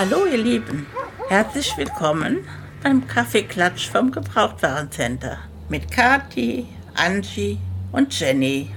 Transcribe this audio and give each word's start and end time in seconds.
Hallo 0.00 0.24
ihr 0.24 0.38
Lieben, 0.38 0.86
herzlich 1.28 1.76
willkommen 1.76 2.38
beim 2.82 3.06
Kaffeeklatsch 3.06 3.90
vom 3.90 4.10
Gebrauchtwarencenter 4.10 5.36
mit 5.68 5.90
Kati, 5.90 6.66
Angie 6.94 7.58
und 7.92 8.18
Jenny. 8.18 8.70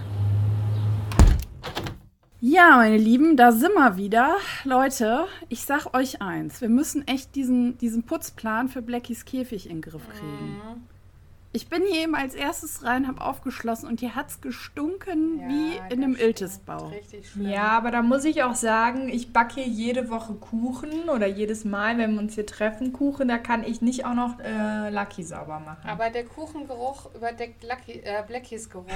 Ja, 2.42 2.76
meine 2.76 2.98
Lieben, 2.98 3.38
da 3.38 3.54
sind 3.54 3.74
wir 3.74 3.96
wieder. 3.96 4.36
Leute, 4.66 5.28
ich 5.48 5.64
sag 5.64 5.94
euch 5.94 6.22
eins, 6.22 6.60
wir 6.60 6.68
müssen 6.68 7.08
echt 7.08 7.34
diesen, 7.36 7.78
diesen 7.78 8.04
Putzplan 8.04 8.68
für 8.68 8.82
Blackies 8.82 9.24
Käfig 9.24 9.70
in 9.70 9.78
den 9.78 9.82
Griff 9.82 10.04
kriegen. 10.10 10.58
Mhm. 10.58 10.93
Ich 11.56 11.70
bin 11.70 11.84
hier 11.84 12.02
eben 12.02 12.16
als 12.16 12.34
erstes 12.34 12.84
rein, 12.84 13.08
habe 13.08 13.22
aufgeschlossen 13.22 13.88
und 13.88 14.00
hier 14.00 14.16
hat 14.16 14.28
es 14.30 14.42
gestunken 14.42 15.40
ja, 15.40 15.48
wie 15.48 15.94
in 15.94 16.04
einem 16.04 16.16
Iltisbau. 16.16 16.92
Ja, 17.40 17.68
aber 17.68 17.92
da 17.92 18.02
muss 18.02 18.26
ich 18.26 18.42
auch 18.42 18.56
sagen, 18.56 19.08
ich 19.08 19.32
backe 19.32 19.62
hier 19.62 19.68
jede 19.68 20.10
Woche 20.10 20.34
Kuchen 20.34 21.10
oder 21.10 21.28
jedes 21.28 21.64
Mal, 21.64 22.00
wenn 22.00 22.16
wir 22.16 22.22
uns 22.22 22.34
hier 22.34 22.48
treffen, 22.48 22.92
Kuchen, 22.92 23.28
da 23.28 23.38
kann 23.38 23.64
ich 23.64 23.84
nicht 23.84 24.04
auch 24.04 24.16
noch 24.16 24.40
äh, 24.40 24.90
Lucky 24.90 25.22
sauber 25.22 25.60
machen. 25.60 25.88
Aber 25.88 26.10
der 26.10 26.26
Kuchengeruch 26.26 27.14
überdeckt 27.14 27.64
Lucky, 27.64 28.00
äh, 28.04 28.24
Blackies 28.26 28.68
Geruch. 28.68 28.88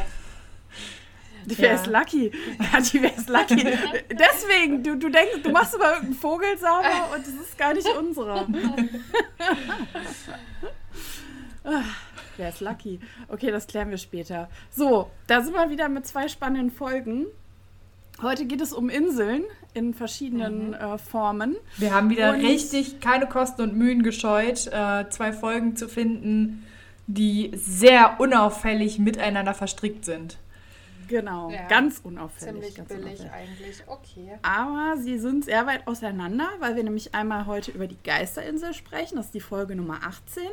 Wer 1.46 1.70
ja. 1.70 1.76
ist 1.76 1.86
Lucky? 1.86 2.32
Ja, 2.60 2.82
die 2.82 3.02
wer 3.02 3.16
ist 3.16 3.30
Lucky? 3.30 3.64
Deswegen, 4.10 4.84
du, 4.84 4.98
du 4.98 5.10
denkst, 5.10 5.44
du 5.44 5.52
machst 5.52 5.76
immer 5.76 5.94
irgendeinen 5.94 6.16
Vogel 6.16 6.58
sauber 6.58 7.12
und 7.16 7.22
es 7.22 7.36
ist 7.36 7.56
gar 7.58 7.74
nicht 7.76 7.88
unserer. 7.88 8.48
Wer 12.38 12.50
ist 12.50 12.62
Lucky? 12.62 13.00
Okay, 13.28 13.52
das 13.52 13.68
klären 13.68 13.90
wir 13.90 13.98
später. 13.98 14.48
So, 14.70 15.10
da 15.26 15.42
sind 15.42 15.54
wir 15.54 15.70
wieder 15.70 15.90
mit 15.90 16.06
zwei 16.06 16.28
spannenden 16.28 16.72
Folgen. 16.72 17.26
Heute 18.22 18.46
geht 18.46 18.62
es 18.62 18.74
um 18.74 18.90
Inseln 18.90 19.44
in 19.74 19.94
verschiedenen 19.94 20.70
mhm. 20.70 20.74
äh, 20.74 20.98
Formen. 20.98 21.56
Wir 21.78 21.94
haben 21.94 22.10
wieder 22.10 22.34
und 22.34 22.42
richtig 22.42 23.00
keine 23.00 23.28
Kosten 23.28 23.62
und 23.62 23.76
Mühen 23.76 24.02
gescheut, 24.04 24.68
äh, 24.68 25.10
zwei 25.10 25.34
Folgen 25.34 25.76
zu 25.76 25.88
finden, 25.88 26.66
die 27.08 27.52
sehr 27.56 28.20
unauffällig 28.20 29.00
miteinander 29.00 29.54
verstrickt 29.54 30.06
sind. 30.06 30.38
Genau, 31.08 31.50
ja, 31.50 31.68
ganz 31.68 32.02
unauffällig. 32.04 32.54
Ziemlich 32.54 32.76
ganz 32.76 32.90
billig 32.90 33.20
unauffällig. 33.20 33.32
eigentlich, 33.32 33.84
okay. 33.88 34.40
Aber 34.42 34.98
sie 34.98 35.18
sind 35.18 35.46
sehr 35.46 35.66
weit 35.66 35.88
auseinander, 35.88 36.50
weil 36.60 36.76
wir 36.76 36.84
nämlich 36.84 37.16
einmal 37.16 37.46
heute 37.46 37.72
über 37.72 37.88
die 37.88 37.98
Geisterinsel 38.04 38.74
sprechen, 38.74 39.16
das 39.16 39.28
ist 39.28 39.34
die 39.34 39.40
Folge 39.40 39.76
Nummer 39.76 40.00
18, 40.04 40.44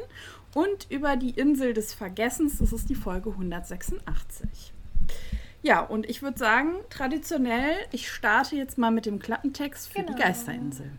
und 0.54 0.86
über 0.90 1.16
die 1.16 1.30
Insel 1.30 1.74
des 1.74 1.92
Vergessens, 1.92 2.58
das 2.58 2.72
ist 2.72 2.88
die 2.88 2.94
Folge 2.94 3.30
186. 3.30 4.72
Ja, 5.62 5.80
und 5.80 6.08
ich 6.08 6.22
würde 6.22 6.38
sagen, 6.38 6.74
traditionell, 6.90 7.74
ich 7.90 8.10
starte 8.10 8.54
jetzt 8.56 8.78
mal 8.78 8.90
mit 8.90 9.06
dem 9.06 9.18
Klappentext 9.18 9.88
für 9.88 10.02
genau. 10.02 10.12
die 10.12 10.22
Geisterinsel. 10.22 10.90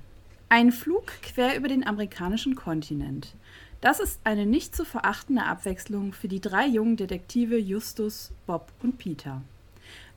Ein 0.49 0.71
Flug 0.71 1.05
quer 1.21 1.55
über 1.55 1.67
den 1.67 1.85
amerikanischen 1.85 2.55
Kontinent. 2.55 3.35
Das 3.81 3.99
ist 3.99 4.19
eine 4.23 4.45
nicht 4.45 4.75
zu 4.75 4.83
verachtende 4.83 5.43
Abwechslung 5.43 6.13
für 6.13 6.27
die 6.27 6.41
drei 6.41 6.65
jungen 6.65 6.97
Detektive 6.97 7.57
Justus, 7.57 8.31
Bob 8.47 8.71
und 8.81 8.97
Peter. 8.97 9.41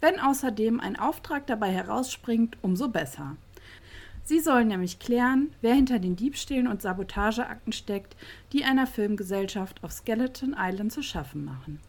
Wenn 0.00 0.19
außerdem 0.19 0.81
ein 0.81 0.98
Auftrag 0.98 1.47
dabei 1.47 1.70
herausspringt, 1.70 2.56
umso 2.62 2.89
besser. 2.89 3.36
Sie 4.28 4.40
sollen 4.40 4.68
nämlich 4.68 4.98
klären, 4.98 5.54
wer 5.62 5.72
hinter 5.72 5.98
den 5.98 6.14
Diebstählen 6.14 6.68
und 6.68 6.82
Sabotageakten 6.82 7.72
steckt, 7.72 8.14
die 8.52 8.62
einer 8.62 8.86
Filmgesellschaft 8.86 9.82
auf 9.82 9.90
Skeleton 9.90 10.54
Island 10.54 10.92
zu 10.92 11.03
schaffen 11.03 11.47
machen. 11.47 11.80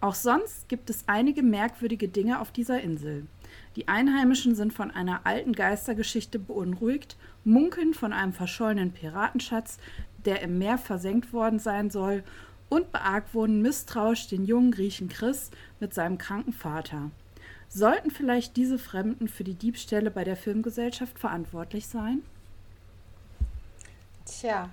Auch 0.00 0.14
sonst 0.14 0.68
gibt 0.68 0.88
es 0.88 1.02
einige 1.08 1.42
merkwürdige 1.42 2.06
Dinge 2.06 2.40
auf 2.40 2.52
dieser 2.52 2.80
Insel. 2.80 3.26
Die 3.74 3.88
Einheimischen 3.88 4.54
sind 4.54 4.72
von 4.72 4.92
einer 4.92 5.26
alten 5.26 5.52
Geistergeschichte 5.52 6.38
beunruhigt, 6.38 7.16
munkeln 7.42 7.92
von 7.92 8.12
einem 8.12 8.32
verschollenen 8.32 8.92
Piratenschatz, 8.92 9.78
der 10.24 10.42
im 10.42 10.58
Meer 10.58 10.78
versenkt 10.78 11.32
worden 11.32 11.58
sein 11.58 11.90
soll, 11.90 12.22
und 12.68 12.92
beargwohnen 12.92 13.62
misstrauisch 13.62 14.28
den 14.28 14.44
jungen 14.44 14.70
Griechen 14.70 15.08
Chris 15.08 15.50
mit 15.80 15.92
seinem 15.92 16.18
kranken 16.18 16.52
Vater. 16.52 17.10
Sollten 17.68 18.10
vielleicht 18.10 18.56
diese 18.56 18.78
Fremden 18.78 19.28
für 19.28 19.44
die 19.44 19.54
Diebstähle 19.54 20.10
bei 20.10 20.24
der 20.24 20.36
Filmgesellschaft 20.36 21.18
verantwortlich 21.18 21.86
sein? 21.86 22.22
Tja, 24.26 24.70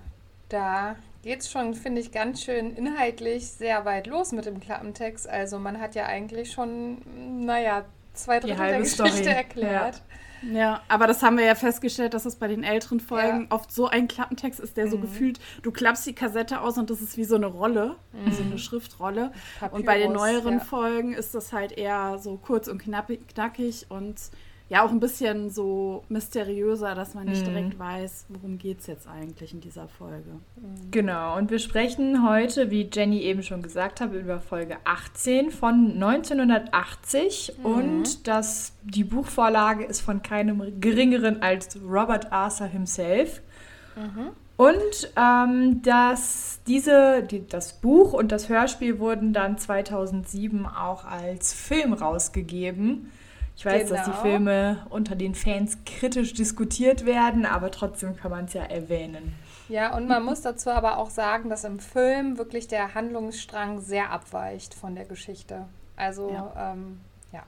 da 0.50 0.96
geht 1.24 1.42
es 1.42 1.52
schon, 1.52 1.74
finde 1.74 2.02
ich, 2.02 2.12
ganz 2.12 2.44
schön 2.44 2.76
inhaltlich 2.76 3.48
sehr 3.48 3.86
weit 3.86 4.08
los 4.08 4.32
mit 4.32 4.46
dem 4.46 4.60
Klappentext. 4.60 5.28
Also 5.28 5.60
man 5.60 5.80
hat 5.80 5.96
ja 5.96 6.06
eigentlich 6.06 6.52
schon, 6.52 7.46
naja, 7.46 7.86
zwei 8.14 8.40
Drittel 8.40 8.58
der 8.58 8.80
Geschichte 8.80 9.10
Story. 9.10 9.26
erklärt. 9.26 9.96
Ja. 9.96 10.02
Ja, 10.42 10.82
aber 10.88 11.08
das 11.08 11.22
haben 11.22 11.38
wir 11.38 11.46
ja 11.46 11.56
festgestellt, 11.56 12.14
dass 12.14 12.26
es 12.26 12.36
bei 12.36 12.48
den 12.48 12.64
älteren 12.64 13.00
Folgen 13.00 13.42
ja. 13.42 13.56
oft 13.56 13.72
so 13.72 13.88
ein 13.88 14.08
Klappentext 14.08 14.60
ist, 14.60 14.78
der 14.78 14.88
mhm. 14.88 14.92
so 14.92 14.98
gefühlt, 14.98 15.40
du 15.62 15.72
klappst 15.72 16.06
die 16.06 16.14
Kassette 16.14 16.62
aus 16.62 16.78
und 16.78 16.90
das 16.90 17.02
ist 17.02 17.18
wie 17.18 17.24
so 17.24 17.36
eine 17.36 17.46
Rolle, 17.46 17.96
mhm. 18.14 18.32
so 18.32 18.44
eine 18.44 18.58
Schriftrolle. 18.58 19.32
Papyrus, 19.60 19.80
und 19.80 19.86
bei 19.86 20.00
den 20.00 20.14
neueren 20.14 20.60
ja. 20.60 20.64
Folgen 20.64 21.14
ist 21.14 21.36
das 21.36 21.54
halt 21.54 21.74
eher 21.74 22.18
so 22.20 22.38
kurz 22.38 22.68
und 22.68 22.80
knackig 22.80 23.86
und 23.90 24.16
ja 24.72 24.86
auch 24.86 24.90
ein 24.90 25.02
bisschen 25.02 25.50
so 25.50 26.06
mysteriöser, 26.08 26.96
dass 26.96 27.14
man 27.14 27.26
nicht 27.26 27.42
mhm. 27.42 27.50
direkt 27.50 27.78
weiß, 27.78 28.28
worum 28.30 28.58
geht 28.58 28.80
es 28.80 28.88
jetzt 28.88 29.06
eigentlich 29.06 29.54
in 29.54 29.60
dieser 29.60 29.90
Folge. 29.90 30.30
Mhm. 30.56 30.92
Genau, 30.92 31.38
und 31.38 31.52
wir 31.52 31.60
sprechen 31.60 32.26
heute, 32.26 32.72
wie 32.72 32.90
Jenny 32.90 33.20
eben 33.20 33.44
schon 33.44 33.62
gesagt 33.62 34.00
hat, 34.00 34.14
über 34.14 34.40
Folge 34.40 34.78
18 34.86 35.52
von 35.52 35.92
1980 35.96 37.56
mhm. 37.58 37.66
und 37.66 38.28
das, 38.30 38.72
die 38.84 39.04
Buchvorlage 39.04 39.84
ist 39.84 40.00
von 40.00 40.24
keinem 40.24 40.80
geringeren 40.80 41.42
als 41.42 41.78
Robert 41.84 42.32
Arthur 42.32 42.68
himself. 42.68 43.42
Mhm. 43.98 44.30
Und 44.56 45.12
ähm, 45.18 45.82
das, 45.82 46.62
diese, 46.66 47.24
die, 47.24 47.46
das 47.46 47.74
Buch 47.74 48.14
und 48.14 48.32
das 48.32 48.48
Hörspiel 48.48 49.00
wurden 49.00 49.34
dann 49.34 49.58
2007 49.58 50.66
auch 50.66 51.04
als 51.04 51.52
Film 51.52 51.92
rausgegeben. 51.92 53.12
Ich 53.62 53.66
weiß, 53.66 53.90
genau. 53.90 53.96
dass 53.96 54.06
die 54.06 54.12
genau. 54.12 54.22
Filme 54.24 54.88
unter 54.90 55.16
den 55.16 55.36
Fans 55.36 55.78
kritisch 55.86 56.34
diskutiert 56.34 57.06
werden, 57.06 57.46
aber 57.46 57.70
trotzdem 57.70 58.16
kann 58.18 58.32
man 58.32 58.46
es 58.46 58.54
ja 58.54 58.64
erwähnen. 58.64 59.36
Ja, 59.70 59.96
und 59.96 60.08
man 60.08 60.26
muss 60.26 60.42
dazu 60.42 60.72
aber 60.72 60.98
auch 60.98 61.12
sagen, 61.12 61.48
dass 61.48 61.64
im 61.64 61.78
Film 61.78 62.40
wirklich 62.40 62.68
der 62.68 62.96
Handlungsstrang 62.96 63.80
sehr 63.80 64.10
abweicht 64.10 64.74
von 64.74 64.96
der 64.96 65.06
Geschichte. 65.06 65.68
Also, 65.96 66.32
ja. 66.32 66.72
Ähm, 66.74 67.02
ja. 67.32 67.44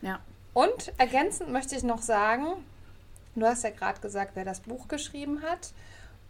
ja. 0.00 0.20
Und 0.54 0.90
ergänzend 0.96 1.52
möchte 1.52 1.76
ich 1.76 1.82
noch 1.82 2.00
sagen, 2.00 2.46
du 3.36 3.44
hast 3.44 3.62
ja 3.62 3.68
gerade 3.68 4.00
gesagt, 4.00 4.30
wer 4.36 4.46
das 4.46 4.60
Buch 4.60 4.88
geschrieben 4.88 5.42
hat. 5.42 5.74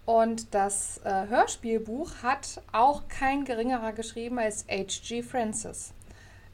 Und 0.04 0.52
das 0.52 1.00
äh, 1.04 1.28
Hörspielbuch 1.28 2.10
hat 2.24 2.60
auch 2.72 3.02
kein 3.06 3.44
geringerer 3.44 3.92
geschrieben 3.92 4.40
als 4.40 4.66
H.G. 4.68 5.22
Francis. 5.22 5.92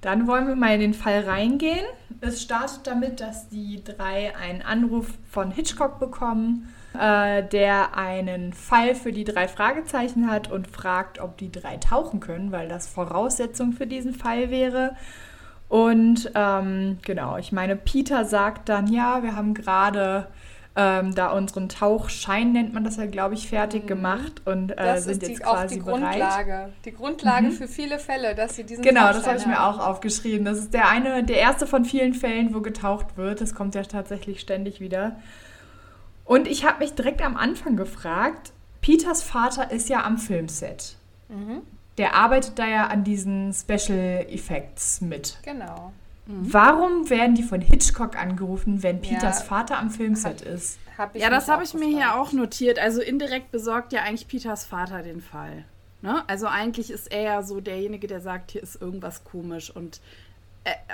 Dann 0.00 0.26
wollen 0.26 0.48
wir 0.48 0.56
mal 0.56 0.72
in 0.72 0.80
den 0.80 0.94
Fall 0.94 1.20
reingehen. 1.20 1.84
Es 2.22 2.40
startet 2.40 2.86
damit, 2.86 3.20
dass 3.20 3.50
die 3.50 3.84
drei 3.84 4.34
einen 4.34 4.62
Anruf 4.62 5.12
von 5.30 5.50
Hitchcock 5.50 6.00
bekommen, 6.00 6.72
äh, 6.98 7.42
der 7.42 7.94
einen 7.94 8.54
Fall 8.54 8.94
für 8.94 9.12
die 9.12 9.24
drei 9.24 9.48
Fragezeichen 9.48 10.30
hat 10.30 10.50
und 10.50 10.66
fragt, 10.66 11.18
ob 11.20 11.36
die 11.36 11.52
drei 11.52 11.76
tauchen 11.76 12.20
können, 12.20 12.52
weil 12.52 12.68
das 12.68 12.86
Voraussetzung 12.86 13.74
für 13.74 13.86
diesen 13.86 14.14
Fall 14.14 14.50
wäre. 14.50 14.96
Und 15.68 16.32
ähm, 16.34 17.00
genau, 17.02 17.36
ich 17.36 17.52
meine, 17.52 17.76
Peter 17.76 18.24
sagt 18.24 18.70
dann, 18.70 18.90
ja, 18.90 19.22
wir 19.22 19.36
haben 19.36 19.52
gerade 19.52 20.26
ähm, 20.80 21.14
da 21.14 21.32
unseren 21.32 21.68
Tauchschein 21.68 22.52
nennt 22.52 22.72
man 22.72 22.84
das 22.84 22.96
ja, 22.96 23.04
glaube 23.04 23.34
ich, 23.34 23.50
fertig 23.50 23.82
mhm. 23.82 23.88
gemacht 23.88 24.42
und 24.46 24.70
äh, 24.78 24.98
sind 24.98 25.22
jetzt 25.22 25.28
die, 25.28 25.34
quasi 25.34 25.74
die 25.74 25.82
bereit. 25.82 26.00
Grundlage, 26.00 26.72
die 26.86 26.92
Grundlage 26.92 27.46
mhm. 27.48 27.52
für 27.52 27.68
viele 27.68 27.98
Fälle, 27.98 28.34
dass 28.34 28.56
sie 28.56 28.64
diesen 28.64 28.82
Genau, 28.82 29.12
das 29.12 29.26
habe 29.26 29.36
ich 29.36 29.46
mir 29.46 29.62
auch 29.62 29.78
aufgeschrieben. 29.78 30.46
Das 30.46 30.58
ist 30.58 30.72
der 30.72 30.88
eine, 30.88 31.22
der 31.22 31.36
erste 31.36 31.66
von 31.66 31.84
vielen 31.84 32.14
Fällen, 32.14 32.54
wo 32.54 32.62
getaucht 32.62 33.18
wird. 33.18 33.42
Das 33.42 33.54
kommt 33.54 33.74
ja 33.74 33.82
tatsächlich 33.82 34.40
ständig 34.40 34.80
wieder. 34.80 35.16
Und 36.24 36.48
ich 36.48 36.64
habe 36.64 36.78
mich 36.78 36.94
direkt 36.94 37.22
am 37.22 37.36
Anfang 37.36 37.76
gefragt, 37.76 38.52
Peters 38.80 39.22
Vater 39.22 39.70
ist 39.70 39.90
ja 39.90 40.04
am 40.04 40.16
Filmset. 40.16 40.96
Mhm. 41.28 41.60
Der 41.98 42.14
arbeitet 42.14 42.58
da 42.58 42.66
ja 42.66 42.86
an 42.86 43.04
diesen 43.04 43.52
Special 43.52 44.24
Effects 44.30 45.02
mit. 45.02 45.36
Genau. 45.42 45.92
Warum 46.42 47.10
werden 47.10 47.34
die 47.34 47.42
von 47.42 47.60
Hitchcock 47.60 48.16
angerufen, 48.16 48.82
wenn 48.82 49.00
Peters 49.00 49.40
Ja. 49.40 49.44
Vater 49.44 49.78
am 49.78 49.90
Filmset 49.90 50.42
ist? 50.42 50.78
Hab 50.96 51.14
ich 51.14 51.22
Ja, 51.22 51.30
das 51.30 51.48
habe 51.48 51.64
ich 51.64 51.74
mir 51.74 51.86
hier 51.88 52.14
auch 52.14 52.32
notiert. 52.32 52.78
Also 52.78 53.00
indirekt 53.00 53.50
besorgt 53.50 53.92
ja 53.92 54.02
eigentlich 54.02 54.28
Peters 54.28 54.64
Vater 54.64 55.02
den 55.02 55.20
Fall. 55.20 55.64
Ne? 56.02 56.22
Also 56.28 56.46
eigentlich 56.46 56.90
ist 56.90 57.12
er 57.12 57.22
ja 57.22 57.42
so 57.42 57.60
derjenige, 57.60 58.06
der 58.06 58.20
sagt, 58.20 58.52
hier 58.52 58.62
ist 58.62 58.80
irgendwas 58.80 59.24
komisch. 59.24 59.74
Und 59.74 60.00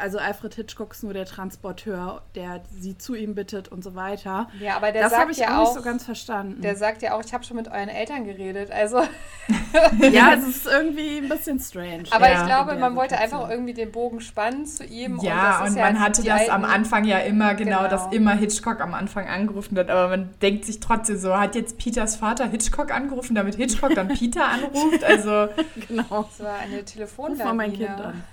also 0.01 0.19
Alfred 0.19 0.55
Hitchcock 0.55 0.93
ist 0.93 1.03
nur 1.03 1.13
der 1.13 1.27
Transporteur, 1.27 2.23
der 2.37 2.61
sie 2.79 2.97
zu 2.97 3.15
ihm 3.17 3.35
bittet 3.35 3.69
und 3.69 3.83
so 3.83 3.95
weiter. 3.97 4.49
Ja, 4.61 4.77
aber 4.77 4.93
der 4.93 5.03
das 5.03 5.13
habe 5.13 5.23
sagt 5.25 5.33
ich 5.33 5.39
ja 5.39 5.59
auch 5.59 5.65
nicht 5.65 5.75
so 5.75 5.83
ganz 5.83 6.05
verstanden. 6.05 6.63
der 6.63 6.77
sagt 6.77 7.03
ja 7.03 7.15
auch, 7.17 7.23
ich 7.25 7.35
habe 7.35 7.43
schon 7.45 7.57
mit 7.57 7.67
euren 7.69 7.89
Eltern 7.89 8.25
geredet. 8.25 8.71
Also, 8.71 8.99
ja, 10.01 10.35
es 10.35 10.47
ist 10.47 10.67
irgendwie 10.67 11.19
ein 11.19 11.29
bisschen 11.29 11.59
strange. 11.59 12.05
aber 12.11 12.31
Ja, 12.31 12.41
ich 12.41 12.47
glaube, 12.47 12.77
man 12.77 12.95
wollte 12.95 13.19
einfach 13.19 13.51
irgendwie 13.51 13.75
den 13.75 13.91
Bogen 13.91 14.21
spannen 14.21 14.67
zu 14.67 14.85
ihm. 14.85 15.19
Ja, 15.21 15.53
das 15.53 15.61
und, 15.63 15.67
ist 15.69 15.77
man 15.83 15.95
ja 15.97 16.01
hatte 16.01 16.23
das 16.23 16.49
am 16.49 16.65
alten- 16.65 16.75
Anfang 16.77 17.05
ja 17.05 17.19
immer, 17.19 17.55
genau, 17.55 17.79
Genau. 17.79 17.89
dass 17.91 18.13
immer 18.13 18.35
Hitchcock 18.35 18.81
am 18.81 18.95
Anfang 18.95 19.27
angerufen 19.29 19.75
wird. 19.77 19.91
Aber 19.91 20.09
man 20.09 20.31
denkt 20.43 20.65
sich 20.65 20.79
trotzdem 20.81 21.17
so, 21.19 21.37
hat 21.37 21.55
jetzt 21.57 21.79
Peters 21.79 22.17
Vater 22.17 22.47
Hitchcock 22.47 22.93
angerufen, 22.95 23.35
damit 23.35 23.57
Hitchcock 23.57 23.95
dann 23.95 24.09
Peter 24.09 24.47
anruft? 24.47 25.03
Also, 25.05 25.49
genau. 25.89 26.29
Das 26.29 26.41
war 26.41 26.55
eine 26.59 26.79
Ruf 26.83 27.39
mal 27.39 27.53
mein 27.55 27.71
Kind 27.73 27.87
Telefonlawine. 27.89 28.05
an. 28.05 28.25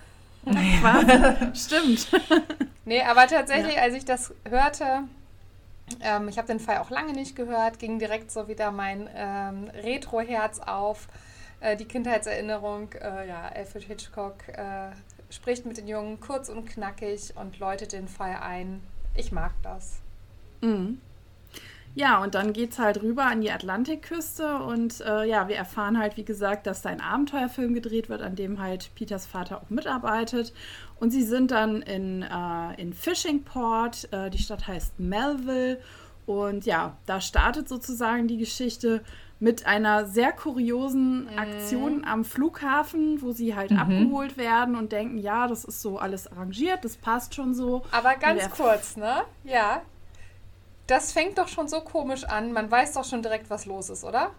Stimmt. 1.54 2.08
Nee, 2.86 3.02
aber 3.02 3.28
tatsächlich, 3.28 3.80
als 3.80 3.96
ich 3.96 4.06
das 4.06 4.34
hörte, 4.50 5.04
ähm, 6.02 6.28
ich 6.28 6.38
habe 6.38 6.48
den 6.48 6.60
Fall 6.60 6.80
auch 6.80 6.90
lange 6.90 7.14
nicht 7.14 7.36
gehört, 7.36 7.80
ging 7.80 8.00
direkt 8.00 8.32
so 8.32 8.48
wieder 8.48 8.72
mein 8.72 9.10
ähm, 9.16 9.70
Retro-Herz 9.74 10.60
auf. 10.60 11.08
Äh, 11.60 11.78
die 11.78 11.86
Kindheitserinnerung, 11.86 12.92
äh, 12.94 13.28
ja, 13.28 13.50
Alfred 13.56 13.84
Hitchcock 13.84 14.36
äh, 14.50 14.92
spricht 15.30 15.66
mit 15.66 15.78
den 15.78 15.88
Jungen 15.88 16.20
kurz 16.20 16.50
und 16.50 16.66
knackig 16.66 17.34
und 17.36 17.60
läutet 17.60 17.94
den 17.94 18.08
Fall 18.08 18.38
ein. 18.42 18.82
Ich 19.16 19.32
mag 19.32 19.52
das. 19.64 20.02
Mhm. 20.62 21.00
Ja, 21.96 22.24
und 22.24 22.34
dann 22.34 22.54
geht's 22.54 22.80
halt 22.80 23.04
rüber 23.04 23.26
an 23.26 23.42
die 23.42 23.52
Atlantikküste 23.52 24.58
und 24.58 25.02
äh, 25.02 25.26
ja, 25.26 25.48
wir 25.48 25.56
erfahren 25.56 26.00
halt, 26.00 26.18
wie 26.18 26.26
gesagt, 26.26 26.66
dass 26.66 26.82
da 26.82 26.90
ein 26.90 27.02
Abenteuerfilm 27.02 27.76
gedreht 27.76 28.10
wird, 28.10 28.24
an 28.24 28.36
dem 28.36 28.60
halt 28.60 28.90
Peters 28.96 29.28
Vater 29.28 29.62
auch 29.62 29.70
mitarbeitet. 29.70 30.54
Und 31.00 31.12
sie 31.12 31.24
sind 31.24 31.52
dann 31.52 31.84
in, 31.84 32.24
äh, 32.24 32.82
in 32.82 32.94
Fishingport, 32.94 34.12
äh, 34.12 34.32
die 34.32 34.40
Stadt 34.40 34.68
heißt 34.68 35.00
Melville. 35.00 35.80
Und 36.26 36.66
ja, 36.66 36.98
da 37.06 37.22
startet 37.22 37.70
sozusagen 37.70 38.28
die 38.28 38.38
Geschichte 38.38 39.04
mit 39.40 39.66
einer 39.66 40.06
sehr 40.06 40.32
kuriosen 40.32 41.28
Aktion 41.38 42.06
am 42.06 42.24
Flughafen, 42.24 43.22
wo 43.22 43.34
sie 43.34 43.56
halt 43.56 43.74
abgeholt 43.74 44.38
werden 44.38 44.78
und 44.78 44.94
denken, 44.94 45.18
ja, 45.18 45.48
das 45.48 45.66
ist 45.66 45.82
so 45.82 45.98
alles 46.00 46.32
arrangiert, 46.32 46.86
das 46.86 46.96
passt 46.96 47.36
schon 47.36 47.54
so. 47.54 47.84
Aber 47.92 48.16
ganz 48.16 48.50
kurz, 48.50 48.96
ne? 48.96 49.24
Ja. 49.44 49.82
Das 50.88 51.12
fängt 51.14 51.38
doch 51.38 51.48
schon 51.48 51.68
so 51.68 51.82
komisch 51.82 52.24
an. 52.26 52.52
Man 52.52 52.70
weiß 52.70 52.94
doch 52.94 53.06
schon 53.06 53.22
direkt, 53.22 53.50
was 53.50 53.66
los 53.66 53.90
ist, 53.90 54.04
oder? 54.04 54.32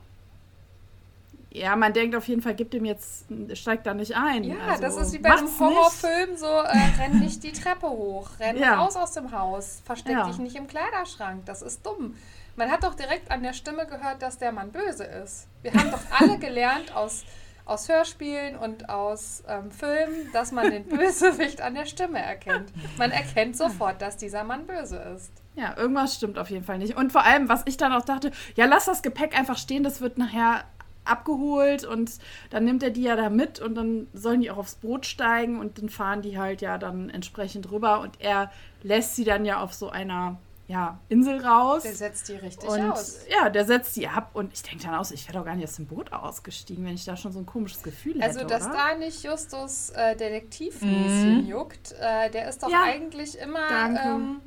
Ja, 1.50 1.76
man 1.76 1.92
denkt 1.92 2.16
auf 2.16 2.26
jeden 2.26 2.42
Fall, 2.42 2.54
gibt 2.56 2.74
ihm 2.74 2.84
jetzt, 2.84 3.26
steigt 3.52 3.86
da 3.86 3.94
nicht 3.94 4.16
ein. 4.16 4.42
Ja, 4.42 4.56
Also, 4.70 4.82
das 4.82 4.96
ist 4.96 5.12
wie 5.12 5.18
bei 5.18 5.30
einem 5.30 5.48
Horrorfilm, 5.60 6.36
so 6.36 6.46
äh, 6.46 6.76
renn 7.00 7.20
nicht 7.20 7.44
die 7.44 7.52
Treppe 7.52 7.88
hoch, 7.88 8.28
renn 8.40 8.58
Ja. 8.58 8.74
raus 8.74 8.96
aus 8.96 9.12
dem 9.12 9.30
Haus, 9.30 9.80
versteck 9.84 10.14
Ja. 10.14 10.24
dich 10.26 10.38
nicht 10.38 10.56
im 10.56 10.66
Kleiderschrank, 10.66 11.46
das 11.46 11.62
ist 11.62 11.86
dumm. 11.86 12.16
Man 12.56 12.72
hat 12.72 12.82
doch 12.82 12.94
direkt 12.96 13.30
an 13.30 13.44
der 13.44 13.52
Stimme 13.52 13.86
gehört, 13.86 14.20
dass 14.20 14.38
der 14.38 14.50
Mann 14.50 14.72
böse 14.72 15.04
ist. 15.04 15.46
Wir 15.62 15.72
haben 15.74 15.92
doch 15.92 16.00
alle 16.10 16.38
gelernt 16.38 16.92
aus, 16.96 17.22
aus 17.66 17.88
Hörspielen 17.88 18.56
und 18.56 18.88
aus 18.88 19.44
ähm, 19.46 19.70
Filmen, 19.70 20.32
dass 20.32 20.50
man 20.50 20.70
den 20.72 20.84
Bösewicht 20.88 21.60
an 21.60 21.76
der 21.76 21.86
Stimme 21.86 22.18
erkennt. 22.18 22.72
Man 22.98 23.12
erkennt 23.12 23.56
sofort, 23.56 24.02
dass 24.02 24.16
dieser 24.16 24.42
Mann 24.42 24.66
böse 24.66 24.96
ist. 25.14 25.30
Ja, 25.56 25.76
irgendwas 25.76 26.16
stimmt 26.16 26.38
auf 26.38 26.50
jeden 26.50 26.64
Fall 26.64 26.78
nicht. 26.78 26.96
Und 26.96 27.12
vor 27.12 27.24
allem, 27.24 27.48
was 27.48 27.62
ich 27.66 27.76
dann 27.76 27.92
auch 27.92 28.04
dachte, 28.04 28.32
ja, 28.56 28.66
lass 28.66 28.86
das 28.86 29.02
Gepäck 29.02 29.38
einfach 29.38 29.56
stehen, 29.56 29.84
das 29.84 30.00
wird 30.00 30.18
nachher 30.18 30.64
abgeholt 31.04 31.84
und 31.84 32.10
dann 32.50 32.64
nimmt 32.64 32.82
er 32.82 32.90
die 32.90 33.02
ja 33.02 33.14
da 33.14 33.28
mit 33.28 33.60
und 33.60 33.74
dann 33.74 34.06
sollen 34.14 34.40
die 34.40 34.50
auch 34.50 34.56
aufs 34.56 34.76
Boot 34.76 35.04
steigen 35.06 35.60
und 35.60 35.78
dann 35.78 35.90
fahren 35.90 36.22
die 36.22 36.38
halt 36.38 36.62
ja 36.62 36.78
dann 36.78 37.10
entsprechend 37.10 37.70
rüber 37.70 38.00
und 38.00 38.20
er 38.20 38.50
lässt 38.82 39.14
sie 39.14 39.24
dann 39.24 39.44
ja 39.44 39.60
auf 39.60 39.74
so 39.74 39.90
einer 39.90 40.38
ja, 40.66 40.98
Insel 41.10 41.44
raus. 41.44 41.82
Der 41.82 41.94
setzt 41.94 42.28
die 42.28 42.36
richtig 42.36 42.68
Und 42.70 42.80
aus. 42.80 43.18
ja, 43.28 43.50
der 43.50 43.66
setzt 43.66 43.92
sie 43.94 44.08
ab 44.08 44.30
und 44.32 44.52
ich 44.54 44.62
denke 44.62 44.84
dann 44.84 44.94
aus, 44.94 45.10
ich 45.10 45.28
wäre 45.28 45.38
doch 45.38 45.44
gar 45.44 45.56
nicht 45.56 45.68
aus 45.68 45.76
dem 45.76 45.86
Boot 45.86 46.10
ausgestiegen, 46.12 46.86
wenn 46.86 46.94
ich 46.94 47.04
da 47.04 47.18
schon 47.18 47.32
so 47.32 47.38
ein 47.38 47.44
komisches 47.46 47.82
Gefühl 47.82 48.14
hätte. 48.14 48.24
Also, 48.24 48.46
dass 48.46 48.64
oder? 48.64 48.72
da 48.72 48.94
nicht 48.94 49.22
Justus 49.22 49.90
äh, 49.90 50.16
Detektivmäßchen 50.16 51.46
juckt, 51.46 51.92
äh, 52.00 52.30
der 52.30 52.48
ist 52.48 52.62
doch 52.62 52.70
Ja, 52.70 52.82
eigentlich 52.84 53.38
immer 53.38 53.68
danke. 53.68 54.00
ähm, 54.02 54.40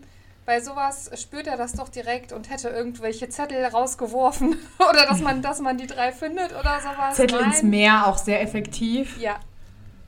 bei 0.48 0.62
sowas 0.62 1.12
spürt 1.22 1.46
er 1.46 1.58
das 1.58 1.74
doch 1.74 1.90
direkt 1.90 2.32
und 2.32 2.50
hätte 2.50 2.70
irgendwelche 2.70 3.28
Zettel 3.28 3.66
rausgeworfen 3.66 4.56
oder 4.90 5.06
dass 5.06 5.20
man, 5.20 5.42
dass 5.42 5.60
man 5.60 5.78
die 5.78 5.88
drei 5.88 6.14
findet 6.14 6.52
oder 6.58 6.80
sowas. 6.80 7.16
Zettel 7.16 7.42
Nein. 7.42 7.52
ins 7.52 7.64
Meer 7.64 8.08
auch 8.08 8.18
sehr 8.18 8.42
effektiv. 8.42 9.20
Ja, 9.20 9.36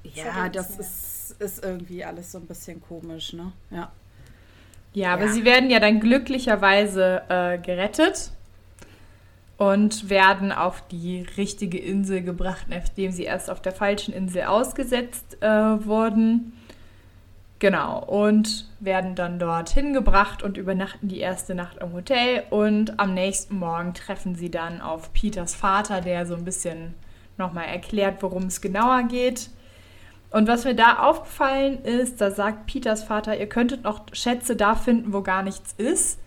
Ja, 0.03 0.23
Zettel 0.23 0.49
das 0.51 0.79
ist, 0.79 1.35
ist 1.39 1.63
irgendwie 1.63 2.05
alles 2.05 2.31
so 2.31 2.37
ein 2.37 2.47
bisschen 2.47 2.81
komisch, 2.81 3.33
ne? 3.33 3.51
Ja. 3.69 3.91
Ja, 4.93 5.13
aber 5.13 5.25
Ja. 5.25 5.31
sie 5.33 5.43
werden 5.43 5.69
ja 5.69 5.81
dann 5.81 5.99
glücklicherweise 5.99 7.21
äh, 7.27 7.57
gerettet 7.57 8.31
und 9.57 10.09
werden 10.09 10.53
auf 10.53 10.87
die 10.87 11.27
richtige 11.35 11.77
Insel 11.79 12.21
gebracht, 12.23 12.67
nachdem 12.69 13.11
sie 13.11 13.23
erst 13.25 13.49
auf 13.49 13.61
der 13.61 13.73
falschen 13.73 14.13
Insel 14.13 14.43
ausgesetzt 14.43 15.35
äh, 15.41 15.47
wurden. 15.85 16.53
Genau, 17.59 17.99
und 18.05 18.69
werden 18.79 19.15
dann 19.15 19.37
dorthin 19.37 19.91
gebracht 19.93 20.43
und 20.43 20.55
übernachten 20.55 21.09
die 21.09 21.19
erste 21.19 21.55
Nacht 21.55 21.77
im 21.79 21.91
Hotel 21.91 22.43
und 22.51 22.97
am 23.01 23.13
nächsten 23.13 23.59
Morgen 23.59 23.93
treffen 23.93 24.33
sie 24.35 24.49
dann 24.49 24.79
auf 24.79 25.11
Peters 25.11 25.55
Vater, 25.55 25.99
der 25.99 26.25
so 26.25 26.35
ein 26.35 26.45
bisschen 26.45 26.93
nochmal 27.37 27.65
erklärt, 27.65 28.23
worum 28.23 28.43
es 28.43 28.61
genauer 28.61 29.03
geht. 29.03 29.49
Und 30.31 30.47
was 30.47 30.63
mir 30.63 30.75
da 30.75 30.99
aufgefallen 30.99 31.83
ist, 31.83 32.21
da 32.21 32.31
sagt 32.31 32.65
Peters 32.67 33.03
Vater, 33.03 33.37
ihr 33.37 33.49
könntet 33.49 33.83
noch 33.83 34.03
Schätze 34.13 34.55
da 34.55 34.75
finden, 34.75 35.11
wo 35.11 35.21
gar 35.21 35.43
nichts 35.43 35.73
ist. 35.77 36.19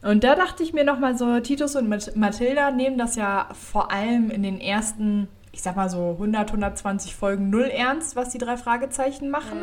Und 0.00 0.24
da 0.24 0.34
dachte 0.36 0.62
ich 0.62 0.72
mir 0.72 0.84
nochmal 0.84 1.18
so, 1.18 1.38
Titus 1.40 1.76
und 1.76 1.88
Mat- 1.88 2.16
Mathilda 2.16 2.70
nehmen 2.70 2.96
das 2.98 3.14
ja 3.16 3.48
vor 3.52 3.90
allem 3.92 4.30
in 4.30 4.42
den 4.42 4.58
ersten, 4.60 5.28
ich 5.52 5.60
sag 5.62 5.76
mal 5.76 5.90
so 5.90 6.12
100, 6.12 6.48
120 6.50 7.14
Folgen 7.14 7.50
null 7.50 7.64
ernst, 7.64 8.16
was 8.16 8.30
die 8.30 8.38
drei 8.38 8.56
Fragezeichen 8.56 9.28
machen. 9.28 9.58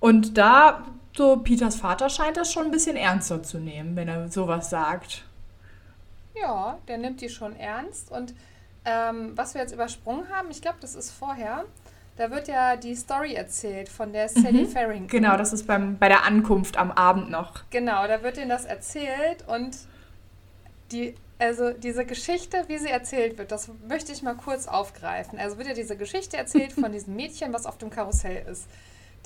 Und 0.00 0.38
da, 0.38 0.84
so 1.16 1.38
Peters 1.38 1.76
Vater 1.76 2.08
scheint 2.08 2.36
das 2.36 2.52
schon 2.52 2.66
ein 2.66 2.70
bisschen 2.70 2.96
ernster 2.96 3.42
zu 3.42 3.58
nehmen, 3.58 3.96
wenn 3.96 4.08
er 4.08 4.28
sowas 4.28 4.70
sagt. 4.70 5.24
ja, 6.34 6.78
der 6.86 6.98
nimmt 6.98 7.20
die 7.20 7.28
schon 7.28 7.56
ernst. 7.56 8.10
Und 8.10 8.34
ähm, 8.84 9.32
was 9.36 9.54
wir 9.54 9.60
jetzt 9.60 9.72
übersprungen 9.72 10.28
haben, 10.30 10.50
ich 10.50 10.62
glaube, 10.62 10.78
das 10.80 10.94
ist 10.94 11.10
vorher, 11.10 11.64
da 12.16 12.30
wird 12.30 12.48
ja 12.48 12.76
die 12.76 12.94
Story 12.94 13.34
erzählt 13.34 13.88
von 13.88 14.12
der 14.12 14.28
Sally 14.28 14.66
Farrington. 14.66 15.08
Genau, 15.08 15.36
das 15.36 15.52
ist 15.52 15.66
beim, 15.66 15.98
bei 15.98 16.08
der 16.08 16.24
Ankunft 16.24 16.76
am 16.76 16.90
Abend 16.90 17.30
noch. 17.30 17.62
Genau, 17.70 18.06
da 18.06 18.22
wird 18.22 18.38
ihnen 18.38 18.48
das 18.48 18.64
erzählt 18.64 19.44
und 19.46 19.76
die, 20.92 21.14
also 21.38 21.72
diese 21.72 22.04
Geschichte, 22.04 22.64
wie 22.68 22.78
sie 22.78 22.88
erzählt 22.88 23.38
wird, 23.38 23.52
das 23.52 23.70
möchte 23.88 24.12
ich 24.12 24.22
mal 24.22 24.34
kurz 24.34 24.66
aufgreifen. 24.66 25.38
Also 25.38 25.58
wird 25.58 25.68
ja 25.68 25.74
diese 25.74 25.96
Geschichte 25.96 26.36
erzählt 26.36 26.72
von 26.72 26.90
diesem 26.92 27.14
Mädchen, 27.14 27.52
was 27.52 27.66
auf 27.66 27.78
dem 27.78 27.90
Karussell 27.90 28.46
ist. 28.50 28.66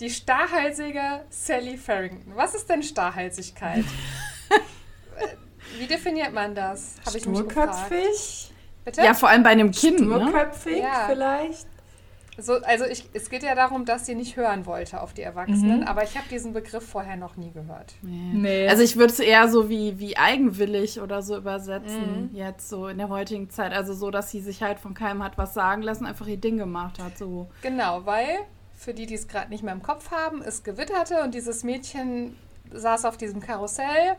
Die 0.02 0.10
starrhalsige 0.10 1.20
Sally 1.30 1.76
Farrington. 1.76 2.32
Was 2.34 2.56
ist 2.56 2.68
denn 2.68 2.82
Starrhalsigkeit? 2.82 3.84
Wie 5.78 5.86
definiert 5.86 6.32
man 6.32 6.56
das? 6.56 6.96
Habe 7.06 7.18
ich 7.18 7.26
mich 7.26 7.38
gefragt. 7.46 7.76
Sturköpfig? 7.86 8.50
Bitte? 8.84 9.00
Ja, 9.02 9.14
vor 9.14 9.28
allem 9.28 9.44
bei 9.44 9.50
einem 9.50 9.70
Kind, 9.70 10.00
ne? 10.00 10.20
Sturköpfig 10.20 10.78
Ja. 10.78 11.06
vielleicht? 11.08 11.68
So, 12.36 12.54
also 12.54 12.84
ich, 12.84 13.08
es 13.12 13.30
geht 13.30 13.44
ja 13.44 13.54
darum, 13.54 13.84
dass 13.84 14.06
sie 14.06 14.16
nicht 14.16 14.36
hören 14.36 14.66
wollte 14.66 15.02
auf 15.02 15.12
die 15.12 15.22
Erwachsenen, 15.22 15.84
aber 15.84 16.02
ich 16.02 16.16
habe 16.16 16.26
diesen 16.28 16.52
Begriff 16.52 16.84
vorher 16.84 17.16
noch 17.16 17.36
nie 17.36 17.52
gehört. 17.52 17.94
Nee. 18.02 18.32
Nee. 18.32 18.68
Also 18.68 18.82
ich 18.82 18.96
würde 18.96 19.12
es 19.12 19.20
eher 19.20 19.48
so 19.48 19.68
wie, 19.68 20.00
wie 20.00 20.16
eigenwillig 20.16 21.00
oder 21.00 21.22
so 21.22 21.36
übersetzen, 21.36 22.30
jetzt 22.32 22.68
so 22.68 22.88
in 22.88 22.98
der 22.98 23.08
heutigen 23.08 23.50
Zeit. 23.50 23.72
Also 23.72 23.94
so, 23.94 24.10
dass 24.10 24.32
sie 24.32 24.40
sich 24.40 24.64
halt 24.64 24.80
von 24.80 24.94
keinem 24.94 25.22
hat 25.22 25.38
was 25.38 25.54
sagen 25.54 25.82
lassen, 25.82 26.06
einfach 26.06 26.26
ihr 26.26 26.38
Ding 26.38 26.56
gemacht 26.56 26.98
hat. 26.98 27.16
So. 27.18 27.48
Genau, 27.60 28.04
weil 28.04 28.38
für 28.82 28.94
die, 28.94 29.06
die 29.06 29.14
es 29.14 29.28
gerade 29.28 29.50
nicht 29.50 29.62
mehr 29.62 29.72
im 29.72 29.82
Kopf 29.82 30.10
haben, 30.10 30.42
es 30.42 30.64
gewitterte 30.64 31.22
und 31.22 31.34
dieses 31.34 31.62
Mädchen 31.62 32.36
saß 32.72 33.04
auf 33.04 33.16
diesem 33.16 33.40
Karussell 33.40 34.16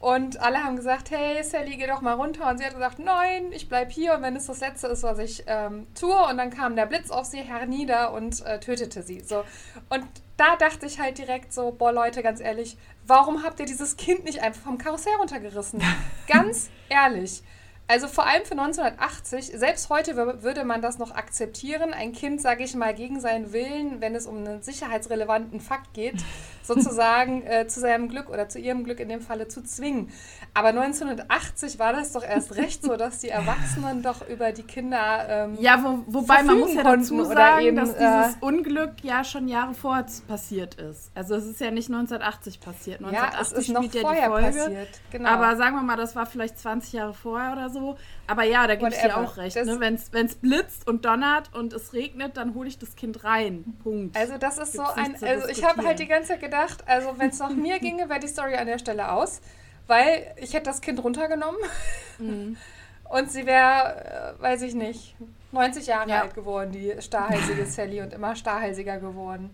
und 0.00 0.40
alle 0.40 0.62
haben 0.62 0.76
gesagt, 0.76 1.10
hey 1.10 1.42
Sally, 1.42 1.76
geh 1.76 1.86
doch 1.88 2.00
mal 2.02 2.14
runter. 2.14 2.48
Und 2.48 2.58
sie 2.58 2.64
hat 2.64 2.74
gesagt, 2.74 3.00
nein, 3.00 3.50
ich 3.50 3.68
bleib 3.68 3.90
hier 3.90 4.14
und 4.14 4.22
wenn 4.22 4.36
es 4.36 4.46
das 4.46 4.60
Letzte 4.60 4.86
ist, 4.86 5.02
was 5.02 5.18
ich 5.18 5.42
ähm, 5.48 5.88
tue. 5.98 6.16
Und 6.28 6.36
dann 6.36 6.50
kam 6.50 6.76
der 6.76 6.86
Blitz 6.86 7.10
auf 7.10 7.24
sie 7.24 7.40
hernieder 7.40 8.12
und 8.12 8.44
äh, 8.46 8.60
tötete 8.60 9.02
sie. 9.02 9.20
So. 9.20 9.44
Und 9.88 10.04
da 10.36 10.54
dachte 10.56 10.86
ich 10.86 11.00
halt 11.00 11.18
direkt 11.18 11.52
so, 11.52 11.72
boah 11.72 11.92
Leute, 11.92 12.22
ganz 12.22 12.40
ehrlich, 12.40 12.76
warum 13.08 13.42
habt 13.42 13.58
ihr 13.58 13.66
dieses 13.66 13.96
Kind 13.96 14.24
nicht 14.24 14.40
einfach 14.40 14.62
vom 14.62 14.78
Karussell 14.78 15.14
runtergerissen? 15.18 15.82
ganz 16.28 16.70
ehrlich. 16.88 17.42
Also 17.90 18.06
vor 18.06 18.26
allem 18.26 18.44
für 18.44 18.52
1980, 18.52 19.52
selbst 19.56 19.88
heute 19.88 20.12
wür- 20.12 20.42
würde 20.42 20.64
man 20.64 20.82
das 20.82 20.98
noch 20.98 21.12
akzeptieren, 21.14 21.94
ein 21.94 22.12
Kind, 22.12 22.40
sage 22.42 22.62
ich 22.62 22.74
mal, 22.74 22.94
gegen 22.94 23.18
seinen 23.20 23.52
Willen, 23.54 24.00
wenn 24.02 24.14
es 24.14 24.26
um 24.26 24.36
einen 24.36 24.60
sicherheitsrelevanten 24.62 25.58
Fakt 25.60 25.94
geht, 25.94 26.16
sozusagen 26.62 27.42
äh, 27.46 27.66
zu 27.66 27.80
seinem 27.80 28.10
Glück 28.10 28.28
oder 28.28 28.48
zu 28.50 28.58
ihrem 28.58 28.84
Glück 28.84 29.00
in 29.00 29.08
dem 29.08 29.22
Falle 29.22 29.48
zu 29.48 29.62
zwingen. 29.62 30.10
Aber 30.52 30.68
1980 30.68 31.78
war 31.78 31.94
das 31.94 32.12
doch 32.12 32.22
erst 32.22 32.56
recht 32.56 32.82
so, 32.82 32.96
dass 32.96 33.20
die 33.20 33.30
Erwachsenen 33.30 34.02
doch 34.02 34.26
über 34.28 34.52
die 34.52 34.64
Kinder. 34.64 35.26
Ähm, 35.28 35.56
ja, 35.58 35.82
wo, 35.82 36.00
wobei 36.06 36.42
man 36.42 36.58
muss 36.58 36.74
ja 36.74 36.82
dazu 36.82 37.24
sagen, 37.24 37.64
eben, 37.64 37.76
dass 37.76 37.92
dieses 37.96 38.34
äh, 38.34 38.36
Unglück 38.40 39.02
ja 39.02 39.24
schon 39.24 39.48
Jahre 39.48 39.72
vorher 39.72 40.04
passiert 40.26 40.74
ist. 40.74 41.10
Also 41.14 41.36
es 41.36 41.46
ist 41.46 41.60
ja 41.60 41.70
nicht 41.70 41.88
1980 41.88 42.60
passiert. 42.60 43.00
1980 43.02 43.40
ja, 43.40 43.40
es 43.40 43.52
ist 43.52 43.68
noch 43.72 44.00
vorher 44.02 44.22
ja 44.22 44.28
passiert. 44.28 44.88
Genau. 45.10 45.28
Aber 45.30 45.56
sagen 45.56 45.74
wir 45.76 45.82
mal, 45.82 45.96
das 45.96 46.14
war 46.14 46.26
vielleicht 46.26 46.58
20 46.58 46.92
Jahre 46.92 47.14
vorher 47.14 47.52
oder 47.52 47.70
so. 47.70 47.77
Aber 48.26 48.44
ja, 48.44 48.66
da 48.66 48.74
gibt 48.76 48.92
es 48.92 49.00
dir 49.00 49.16
auch 49.16 49.36
recht. 49.36 49.56
Ne? 49.56 49.80
Wenn 49.80 50.26
es 50.26 50.34
blitzt 50.36 50.86
und 50.86 51.04
donnert 51.04 51.54
und 51.54 51.72
es 51.72 51.92
regnet, 51.92 52.36
dann 52.36 52.54
hole 52.54 52.68
ich 52.68 52.78
das 52.78 52.96
Kind 52.96 53.24
rein. 53.24 53.64
Punkt. 53.82 54.16
Also 54.16 54.38
das 54.38 54.58
ist 54.58 54.72
Gibt's 54.72 54.88
so 54.88 54.94
ein. 54.94 55.16
Also 55.22 55.48
ich 55.48 55.64
habe 55.64 55.84
halt 55.84 55.98
die 55.98 56.06
ganze 56.06 56.28
Zeit 56.28 56.40
gedacht, 56.40 56.84
also 56.86 57.18
wenn 57.18 57.30
es 57.30 57.38
nach 57.38 57.50
mir 57.50 57.78
ginge, 57.80 58.08
wäre 58.08 58.20
die 58.20 58.28
Story 58.28 58.54
an 58.54 58.66
der 58.66 58.78
Stelle 58.78 59.12
aus, 59.12 59.40
weil 59.86 60.34
ich 60.36 60.54
hätte 60.54 60.64
das 60.64 60.80
Kind 60.80 61.02
runtergenommen 61.02 61.60
mhm. 62.18 62.56
und 63.08 63.30
sie 63.30 63.46
wäre, 63.46 64.34
äh, 64.38 64.42
weiß 64.42 64.62
ich 64.62 64.74
nicht, 64.74 65.16
90 65.52 65.86
Jahre 65.86 66.10
ja. 66.10 66.22
alt 66.22 66.34
geworden, 66.34 66.72
die 66.72 66.94
starrhalsige 67.00 67.64
Sally 67.66 68.02
und 68.02 68.12
immer 68.12 68.36
starrhalsiger 68.36 68.98
geworden. 68.98 69.50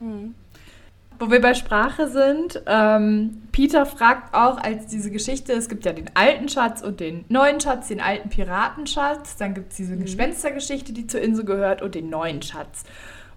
Mhm. 0.00 0.34
Wo 1.20 1.30
wir 1.32 1.40
bei 1.40 1.54
Sprache 1.54 2.08
sind, 2.08 2.62
ähm, 2.66 3.42
Peter 3.50 3.86
fragt 3.86 4.34
auch, 4.34 4.56
als 4.58 4.86
diese 4.86 5.10
Geschichte, 5.10 5.52
es 5.52 5.68
gibt 5.68 5.84
ja 5.84 5.92
den 5.92 6.10
alten 6.14 6.48
Schatz 6.48 6.80
und 6.80 7.00
den 7.00 7.24
neuen 7.28 7.60
Schatz, 7.60 7.88
den 7.88 8.00
alten 8.00 8.28
Piratenschatz, 8.28 9.36
dann 9.36 9.52
gibt 9.54 9.72
es 9.72 9.78
diese 9.78 9.96
mhm. 9.96 10.02
Gespenstergeschichte, 10.02 10.92
die 10.92 11.08
zur 11.08 11.20
Insel 11.20 11.44
gehört 11.44 11.82
und 11.82 11.96
den 11.96 12.08
neuen 12.08 12.40
Schatz, 12.42 12.84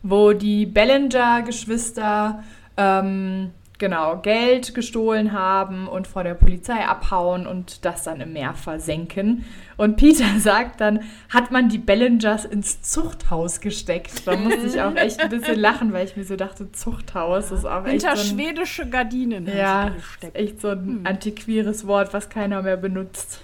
wo 0.03 0.33
die 0.33 0.67
Bellinger-Geschwister 0.67 2.43
ähm, 2.77 3.49
genau, 3.81 4.17
Geld 4.17 4.75
gestohlen 4.75 5.33
haben 5.33 5.87
und 5.87 6.07
vor 6.07 6.23
der 6.23 6.35
Polizei 6.35 6.85
abhauen 6.85 7.47
und 7.47 7.83
das 7.83 8.03
dann 8.03 8.21
im 8.21 8.31
Meer 8.31 8.53
versenken. 8.53 9.43
Und 9.75 9.97
Peter 9.97 10.23
sagt 10.39 10.79
dann, 10.79 11.01
hat 11.29 11.51
man 11.51 11.67
die 11.67 11.79
Bellingers 11.79 12.45
ins 12.45 12.83
Zuchthaus 12.83 13.59
gesteckt. 13.59 14.25
Da 14.27 14.37
musste 14.37 14.67
ich 14.67 14.79
auch 14.79 14.95
echt 14.95 15.19
ein 15.19 15.29
bisschen 15.29 15.59
lachen, 15.59 15.91
weil 15.91 16.05
ich 16.05 16.15
mir 16.15 16.23
so 16.23 16.35
dachte, 16.35 16.71
Zuchthaus 16.71 17.51
ist 17.51 17.65
auch 17.65 17.83
echt 17.85 18.03
Hinter 18.03 18.15
so 18.15 18.33
ein, 18.33 18.39
schwedische 18.39 18.87
Gardinen. 18.87 19.47
Ja, 19.47 19.91
echt 20.33 20.61
so 20.61 20.69
ein 20.69 20.85
hm. 20.85 21.01
antiquires 21.07 21.87
Wort, 21.87 22.13
was 22.13 22.29
keiner 22.29 22.61
mehr 22.61 22.77
benutzt. 22.77 23.43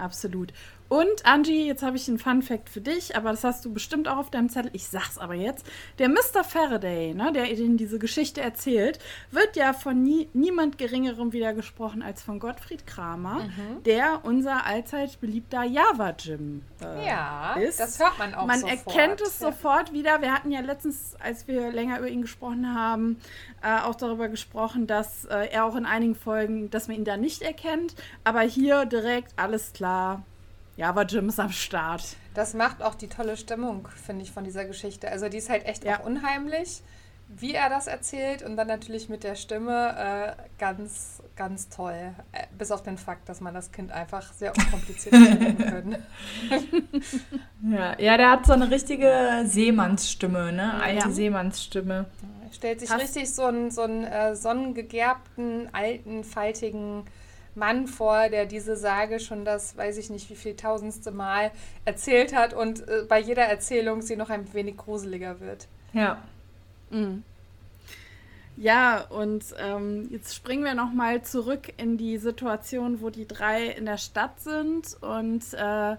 Absolut. 0.00 0.52
Und 0.94 1.26
Angie, 1.26 1.66
jetzt 1.66 1.82
habe 1.82 1.96
ich 1.96 2.06
einen 2.06 2.20
Fun 2.20 2.40
Fact 2.40 2.68
für 2.68 2.80
dich, 2.80 3.16
aber 3.16 3.32
das 3.32 3.42
hast 3.42 3.64
du 3.64 3.72
bestimmt 3.72 4.06
auch 4.06 4.16
auf 4.16 4.30
deinem 4.30 4.48
Zettel. 4.48 4.70
Ich 4.74 4.86
sag's 4.86 5.18
aber 5.18 5.34
jetzt. 5.34 5.66
Der 5.98 6.08
Mr. 6.08 6.44
Faraday, 6.44 7.14
ne, 7.14 7.32
der 7.32 7.50
Ihnen 7.50 7.76
diese 7.76 7.98
Geschichte 7.98 8.40
erzählt, 8.40 9.00
wird 9.32 9.56
ja 9.56 9.72
von 9.72 10.00
nie, 10.04 10.28
niemand 10.34 10.78
Geringerem 10.78 11.32
wieder 11.32 11.52
gesprochen 11.52 12.00
als 12.00 12.22
von 12.22 12.38
Gottfried 12.38 12.86
Kramer, 12.86 13.40
mhm. 13.40 13.82
der 13.82 14.20
unser 14.22 14.66
allzeit 14.66 15.20
beliebter 15.20 15.64
Java-Jim 15.64 16.62
äh, 16.80 17.04
ja, 17.08 17.54
ist. 17.54 17.80
das 17.80 17.98
hört 17.98 18.16
man 18.20 18.32
auch 18.32 18.46
Man 18.46 18.60
sofort. 18.60 18.86
erkennt 18.86 19.20
es 19.20 19.40
ja. 19.40 19.50
sofort 19.50 19.92
wieder. 19.92 20.22
Wir 20.22 20.32
hatten 20.32 20.52
ja 20.52 20.60
letztens, 20.60 21.16
als 21.18 21.48
wir 21.48 21.72
länger 21.72 21.98
über 21.98 22.08
ihn 22.08 22.22
gesprochen 22.22 22.72
haben, 22.72 23.18
äh, 23.64 23.80
auch 23.80 23.96
darüber 23.96 24.28
gesprochen, 24.28 24.86
dass 24.86 25.24
äh, 25.24 25.48
er 25.48 25.64
auch 25.64 25.74
in 25.74 25.86
einigen 25.86 26.14
Folgen, 26.14 26.70
dass 26.70 26.86
man 26.86 26.98
ihn 26.98 27.04
da 27.04 27.16
nicht 27.16 27.42
erkennt. 27.42 27.96
Aber 28.22 28.42
hier 28.42 28.84
direkt 28.84 29.32
alles 29.36 29.72
klar 29.72 30.22
ja, 30.76 30.88
aber 30.88 31.04
Jim 31.04 31.28
ist 31.28 31.38
am 31.38 31.52
Start. 31.52 32.16
Das 32.34 32.54
macht 32.54 32.82
auch 32.82 32.94
die 32.94 33.08
tolle 33.08 33.36
Stimmung, 33.36 33.88
finde 33.88 34.24
ich, 34.24 34.32
von 34.32 34.44
dieser 34.44 34.64
Geschichte. 34.64 35.08
Also 35.10 35.28
die 35.28 35.38
ist 35.38 35.48
halt 35.48 35.66
echt 35.66 35.84
ja. 35.84 36.00
auch 36.00 36.04
unheimlich, 36.04 36.82
wie 37.28 37.54
er 37.54 37.68
das 37.70 37.86
erzählt 37.86 38.42
und 38.42 38.56
dann 38.56 38.66
natürlich 38.66 39.08
mit 39.08 39.22
der 39.22 39.36
Stimme 39.36 40.36
äh, 40.36 40.42
ganz, 40.58 41.22
ganz 41.36 41.68
toll. 41.68 42.14
Äh, 42.32 42.46
bis 42.58 42.72
auf 42.72 42.82
den 42.82 42.98
Fakt, 42.98 43.28
dass 43.28 43.40
man 43.40 43.54
das 43.54 43.70
Kind 43.70 43.92
einfach 43.92 44.32
sehr 44.32 44.52
unkompliziert 44.56 45.14
können. 45.58 45.96
ja, 47.70 47.98
ja, 47.98 48.16
der 48.16 48.30
hat 48.30 48.46
so 48.46 48.52
eine 48.52 48.70
richtige 48.70 49.44
Seemannsstimme, 49.44 50.52
ne? 50.52 50.74
Alte 50.74 51.08
ja. 51.08 51.10
Seemannsstimme. 51.10 52.06
Stellt 52.52 52.80
sich 52.80 52.90
Hast 52.90 53.02
richtig 53.02 53.32
so 53.32 53.44
einen, 53.44 53.70
so 53.70 53.82
einen 53.82 54.04
äh, 54.04 54.36
sonnengegerbten, 54.36 55.70
alten, 55.72 56.24
faltigen 56.24 57.04
Mann 57.54 57.86
vor, 57.86 58.28
der 58.28 58.46
diese 58.46 58.76
Sage 58.76 59.20
schon 59.20 59.44
das, 59.44 59.76
weiß 59.76 59.98
ich 59.98 60.10
nicht, 60.10 60.28
wie 60.30 60.36
viel 60.36 60.56
tausendste 60.56 61.10
Mal 61.10 61.52
erzählt 61.84 62.34
hat 62.34 62.54
und 62.54 62.86
äh, 62.88 63.04
bei 63.08 63.20
jeder 63.20 63.44
Erzählung 63.44 64.02
sie 64.02 64.16
noch 64.16 64.30
ein 64.30 64.52
wenig 64.52 64.76
gruseliger 64.76 65.40
wird. 65.40 65.68
Ja. 65.92 66.22
Mhm. 66.90 67.22
Ja, 68.56 69.00
und 69.08 69.44
ähm, 69.58 70.08
jetzt 70.10 70.34
springen 70.34 70.64
wir 70.64 70.74
nochmal 70.74 71.22
zurück 71.22 71.72
in 71.76 71.96
die 71.96 72.18
Situation, 72.18 73.00
wo 73.00 73.10
die 73.10 73.26
drei 73.26 73.66
in 73.66 73.84
der 73.84 73.98
Stadt 73.98 74.40
sind 74.40 74.96
und 75.00 75.42
äh, 75.54 75.96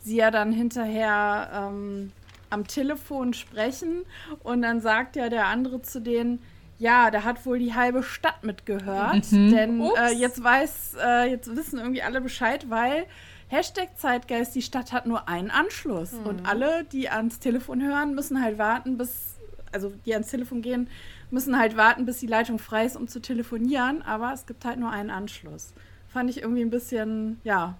sie 0.00 0.16
ja 0.16 0.30
dann 0.30 0.52
hinterher 0.52 1.50
ähm, 1.54 2.12
am 2.50 2.66
Telefon 2.66 3.32
sprechen 3.32 4.04
und 4.42 4.62
dann 4.62 4.82
sagt 4.82 5.16
ja 5.16 5.30
der 5.30 5.46
andere 5.46 5.80
zu 5.80 6.00
denen, 6.00 6.42
ja, 6.78 7.10
da 7.10 7.24
hat 7.24 7.44
wohl 7.46 7.58
die 7.58 7.74
halbe 7.74 8.02
Stadt 8.02 8.42
mitgehört. 8.44 9.30
Mhm. 9.30 9.50
Denn 9.50 9.80
äh, 9.80 10.12
jetzt 10.12 10.42
weiß, 10.42 10.96
äh, 11.02 11.30
jetzt 11.30 11.54
wissen 11.54 11.78
irgendwie 11.78 12.02
alle 12.02 12.20
Bescheid, 12.20 12.68
weil 12.68 13.06
Hashtag 13.48 13.96
Zeitgeist, 13.96 14.54
die 14.54 14.62
Stadt 14.62 14.92
hat 14.92 15.06
nur 15.06 15.28
einen 15.28 15.50
Anschluss. 15.50 16.12
Mhm. 16.12 16.26
Und 16.26 16.46
alle, 16.46 16.84
die 16.84 17.08
ans 17.08 17.38
Telefon 17.38 17.82
hören, 17.82 18.14
müssen 18.14 18.42
halt 18.42 18.58
warten, 18.58 18.98
bis, 18.98 19.36
also 19.72 19.92
die 20.04 20.12
ans 20.12 20.28
Telefon 20.28 20.62
gehen, 20.62 20.88
müssen 21.30 21.58
halt 21.58 21.76
warten, 21.76 22.06
bis 22.06 22.18
die 22.18 22.26
Leitung 22.26 22.58
frei 22.58 22.86
ist, 22.86 22.96
um 22.96 23.08
zu 23.08 23.20
telefonieren. 23.20 24.02
Aber 24.02 24.32
es 24.32 24.46
gibt 24.46 24.64
halt 24.64 24.78
nur 24.78 24.90
einen 24.90 25.10
Anschluss. 25.10 25.72
Fand 26.08 26.30
ich 26.30 26.42
irgendwie 26.42 26.62
ein 26.62 26.70
bisschen, 26.70 27.40
ja, 27.44 27.76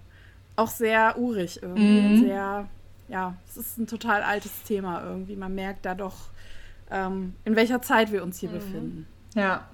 auch 0.55 0.69
sehr 0.69 1.17
urig 1.17 1.61
irgendwie. 1.61 2.01
Mhm. 2.01 2.19
Sehr, 2.21 2.69
ja, 3.09 3.35
es 3.47 3.57
ist 3.57 3.77
ein 3.77 3.87
total 3.87 4.23
altes 4.23 4.63
Thema 4.63 5.03
irgendwie. 5.03 5.35
Man 5.35 5.53
merkt 5.53 5.85
da 5.85 5.95
doch 5.95 6.29
ähm, 6.91 7.33
in 7.45 7.55
welcher 7.55 7.81
Zeit 7.81 8.11
wir 8.11 8.23
uns 8.23 8.39
hier 8.39 8.49
mhm. 8.49 8.53
befinden. 8.53 9.07
Ja. 9.35 9.65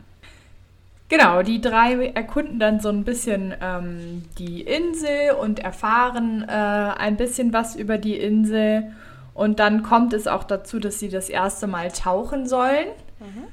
Genau, 1.10 1.42
die 1.42 1.60
drei 1.60 2.08
erkunden 2.08 2.58
dann 2.58 2.80
so 2.80 2.88
ein 2.88 3.04
bisschen 3.04 3.54
ähm, 3.62 4.24
die 4.38 4.62
Insel 4.62 5.32
und 5.42 5.60
erfahren 5.60 6.46
äh, 6.48 6.52
ein 6.52 7.18
bisschen 7.18 7.52
was 7.52 7.76
über 7.76 7.98
die 7.98 8.16
Insel. 8.16 8.94
Und 9.34 9.60
dann 9.60 9.84
kommt 9.84 10.14
es 10.14 10.28
auch 10.28 10.46
dazu, 10.46 10.80
dass 10.80 11.00
sie 11.00 11.10
das 11.10 11.28
erste 11.28 11.68
Mal 11.68 11.92
tauchen 11.92 12.48
sollen. 12.48 12.88
Mhm. 13.20 13.44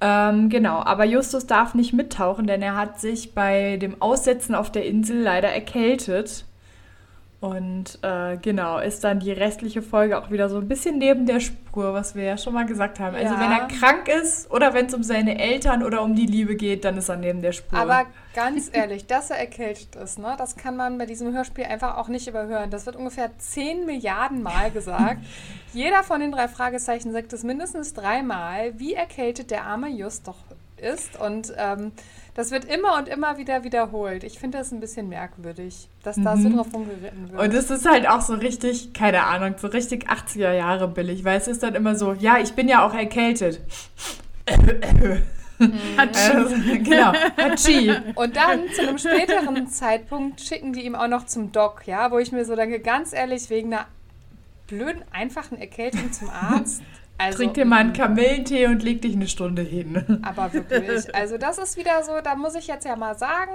Ähm, 0.00 0.48
genau, 0.48 0.80
aber 0.80 1.04
Justus 1.04 1.46
darf 1.46 1.74
nicht 1.74 1.92
mittauchen, 1.92 2.46
denn 2.46 2.62
er 2.62 2.76
hat 2.76 3.00
sich 3.00 3.34
bei 3.34 3.78
dem 3.78 4.00
Aussetzen 4.00 4.54
auf 4.54 4.70
der 4.70 4.86
Insel 4.86 5.20
leider 5.20 5.48
erkältet. 5.48 6.44
Und 7.40 8.00
äh, 8.02 8.36
genau, 8.36 8.80
ist 8.80 9.04
dann 9.04 9.20
die 9.20 9.30
restliche 9.30 9.80
Folge 9.80 10.18
auch 10.18 10.28
wieder 10.32 10.48
so 10.48 10.58
ein 10.58 10.66
bisschen 10.66 10.98
neben 10.98 11.24
der 11.24 11.38
Spur, 11.38 11.94
was 11.94 12.16
wir 12.16 12.24
ja 12.24 12.36
schon 12.36 12.52
mal 12.52 12.66
gesagt 12.66 12.98
haben. 12.98 13.14
Also 13.14 13.32
ja. 13.32 13.38
Also 13.38 13.44
wenn 13.44 13.52
er 13.52 13.68
krank 13.68 14.08
ist 14.08 14.50
oder 14.50 14.74
wenn 14.74 14.86
es 14.86 14.94
um 14.94 15.04
seine 15.04 15.38
Eltern 15.38 15.84
oder 15.84 16.02
um 16.02 16.16
die 16.16 16.26
Liebe 16.26 16.56
geht, 16.56 16.84
dann 16.84 16.96
ist 16.96 17.08
er 17.08 17.16
neben 17.16 17.40
der 17.40 17.52
Spur. 17.52 17.78
Aber 17.78 18.06
ganz 18.34 18.68
ehrlich, 18.72 19.06
dass 19.06 19.30
er 19.30 19.38
erkältet 19.38 19.94
ist, 19.94 20.18
ne, 20.18 20.34
das 20.36 20.56
kann 20.56 20.74
man 20.74 20.98
bei 20.98 21.06
diesem 21.06 21.32
Hörspiel 21.32 21.64
einfach 21.64 21.96
auch 21.96 22.08
nicht 22.08 22.26
überhören. 22.26 22.70
Das 22.70 22.86
wird 22.86 22.96
ungefähr 22.96 23.30
10 23.38 23.86
Milliarden 23.86 24.42
Mal 24.42 24.70
gesagt. 24.74 25.20
Jeder 25.72 26.02
von 26.02 26.18
den 26.18 26.32
drei 26.32 26.48
Fragezeichen 26.48 27.12
sagt 27.12 27.32
es 27.32 27.44
mindestens 27.44 27.94
dreimal, 27.94 28.76
wie 28.80 28.94
erkältet 28.94 29.52
der 29.52 29.62
arme 29.62 29.88
Just 29.90 30.26
doch 30.26 30.38
ist. 30.80 31.20
Und 31.20 31.52
ähm, 31.56 31.92
das 32.34 32.50
wird 32.50 32.64
immer 32.64 32.96
und 32.96 33.08
immer 33.08 33.36
wieder 33.36 33.64
wiederholt. 33.64 34.22
Ich 34.22 34.38
finde 34.38 34.58
das 34.58 34.70
ein 34.70 34.80
bisschen 34.80 35.08
merkwürdig, 35.08 35.88
dass 36.04 36.16
da 36.22 36.36
mhm. 36.36 36.42
so 36.42 36.56
drauf 36.56 36.72
rumgeritten 36.72 37.32
wird. 37.32 37.42
Und 37.42 37.54
es 37.54 37.70
ist 37.70 37.88
halt 37.88 38.08
auch 38.08 38.20
so 38.20 38.34
richtig, 38.34 38.92
keine 38.92 39.24
Ahnung, 39.24 39.56
so 39.58 39.66
richtig 39.66 40.08
80er 40.08 40.52
Jahre 40.52 40.88
billig, 40.88 41.24
weil 41.24 41.38
es 41.38 41.48
ist 41.48 41.62
dann 41.62 41.74
immer 41.74 41.96
so, 41.96 42.12
ja, 42.12 42.38
ich 42.38 42.52
bin 42.52 42.68
ja 42.68 42.86
auch 42.86 42.94
erkältet. 42.94 43.60
Also, 45.96 46.54
genau, 46.84 47.12
Hachi. 47.36 47.92
Und 48.14 48.36
dann 48.36 48.68
zu 48.70 48.82
einem 48.82 48.96
späteren 48.96 49.66
Zeitpunkt 49.66 50.40
schicken 50.40 50.72
die 50.72 50.84
ihm 50.84 50.94
auch 50.94 51.08
noch 51.08 51.26
zum 51.26 51.50
Doc, 51.50 51.82
ja, 51.86 52.12
wo 52.12 52.18
ich 52.18 52.30
mir 52.30 52.44
so 52.44 52.54
denke, 52.54 52.78
ganz 52.78 53.12
ehrlich, 53.12 53.50
wegen 53.50 53.74
einer 53.74 53.86
blöden, 54.68 55.02
einfachen 55.10 55.58
Erkältung 55.58 56.12
zum 56.12 56.30
Arzt. 56.30 56.82
Also, 57.18 57.38
Trink 57.38 57.54
dir 57.54 57.64
mal 57.64 57.78
einen 57.80 57.92
Kamillentee 57.92 58.66
und 58.66 58.82
leg 58.82 59.02
dich 59.02 59.14
eine 59.14 59.26
Stunde 59.26 59.62
hin. 59.62 60.20
Aber 60.22 60.52
wirklich. 60.52 60.88
Also 61.14 61.36
das 61.36 61.58
ist 61.58 61.76
wieder 61.76 62.02
so, 62.04 62.20
da 62.22 62.36
muss 62.36 62.54
ich 62.54 62.68
jetzt 62.68 62.84
ja 62.84 62.94
mal 62.94 63.18
sagen, 63.18 63.52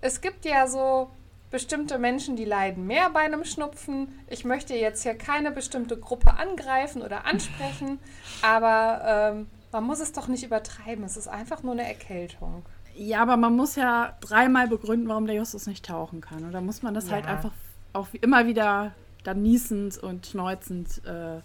es 0.00 0.20
gibt 0.20 0.44
ja 0.44 0.66
so 0.66 1.08
bestimmte 1.50 1.98
Menschen, 1.98 2.34
die 2.34 2.44
leiden 2.44 2.86
mehr 2.86 3.10
bei 3.10 3.20
einem 3.20 3.44
Schnupfen. 3.44 4.08
Ich 4.28 4.44
möchte 4.44 4.74
jetzt 4.74 5.04
hier 5.04 5.14
keine 5.14 5.52
bestimmte 5.52 5.96
Gruppe 5.96 6.36
angreifen 6.36 7.00
oder 7.00 7.26
ansprechen, 7.26 8.00
aber 8.42 9.32
ähm, 9.32 9.46
man 9.70 9.84
muss 9.84 10.00
es 10.00 10.12
doch 10.12 10.26
nicht 10.26 10.42
übertreiben. 10.42 11.04
Es 11.04 11.16
ist 11.16 11.28
einfach 11.28 11.62
nur 11.62 11.72
eine 11.72 11.86
Erkältung. 11.86 12.64
Ja, 12.96 13.22
aber 13.22 13.36
man 13.36 13.54
muss 13.54 13.76
ja 13.76 14.16
dreimal 14.20 14.68
begründen, 14.68 15.08
warum 15.08 15.26
der 15.26 15.36
Justus 15.36 15.66
nicht 15.66 15.84
tauchen 15.86 16.20
kann. 16.20 16.44
Und 16.44 16.52
da 16.52 16.60
muss 16.60 16.82
man 16.82 16.92
das 16.94 17.10
halt 17.10 17.24
ja. 17.24 17.30
halt 17.30 17.38
einfach 17.38 17.52
auch 17.92 18.08
immer 18.20 18.46
wieder 18.46 18.92
dann 19.22 19.42
niesend 19.42 19.98
und 19.98 20.26
schneuzend 20.26 21.02
äh, 21.06 21.40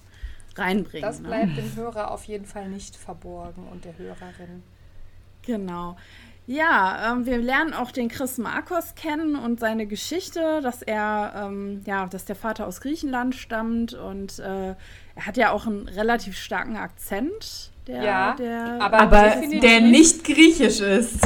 reinbringen. 0.59 1.07
Das 1.07 1.19
ne? 1.21 1.27
bleibt 1.27 1.55
ne? 1.55 1.61
dem 1.61 1.75
Hörer 1.75 2.11
auf 2.11 2.23
jeden 2.25 2.45
Fall 2.45 2.69
nicht 2.69 2.95
verborgen 2.95 3.67
und 3.71 3.85
der 3.85 3.97
Hörerin. 3.97 4.63
Genau. 5.45 5.95
Ja, 6.45 7.11
ähm, 7.11 7.27
wir 7.27 7.37
lernen 7.37 7.73
auch 7.75 7.91
den 7.91 8.07
Chris 8.09 8.39
Marcos 8.39 8.95
kennen 8.95 9.35
und 9.35 9.59
seine 9.59 9.85
Geschichte, 9.85 10.61
dass 10.63 10.81
er, 10.81 11.33
ähm, 11.35 11.81
ja, 11.85 12.07
dass 12.07 12.25
der 12.25 12.35
Vater 12.35 12.65
aus 12.65 12.81
Griechenland 12.81 13.35
stammt 13.35 13.93
und 13.93 14.39
äh, 14.39 14.69
er 15.15 15.25
hat 15.27 15.37
ja 15.37 15.51
auch 15.51 15.67
einen 15.67 15.87
relativ 15.87 16.35
starken 16.37 16.75
Akzent. 16.75 17.71
Der, 17.85 18.03
Ja, 18.03 18.33
der, 18.35 18.77
aber- 18.81 18.99
Aber 18.99 19.35
der 19.61 19.81
nicht 19.81 20.23
griechisch 20.23 20.79
ist. 20.79 21.19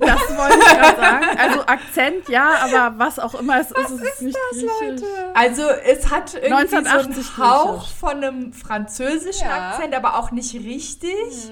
Das 0.00 0.36
wollte 0.36 0.58
ich 0.58 0.64
gerade 0.78 0.96
sagen. 1.00 1.26
Also 1.38 1.60
Akzent, 1.66 2.28
ja, 2.28 2.50
aber 2.62 2.98
was 2.98 3.18
auch 3.18 3.34
immer 3.34 3.60
es 3.60 3.70
ist, 3.70 3.90
es 3.90 4.00
ist 4.00 4.22
nicht 4.22 4.38
griechisch. 4.52 5.02
Also 5.34 5.62
es 5.62 6.10
hat 6.10 6.34
irgendwie 6.34 6.52
1980 6.76 7.26
so 7.26 7.42
einen 7.42 7.50
Hauch 7.50 7.78
griechisch. 7.78 7.94
von 7.94 8.10
einem 8.24 8.52
französischen 8.52 9.46
Ja. 9.48 9.70
Akzent, 9.70 9.94
aber 9.94 10.18
auch 10.18 10.30
nicht 10.30 10.54
richtig. 10.54 11.50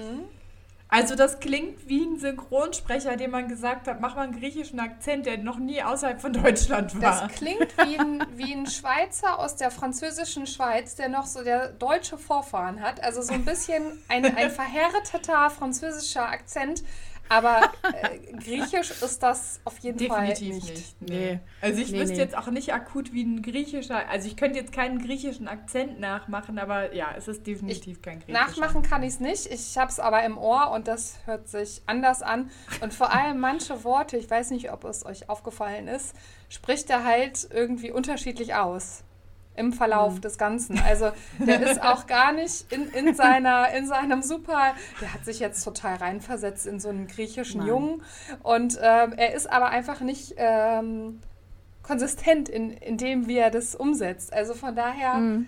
Also 0.89 1.15
das 1.15 1.41
klingt 1.41 1.89
wie 1.89 2.01
ein 2.05 2.17
Synchronsprecher, 2.17 3.17
dem 3.17 3.31
man 3.31 3.49
gesagt 3.49 3.89
hat, 3.89 3.99
mach 3.99 4.15
mal 4.15 4.21
einen 4.21 4.39
griechischen 4.39 4.79
Akzent, 4.79 5.25
der 5.25 5.37
noch 5.37 5.57
nie 5.57 5.83
außerhalb 5.83 6.21
von 6.21 6.31
Deutschland 6.31 7.01
war. 7.01 7.27
Das 7.27 7.35
klingt 7.35 7.67
wie 7.85 7.99
ein, 7.99 8.25
wie 8.35 8.53
ein 8.53 8.65
Schweizer 8.67 9.37
aus 9.37 9.57
der 9.57 9.69
französischen 9.69 10.47
Schweiz, 10.47 10.95
der 10.95 11.09
noch 11.09 11.25
so 11.25 11.43
der 11.43 11.73
deutsche 11.73 12.17
Vorfahren 12.17 12.81
hat. 12.81 13.03
Also 13.03 13.21
so 13.21 13.33
ein 13.33 13.43
bisschen 13.43 14.01
ein, 14.07 14.23
ein 14.37 14.49
verhärteter 14.49 15.49
französischer 15.49 16.29
Akzent. 16.29 16.83
Aber 17.29 17.61
äh, 17.83 18.19
griechisch 18.37 18.91
ist 18.91 19.21
das 19.23 19.59
auf 19.65 19.77
jeden 19.79 19.97
Definitiv 19.97 20.49
Fall 20.49 20.57
nicht. 20.59 20.75
nicht. 20.75 21.01
Nee. 21.09 21.39
Also 21.61 21.81
ich 21.81 21.91
Nee, 21.91 21.99
wüsste 21.99 22.15
nee. 22.15 22.21
jetzt 22.21 22.37
auch 22.37 22.47
nicht 22.47 22.73
akut 22.73 23.13
wie 23.13 23.23
ein 23.23 23.41
griechischer, 23.41 24.07
also 24.09 24.27
ich 24.27 24.37
könnte 24.37 24.59
jetzt 24.59 24.71
keinen 24.71 24.99
griechischen 24.99 25.47
Akzent 25.47 25.99
nachmachen, 25.99 26.59
aber 26.59 26.93
ja, 26.93 27.13
es 27.17 27.27
ist 27.27 27.45
definitiv 27.47 28.01
kein 28.01 28.19
griechischer. 28.19 28.39
Nachmachen 28.45 28.81
kann 28.81 29.03
ich 29.03 29.13
es 29.13 29.19
nicht. 29.19 29.47
Ich 29.47 29.77
habe 29.77 29.91
es 29.91 29.99
aber 29.99 30.23
im 30.23 30.37
Ohr 30.37 30.71
und 30.71 30.87
das 30.87 31.17
hört 31.25 31.47
sich 31.47 31.81
anders 31.85 32.21
an. 32.21 32.49
Und 32.81 32.93
vor 32.93 33.13
allem 33.13 33.39
manche 33.39 33.83
Worte, 33.83 34.17
ich 34.17 34.29
weiß 34.29 34.51
nicht, 34.51 34.71
ob 34.71 34.83
es 34.85 35.05
euch 35.05 35.29
aufgefallen 35.29 35.87
ist, 35.87 36.15
spricht 36.49 36.89
er 36.89 37.03
halt 37.03 37.47
irgendwie 37.51 37.91
unterschiedlich 37.91 38.55
aus 38.55 39.03
im 39.57 39.73
Verlauf 39.73 40.21
des 40.21 40.37
Ganzen. 40.37 40.79
Also 40.79 41.11
der 41.39 41.61
ist 41.61 41.81
auch 41.81 42.07
gar 42.07 42.31
nicht 42.31 42.71
in, 42.71 42.87
in, 42.89 43.13
seiner, 43.15 43.69
in 43.73 43.87
seinem 43.87 44.21
super, 44.21 44.73
der 45.01 45.13
hat 45.13 45.25
sich 45.25 45.39
jetzt 45.39 45.63
total 45.63 45.95
reinversetzt 45.95 46.65
in 46.67 46.79
so 46.79 46.89
einen 46.89 47.07
griechischen 47.07 47.59
Nein. 47.59 47.67
Jungen 47.67 48.03
und 48.43 48.77
ähm, 48.81 49.13
er 49.17 49.33
ist 49.33 49.51
aber 49.51 49.69
einfach 49.69 49.99
nicht 50.01 50.35
ähm, 50.37 51.19
konsistent 51.83 52.49
in, 52.49 52.71
in 52.71 52.97
dem, 52.97 53.27
wie 53.27 53.37
er 53.37 53.49
das 53.51 53.75
umsetzt. 53.75 54.31
Also 54.33 54.53
von 54.53 54.75
daher, 54.75 55.15
Mhm. 55.15 55.47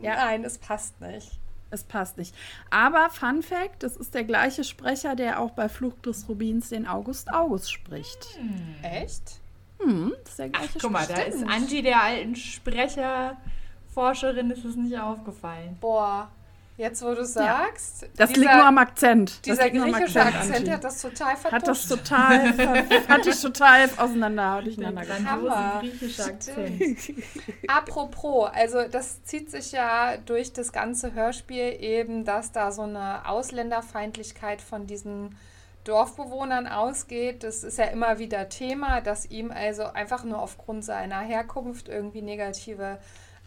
Ja. 0.00 0.14
nein, 0.16 0.42
es 0.44 0.56
passt 0.58 1.00
nicht. 1.00 1.38
Es 1.70 1.84
passt 1.84 2.16
nicht. 2.18 2.34
Aber 2.70 3.10
Fun 3.10 3.42
Fact, 3.42 3.82
das 3.82 3.94
ist 3.96 4.14
der 4.14 4.24
gleiche 4.24 4.64
Sprecher, 4.64 5.14
der 5.14 5.38
auch 5.38 5.50
bei 5.50 5.68
Flucht 5.68 6.06
des 6.06 6.28
Rubins 6.28 6.70
den 6.70 6.86
August 6.88 7.32
August 7.32 7.70
spricht. 7.70 8.38
Echt? 8.82 9.39
Hm, 9.82 10.12
das 10.22 10.30
ist 10.30 10.38
der 10.38 10.46
Ach, 10.52 10.58
gleiche 10.58 10.78
guck 10.80 10.90
mal, 10.90 11.06
da 11.06 11.16
Sprecher. 11.16 11.34
ist 11.34 11.44
Angie, 11.48 11.82
der 11.82 12.02
alten 12.02 12.36
Sprecherforscherin, 12.36 14.50
ist 14.50 14.64
es 14.64 14.76
nicht 14.76 14.98
aufgefallen. 14.98 15.76
Boah, 15.80 16.28
jetzt 16.76 17.02
wo 17.04 17.14
du 17.14 17.24
sagst, 17.24 18.06
Das 18.16 18.30
dieser, 18.30 18.40
liegt 18.40 18.54
nur 18.54 18.64
am 18.64 18.78
Akzent. 18.78 19.44
Dieser 19.44 19.68
griechische 19.70 20.22
Akzent 20.22 20.56
Angie. 20.56 20.70
hat 20.72 20.84
das 20.84 21.02
total 21.02 21.36
vertuscht. 21.36 21.52
hat 21.52 21.68
das 21.68 21.88
total, 21.88 22.58
hat 23.08 23.26
ich 23.26 23.40
total 23.40 23.90
auseinander, 23.98 24.62
gebracht. 24.64 25.06
grandiose 25.06 25.56
Hammer. 25.56 25.80
griechische 25.80 26.22
Stimmt. 26.22 26.30
Akzent. 26.30 26.98
Apropos, 27.68 28.50
also 28.52 28.82
das 28.90 29.22
zieht 29.24 29.50
sich 29.50 29.72
ja 29.72 30.16
durch 30.18 30.52
das 30.52 30.72
ganze 30.72 31.12
Hörspiel 31.14 31.76
eben, 31.80 32.24
dass 32.24 32.52
da 32.52 32.72
so 32.72 32.82
eine 32.82 33.28
Ausländerfeindlichkeit 33.28 34.60
von 34.62 34.86
diesen 34.86 35.36
Dorfbewohnern 35.84 36.66
ausgeht. 36.66 37.42
Das 37.42 37.64
ist 37.64 37.78
ja 37.78 37.86
immer 37.86 38.18
wieder 38.18 38.48
Thema, 38.48 39.00
dass 39.00 39.26
ihm 39.26 39.50
also 39.50 39.84
einfach 39.84 40.24
nur 40.24 40.40
aufgrund 40.40 40.84
seiner 40.84 41.20
Herkunft 41.20 41.88
irgendwie 41.88 42.22
negative 42.22 42.98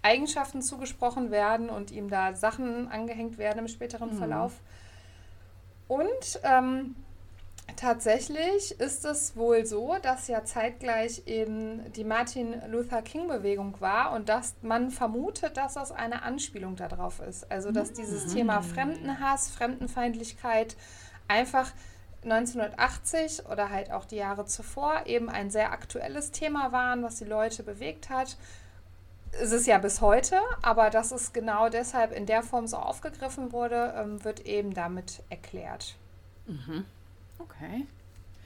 Eigenschaften 0.01 0.61
zugesprochen 0.61 1.31
werden 1.31 1.69
und 1.69 1.91
ihm 1.91 2.09
da 2.09 2.35
Sachen 2.35 2.89
angehängt 2.89 3.37
werden 3.37 3.59
im 3.59 3.67
späteren 3.67 4.13
Verlauf. 4.13 4.53
Und 5.87 6.39
ähm, 6.43 6.95
Tatsächlich 7.77 8.79
ist 8.79 9.05
es 9.05 9.35
wohl 9.35 9.65
so, 9.65 9.95
dass 10.01 10.27
ja 10.27 10.43
zeitgleich 10.43 11.23
eben 11.27 11.91
die 11.93 12.03
Martin 12.03 12.61
Luther 12.69 13.01
King 13.01 13.27
Bewegung 13.27 13.79
war 13.79 14.11
und 14.13 14.29
dass 14.29 14.55
man 14.61 14.91
vermutet, 14.91 15.57
dass 15.57 15.75
das 15.75 15.91
eine 15.91 16.23
Anspielung 16.23 16.75
darauf 16.75 17.19
ist. 17.21 17.49
Also 17.51 17.71
dass 17.71 17.93
dieses 17.93 18.33
Thema 18.33 18.61
Fremdenhass, 18.61 19.49
Fremdenfeindlichkeit 19.49 20.75
einfach 21.27 21.71
1980 22.23 23.45
oder 23.47 23.69
halt 23.69 23.91
auch 23.91 24.05
die 24.05 24.15
Jahre 24.17 24.45
zuvor 24.45 25.05
eben 25.05 25.29
ein 25.29 25.49
sehr 25.49 25.71
aktuelles 25.71 26.31
Thema 26.31 26.71
waren, 26.71 27.03
was 27.03 27.15
die 27.17 27.25
Leute 27.25 27.63
bewegt 27.63 28.09
hat. 28.09 28.37
Es 29.41 29.51
ist 29.51 29.65
ja 29.65 29.79
bis 29.79 29.99
heute, 30.01 30.37
aber 30.61 30.89
dass 30.91 31.11
es 31.11 31.33
genau 31.33 31.69
deshalb 31.69 32.11
in 32.11 32.25
der 32.27 32.43
Form 32.43 32.67
so 32.67 32.77
aufgegriffen 32.77 33.51
wurde, 33.51 33.93
ähm, 33.97 34.23
wird 34.23 34.41
eben 34.45 34.73
damit 34.73 35.23
erklärt. 35.29 35.95
Okay. 37.39 37.87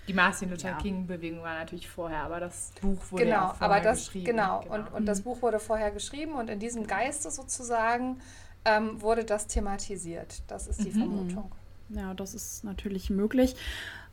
Die 0.08 0.14
Martin 0.14 0.50
Luther 0.50 0.70
Ja. 0.70 0.78
King-Bewegung 0.78 1.44
war 1.44 1.56
natürlich 1.56 1.90
vorher, 1.90 2.24
aber 2.24 2.40
das 2.40 2.72
Buch 2.82 3.02
wurde 3.12 3.26
ja 3.26 3.36
Genau, 3.36 3.48
auch 3.52 3.56
vorher 3.56 3.76
aber 3.76 3.84
das, 3.84 4.06
geschrieben. 4.06 4.26
genau, 4.26 4.64
Und, 4.70 4.94
und 4.94 5.06
das 5.06 5.22
Buch 5.22 5.42
wurde 5.42 5.60
vorher 5.60 5.92
geschrieben 5.92 6.34
und 6.36 6.50
in 6.50 6.60
diesem 6.60 6.88
Geiste 6.88 7.30
sozusagen 7.30 8.22
ähm, 8.64 9.02
wurde 9.02 9.26
das 9.26 9.48
thematisiert. 9.48 10.44
Das 10.48 10.68
ist 10.68 10.84
die 10.86 10.92
Vermutung. 10.92 11.52
Ja, 11.90 12.14
das 12.14 12.34
ist 12.34 12.64
natürlich 12.64 13.10
möglich. 13.10 13.56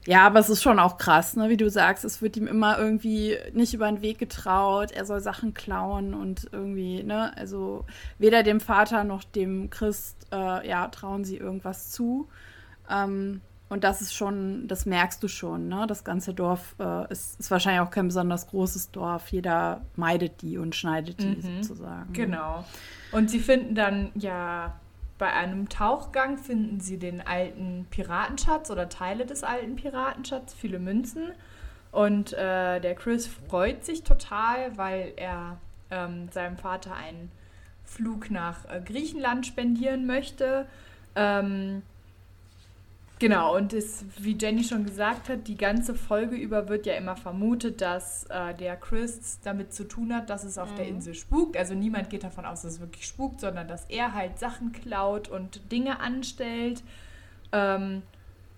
Ja, 0.06 0.26
aber 0.26 0.38
es 0.38 0.50
ist 0.50 0.62
schon 0.62 0.78
auch 0.78 0.98
krass, 0.98 1.34
ne? 1.34 1.48
wie 1.48 1.56
du 1.56 1.70
sagst, 1.70 2.04
es 2.04 2.20
wird 2.20 2.36
ihm 2.36 2.46
immer 2.46 2.78
irgendwie 2.78 3.38
nicht 3.54 3.72
über 3.72 3.90
den 3.90 4.02
Weg 4.02 4.18
getraut, 4.18 4.90
er 4.90 5.06
soll 5.06 5.20
Sachen 5.20 5.54
klauen 5.54 6.12
und 6.12 6.46
irgendwie, 6.52 7.02
ne, 7.02 7.34
also 7.38 7.86
weder 8.18 8.42
dem 8.42 8.60
Vater 8.60 9.04
noch 9.04 9.24
dem 9.24 9.70
Christ, 9.70 10.26
äh, 10.30 10.68
ja, 10.68 10.88
trauen 10.88 11.24
sie 11.24 11.38
irgendwas 11.38 11.90
zu. 11.90 12.28
Ähm, 12.90 13.40
und 13.70 13.82
das 13.82 14.02
ist 14.02 14.14
schon, 14.14 14.68
das 14.68 14.84
merkst 14.84 15.22
du 15.22 15.26
schon, 15.26 15.68
ne? 15.68 15.86
Das 15.88 16.04
ganze 16.04 16.34
Dorf 16.34 16.76
äh, 16.78 17.10
ist, 17.10 17.40
ist 17.40 17.50
wahrscheinlich 17.50 17.80
auch 17.80 17.90
kein 17.90 18.06
besonders 18.06 18.46
großes 18.48 18.90
Dorf. 18.90 19.28
Jeder 19.28 19.80
meidet 19.96 20.42
die 20.42 20.58
und 20.58 20.76
schneidet 20.76 21.20
die 21.20 21.40
sozusagen. 21.40 22.12
Genau. 22.12 22.64
Und 23.10 23.30
sie 23.30 23.40
finden 23.40 23.74
dann 23.74 24.12
ja 24.14 24.78
bei 25.24 25.32
einem 25.32 25.70
Tauchgang 25.70 26.36
finden 26.36 26.80
sie 26.80 26.98
den 26.98 27.26
alten 27.26 27.86
Piratenschatz 27.88 28.70
oder 28.70 28.90
Teile 28.90 29.24
des 29.24 29.42
alten 29.42 29.74
Piratenschatzes, 29.74 30.52
viele 30.52 30.78
Münzen. 30.78 31.32
Und 31.92 32.34
äh, 32.34 32.78
der 32.78 32.94
Chris 32.94 33.26
freut 33.26 33.86
sich 33.86 34.02
total, 34.02 34.76
weil 34.76 35.14
er 35.16 35.56
ähm, 35.90 36.28
seinem 36.30 36.58
Vater 36.58 36.94
einen 36.94 37.32
Flug 37.84 38.30
nach 38.30 38.66
äh, 38.68 38.82
Griechenland 38.84 39.46
spendieren 39.46 40.06
möchte. 40.06 40.66
Ähm, 41.16 41.80
Genau, 43.20 43.56
und 43.56 43.72
es, 43.72 44.04
wie 44.18 44.36
Jenny 44.36 44.64
schon 44.64 44.84
gesagt 44.84 45.28
hat, 45.28 45.46
die 45.46 45.56
ganze 45.56 45.94
Folge 45.94 46.34
über 46.34 46.68
wird 46.68 46.84
ja 46.84 46.94
immer 46.94 47.16
vermutet, 47.16 47.80
dass 47.80 48.24
äh, 48.24 48.54
der 48.54 48.76
Chris 48.76 49.38
damit 49.42 49.72
zu 49.72 49.84
tun 49.86 50.12
hat, 50.12 50.30
dass 50.30 50.42
es 50.42 50.58
auf 50.58 50.74
der 50.74 50.88
Insel 50.88 51.14
spukt. 51.14 51.56
Also 51.56 51.74
niemand 51.74 52.10
geht 52.10 52.24
davon 52.24 52.44
aus, 52.44 52.62
dass 52.62 52.72
es 52.72 52.80
wirklich 52.80 53.06
spukt, 53.06 53.40
sondern 53.40 53.68
dass 53.68 53.84
er 53.84 54.14
halt 54.14 54.40
Sachen 54.40 54.72
klaut 54.72 55.28
und 55.28 55.70
Dinge 55.70 56.00
anstellt. 56.00 56.82
Ähm, 57.52 58.02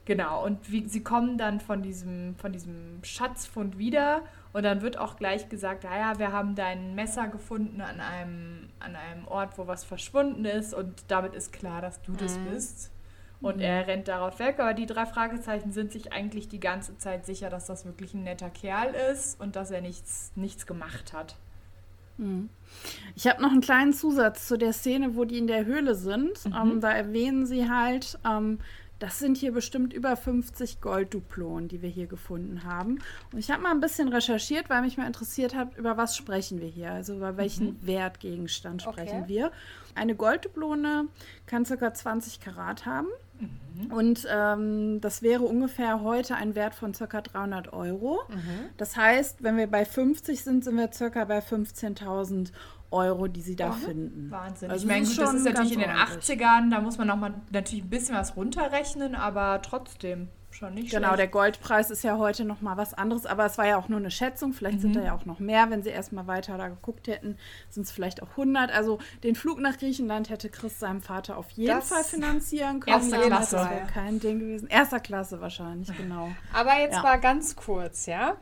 genau, 0.07 0.42
und 0.42 0.73
wie, 0.73 0.88
sie 0.88 1.03
kommen 1.03 1.37
dann 1.37 1.61
von 1.61 1.83
diesem, 1.83 2.35
von 2.37 2.53
diesem 2.53 3.01
Schatzfund 3.03 3.77
wieder 3.77 4.23
und 4.55 4.62
dann 4.62 4.81
wird 4.81 4.97
auch 4.97 5.16
gleich 5.16 5.51
gesagt, 5.51 5.85
naja, 5.85 6.19
wir 6.19 6.33
haben 6.33 6.55
dein 6.55 6.95
Messer 6.95 7.29
gefunden 7.29 7.83
an 7.83 8.01
einem, 8.01 8.71
an 8.81 8.97
einem 8.97 9.29
Ort, 9.29 9.59
wo 9.59 9.66
was 9.66 9.85
verschwunden 9.85 10.47
ist 10.47 10.73
und 10.73 11.05
damit 11.09 11.35
ist 11.35 11.53
klar, 11.53 11.83
dass 11.83 12.01
du 12.01 12.12
das 12.12 12.38
bist. 12.38 12.90
Und 13.42 13.61
er 13.61 13.87
rennt 13.87 14.09
darauf 14.09 14.38
weg, 14.38 14.59
aber 14.59 14.72
die 14.75 14.87
drei 14.87 15.05
Fragezeichen 15.07 15.70
sind 15.70 15.92
sich 15.92 16.12
eigentlich 16.12 16.49
die 16.49 16.59
ganze 16.61 16.96
Zeit 16.99 17.27
sicher, 17.27 17.51
dass 17.51 17.66
das 17.66 17.85
wirklich 17.85 18.14
ein 18.14 18.22
netter 18.25 18.51
Kerl 18.51 18.94
ist 19.12 19.38
und 19.40 19.57
dass 19.57 19.70
er 19.70 19.83
nichts, 19.83 20.33
nichts 20.37 20.66
gemacht 20.66 21.12
hat. 21.12 21.37
Ich 23.14 23.27
habe 23.27 23.42
noch 23.42 23.51
einen 23.51 23.61
kleinen 23.61 23.92
Zusatz 23.92 24.49
zu 24.49 24.57
der 24.57 24.72
Szene, 24.72 25.16
wo 25.16 25.25
die 25.25 25.37
in 25.37 25.46
der 25.46 25.66
Höhle 25.66 25.94
sind. 25.94 26.46
Ähm, 26.46 26.81
da 26.81 26.90
erwähnen 26.92 27.44
sie 27.44 27.68
halt, 27.68 28.18
ähm, 28.27 28.59
das 28.99 29.18
sind 29.18 29.37
hier 29.37 29.53
bestimmt 29.53 29.92
über 29.92 30.16
50 30.16 30.81
Goldduplonen, 30.81 31.68
die 31.68 31.83
wir 31.83 31.90
hier 31.90 32.07
gefunden 32.07 32.64
haben. 32.64 33.01
Und 33.33 33.38
ich 33.38 33.51
habe 33.51 33.62
mal 33.62 33.70
ein 33.70 33.81
bisschen 33.81 34.09
recherchiert, 34.09 34.70
weil 34.70 34.81
mich 34.81 34.96
mal 34.96 35.07
interessiert 35.07 35.55
hat, 35.55 35.77
über 35.77 35.99
was 35.99 36.16
sprechen 36.16 36.62
wir 36.62 36.68
hier? 36.68 36.92
Also 36.92 37.14
über 37.16 37.37
welchen 37.37 37.87
Wertgegenstand 37.87 38.81
sprechen 38.81 39.25
Okay. 39.25 39.29
wir? 39.29 39.53
Eine 39.94 40.14
Goldduplone 40.14 41.09
kann 41.44 41.64
ca. 41.64 41.92
20 41.92 42.40
Karat 42.40 42.87
haben. 42.87 43.09
Und 43.90 44.27
ähm, 44.31 45.01
das 45.01 45.22
wäre 45.22 45.42
ungefähr 45.42 46.03
heute 46.03 46.35
ein 46.37 46.55
Wert 46.55 46.75
von 46.75 46.92
ca. 46.92 47.20
300 47.20 47.72
Euro. 47.72 48.20
Das 48.77 48.96
heißt, 48.96 49.42
wenn 49.42 49.57
wir 49.57 49.66
bei 49.66 49.85
50 49.85 50.42
sind, 50.42 50.64
sind 50.64 50.77
wir 50.77 50.88
ca. 50.88 51.25
bei 51.25 51.40
15.000 51.40 52.53
Euro, 52.90 53.27
die 53.27 53.40
sie 53.40 53.57
da 53.57 53.72
finden. 53.72 54.31
Wahnsinn. 54.31 54.70
Also 54.70 54.85
ich 54.85 54.90
meine, 54.90 55.07
gut, 55.07 55.18
das 55.18 55.35
ist 55.35 55.44
natürlich 55.44 55.72
in 55.72 55.81
den 55.81 55.90
ordentlich. 55.90 56.40
80ern, 56.40 56.70
da 56.70 56.81
muss 56.81 56.99
man 56.99 57.09
noch 57.09 57.16
mal 57.16 57.35
natürlich 57.51 57.85
ein 57.85 57.90
bisschen 57.90 58.14
was 58.14 58.37
runterrechnen, 58.37 59.14
aber 59.14 59.61
trotzdem 59.62 60.29
schon 60.57 60.75
nicht 60.75 60.90
Genau, 60.90 61.09
schlecht. 61.09 61.19
der 61.21 61.27
Goldpreis 61.29 61.90
ist 61.90 62.03
ja 62.03 62.16
heute 62.19 62.45
noch 62.45 62.61
mal 62.61 62.77
was 62.77 62.95
anderes, 62.95 63.27
aber 63.27 63.47
es 63.47 63.59
war 63.59 63.66
ja 63.66 63.77
auch 63.77 63.88
nur 63.88 63.99
eine 63.99 64.11
Schätzung. 64.11 64.53
Vielleicht 64.53 64.81
sind 64.81 64.97
da 64.97 65.03
ja 65.03 65.14
auch 65.14 65.25
noch 65.27 65.38
mehr, 65.38 65.71
wenn 65.71 65.83
sie 65.83 65.90
erstmal 65.90 66.27
weiter 66.27 66.57
da 66.59 66.69
geguckt 66.69 67.07
hätten, 67.09 67.37
sind 67.71 67.85
es 67.85 67.92
vielleicht 67.92 68.23
auch 68.23 68.31
100. 68.31 68.71
Also 68.73 68.99
den 69.23 69.35
Flug 69.35 69.61
nach 69.61 69.77
Griechenland 69.79 70.31
hätte 70.31 70.49
Chris 70.49 70.81
seinem 70.81 71.03
Vater 71.03 71.37
auf 71.37 71.51
jeden 71.51 71.77
Das 71.77 71.88
Fall 71.88 72.05
finanzieren 72.05 72.81
können. 72.81 72.97
Erster 72.97 73.19
Das 73.19 73.27
Klasse. 73.51 73.57
wäre 73.71 73.87
kein 73.92 74.19
Ding 74.21 74.38
gewesen. 74.40 74.69
Erster 74.69 75.01
Klasse 75.01 75.40
wahrscheinlich, 75.40 75.95
genau. 75.97 76.31
Aber 76.53 76.77
jetzt 76.79 76.95
Ja. 76.95 77.03
mal 77.03 77.21
ganz 77.21 77.55
kurz, 77.57 78.07
ja? 78.07 78.37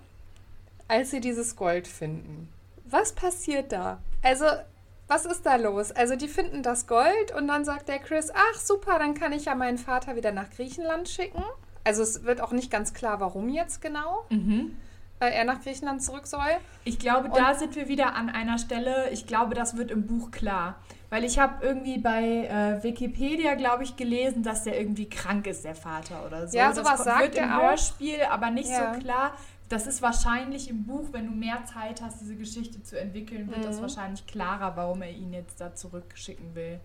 Als 0.88 1.10
sie 1.10 1.20
dieses 1.20 1.56
Gold 1.56 1.88
finden. 1.88 2.48
Was 2.86 3.12
passiert 3.12 3.72
da? 3.72 3.98
Also, 4.22 4.44
was 5.08 5.24
ist 5.24 5.44
da 5.46 5.56
los? 5.56 5.90
Also, 5.92 6.16
die 6.16 6.28
finden 6.28 6.62
das 6.62 6.86
Gold 6.86 7.34
und 7.36 7.48
dann 7.48 7.64
sagt 7.64 7.88
der 7.88 7.98
Chris, 7.98 8.30
ach 8.32 8.58
super, 8.58 8.98
dann 8.98 9.14
kann 9.14 9.32
ich 9.32 9.46
ja 9.46 9.54
meinen 9.54 9.78
Vater 9.78 10.16
wieder 10.16 10.32
nach 10.32 10.50
Griechenland 10.50 11.08
schicken. 11.08 11.42
Also, 11.84 12.02
es 12.02 12.24
wird 12.24 12.40
auch 12.40 12.52
nicht 12.52 12.70
ganz 12.70 12.94
klar, 12.94 13.20
warum 13.20 13.48
jetzt 13.48 13.80
genau 13.82 14.24
äh, 15.20 15.28
er 15.30 15.44
nach 15.44 15.62
Griechenland 15.62 16.02
zurück 16.02 16.26
soll. 16.26 16.40
Ich 16.84 16.98
glaube, 16.98 17.28
da 17.34 17.54
sind 17.54 17.76
wir 17.76 17.88
wieder 17.88 18.14
an 18.14 18.28
einer 18.30 18.58
Stelle. 18.58 19.10
Ich 19.10 19.26
glaube, 19.26 19.54
das 19.54 19.76
wird 19.76 19.90
im 19.90 20.06
Buch 20.06 20.30
klar. 20.30 20.76
Weil 21.10 21.22
ich 21.24 21.38
habe 21.38 21.64
irgendwie 21.64 21.98
bei 21.98 22.46
äh, 22.46 22.82
Wikipedia, 22.82 23.54
glaube 23.54 23.84
ich, 23.84 23.96
gelesen, 23.96 24.42
dass 24.42 24.64
der 24.64 24.78
irgendwie 24.80 25.08
krank 25.08 25.46
ist, 25.46 25.64
der 25.64 25.76
Vater 25.76 26.26
oder 26.26 26.48
so. 26.48 26.56
Ja, 26.56 26.68
das 26.68 26.78
sowas 26.78 26.96
ko- 26.98 27.04
sagt 27.04 27.20
wird 27.22 27.34
im 27.36 27.52
auch. 27.52 27.62
Hörspiel, 27.62 28.18
aber 28.30 28.50
nicht 28.50 28.68
Ja. 28.70 28.94
so 28.94 29.00
klar. 29.00 29.32
Das 29.68 29.86
ist 29.86 30.02
wahrscheinlich 30.02 30.68
im 30.68 30.84
Buch, 30.84 31.08
wenn 31.12 31.26
du 31.26 31.32
mehr 31.32 31.64
Zeit 31.72 32.02
hast, 32.02 32.20
diese 32.20 32.34
Geschichte 32.36 32.82
zu 32.82 32.98
entwickeln, 33.00 33.48
wird 33.48 33.58
Mhm. 33.60 33.62
das 33.62 33.80
wahrscheinlich 33.80 34.26
klarer, 34.26 34.76
warum 34.76 35.02
er 35.02 35.10
ihn 35.10 35.32
jetzt 35.32 35.60
da 35.60 35.74
zurückschicken 35.74 36.54
will. 36.54 36.80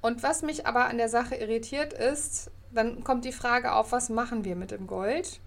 Und 0.00 0.22
was 0.22 0.42
mich 0.42 0.66
aber 0.66 0.86
an 0.88 0.98
der 0.98 1.08
Sache 1.08 1.34
irritiert 1.36 1.92
ist, 1.92 2.50
dann 2.72 3.04
kommt 3.04 3.24
die 3.24 3.32
Frage 3.32 3.72
auf, 3.72 3.92
was 3.92 4.08
machen 4.08 4.44
wir 4.44 4.56
mit 4.56 4.70
dem 4.70 4.86
Gold? 4.86 5.40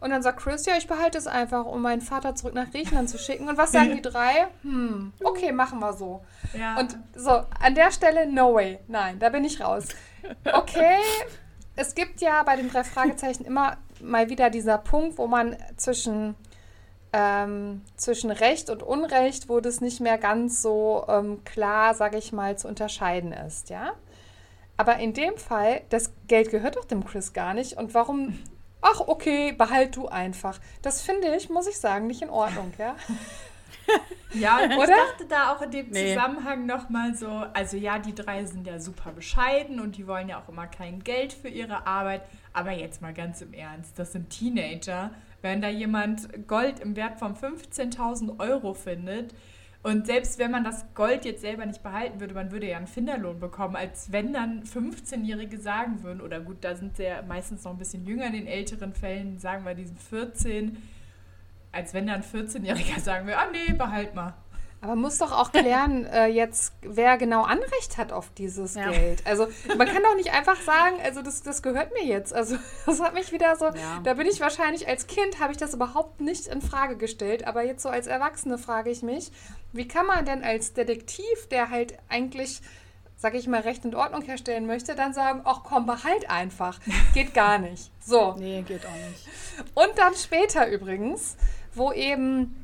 Und 0.00 0.10
dann 0.10 0.22
sagt 0.22 0.40
Chris, 0.40 0.66
ja, 0.66 0.76
ich 0.76 0.86
behalte 0.86 1.16
es 1.16 1.26
einfach, 1.26 1.64
um 1.64 1.80
meinen 1.80 2.02
Vater 2.02 2.34
zurück 2.34 2.52
nach 2.52 2.70
Griechenland 2.70 3.08
zu 3.08 3.16
schicken. 3.16 3.48
Und 3.48 3.56
was 3.56 3.72
sagen 3.72 3.92
die 3.94 4.02
drei? 4.02 4.48
Hm, 4.60 5.14
okay, 5.22 5.50
machen 5.50 5.78
wir 5.80 5.94
so. 5.94 6.22
Ja. 6.52 6.78
Und 6.78 6.98
so, 7.14 7.30
an 7.30 7.74
der 7.74 7.90
Stelle, 7.90 8.30
no 8.30 8.54
way. 8.54 8.80
Nein, 8.86 9.18
da 9.18 9.30
bin 9.30 9.44
ich 9.44 9.62
raus. 9.62 9.88
Okay, 10.52 10.98
es 11.76 11.94
gibt 11.94 12.20
ja 12.20 12.42
bei 12.42 12.56
den 12.56 12.70
drei 12.70 12.84
Fragezeichen 12.84 13.44
immer 13.44 13.78
mal 14.00 14.28
wieder 14.28 14.50
dieser 14.50 14.78
Punkt, 14.78 15.18
wo 15.18 15.26
man 15.26 15.56
zwischen, 15.76 16.34
ähm, 17.12 17.82
zwischen 17.96 18.30
Recht 18.30 18.70
und 18.70 18.82
Unrecht, 18.82 19.48
wo 19.48 19.60
das 19.60 19.80
nicht 19.80 20.00
mehr 20.00 20.18
ganz 20.18 20.60
so 20.60 21.06
ähm, 21.08 21.44
klar, 21.44 21.94
sage 21.94 22.18
ich 22.18 22.32
mal, 22.32 22.58
zu 22.58 22.68
unterscheiden 22.68 23.32
ist, 23.32 23.70
ja. 23.70 23.92
Aber 24.76 24.96
in 24.98 25.12
dem 25.12 25.36
Fall, 25.36 25.82
das 25.88 26.12
Geld 26.26 26.50
gehört 26.50 26.76
doch 26.76 26.84
dem 26.84 27.04
Chris 27.04 27.32
gar 27.32 27.54
nicht. 27.54 27.76
Und 27.76 27.94
warum? 27.94 28.38
Ach, 28.80 29.00
okay, 29.00 29.52
behalt 29.52 29.96
du 29.96 30.08
einfach. 30.08 30.58
Das 30.82 31.00
finde 31.00 31.34
ich, 31.36 31.48
muss 31.48 31.66
ich 31.66 31.78
sagen, 31.78 32.06
nicht 32.06 32.22
in 32.22 32.30
Ordnung, 32.30 32.72
ja. 32.78 32.96
Ja, 34.34 34.58
und 34.58 34.70
ich 34.72 34.78
Oder? 34.78 34.86
dachte 34.88 35.26
da 35.28 35.52
auch 35.52 35.62
in 35.62 35.70
dem 35.70 35.90
Nee. 35.90 36.14
Zusammenhang 36.14 36.66
nochmal 36.66 37.14
so, 37.14 37.28
also 37.28 37.76
ja, 37.76 37.98
die 37.98 38.14
drei 38.14 38.44
sind 38.44 38.66
ja 38.66 38.80
super 38.80 39.12
bescheiden 39.12 39.80
und 39.80 39.96
die 39.96 40.06
wollen 40.06 40.28
ja 40.28 40.40
auch 40.40 40.48
immer 40.48 40.66
kein 40.66 41.04
Geld 41.04 41.32
für 41.32 41.48
ihre 41.48 41.86
Arbeit. 41.86 42.22
Aber 42.52 42.72
jetzt 42.72 43.00
mal 43.00 43.14
ganz 43.14 43.40
im 43.42 43.52
Ernst, 43.52 43.98
das 43.98 44.12
sind 44.12 44.30
Teenager. 44.30 45.10
Wenn 45.42 45.60
da 45.60 45.68
jemand 45.68 46.48
Gold 46.48 46.80
im 46.80 46.96
Wert 46.96 47.18
von 47.18 47.36
15.000 47.36 48.40
Euro 48.40 48.74
findet 48.74 49.34
und 49.84 50.06
selbst 50.06 50.38
wenn 50.38 50.50
man 50.50 50.64
das 50.64 50.86
Gold 50.94 51.26
jetzt 51.26 51.42
selber 51.42 51.66
nicht 51.66 51.82
behalten 51.82 52.18
würde, 52.18 52.32
man 52.32 52.50
würde 52.50 52.66
ja 52.66 52.78
einen 52.78 52.86
Finderlohn 52.86 53.38
bekommen, 53.38 53.76
als 53.76 54.10
wenn 54.10 54.32
dann 54.32 54.64
15-Jährige 54.64 55.60
sagen 55.60 56.02
würden, 56.02 56.22
oder 56.22 56.40
gut, 56.40 56.56
da 56.62 56.74
sind 56.74 56.96
sie 56.96 57.02
ja 57.02 57.20
meistens 57.20 57.64
noch 57.64 57.72
ein 57.72 57.76
bisschen 57.76 58.06
jünger 58.06 58.26
in 58.28 58.32
den 58.32 58.46
älteren 58.46 58.94
Fällen, 58.94 59.38
sagen 59.38 59.66
wir 59.66 59.74
diesen 59.74 59.98
14, 59.98 60.78
als 61.70 61.92
wenn 61.92 62.06
dann 62.06 62.22
ein 62.22 62.22
14-Jähriger 62.22 62.98
sagen 63.04 63.26
will, 63.26 63.34
ah 63.34 63.48
nee, 63.52 63.74
behalt 63.74 64.14
mal. 64.14 64.32
Aber 64.84 64.96
muss 64.96 65.16
doch 65.16 65.32
auch 65.32 65.50
klären, 65.50 66.04
äh, 66.12 66.26
jetzt, 66.26 66.74
wer 66.82 67.16
genau 67.16 67.42
Anrecht 67.44 67.96
hat 67.96 68.12
auf 68.12 68.28
dieses 68.36 68.74
Ja. 68.74 68.90
Geld. 68.90 69.22
Also 69.26 69.48
man 69.78 69.88
kann 69.88 70.02
doch 70.02 70.14
nicht 70.14 70.32
einfach 70.34 70.60
sagen, 70.60 70.96
also 71.02 71.22
das, 71.22 71.42
das 71.42 71.62
gehört 71.62 71.94
mir 71.94 72.04
jetzt. 72.04 72.34
Also 72.34 72.56
das 72.86 73.00
hat 73.00 73.14
mich 73.14 73.32
wieder 73.32 73.56
so, 73.56 73.64
Ja. 73.64 74.00
da 74.04 74.12
bin 74.14 74.26
ich 74.26 74.40
wahrscheinlich 74.40 74.86
als 74.86 75.06
Kind, 75.06 75.40
habe 75.40 75.52
ich 75.52 75.58
das 75.58 75.72
überhaupt 75.72 76.20
nicht 76.20 76.46
in 76.48 76.60
Frage 76.60 76.96
gestellt. 76.96 77.46
Aber 77.46 77.62
jetzt 77.64 77.82
so 77.82 77.88
als 77.88 78.06
Erwachsene 78.06 78.58
frage 78.58 78.90
ich 78.90 79.02
mich, 79.02 79.32
wie 79.72 79.88
kann 79.88 80.06
man 80.06 80.26
denn 80.26 80.44
als 80.44 80.74
Detektiv, 80.74 81.48
der 81.50 81.70
halt 81.70 81.96
eigentlich, 82.10 82.60
sage 83.16 83.38
ich 83.38 83.46
mal, 83.46 83.60
Recht 83.62 83.86
und 83.86 83.94
Ordnung 83.94 84.20
herstellen 84.20 84.66
möchte, 84.66 84.94
dann 84.94 85.14
sagen, 85.14 85.40
ach 85.44 85.60
komm, 85.64 85.86
behalt 85.86 86.28
einfach. 86.28 86.78
Geht 87.14 87.32
gar 87.32 87.56
nicht. 87.58 87.90
So. 88.04 88.34
Nee, 88.38 88.62
geht 88.68 88.84
auch 88.84 89.08
nicht. 89.08 89.26
Und 89.74 89.96
dann 89.98 90.14
später 90.14 90.68
übrigens, 90.68 91.36
wo 91.72 91.90
eben 91.90 92.63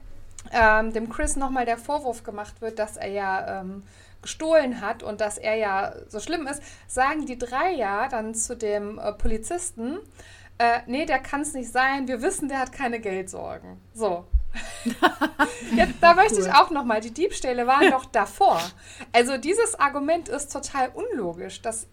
ähm, 0.53 0.93
dem 0.93 1.09
Chris 1.09 1.37
nochmal 1.37 1.65
der 1.65 1.79
Vorwurf 1.79 2.23
gemacht 2.23 2.61
wird, 2.61 2.79
dass 2.79 2.97
er 2.97 3.09
ja 3.09 3.61
ähm, 3.61 3.83
gestohlen 4.23 4.81
hat 4.81 5.03
und 5.03 5.21
dass 5.21 5.39
er 5.39 5.55
ja 5.57 5.93
so 6.09 6.21
schlimm 6.21 6.47
ist, 6.47 6.63
sagen 6.87 7.27
die 7.27 7.39
drei 7.39 7.73
ja 7.73 8.09
dann 8.09 8.35
zu 8.35 8.57
dem 8.57 8.99
äh, 8.99 9.13
Polizisten, 9.13 9.99
äh, 10.59 10.81
nee, 10.87 11.07
der 11.07 11.21
kann 11.21 11.41
es 11.41 11.55
nicht 11.55 11.73
sein, 11.73 12.07
wir 12.07 12.21
wissen, 12.21 12.49
der 12.49 12.59
hat 12.59 12.73
keine 12.73 13.01
Geldsorgen. 13.01 13.81
So. 13.95 14.27
Jetzt, 15.77 15.95
da 16.01 16.15
möchte 16.15 16.41
ich 16.41 16.53
auch 16.53 16.71
nochmal, 16.71 17.01
die 17.01 17.13
Diebstähle 17.13 17.67
waren 17.67 17.91
doch 17.91 18.05
davor. 18.05 18.61
Also 19.13 19.39
dieses 19.39 19.79
Argument 19.79 20.29
ist 20.29 20.53
total 20.53 20.91
unlogisch. 20.91 21.63
Das 21.63 21.87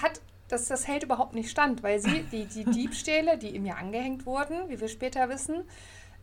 hat 0.00 0.20
das, 0.48 0.68
das 0.68 0.86
hält 0.86 1.02
überhaupt 1.02 1.34
nicht 1.34 1.50
stand, 1.50 1.82
weil 1.82 1.98
sie, 1.98 2.22
die, 2.30 2.44
die 2.44 2.64
Diebstähle, 2.64 3.36
die 3.38 3.54
ihm 3.54 3.66
ja 3.66 3.74
angehängt 3.74 4.26
wurden, 4.26 4.68
wie 4.68 4.80
wir 4.80 4.88
später 4.88 5.28
wissen, 5.28 5.64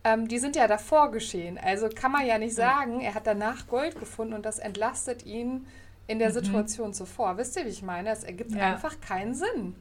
ähm, 0.04 0.28
die 0.28 0.40
sind 0.40 0.56
ja 0.56 0.68
davor 0.68 1.12
geschehen. 1.12 1.58
Also 1.58 1.90
kann 1.90 2.12
man 2.12 2.26
ja 2.26 2.38
nicht 2.38 2.56
sagen, 2.56 3.00
er 3.02 3.14
hat 3.16 3.26
danach 3.28 3.68
Gold 3.68 4.00
gefunden 4.00 4.34
und 4.34 4.46
das 4.46 4.60
entlastet 4.60 5.26
ihn 5.26 5.66
in 6.08 6.20
der 6.20 6.32
Situation 6.32 6.94
zuvor. 6.94 7.38
Wisst 7.38 7.56
ihr, 7.58 7.66
wie 7.66 7.70
ich 7.70 7.82
meine? 7.82 8.10
Es 8.10 8.24
ergibt 8.24 8.52
Ja. 8.52 8.74
einfach 8.74 9.00
keinen 9.02 9.34
Sinn. 9.34 9.76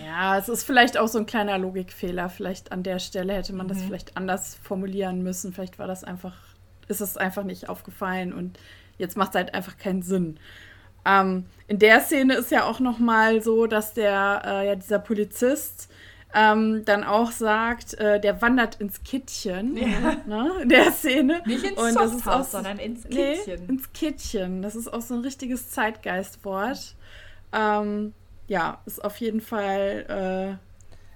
Ja, 0.05 0.38
es 0.38 0.48
ist 0.48 0.62
vielleicht 0.62 0.96
auch 0.96 1.09
so 1.09 1.18
ein 1.18 1.26
kleiner 1.26 1.59
Logikfehler. 1.59 2.28
Vielleicht 2.28 2.70
an 2.70 2.85
der 2.85 3.00
Stelle 3.00 3.33
hätte 3.35 3.52
man 3.52 3.66
das 3.66 3.83
vielleicht 3.83 4.16
anders 4.16 4.55
formulieren 4.55 5.22
müssen. 5.24 5.52
Vielleicht 5.52 5.78
war 5.81 5.88
das 5.88 6.05
einfach, 6.05 6.35
ist 6.87 7.00
es 7.00 7.16
einfach 7.16 7.42
nicht 7.42 7.68
aufgefallen 7.68 8.33
und 8.33 8.59
jetzt 8.98 9.16
macht 9.16 9.31
es 9.31 9.35
halt 9.37 9.55
einfach 9.55 9.76
keinen 9.76 10.02
Sinn. 10.02 10.38
Ähm, 11.05 11.46
in 11.66 11.81
der 11.81 12.00
Szene 12.00 12.35
ist 12.35 12.52
ja 12.52 12.64
auch 12.64 12.78
noch 12.78 13.00
mal 13.00 13.42
so, 13.42 13.66
dass 13.66 13.92
der, 13.92 14.42
äh, 14.44 14.66
ja, 14.68 14.74
dieser 14.76 15.00
Polizist 15.00 15.90
ähm, 16.35 16.85
dann 16.85 17.05
auch 17.05 17.31
sagt, 17.31 17.95
äh, 17.95 18.21
der 18.21 18.40
wandert 18.42 18.77
ins 18.81 19.03
Kittchen, 19.03 19.75
ne, 19.75 20.53
in 20.62 20.68
der 20.68 20.92
Szene. 20.92 21.42
Nicht 21.47 21.64
ins 21.64 21.79
Und 21.79 21.95
das 21.95 22.12
ist 22.12 22.27
auch 22.27 22.45
Softhaus, 22.45 22.47
so- 22.53 22.59
sondern 22.59 22.79
ins 22.79 23.05
Nee, 23.05 23.35
Kittchen. 23.37 23.68
ins 23.68 23.92
Kittchen. 23.92 24.62
Das 24.62 24.75
ist 24.77 24.92
auch 24.92 25.03
so 25.03 25.14
ein 25.14 25.21
richtiges 25.21 25.71
Zeitgeistwort. 25.71 26.95
Ähm, 27.53 28.14
ja, 28.49 28.81
ist 28.87 29.05
auf 29.05 29.16
jeden 29.18 29.40
Fall 29.40 30.59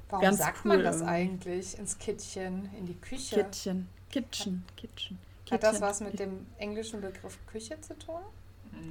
Warum 0.09 0.23
Ganz 0.23 0.39
sagt 0.39 0.65
cool 0.65 0.69
man 0.77 0.85
das 0.85 1.03
eigentlich 1.03 1.77
ins 1.79 1.99
Kittchen, 1.99 2.71
in 2.79 2.87
die 2.87 2.93
äh, 2.93 2.97
Küche? 3.09 3.37
Kittchen. 3.43 3.89
Kitchen, 4.11 4.65
Kitchen. 4.77 5.19
Hat 5.51 5.63
das 5.65 5.81
was 5.81 6.01
mit 6.01 6.19
dem 6.21 6.47
englischen 6.59 7.01
Begriff 7.01 7.39
Küche 7.51 7.81
zu 7.81 7.99
tun? 7.99 8.21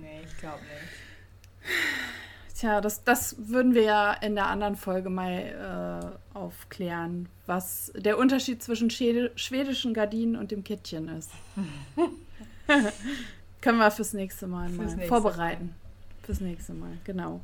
Nee, 0.02 0.22
ich 0.26 0.38
glaube 0.38 0.60
nicht. 0.60 1.72
Tja, 2.56 2.80
das, 2.80 3.04
das 3.04 3.36
würden 3.38 3.74
wir 3.74 3.84
ja 3.84 4.14
in 4.14 4.36
der 4.36 4.48
anderen 4.48 4.78
Folge 4.78 5.10
mal 5.10 6.16
äh, 6.34 6.38
aufklären, 6.38 7.28
was 7.46 7.92
der 7.98 8.18
Unterschied 8.18 8.64
zwischen 8.64 8.90
schwedischen 8.90 9.94
Gardinen 9.94 10.38
und 10.38 10.52
dem 10.52 10.64
Kittchen 10.64 11.10
ist. 11.10 11.32
Können 13.62 13.78
wir 13.78 13.92
fürs 13.92 14.14
nächste 14.14 14.48
Mal 14.48 14.70
mal 14.70 14.84
Fürs 14.86 14.96
nächste 14.96 15.08
vorbereiten. 15.10 15.76
Fürs 16.24 16.40
nächste 16.40 16.74
Mal, 16.74 16.94
genau. 17.04 17.42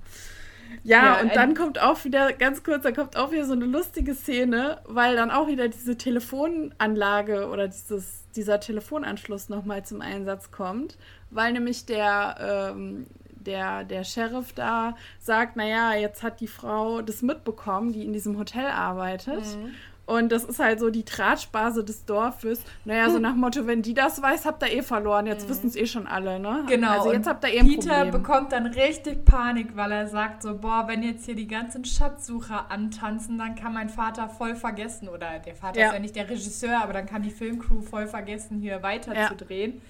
Ja, 0.83 1.15
Ja, 1.17 1.21
und 1.21 1.35
dann 1.35 1.55
kommt 1.55 1.81
auch 1.81 2.05
wieder, 2.05 2.31
ganz 2.31 2.63
kurz, 2.63 2.83
da 2.83 2.93
kommt 2.93 3.17
auch 3.17 3.33
wieder 3.33 3.45
so 3.45 3.51
eine 3.51 3.65
lustige 3.65 4.15
Szene, 4.15 4.79
weil 4.85 5.17
dann 5.17 5.29
auch 5.29 5.47
wieder 5.47 5.67
diese 5.67 5.97
Telefonanlage 5.97 7.49
oder 7.49 7.67
dieses, 7.67 8.23
dieser 8.35 8.61
Telefonanschluss 8.61 9.49
nochmal 9.49 9.83
zum 9.83 9.99
Einsatz 9.99 10.51
kommt, 10.51 10.97
weil 11.31 11.51
nämlich 11.51 11.85
der, 11.85 12.73
ähm, 12.73 13.07
der, 13.43 13.83
der 13.83 14.03
Sheriff 14.03 14.53
da 14.53 14.95
sagt, 15.19 15.55
naja, 15.55 15.93
jetzt 15.93 16.23
hat 16.23 16.39
die 16.39 16.47
Frau 16.47 17.01
das 17.01 17.21
mitbekommen, 17.21 17.91
die 17.93 18.05
in 18.05 18.13
diesem 18.13 18.37
Hotel 18.37 18.65
arbeitet. 18.67 19.39
Mhm. 19.57 19.71
Und 20.07 20.31
das 20.33 20.43
ist 20.43 20.59
halt 20.59 20.79
so 20.81 20.89
die 20.89 21.03
Tratschbase 21.03 21.85
des 21.85 22.03
Dorfes. 22.05 22.61
Naja, 22.83 23.09
so 23.09 23.17
nach 23.19 23.35
Motto, 23.35 23.65
wenn 23.65 23.81
die 23.81 23.93
das 23.93 24.21
weiß, 24.21 24.45
habt 24.45 24.61
ihr 24.63 24.73
eh 24.73 24.81
verloren. 24.81 25.25
Jetzt 25.25 25.47
wissen 25.47 25.67
es 25.67 25.75
eh 25.77 25.85
schon 25.85 26.05
alle, 26.05 26.37
ne? 26.37 26.65
Genau. 26.67 26.89
Also 26.99 27.13
jetzt 27.13 27.27
habt 27.29 27.45
ihr 27.45 27.53
eh 27.53 27.59
ein 27.59 27.67
Peter 27.67 27.93
Problem. 28.03 28.11
bekommt 28.11 28.51
dann 28.51 28.65
richtig 28.65 29.23
Panik, 29.23 29.75
weil 29.77 29.91
er 29.93 30.07
sagt 30.07 30.41
so, 30.43 30.57
boah, 30.57 30.83
wenn 30.87 31.01
jetzt 31.03 31.25
hier 31.27 31.35
die 31.35 31.47
ganzen 31.47 31.85
Schatzsucher 31.85 32.69
antanzen, 32.69 33.37
dann 33.37 33.55
kann 33.55 33.73
mein 33.73 33.87
Vater 33.87 34.27
voll 34.27 34.55
vergessen. 34.55 35.07
Oder 35.07 35.39
der 35.39 35.55
Vater 35.55 35.79
Ja. 35.79 35.87
ist 35.87 35.93
ja 35.93 35.99
nicht 35.99 36.15
der 36.17 36.29
Regisseur, 36.29 36.81
aber 36.83 36.91
dann 36.91 37.05
kann 37.05 37.21
die 37.21 37.31
Filmcrew 37.31 37.79
voll 37.81 38.07
vergessen, 38.07 38.59
hier 38.59 38.83
weiter 38.83 39.15
Ja. 39.15 39.29
zu 39.29 39.35
drehen. 39.37 39.81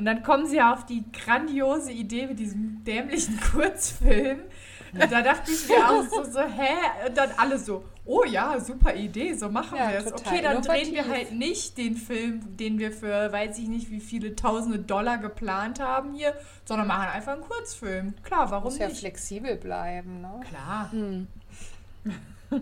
Und 0.00 0.06
dann 0.06 0.22
kommen 0.22 0.46
sie 0.46 0.62
auf 0.62 0.86
die 0.86 1.04
grandiose 1.12 1.92
Idee 1.92 2.26
mit 2.26 2.38
diesem 2.38 2.82
dämlichen 2.84 3.38
Kurzfilm, 3.52 4.38
da 4.94 5.20
dachte 5.20 5.50
ich 5.52 5.68
mir 5.68 5.86
auch 5.90 6.02
so, 6.04 6.24
so, 6.24 6.40
hä? 6.40 7.06
Und 7.06 7.18
dann 7.18 7.28
alle 7.36 7.58
so, 7.58 7.84
oh 8.06 8.24
ja, 8.24 8.58
super 8.58 8.94
Idee, 8.94 9.34
so 9.34 9.50
machen 9.50 9.76
Ja, 9.76 9.90
wir 9.90 9.98
es. 9.98 10.10
Okay, 10.10 10.40
dann 10.40 10.62
drehen 10.62 10.94
wir 10.94 11.00
innovativ. 11.00 11.12
halt 11.28 11.32
nicht 11.32 11.76
den 11.76 11.96
Film, 11.96 12.56
den 12.56 12.78
wir 12.78 12.92
für, 12.92 13.30
weiß 13.30 13.58
ich 13.58 13.68
nicht, 13.68 13.90
wie 13.90 14.00
viele 14.00 14.34
tausende 14.34 14.78
Dollar 14.78 15.18
geplant 15.18 15.80
haben 15.80 16.14
hier, 16.14 16.34
sondern 16.64 16.88
machen 16.88 17.08
einfach 17.08 17.34
einen 17.34 17.42
Kurzfilm. 17.42 18.14
Klar, 18.22 18.50
warum 18.50 18.64
Muss 18.64 18.78
ja 18.78 18.88
nicht? 18.88 19.00
flexibel 19.00 19.56
bleiben, 19.56 20.22
ne? 20.22 20.40
Klar. 20.48 20.90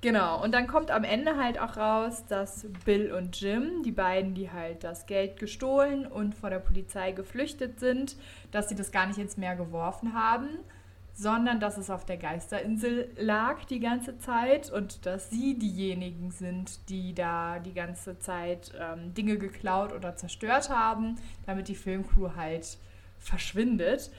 genau, 0.00 0.42
und 0.42 0.52
dann 0.52 0.66
kommt 0.66 0.90
am 0.90 1.04
Ende 1.04 1.36
halt 1.36 1.58
auch 1.58 1.76
raus, 1.76 2.24
dass 2.28 2.66
Bill 2.84 3.12
und 3.12 3.40
Jim, 3.40 3.82
die 3.82 3.92
beiden, 3.92 4.34
die 4.34 4.50
halt 4.50 4.84
das 4.84 5.06
Geld 5.06 5.38
gestohlen 5.38 6.06
und 6.06 6.34
vor 6.34 6.50
der 6.50 6.58
Polizei 6.58 7.12
geflüchtet 7.12 7.80
sind, 7.80 8.16
dass 8.50 8.68
sie 8.68 8.74
das 8.74 8.92
gar 8.92 9.06
nicht 9.06 9.18
ins 9.18 9.36
Meer 9.36 9.56
geworfen 9.56 10.14
haben, 10.14 10.48
sondern 11.18 11.58
dass 11.58 11.76
es 11.78 11.90
auf 11.90 12.04
der 12.04 12.16
Geisterinsel 12.16 13.10
lag 13.16 13.64
die 13.64 13.80
ganze 13.80 14.18
Zeit 14.18 14.70
und 14.70 15.04
dass 15.04 15.30
sie 15.30 15.58
diejenigen 15.58 16.30
sind, 16.30 16.88
die 16.88 17.12
da 17.12 17.58
die 17.58 17.74
ganze 17.74 18.20
Zeit 18.20 18.72
ähm, 18.78 19.14
Dinge 19.14 19.36
geklaut 19.36 19.92
oder 19.92 20.14
zerstört 20.14 20.70
haben, 20.70 21.16
damit 21.44 21.66
die 21.66 21.74
Filmcrew 21.74 22.36
halt 22.36 22.78
verschwindet. 23.18 24.12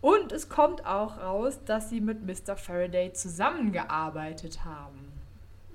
Und 0.00 0.32
es 0.32 0.48
kommt 0.48 0.86
auch 0.86 1.18
raus, 1.18 1.60
dass 1.66 1.90
sie 1.90 2.00
mit 2.00 2.24
Mr. 2.26 2.56
Faraday 2.56 3.12
zusammengearbeitet 3.12 4.64
haben. 4.64 5.15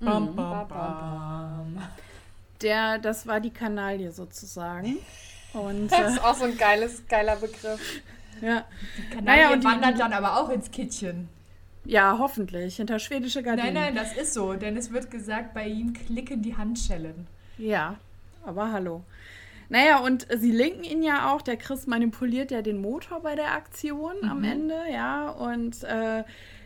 Bam, 0.02 0.36
bam, 0.36 0.68
bam. 0.68 1.78
Der, 2.62 2.98
das 3.00 3.26
war 3.28 3.40
die 3.40 3.50
Kanaille 3.52 4.12
sozusagen. 4.12 4.98
Und 5.54 5.90
Das 5.92 6.00
äh, 6.00 6.08
ist 6.14 6.24
auch 6.24 6.36
so 6.36 6.46
ein 6.46 6.58
geiles, 6.58 7.04
geiler 7.08 7.36
Begriff. 7.36 8.02
ja. 8.42 8.66
Kanaille 9.10 9.24
Naja, 9.44 9.54
und 9.54 9.62
die- 9.62 9.68
wandert 9.68 9.94
die- 9.96 9.98
dann 10.00 10.14
aber 10.14 10.40
auch 10.40 10.50
ins 10.50 10.72
Kittchen. 10.72 11.28
ja, 11.86 12.18
hoffentlich. 12.20 12.76
Hinter 12.78 13.00
schwedische 13.00 13.42
Gardinen. 13.44 13.74
Nein, 13.74 13.94
nein, 13.94 13.96
das 13.96 14.16
ist 14.16 14.34
so, 14.34 14.54
denn 14.54 14.78
es 14.78 14.92
wird 14.92 15.10
gesagt, 15.12 15.54
bei 15.54 15.68
ihm 15.68 15.94
klicken 15.94 16.42
die 16.42 16.56
Handschellen. 16.56 17.28
Ja, 17.58 17.96
aber 18.46 18.72
hallo. 18.72 19.04
Naja, 19.70 20.00
und 20.00 20.28
sie 20.38 20.52
linken 20.52 20.84
ihn 20.84 21.02
ja 21.02 21.32
auch. 21.34 21.42
Der 21.42 21.56
Chris 21.58 21.88
manipuliert 21.88 22.52
ja 22.52 22.62
den 22.62 22.82
Motor 22.82 23.22
bei 23.22 23.36
der 23.36 23.54
Aktion 23.54 24.16
am 24.30 24.44
Ende, 24.44 24.76
ja. 24.92 25.30
Und 25.30 25.84
äh, 25.86 26.24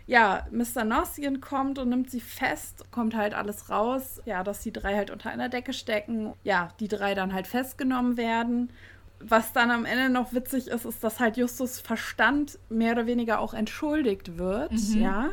ja, 0.08 0.46
Mr. 0.52 0.84
Nossian 0.84 1.42
kommt 1.42 1.80
und 1.80 1.90
nimmt 1.90 2.12
sie 2.12 2.20
fest, 2.20 2.86
kommt 2.92 3.16
halt 3.16 3.34
alles 3.34 3.70
raus. 3.70 4.22
Ja, 4.26 4.44
dass 4.44 4.62
die 4.62 4.72
drei 4.72 4.96
halt 4.96 5.10
unter 5.10 5.32
einer 5.32 5.50
Decke 5.50 5.74
stecken. 5.74 6.34
Ja, 6.44 6.70
die 6.80 6.88
drei 6.88 7.16
dann 7.16 7.34
halt 7.34 7.48
festgenommen 7.48 8.16
werden. 8.18 8.72
Was 9.20 9.54
dann 9.54 9.72
am 9.72 9.86
Ende 9.86 10.10
noch 10.10 10.34
witzig 10.34 10.68
ist, 10.68 10.86
ist, 10.86 11.04
dass 11.04 11.20
halt 11.20 11.38
Justus 11.38 11.80
Verstand 11.80 12.60
mehr 12.70 12.92
oder 12.92 13.08
weniger 13.08 13.40
auch 13.40 13.54
entschuldigt 13.54 14.38
wird, 14.38 14.74
ja, 14.74 15.30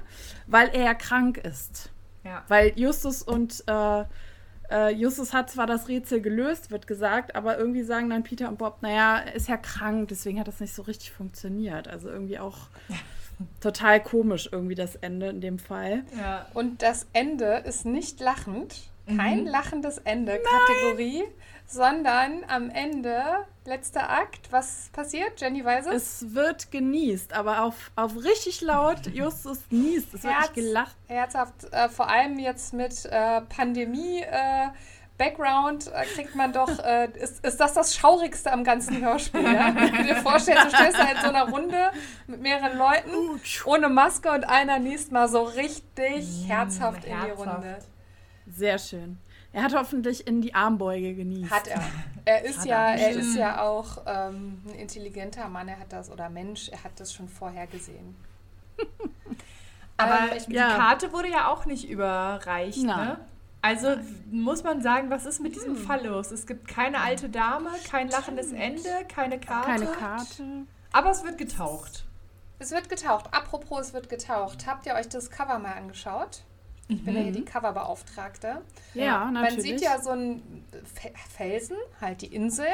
weil 0.46 0.68
er 0.68 0.84
ja 0.84 0.94
krank 0.94 1.36
ist. 1.36 1.90
Ja. 2.24 2.44
Weil 2.46 2.72
Justus 2.76 3.22
und 3.22 3.64
äh, 3.66 4.04
äh, 4.70 4.94
Justus 4.94 5.34
hat 5.34 5.50
zwar 5.50 5.66
das 5.66 5.88
Rätsel 5.88 6.22
gelöst, 6.22 6.70
wird 6.70 6.86
gesagt, 6.86 7.34
aber 7.34 7.58
irgendwie 7.58 7.82
sagen 7.82 8.08
dann 8.08 8.22
Peter 8.22 8.48
und 8.48 8.58
Bob, 8.58 8.80
naja, 8.82 9.18
ist 9.18 9.48
ja 9.48 9.56
krank, 9.56 10.08
deswegen 10.08 10.38
hat 10.38 10.48
das 10.48 10.60
nicht 10.60 10.72
so 10.74 10.82
richtig 10.82 11.10
funktioniert. 11.10 11.88
Also 11.88 12.08
irgendwie 12.08 12.38
auch 12.38 12.68
total 13.60 14.02
komisch 14.02 14.48
irgendwie 14.50 14.74
das 14.74 14.96
Ende 14.96 15.28
in 15.28 15.40
dem 15.40 15.58
Fall. 15.58 16.04
Ja. 16.18 16.46
Und 16.54 16.82
das 16.82 17.06
Ende 17.12 17.62
ist 17.66 17.84
nicht 17.84 18.20
lachend, 18.20 18.76
kein 19.06 19.46
lachendes 19.46 19.98
Ende 19.98 20.38
Kategorie, 20.40 21.24
sondern 21.66 22.44
am 22.48 22.70
Ende, 22.70 23.20
letzter 23.64 24.08
Akt, 24.10 24.52
was 24.52 24.90
passiert? 24.92 25.40
Jenny 25.40 25.64
weiß 25.64 25.86
es? 25.86 26.22
Es 26.22 26.34
wird 26.34 26.70
genießt, 26.70 27.32
aber 27.32 27.62
auf, 27.64 27.90
auf 27.96 28.16
richtig 28.22 28.60
laut 28.60 29.06
Justus 29.12 29.58
niest. 29.70 30.14
Es 30.14 30.22
wird 30.22 30.32
Herz- 30.34 30.42
nicht 30.42 30.54
gelacht. 30.54 30.96
Herzhaft, 31.08 31.72
äh, 31.72 31.88
vor 31.88 32.08
allem 32.08 32.38
jetzt 32.38 32.72
mit 32.74 33.04
äh, 33.06 33.40
Pandemie. 33.42 34.20
Äh, 34.20 34.68
Background 35.22 35.86
äh, 35.92 36.04
kriegt 36.14 36.34
man 36.34 36.52
doch, 36.52 36.78
äh, 36.80 37.08
ist, 37.14 37.44
ist 37.44 37.60
das 37.60 37.74
das 37.74 37.94
Schaurigste 37.94 38.52
am 38.52 38.64
ganzen 38.64 39.00
Hörspiel. 39.00 39.42
Ja? 39.42 39.72
Wenn 39.74 39.94
du 39.94 40.02
dir 40.02 40.16
vorstellst, 40.16 40.64
du 40.64 40.70
stehst 40.76 40.98
da 40.98 41.04
in 41.10 41.18
so 41.20 41.28
einer 41.28 41.48
Runde 41.48 41.90
mit 42.26 42.40
mehreren 42.40 42.76
Leuten, 42.76 43.40
ohne 43.64 43.88
Maske 43.88 44.30
und 44.32 44.44
einer 44.44 44.78
niest 44.80 45.12
mal 45.12 45.28
so 45.28 45.42
richtig 45.42 46.26
herzhaft, 46.48 47.04
in 47.04 47.12
die 47.12 47.16
herzhaft. 47.16 47.38
Runde. 47.56 47.78
Sehr 48.48 48.78
schön. 48.78 49.18
Er 49.52 49.62
hat 49.64 49.74
hoffentlich 49.74 50.26
in 50.26 50.40
die 50.40 50.54
Armbeuge 50.54 51.14
genießt. 51.14 51.50
Hat 51.50 51.68
er. 51.68 51.82
Er 52.24 52.44
ist 52.44 52.64
ja, 52.64 52.90
er 52.92 53.08
bestimmt. 53.08 53.24
ist 53.24 53.36
ja 53.36 53.60
auch 53.62 53.98
ähm, 54.06 54.62
ein 54.66 54.74
intelligenter 54.78 55.48
Mann, 55.48 55.68
er 55.68 55.78
hat 55.78 55.92
das, 55.92 56.10
oder 56.10 56.30
Mensch, 56.30 56.68
er 56.70 56.82
hat 56.84 56.98
das 56.98 57.12
schon 57.12 57.28
vorher 57.28 57.66
gesehen. 57.66 58.16
Aber 59.96 60.32
Ähm, 60.32 60.42
die 60.48 60.54
ja. 60.54 60.76
Karte 60.76 61.12
wurde 61.12 61.28
ja 61.30 61.48
auch 61.48 61.64
nicht 61.66 61.88
überreicht, 61.88 62.82
Nein. 62.82 63.08
ne? 63.08 63.20
Also 63.62 63.96
muss 64.30 64.64
man 64.64 64.82
sagen, 64.82 65.08
was 65.10 65.24
ist 65.24 65.40
mit 65.40 65.54
diesem 65.54 65.76
Fall 65.76 66.04
los? 66.04 66.32
Es 66.32 66.46
gibt 66.46 66.66
keine 66.66 66.98
alte 67.00 67.28
Dame, 67.28 67.70
kein 67.88 68.08
lachendes 68.08 68.52
Ende, 68.52 68.88
keine 69.08 69.38
Karte. 69.38 69.66
Keine 69.70 69.86
Karte. 69.86 70.42
Aber 70.92 71.10
es 71.12 71.24
wird 71.24 71.38
getaucht. 71.38 72.04
Es 72.58 72.72
wird 72.72 72.88
getaucht. 72.88 73.26
Apropos, 73.32 73.80
es 73.88 73.92
wird 73.94 74.08
getaucht. 74.08 74.66
Habt 74.66 74.86
ihr 74.86 74.94
euch 74.94 75.08
das 75.08 75.30
Cover 75.30 75.58
mal 75.58 75.72
angeschaut? 75.74 76.42
Ich 76.88 77.04
bin 77.04 77.14
ja 77.14 77.22
hier 77.22 77.32
die 77.32 77.44
Coverbeauftragte. 77.44 78.60
Ja, 78.94 79.30
natürlich. 79.30 79.56
Man 79.56 79.62
sieht 79.62 79.80
ja 79.80 80.00
so 80.02 80.10
einen 80.10 80.64
Fe- 80.94 81.12
Felsen, 81.34 81.76
halt 82.00 82.20
die 82.22 82.34
Insel, 82.34 82.66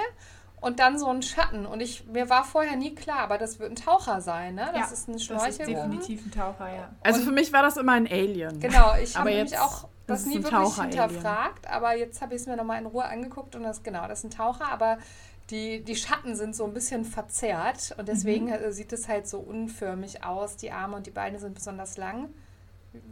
und 0.61 0.81
dann 0.81 0.99
so 0.99 1.07
einen 1.09 1.23
Schatten. 1.23 1.67
Und 1.67 1.81
ich, 1.81 2.07
mir 2.07 2.29
war 2.29 2.45
vorher 2.45 2.77
nie 2.77 2.95
klar, 2.95 3.19
aber 3.21 3.39
das 3.39 3.61
wird 3.61 3.71
ein 3.71 3.77
Taucher 3.77 4.21
sein, 4.21 4.55
ne? 4.57 4.71
Das 4.73 4.89
Ja, 4.91 4.93
ist 4.95 5.09
ein 5.09 5.13
Das 5.13 5.21
ist 5.23 5.27
Schnorchel. 5.27 5.67
definitiv 5.67 6.27
ein 6.27 6.31
Taucher, 6.33 6.69
ja. 6.75 6.89
Also 7.05 7.21
Und- 7.21 7.27
für 7.27 7.33
mich 7.33 7.53
war 7.53 7.63
das 7.63 7.77
immer 7.77 7.93
ein 7.93 8.07
Alien. 8.11 8.59
Genau, 8.59 8.95
ich 9.01 9.15
Aber 9.15 9.21
habe 9.21 9.31
jetzt 9.31 9.53
nämlich 9.53 9.59
auch 9.61 9.87
das 10.09 10.21
es 10.21 10.27
nie 10.27 10.43
wirklich 10.43 10.75
hinterfragt, 10.75 11.67
aber 11.69 11.97
jetzt 11.97 12.21
habe 12.21 12.35
ich 12.35 12.41
es 12.43 12.47
mir 12.47 12.57
nochmal 12.57 12.81
in 12.81 12.87
Ruhe 12.87 13.05
angeguckt 13.05 13.55
und 13.57 13.63
das, 13.63 13.83
genau, 13.83 14.07
das 14.09 14.21
ist 14.21 14.25
ein 14.25 14.31
Taucher, 14.31 14.69
aber 14.71 14.99
die, 15.51 15.83
die 15.83 15.97
Schatten 15.97 16.37
sind 16.37 16.55
so 16.55 16.65
ein 16.65 16.75
bisschen 16.75 17.05
verzerrt 17.05 17.95
und 17.99 18.07
deswegen 18.09 18.47
Mhm. 18.47 18.71
sieht 18.73 18.93
es 18.93 19.09
halt 19.09 19.27
so 19.27 19.39
unförmig 19.39 20.23
aus. 20.25 20.57
Die 20.57 20.71
Arme 20.73 20.97
und 20.97 21.07
die 21.07 21.11
Beine 21.11 21.39
sind 21.39 21.55
besonders 21.55 21.97
lang. 21.97 22.29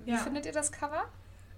Wie 0.05 0.11
Ja. 0.11 0.19
findet 0.19 0.45
ihr 0.45 0.53
das 0.53 0.71
Cover? 0.73 1.05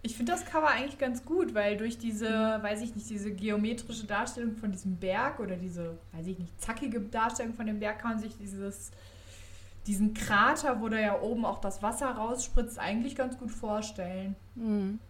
Ich 0.02 0.16
finde 0.16 0.30
das 0.30 0.44
Cover 0.44 0.68
eigentlich 0.68 0.98
ganz 0.98 1.24
gut, 1.24 1.54
weil 1.54 1.76
durch 1.76 1.98
diese, 1.98 2.28
weiß 2.62 2.80
ich 2.82 2.94
nicht, 2.94 3.10
diese 3.10 3.32
geometrische 3.32 4.06
Darstellung 4.06 4.54
von 4.56 4.70
diesem 4.70 4.96
Berg 4.96 5.40
oder 5.40 5.56
diese, 5.56 5.98
weiß 6.12 6.26
ich 6.28 6.38
nicht, 6.38 6.60
zackige 6.60 7.00
Darstellung 7.00 7.54
von 7.54 7.66
dem 7.66 7.80
Berg 7.80 7.98
kann 7.98 8.12
man 8.12 8.20
sich 8.20 8.36
dieses, 8.38 8.92
diesen 9.88 10.14
Krater, 10.14 10.80
wo 10.80 10.88
da 10.88 10.98
ja 11.00 11.20
oben 11.20 11.44
auch 11.44 11.60
das 11.60 11.82
Wasser 11.82 12.10
rausspritzt, 12.12 12.78
eigentlich 12.78 13.16
ganz 13.16 13.36
gut 13.38 13.50
vorstellen. 13.50 14.36
Mhm. 14.54 15.00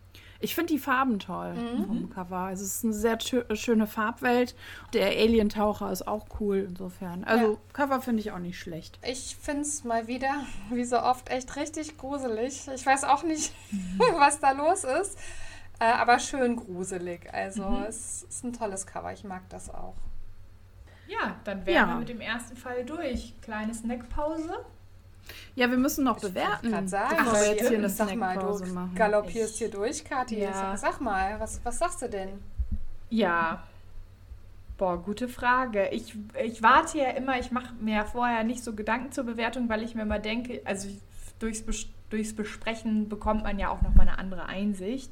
Ich 0.41 0.55
finde 0.55 0.73
die 0.73 0.79
Farben 0.79 1.19
toll 1.19 1.55
Mhm. 1.55 1.85
vom 1.87 2.11
Cover. 2.11 2.37
Also 2.37 2.65
es 2.65 2.77
ist 2.77 2.85
eine 2.85 2.93
sehr 2.95 3.19
schö- 3.19 3.57
schöne 3.57 3.89
Farbwelt. 3.89 4.55
Der 4.93 5.09
Alien-Taucher 5.09 5.91
ist 5.91 6.07
auch 6.07 6.27
cool 6.39 6.67
insofern. 6.69 7.25
Also 7.25 7.53
Ja. 7.55 7.59
Cover 7.73 8.01
finde 8.01 8.21
ich 8.21 8.31
auch 8.31 8.39
nicht 8.39 8.59
schlecht. 8.59 9.01
Ich 9.05 9.37
finde 9.41 9.63
es 9.63 9.83
mal 9.83 10.07
wieder, 10.07 10.31
wie 10.71 10.85
so 10.85 11.01
oft, 11.01 11.29
echt 11.31 11.57
richtig 11.57 11.99
gruselig. 11.99 12.69
Ich 12.73 12.87
weiß 12.87 13.03
auch 13.05 13.25
nicht, 13.25 13.53
was 14.17 14.39
da 14.39 14.53
los 14.53 14.85
ist, 14.85 15.19
äh, 15.81 15.85
aber 15.87 16.21
schön 16.21 16.55
gruselig. 16.55 17.29
Also 17.35 17.85
es 17.89 18.23
ist 18.23 18.45
ein 18.45 18.53
tolles 18.53 18.87
Cover, 18.87 19.13
ich 19.13 19.25
mag 19.25 19.43
das 19.49 19.69
auch. 19.75 19.97
Ja, 21.09 21.35
dann 21.45 21.67
wären 21.67 21.75
Ja. 21.89 21.95
wir 21.95 21.99
mit 22.01 22.09
dem 22.11 22.21
ersten 22.21 22.57
Fall 22.57 22.85
durch. 22.85 23.35
Kleine 23.41 23.75
Snackpause. 23.75 24.55
Ja, 25.55 25.71
wir 25.71 25.77
müssen 25.79 26.05
noch 26.05 26.17
Ich 26.17 26.23
bewerten, 26.23 26.71
gerade 26.71 26.89
sagen, 26.89 27.17
bevor 27.19 27.41
wir 27.41 27.51
jetzt 27.53 27.69
hier 27.69 27.79
eine 27.79 27.89
sag 27.89 28.15
mal, 28.15 28.37
du 28.39 28.65
machen. 28.67 28.95
galoppierst 28.95 29.57
hier 29.59 29.71
durch, 29.71 30.05
Kathi. 30.05 30.41
Ja. 30.41 30.77
Sag, 30.77 31.01
mal, 31.01 31.39
was, 31.41 31.61
was 31.65 31.79
sagst 31.79 32.03
du 32.03 32.09
denn? 32.09 32.31
Ja. 33.11 33.65
Boah, 34.77 34.97
gute 35.03 35.29
Frage. 35.29 35.89
Ich, 35.89 36.15
ich 36.45 36.63
warte 36.63 36.99
ja 36.99 37.11
immer, 37.11 37.39
ich 37.41 37.51
mache 37.51 37.75
mir 37.81 37.97
ja 37.97 38.05
vorher 38.05 38.45
nicht 38.45 38.63
so 38.63 38.75
Gedanken 38.75 39.11
zur 39.11 39.25
Bewertung, 39.25 39.69
weil 39.69 39.83
ich 39.83 39.95
mir 39.97 40.03
immer 40.03 40.21
denke, 40.21 40.61
also 40.65 40.89
durchs, 41.41 41.63
Bes- 41.63 41.87
durchs 42.11 42.35
Besprechen 42.35 43.09
bekommt 43.09 43.43
man 43.43 43.59
ja 43.59 43.71
auch 43.71 43.83
nochmal 43.83 44.07
eine 44.09 44.19
andere 44.19 44.47
Einsicht. 44.47 45.11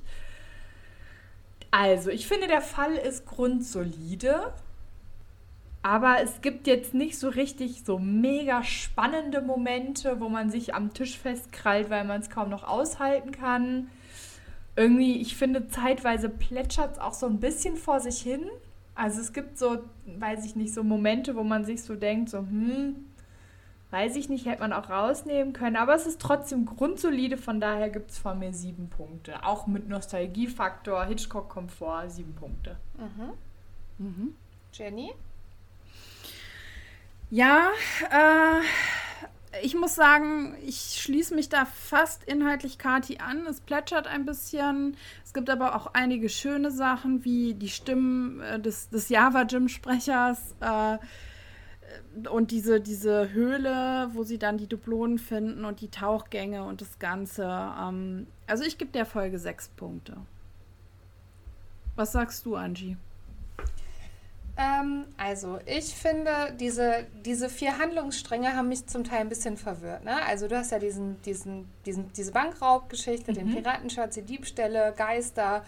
Also, 1.72 2.10
ich 2.10 2.28
finde, 2.28 2.46
der 2.46 2.60
Fall 2.60 2.94
ist 2.94 3.26
grundsolide, 3.26 4.52
aber 5.86 6.20
es 6.20 6.40
gibt 6.40 6.66
jetzt 6.66 6.94
nicht 6.94 7.18
so 7.18 7.28
richtig 7.28 7.84
so 7.84 7.98
mega 7.98 8.64
spannende 8.64 9.40
Momente, 9.40 10.20
wo 10.20 10.28
man 10.28 10.50
sich 10.50 10.74
am 10.74 10.92
Tisch 10.92 11.16
festkrallt, 11.16 11.90
weil 11.90 12.04
man 12.04 12.20
es 12.20 12.30
kaum 12.30 12.50
noch 12.50 12.64
aushalten 12.64 13.30
kann 13.30 13.88
irgendwie, 14.76 15.20
ich 15.20 15.36
finde, 15.36 15.68
zeitweise 15.68 16.28
plätschert 16.28 16.92
es 16.92 16.98
auch 16.98 17.14
so 17.14 17.26
ein 17.26 17.40
bisschen 17.40 17.76
vor 17.76 18.00
sich 18.00 18.20
hin. 18.20 18.44
Also 18.94 19.20
es 19.20 19.32
gibt 19.32 19.58
so, 19.58 19.78
weiß 20.06 20.44
ich 20.44 20.54
nicht, 20.54 20.72
so 20.72 20.84
Momente, 20.84 21.34
wo 21.34 21.42
man 21.42 21.64
sich 21.64 21.82
so 21.82 21.96
denkt, 21.96 22.28
so, 22.30 22.38
hm, 22.38 22.96
weiß 23.90 24.16
ich 24.16 24.28
nicht, 24.28 24.46
hätte 24.46 24.60
man 24.60 24.72
auch 24.72 24.90
rausnehmen 24.90 25.54
können. 25.54 25.76
Aber 25.76 25.94
es 25.94 26.06
ist 26.06 26.20
trotzdem 26.20 26.66
grundsolide, 26.66 27.38
von 27.38 27.60
daher 27.60 27.88
gibt 27.88 28.10
es 28.10 28.18
von 28.18 28.38
mir 28.38 28.52
sieben 28.52 28.88
Punkte. 28.88 29.42
Auch 29.44 29.66
mit 29.66 29.88
Nostalgiefaktor, 29.88 31.04
Hitchcock-Komfort, 31.06 32.10
sieben 32.10 32.34
Punkte. 32.34 32.76
Mhm. 32.98 34.06
Mhm. 34.06 34.34
Jenny? 34.72 35.12
Ja, 37.30 37.70
äh, 38.10 38.62
ich 39.62 39.74
muss 39.74 39.94
sagen, 39.94 40.54
ich 40.64 41.00
schließe 41.00 41.34
mich 41.34 41.48
da 41.48 41.64
fast 41.64 42.24
inhaltlich 42.24 42.78
Kati 42.78 43.18
an. 43.18 43.46
Es 43.46 43.60
plätschert 43.60 44.06
ein 44.06 44.24
bisschen. 44.24 44.96
Es 45.24 45.34
gibt 45.34 45.50
aber 45.50 45.74
auch 45.74 45.88
einige 45.94 46.28
schöne 46.28 46.70
Sachen, 46.70 47.24
wie 47.24 47.54
die 47.54 47.68
Stimmen 47.68 48.40
äh, 48.40 48.60
des, 48.60 48.90
des 48.90 49.08
Java-Gym-Sprechers 49.08 50.54
äh, 50.60 50.98
und 52.28 52.50
diese, 52.50 52.80
diese 52.80 53.32
Höhle, 53.32 54.08
wo 54.12 54.22
sie 54.22 54.38
dann 54.38 54.58
die 54.58 54.68
Dublonen 54.68 55.18
finden 55.18 55.64
und 55.64 55.80
die 55.80 55.90
Tauchgänge 55.90 56.64
und 56.64 56.80
das 56.80 56.98
Ganze. 56.98 57.44
Ähm, 57.44 58.28
also 58.46 58.64
ich 58.64 58.78
gebe 58.78 58.92
der 58.92 59.06
Folge 59.06 59.38
sechs 59.38 59.68
Punkte. 59.68 60.16
Was 61.96 62.12
sagst 62.12 62.44
du, 62.46 62.56
Angie? 62.56 62.96
Ähm, 64.58 65.04
also, 65.18 65.58
ich 65.66 65.94
finde, 65.94 66.54
diese, 66.58 67.06
diese 67.24 67.50
vier 67.50 67.78
Handlungsstränge 67.78 68.56
haben 68.56 68.68
mich 68.68 68.86
zum 68.86 69.04
Teil 69.04 69.20
ein 69.20 69.28
bisschen 69.28 69.56
verwirrt. 69.56 70.04
Ne? 70.04 70.16
Also, 70.26 70.48
du 70.48 70.56
hast 70.56 70.72
ja 70.72 70.78
diesen, 70.78 71.20
diesen, 71.22 71.68
diesen, 71.84 72.10
diese 72.14 72.32
Bankraubgeschichte, 72.32 73.32
mhm. 73.32 73.36
den 73.36 73.54
Piratenschatz, 73.54 74.14
die 74.14 74.22
Diebstähle, 74.22 74.94
Geister, 74.96 75.62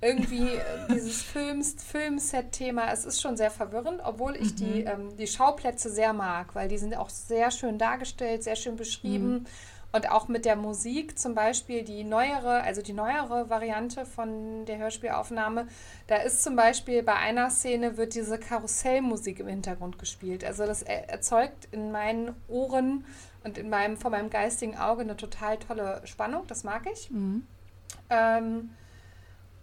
irgendwie 0.00 0.48
äh, 0.48 0.62
dieses 0.90 1.22
Films, 1.22 1.76
Filmset-Thema. 1.78 2.92
Es 2.92 3.04
ist 3.04 3.20
schon 3.20 3.36
sehr 3.36 3.50
verwirrend, 3.52 4.00
obwohl 4.04 4.36
ich 4.36 4.52
mhm. 4.52 4.56
die, 4.56 4.80
ähm, 4.82 5.16
die 5.16 5.26
Schauplätze 5.28 5.88
sehr 5.90 6.12
mag, 6.12 6.54
weil 6.54 6.68
die 6.68 6.78
sind 6.78 6.96
auch 6.96 7.10
sehr 7.10 7.52
schön 7.52 7.78
dargestellt, 7.78 8.42
sehr 8.42 8.56
schön 8.56 8.76
beschrieben. 8.76 9.32
Mhm. 9.32 9.46
Und 9.94 10.10
auch 10.10 10.26
mit 10.26 10.44
der 10.44 10.56
Musik, 10.56 11.20
zum 11.20 11.36
Beispiel 11.36 11.84
die 11.84 12.02
neuere, 12.02 12.62
also 12.62 12.82
die 12.82 12.92
neuere 12.92 13.48
Variante 13.48 14.04
von 14.04 14.64
der 14.66 14.78
Hörspielaufnahme, 14.78 15.68
da 16.08 16.16
ist 16.16 16.42
zum 16.42 16.56
Beispiel 16.56 17.04
bei 17.04 17.14
einer 17.14 17.48
Szene 17.48 17.96
wird 17.96 18.16
diese 18.16 18.36
Karussellmusik 18.36 19.38
im 19.38 19.46
Hintergrund 19.46 20.00
gespielt. 20.00 20.44
Also 20.44 20.66
das 20.66 20.82
erzeugt 20.82 21.68
in 21.70 21.92
meinen 21.92 22.34
Ohren 22.48 23.04
und 23.44 23.56
in 23.56 23.70
meinem, 23.70 23.96
vor 23.96 24.10
meinem 24.10 24.30
geistigen 24.30 24.76
Auge 24.76 25.02
eine 25.02 25.16
total 25.16 25.58
tolle 25.58 26.00
Spannung. 26.06 26.44
Das 26.48 26.64
mag 26.64 26.82
ich. 26.92 27.08
Mhm. 27.12 27.46
Ähm, 28.10 28.70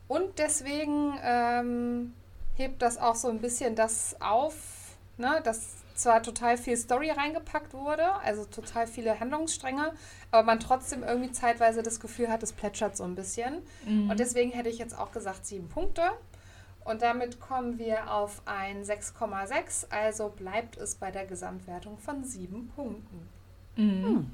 und 0.07 0.39
deswegen 0.39 1.13
ähm, 1.21 2.13
hebt 2.55 2.81
das 2.81 2.97
auch 2.97 3.15
so 3.15 3.27
ein 3.27 3.41
bisschen 3.41 3.75
das 3.75 4.15
auf, 4.21 4.55
ne, 5.17 5.41
dass 5.43 5.81
zwar 6.01 6.23
total 6.23 6.57
viel 6.57 6.75
Story 6.77 7.11
reingepackt 7.11 7.73
wurde, 7.73 8.11
also 8.23 8.45
total 8.45 8.87
viele 8.87 9.19
Handlungsstränge, 9.19 9.93
aber 10.31 10.43
man 10.43 10.59
trotzdem 10.59 11.03
irgendwie 11.03 11.31
zeitweise 11.31 11.83
das 11.83 11.99
Gefühl 11.99 12.29
hat, 12.29 12.41
es 12.41 12.53
plätschert 12.53 12.95
so 12.95 13.03
ein 13.03 13.15
bisschen. 13.15 13.61
Mhm. 13.85 14.09
Und 14.09 14.19
deswegen 14.19 14.51
hätte 14.51 14.69
ich 14.69 14.77
jetzt 14.77 14.97
auch 14.97 15.11
gesagt 15.11 15.45
sieben 15.45 15.67
Punkte. 15.67 16.03
Und 16.83 17.01
damit 17.01 17.39
kommen 17.39 17.77
wir 17.77 18.11
auf 18.11 18.41
ein 18.45 18.83
6,6, 18.83 19.91
also 19.91 20.29
bleibt 20.29 20.77
es 20.77 20.95
bei 20.95 21.11
der 21.11 21.25
Gesamtwertung 21.25 21.99
von 21.99 22.23
sieben 22.23 22.69
Punkten. 22.69 23.29
Mhm. 23.75 24.03
Hm. 24.03 24.31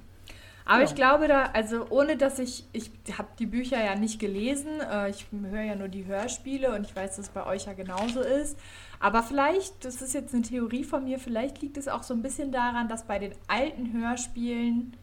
Aber 0.68 0.80
ja. 0.80 0.86
ich 0.86 0.96
glaube 0.96 1.28
da, 1.28 1.44
also 1.54 1.88
ohne 1.90 2.18
dass 2.18 2.40
ich, 2.40 2.66
ich 2.74 2.92
habe 3.18 3.30
die 3.40 3.46
Bücher 3.46 3.84
ja 3.84 3.96
nicht 3.96 4.20
gelesen, 4.20 4.82
äh, 4.82 5.10
ich 5.10 5.26
höre 5.32 5.62
ja 5.62 5.76
nur 5.76 5.88
die 5.88 6.06
Hörspiele 6.06 6.74
und 6.74 6.86
ich 6.86 6.96
weiß, 6.96 7.16
dass 7.16 7.28
es 7.28 7.30
bei 7.30 7.46
euch 7.46 7.66
ja 7.66 7.74
genauso 7.74 8.22
ist. 8.22 8.58
Aber 9.00 9.24
vielleicht, 9.24 9.86
das 9.86 10.02
ist 10.02 10.14
jetzt 10.14 10.34
eine 10.34 10.44
Theorie 10.44 10.84
von 10.84 11.06
mir, 11.06 11.20
vielleicht 11.20 11.62
liegt 11.62 11.78
es 11.78 11.88
auch 11.88 12.04
so 12.04 12.14
ein 12.14 12.22
bisschen 12.22 12.52
daran, 12.52 12.90
dass 12.90 13.06
bei 13.06 13.18
den 13.18 13.34
alten 13.48 13.94
Hörspielen 13.94 14.94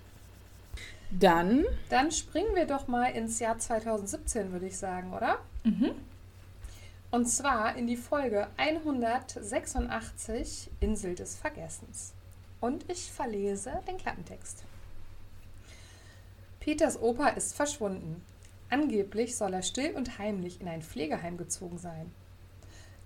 dann. 1.11 1.65
Dann 1.89 2.11
springen 2.11 2.55
wir 2.55 2.65
doch 2.65 2.87
mal 2.87 3.07
ins 3.07 3.39
Jahr 3.39 3.57
2017, 3.57 4.51
würde 4.51 4.67
ich 4.67 4.77
sagen, 4.77 5.13
oder? 5.13 5.39
Mhm. 5.63 5.91
Und 7.11 7.27
zwar 7.27 7.75
in 7.75 7.87
die 7.87 7.97
Folge 7.97 8.47
186 8.57 10.71
Insel 10.79 11.15
des 11.15 11.35
Vergessens. 11.35 12.13
Und 12.59 12.89
ich 12.89 13.11
verlese 13.11 13.81
den 13.87 13.97
Klappentext. 13.97 14.63
Peters 16.59 17.01
Opa 17.01 17.29
ist 17.29 17.55
verschwunden. 17.55 18.23
Angeblich 18.69 19.35
soll 19.35 19.53
er 19.53 19.61
still 19.61 19.93
und 19.95 20.17
heimlich 20.17 20.61
in 20.61 20.67
ein 20.67 20.81
Pflegeheim 20.81 21.37
gezogen 21.37 21.77
sein. 21.77 22.11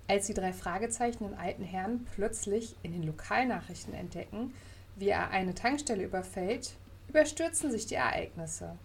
Als 0.08 0.28
die 0.28 0.34
drei 0.34 0.54
Fragezeichen 0.54 1.26
den 1.28 1.38
alten 1.38 1.64
Herrn 1.64 2.08
plötzlich 2.16 2.76
in 2.82 2.94
den 2.94 3.04
Lokalnachrichten 3.04 3.94
entdecken, 3.94 4.54
wie 4.96 5.10
er 5.10 5.32
eine 5.32 5.54
Tankstelle 5.54 6.04
überfällt, 6.04 6.74
überstürzen 7.10 7.72
sich 7.72 7.86
die 7.86 7.96
Ereignisse. 7.96 8.78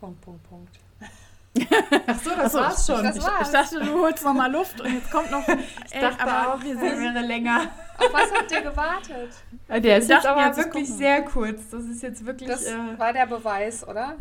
Punkt, 0.00 0.20
Punkt, 0.20 0.42
Punkt. 0.48 0.78
Ach 2.06 2.18
so, 2.20 2.30
das 2.30 2.54
Achso, 2.54 2.58
war's 2.58 2.86
schon. 2.86 3.04
Das 3.04 3.22
war's. 3.22 3.32
Ich, 3.40 3.46
ich, 3.46 3.52
dachte, 3.52 3.80
du 3.80 4.00
holst 4.00 4.24
noch 4.24 4.34
mal 4.34 4.50
Luft 4.50 4.80
und 4.80 4.92
jetzt 4.92 5.10
kommt 5.10 5.30
noch. 5.30 5.46
ich 5.48 6.00
dachte 6.00 6.20
aber 6.20 6.54
auch, 6.54 6.62
wir 6.62 6.76
sehen 6.76 7.00
wäre 7.00 7.24
länger. 7.24 7.70
Auf 7.96 8.12
was 8.12 8.32
habt 8.32 8.50
ihr 8.50 8.62
gewartet? 8.62 9.30
Der 9.68 9.98
ist 9.98 10.10
jetzt 10.10 10.26
aber 10.26 10.56
wirklich 10.56 10.88
gucken. 10.88 10.98
sehr 10.98 11.22
kurz. 11.22 11.70
Das 11.70 11.84
ist 11.84 12.02
jetzt 12.02 12.26
wirklich. 12.26 12.48
Das 12.48 12.64
äh, 12.64 12.98
war 12.98 13.12
der 13.12 13.26
Beweis, 13.26 13.86
oder? 13.86 14.16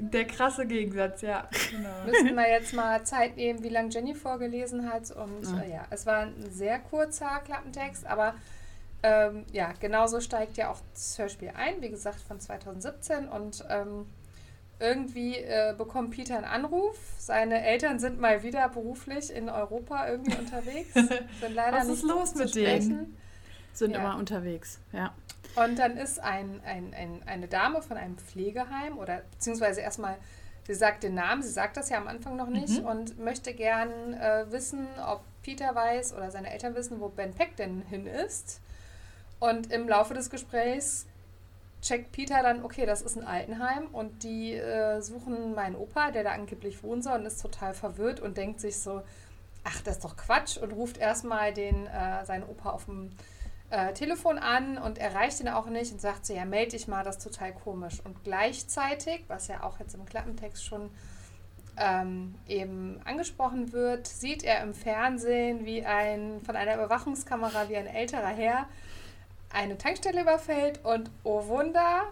Der 0.00 0.26
krasse 0.26 0.66
Gegensatz, 0.66 1.22
ja. 1.22 1.48
Genau. 1.70 1.88
Müssten 2.06 2.34
wir 2.34 2.48
jetzt 2.48 2.72
mal 2.74 3.02
Zeit 3.04 3.36
nehmen, 3.36 3.62
wie 3.62 3.68
lange 3.68 3.90
Jenny 3.90 4.14
vorgelesen 4.14 4.90
hat. 4.90 5.10
Und 5.10 5.44
ja. 5.44 5.60
Äh, 5.60 5.70
ja, 5.70 5.86
es 5.90 6.06
war 6.06 6.20
ein 6.20 6.50
sehr 6.50 6.78
kurzer 6.78 7.40
Klappentext, 7.44 8.06
aber 8.06 8.34
ähm, 9.02 9.44
ja, 9.52 9.72
genauso 9.78 10.20
steigt 10.20 10.56
ja 10.56 10.70
auch 10.70 10.78
das 10.92 11.18
Hörspiel 11.18 11.52
ein, 11.54 11.80
wie 11.80 11.90
gesagt, 11.90 12.20
von 12.20 12.40
2017. 12.40 13.28
Und 13.28 13.64
ähm, 13.68 14.06
irgendwie 14.80 15.36
äh, 15.36 15.74
bekommt 15.76 16.10
Peter 16.12 16.36
einen 16.36 16.44
Anruf. 16.44 16.96
Seine 17.18 17.64
Eltern 17.64 17.98
sind 17.98 18.20
mal 18.20 18.42
wieder 18.42 18.68
beruflich 18.68 19.32
in 19.32 19.48
Europa 19.48 20.08
irgendwie 20.08 20.36
unterwegs. 20.36 20.94
Sind 20.94 21.54
leider 21.54 21.76
Was 21.76 21.88
ist 21.88 22.02
los 22.04 22.34
mit 22.34 22.54
denen? 22.54 23.16
Sind 23.72 23.92
ja. 23.92 23.98
immer 23.98 24.16
unterwegs, 24.16 24.80
ja. 24.92 25.12
Und 25.64 25.78
dann 25.78 25.96
ist 25.96 26.20
ein, 26.20 26.60
ein, 26.64 26.94
ein, 26.94 27.22
eine 27.26 27.48
Dame 27.48 27.82
von 27.82 27.96
einem 27.96 28.16
Pflegeheim 28.16 28.96
oder 28.98 29.22
beziehungsweise 29.32 29.80
erstmal, 29.80 30.16
sie 30.66 30.74
sagt 30.74 31.02
den 31.02 31.14
Namen, 31.14 31.42
sie 31.42 31.50
sagt 31.50 31.76
das 31.76 31.88
ja 31.88 31.96
am 31.96 32.06
Anfang 32.06 32.36
noch 32.36 32.48
nicht 32.48 32.80
mhm. 32.80 32.86
und 32.86 33.18
möchte 33.18 33.52
gern 33.54 34.14
äh, 34.14 34.46
wissen, 34.50 34.86
ob 35.04 35.22
Peter 35.42 35.74
weiß 35.74 36.14
oder 36.14 36.30
seine 36.30 36.52
Eltern 36.52 36.74
wissen, 36.74 37.00
wo 37.00 37.08
Ben 37.08 37.32
Peck 37.32 37.56
denn 37.56 37.82
hin 37.82 38.06
ist. 38.06 38.60
Und 39.40 39.72
im 39.72 39.88
Laufe 39.88 40.14
des 40.14 40.30
Gesprächs 40.30 41.06
checkt 41.82 42.12
Peter 42.12 42.42
dann, 42.42 42.64
okay, 42.64 42.86
das 42.86 43.02
ist 43.02 43.16
ein 43.16 43.26
Altenheim 43.26 43.86
und 43.92 44.22
die 44.22 44.54
äh, 44.54 45.00
suchen 45.00 45.54
meinen 45.54 45.76
Opa, 45.76 46.10
der 46.10 46.24
da 46.24 46.32
angeblich 46.32 46.82
wohnen 46.82 47.02
soll 47.02 47.18
und 47.18 47.26
ist 47.26 47.42
total 47.42 47.74
verwirrt 47.74 48.20
und 48.20 48.36
denkt 48.36 48.60
sich 48.60 48.78
so, 48.78 49.02
ach, 49.64 49.80
das 49.82 49.96
ist 49.96 50.04
doch 50.04 50.16
Quatsch 50.16 50.56
und 50.56 50.72
ruft 50.72 50.98
erstmal 50.98 51.52
den, 51.52 51.86
äh, 51.86 52.24
seinen 52.24 52.44
Opa 52.44 52.70
auf 52.70 52.84
dem 52.84 53.10
äh, 53.70 53.92
Telefon 53.92 54.38
an 54.38 54.78
und 54.78 54.98
erreicht 54.98 55.40
ihn 55.40 55.48
auch 55.48 55.66
nicht 55.66 55.92
und 55.92 56.00
sagt 56.00 56.24
so, 56.26 56.32
ja, 56.34 56.44
melde 56.44 56.70
dich 56.72 56.88
mal, 56.88 57.04
das 57.04 57.16
ist 57.18 57.24
total 57.24 57.52
komisch. 57.52 58.00
Und 58.04 58.24
gleichzeitig, 58.24 59.24
was 59.28 59.48
ja 59.48 59.62
auch 59.62 59.78
jetzt 59.78 59.94
im 59.94 60.06
Klappentext 60.06 60.64
schon 60.64 60.90
ähm, 61.76 62.34
eben 62.48 63.00
angesprochen 63.04 63.72
wird, 63.72 64.06
sieht 64.06 64.42
er 64.42 64.62
im 64.62 64.74
Fernsehen, 64.74 65.64
wie 65.64 65.84
ein 65.84 66.40
von 66.44 66.56
einer 66.56 66.74
Überwachungskamera 66.74 67.68
wie 67.68 67.76
ein 67.76 67.86
älterer 67.86 68.28
Herr 68.28 68.66
eine 69.50 69.78
Tankstelle 69.78 70.22
überfällt 70.22 70.84
und 70.84 71.10
oh 71.24 71.46
Wunder, 71.46 72.04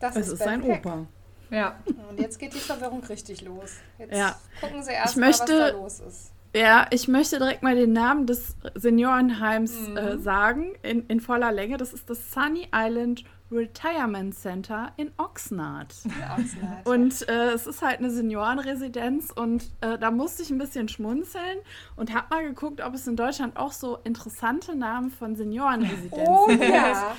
das 0.00 0.16
Es 0.16 0.26
ist, 0.28 0.32
ist 0.34 0.38
sein 0.44 0.62
Peck. 0.62 0.84
Opa. 0.86 1.06
Ja. 1.50 1.76
Und 2.08 2.18
jetzt 2.20 2.38
geht 2.38 2.54
die 2.54 2.58
Verwirrung 2.58 3.02
richtig 3.04 3.42
los. 3.42 3.72
Jetzt 3.98 4.14
Ja. 4.16 4.36
gucken 4.60 4.82
sie 4.82 4.92
erst 4.92 5.14
Ich 5.14 5.20
mal, 5.20 5.28
was 5.30 5.38
möchte- 5.40 5.58
da 5.58 5.68
los 5.70 6.00
ist. 6.00 6.32
Ja, 6.54 6.86
ich 6.90 7.08
möchte 7.08 7.38
direkt 7.38 7.62
mal 7.62 7.74
den 7.74 7.92
Namen 7.92 8.26
des 8.26 8.56
Seniorenheims 8.74 9.88
Mhm. 9.88 9.96
äh, 9.96 10.18
sagen, 10.18 10.74
in, 10.82 11.04
in 11.08 11.20
voller 11.20 11.50
Länge. 11.52 11.76
Das 11.76 11.92
ist 11.92 12.08
das 12.08 12.32
Sunny 12.32 12.68
Island 12.74 13.24
Retirement 13.52 14.34
Center 14.34 14.92
in 14.96 15.12
Oxnard. 15.18 15.94
Ja, 16.20 16.36
Oxnard. 16.38 16.86
Und 16.88 17.28
äh, 17.28 17.50
es 17.52 17.66
ist 17.66 17.82
halt 17.82 17.98
eine 17.98 18.10
Seniorenresidenz 18.10 19.30
und 19.30 19.64
äh, 19.80 19.98
da 19.98 20.10
musste 20.10 20.42
ich 20.42 20.50
ein 20.50 20.58
bisschen 20.58 20.88
schmunzeln 20.88 21.58
und 21.96 22.14
habe 22.14 22.26
mal 22.30 22.44
geguckt, 22.44 22.80
ob 22.80 22.94
es 22.94 23.06
in 23.06 23.16
Deutschland 23.16 23.56
auch 23.56 23.72
so 23.72 23.98
interessante 24.04 24.74
Namen 24.74 25.10
von 25.10 25.36
Seniorenresidenzen 25.36 26.26
oh 26.26 26.46
gibt. 26.46 26.64
ja. 26.64 27.14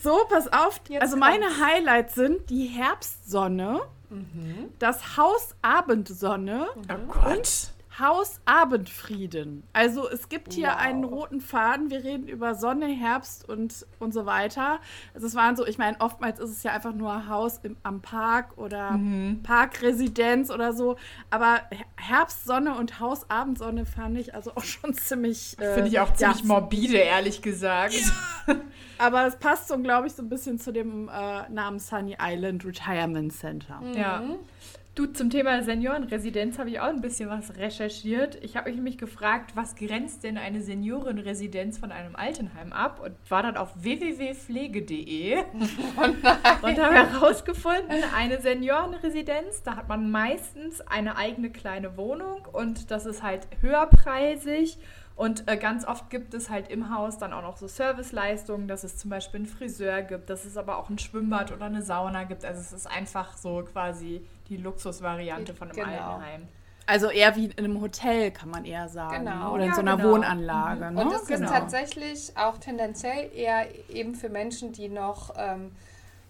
So, 0.00 0.20
pass 0.28 0.50
auf. 0.52 0.80
Jetzt 0.88 1.02
also 1.02 1.16
meine 1.16 1.46
kommt's. 1.46 1.60
Highlights 1.62 2.14
sind 2.14 2.48
die 2.50 2.66
Herbstsonne, 2.66 3.80
Mhm. 4.10 4.70
das 4.78 5.16
Haus 5.16 5.54
Abendsonne, 5.62 6.66
Oh 6.76 7.12
Gott. 7.12 7.70
Haus 7.98 8.40
Abendfrieden. 8.44 9.62
Also 9.72 10.08
es 10.08 10.28
gibt 10.28 10.52
hier 10.52 10.68
Wow. 10.68 10.76
einen 10.78 11.04
roten 11.04 11.40
Faden. 11.40 11.90
Wir 11.90 12.02
reden 12.02 12.26
über 12.26 12.54
Sonne, 12.56 12.86
Herbst 12.86 13.48
und, 13.48 13.86
und 14.00 14.12
so 14.12 14.26
weiter. 14.26 14.80
Also 15.14 15.26
es 15.28 15.34
waren 15.34 15.54
so, 15.54 15.64
ich 15.66 15.78
meine, 15.78 16.00
oftmals 16.00 16.40
ist 16.40 16.50
es 16.50 16.62
ja 16.64 16.72
einfach 16.72 16.92
nur 16.92 17.28
Haus 17.28 17.60
im, 17.62 17.76
am 17.84 18.02
Park 18.02 18.58
oder 18.58 18.98
Parkresidenz 19.44 20.50
oder 20.50 20.72
so. 20.72 20.96
Aber 21.30 21.60
Her- 21.70 21.86
Herbstsonne 21.96 22.76
und 22.76 23.00
Haus 23.00 23.30
Abendsonne 23.30 23.86
fand 23.86 24.18
ich 24.18 24.34
also 24.34 24.52
auch 24.56 24.64
schon 24.64 24.94
ziemlich. 24.94 25.56
äh, 25.60 25.74
Finde 25.74 25.88
ich 25.88 26.00
auch 26.00 26.12
ziemlich 26.14 26.40
ja, 26.40 26.46
morbide, 26.46 26.96
ehrlich 26.96 27.42
gesagt. 27.42 27.94
Aber 28.98 29.26
es 29.26 29.36
passt 29.36 29.68
so, 29.68 29.78
glaube 29.78 30.06
ich, 30.08 30.12
so 30.14 30.22
ein 30.22 30.28
bisschen 30.28 30.58
zu 30.58 30.72
dem 30.72 31.08
äh, 31.08 31.48
Namen 31.48 31.78
Sunny 31.78 32.16
Island 32.20 32.64
Retirement 32.64 33.32
Center. 33.32 33.80
Ja. 33.94 34.22
Du, 34.94 35.06
zum 35.06 35.28
Thema 35.28 35.60
Seniorenresidenz 35.60 36.56
habe 36.56 36.70
ich 36.70 36.78
auch 36.78 36.86
ein 36.86 37.00
bisschen 37.00 37.28
was 37.28 37.56
recherchiert. 37.56 38.38
Ich 38.44 38.56
habe 38.56 38.68
mich 38.68 38.76
nämlich 38.76 38.96
gefragt, 38.96 39.56
was 39.56 39.74
grenzt 39.74 40.22
denn 40.22 40.38
eine 40.38 40.62
Seniorenresidenz 40.62 41.78
von 41.78 41.90
einem 41.90 42.14
Altenheim 42.14 42.72
ab? 42.72 43.00
Und 43.04 43.16
war 43.28 43.42
dann 43.42 43.56
auf 43.56 43.70
www.pflege.de 43.74 45.38
und 46.62 46.78
habe 46.78 46.94
herausgefunden, 46.94 48.04
eine 48.14 48.40
Seniorenresidenz, 48.40 49.64
da 49.64 49.74
hat 49.74 49.88
man 49.88 50.12
meistens 50.12 50.80
eine 50.82 51.16
eigene 51.16 51.50
kleine 51.50 51.96
Wohnung 51.96 52.46
und 52.52 52.92
das 52.92 53.04
ist 53.04 53.24
halt 53.24 53.48
höherpreisig. 53.62 54.78
Und 55.16 55.48
äh, 55.48 55.56
ganz 55.56 55.86
oft 55.86 56.10
gibt 56.10 56.34
es 56.34 56.50
halt 56.50 56.68
im 56.68 56.92
Haus 56.94 57.18
dann 57.18 57.32
auch 57.32 57.42
noch 57.42 57.56
so 57.56 57.68
Serviceleistungen, 57.68 58.66
dass 58.66 58.82
es 58.82 58.96
zum 58.98 59.10
Beispiel 59.10 59.38
einen 59.40 59.46
Friseur 59.46 60.02
gibt, 60.02 60.28
dass 60.28 60.44
es 60.44 60.56
aber 60.56 60.76
auch 60.76 60.90
ein 60.90 60.98
Schwimmbad 60.98 61.52
oder 61.52 61.66
eine 61.66 61.82
Sauna 61.82 62.24
gibt. 62.24 62.44
Also 62.44 62.60
es 62.60 62.72
ist 62.72 62.86
einfach 62.88 63.36
so 63.36 63.62
quasi 63.62 64.26
die 64.48 64.56
Luxusvariante 64.56 65.54
von 65.54 65.70
einem 65.70 65.76
Genau. 65.76 66.14
Altenheim. 66.14 66.48
Also 66.86 67.08
eher 67.08 67.34
wie 67.36 67.46
in 67.46 67.58
einem 67.64 67.80
Hotel, 67.80 68.30
kann 68.30 68.50
man 68.50 68.64
eher 68.64 68.88
sagen. 68.88 69.24
Genau. 69.24 69.54
Oder 69.54 69.62
in 69.64 69.68
Ja, 69.70 69.74
so 69.74 69.80
einer 69.80 69.96
genau. 69.96 70.10
Wohnanlage. 70.10 70.90
Ne? 70.90 71.00
Und 71.00 71.12
es 71.12 71.26
genau. 71.26 71.44
ist 71.46 71.50
tatsächlich 71.52 72.32
auch 72.36 72.58
tendenziell 72.58 73.30
eher 73.34 73.66
eben 73.88 74.14
für 74.14 74.28
Menschen, 74.28 74.72
die 74.72 74.88
noch, 74.88 75.32
ähm, 75.38 75.70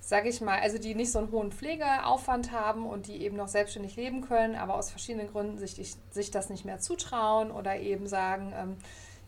sage 0.07 0.29
ich 0.29 0.41
mal, 0.41 0.59
also 0.61 0.79
die 0.79 0.95
nicht 0.95 1.11
so 1.13 1.19
einen 1.19 1.31
hohen 1.33 1.51
Pflegeaufwand 1.51 2.53
haben 2.53 2.87
und 2.87 3.07
die 3.07 3.23
eben 3.23 3.37
noch 3.37 3.49
selbstständig 3.49 3.97
leben 3.97 4.21
können, 4.21 4.55
aber 4.55 4.75
aus 4.75 4.91
verschiedenen 4.91 5.29
Gründen 5.29 5.59
sich, 5.59 5.97
sich 6.11 6.31
das 6.31 6.51
nicht 6.51 6.65
mehr 6.65 6.79
zutrauen 6.79 7.51
oder 7.51 7.77
eben 7.81 8.07
sagen, 8.07 8.53
ähm, 8.55 8.77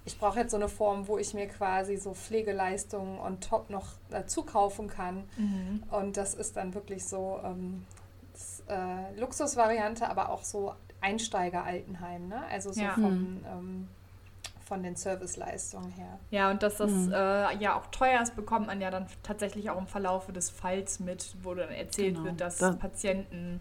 ich 0.04 0.18
brauche 0.18 0.38
jetzt 0.40 0.52
so 0.52 0.56
eine 0.56 0.68
Form, 0.68 1.08
wo 1.08 1.18
ich 1.18 1.34
mir 1.34 1.48
quasi 1.48 1.96
so 1.96 2.14
Pflegeleistungen 2.14 3.18
on 3.18 3.40
top 3.40 3.70
noch 3.70 3.88
dazu 4.10 4.44
kaufen 4.44 4.86
kann. 4.88 5.24
Und 5.90 6.16
das 6.16 6.34
ist 6.34 6.56
dann 6.56 6.74
wirklich 6.74 7.04
so 7.06 7.40
ähm, 7.42 7.84
das, 8.32 8.62
äh, 8.68 9.18
Luxusvariante, 9.18 10.08
aber 10.08 10.28
auch 10.30 10.44
so 10.44 10.74
Einsteiger-Altenheim, 11.00 12.28
ne? 12.28 12.44
Also 12.50 12.72
so 12.72 12.80
Ja. 12.80 12.94
von, 12.94 13.44
ähm, 13.50 13.88
von 14.66 14.82
den 14.82 14.96
Serviceleistungen 14.96 15.90
her. 15.92 16.18
Ja, 16.30 16.50
und 16.50 16.62
dass 16.62 16.76
das 16.78 16.90
Mhm. 16.90 17.12
äh, 17.12 17.56
ja 17.58 17.76
auch 17.78 17.86
teuer 17.86 18.20
ist, 18.20 18.34
bekommt 18.34 18.66
man 18.66 18.80
ja 18.80 18.90
dann 18.90 19.06
tatsächlich 19.22 19.70
auch 19.70 19.78
im 19.78 19.86
Verlaufe 19.86 20.32
des 20.32 20.50
Falls 20.50 20.98
mit, 21.00 21.36
wo 21.42 21.54
dann 21.54 21.70
erzählt 21.70 22.14
Genau. 22.16 22.26
wird, 22.26 22.40
dass 22.40 22.58
Da- 22.58 22.72
Patienten 22.72 23.60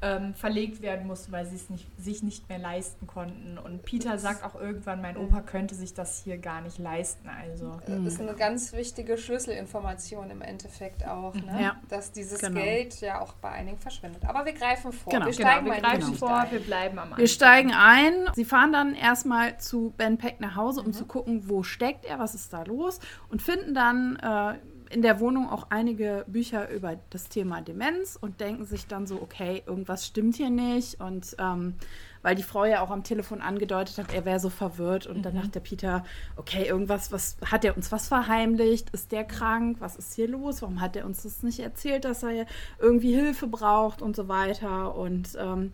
ähm, 0.00 0.32
verlegt 0.34 0.80
werden 0.80 1.06
mussten, 1.08 1.32
weil 1.32 1.44
sie 1.46 1.56
es 1.56 1.70
nicht, 1.70 1.86
sich 2.00 2.22
nicht 2.22 2.48
mehr 2.48 2.58
leisten 2.58 3.06
konnten. 3.08 3.58
Und 3.58 3.82
Peter 3.82 4.16
sagt 4.16 4.44
auch 4.44 4.54
irgendwann, 4.54 5.02
mein 5.02 5.16
Opa 5.16 5.40
könnte 5.40 5.74
sich 5.74 5.92
das 5.92 6.22
hier 6.22 6.38
gar 6.38 6.60
nicht 6.60 6.78
leisten. 6.78 7.28
Also 7.28 7.80
Das 7.86 7.98
ist 8.14 8.20
eine 8.20 8.34
ganz 8.34 8.72
wichtige 8.72 9.18
Schlüsselinformation 9.18 10.30
im 10.30 10.40
Endeffekt 10.42 11.06
auch, 11.06 11.34
ne? 11.34 11.58
Ja. 11.60 11.76
dass 11.88 12.12
dieses 12.12 12.38
Genau. 12.40 12.60
Geld 12.60 13.00
ja 13.00 13.20
auch 13.20 13.32
bei 13.34 13.50
einigen 13.50 13.78
verschwindet. 13.78 14.24
Aber 14.26 14.44
wir 14.46 14.52
greifen 14.52 14.92
vor. 14.92 15.12
Genau. 15.12 15.26
Wir 15.26 15.32
genau, 15.32 15.48
steigen 15.48 15.64
wir 15.66 15.72
mal 15.72 15.78
in 15.78 15.82
die 15.82 15.88
greifen 16.06 16.14
vor, 16.14 16.38
ein. 16.38 16.50
wir 16.52 16.60
bleiben 16.60 16.98
am 16.98 17.04
Anfang. 17.04 17.18
Wir 17.18 17.28
steigen 17.28 17.72
ein. 17.74 18.12
Sie 18.34 18.44
fahren 18.44 18.72
dann 18.72 18.94
erstmal 18.94 19.58
zu 19.58 19.92
Ben 19.96 20.16
Peck 20.18 20.40
nach 20.40 20.54
Hause, 20.54 20.80
Mhm. 20.80 20.86
um 20.86 20.92
zu 20.92 21.06
gucken, 21.06 21.48
wo 21.48 21.62
steckt 21.64 22.04
er, 22.04 22.18
was 22.20 22.34
ist 22.36 22.52
da 22.52 22.62
los 22.62 23.00
und 23.30 23.42
finden 23.42 23.74
dann 23.74 24.16
äh, 24.16 24.58
in 24.90 25.02
der 25.02 25.20
Wohnung 25.20 25.50
auch 25.50 25.66
einige 25.70 26.24
Bücher 26.26 26.70
über 26.70 26.98
das 27.10 27.28
Thema 27.28 27.60
Demenz 27.60 28.16
und 28.20 28.40
denken 28.40 28.64
sich 28.64 28.86
dann 28.86 29.06
so, 29.06 29.20
okay, 29.20 29.62
irgendwas 29.66 30.06
stimmt 30.06 30.36
hier 30.36 30.50
nicht 30.50 31.00
und 31.00 31.36
ähm, 31.38 31.74
weil 32.22 32.34
die 32.34 32.42
Frau 32.42 32.64
ja 32.64 32.80
auch 32.80 32.90
am 32.90 33.04
Telefon 33.04 33.40
angedeutet 33.40 33.98
hat, 33.98 34.12
er 34.12 34.24
wäre 34.24 34.40
so 34.40 34.50
verwirrt 34.50 35.06
und 35.06 35.22
dann 35.22 35.36
dachte 35.36 35.50
der 35.50 35.60
Peter, 35.60 36.04
okay, 36.36 36.66
irgendwas, 36.66 37.12
was 37.12 37.36
hat 37.44 37.64
er 37.64 37.76
uns 37.76 37.92
was 37.92 38.08
verheimlicht? 38.08 38.90
Ist 38.90 39.12
der 39.12 39.24
krank? 39.24 39.76
Was 39.80 39.96
ist 39.96 40.14
hier 40.14 40.28
los? 40.28 40.62
Warum 40.62 40.80
hat 40.80 40.96
er 40.96 41.06
uns 41.06 41.22
das 41.22 41.42
nicht 41.42 41.60
erzählt, 41.60 42.04
dass 42.04 42.22
er 42.22 42.46
irgendwie 42.78 43.14
Hilfe 43.14 43.46
braucht 43.46 44.02
und 44.02 44.16
so 44.16 44.28
weiter 44.28 44.94
und 44.96 45.36
ähm, 45.38 45.72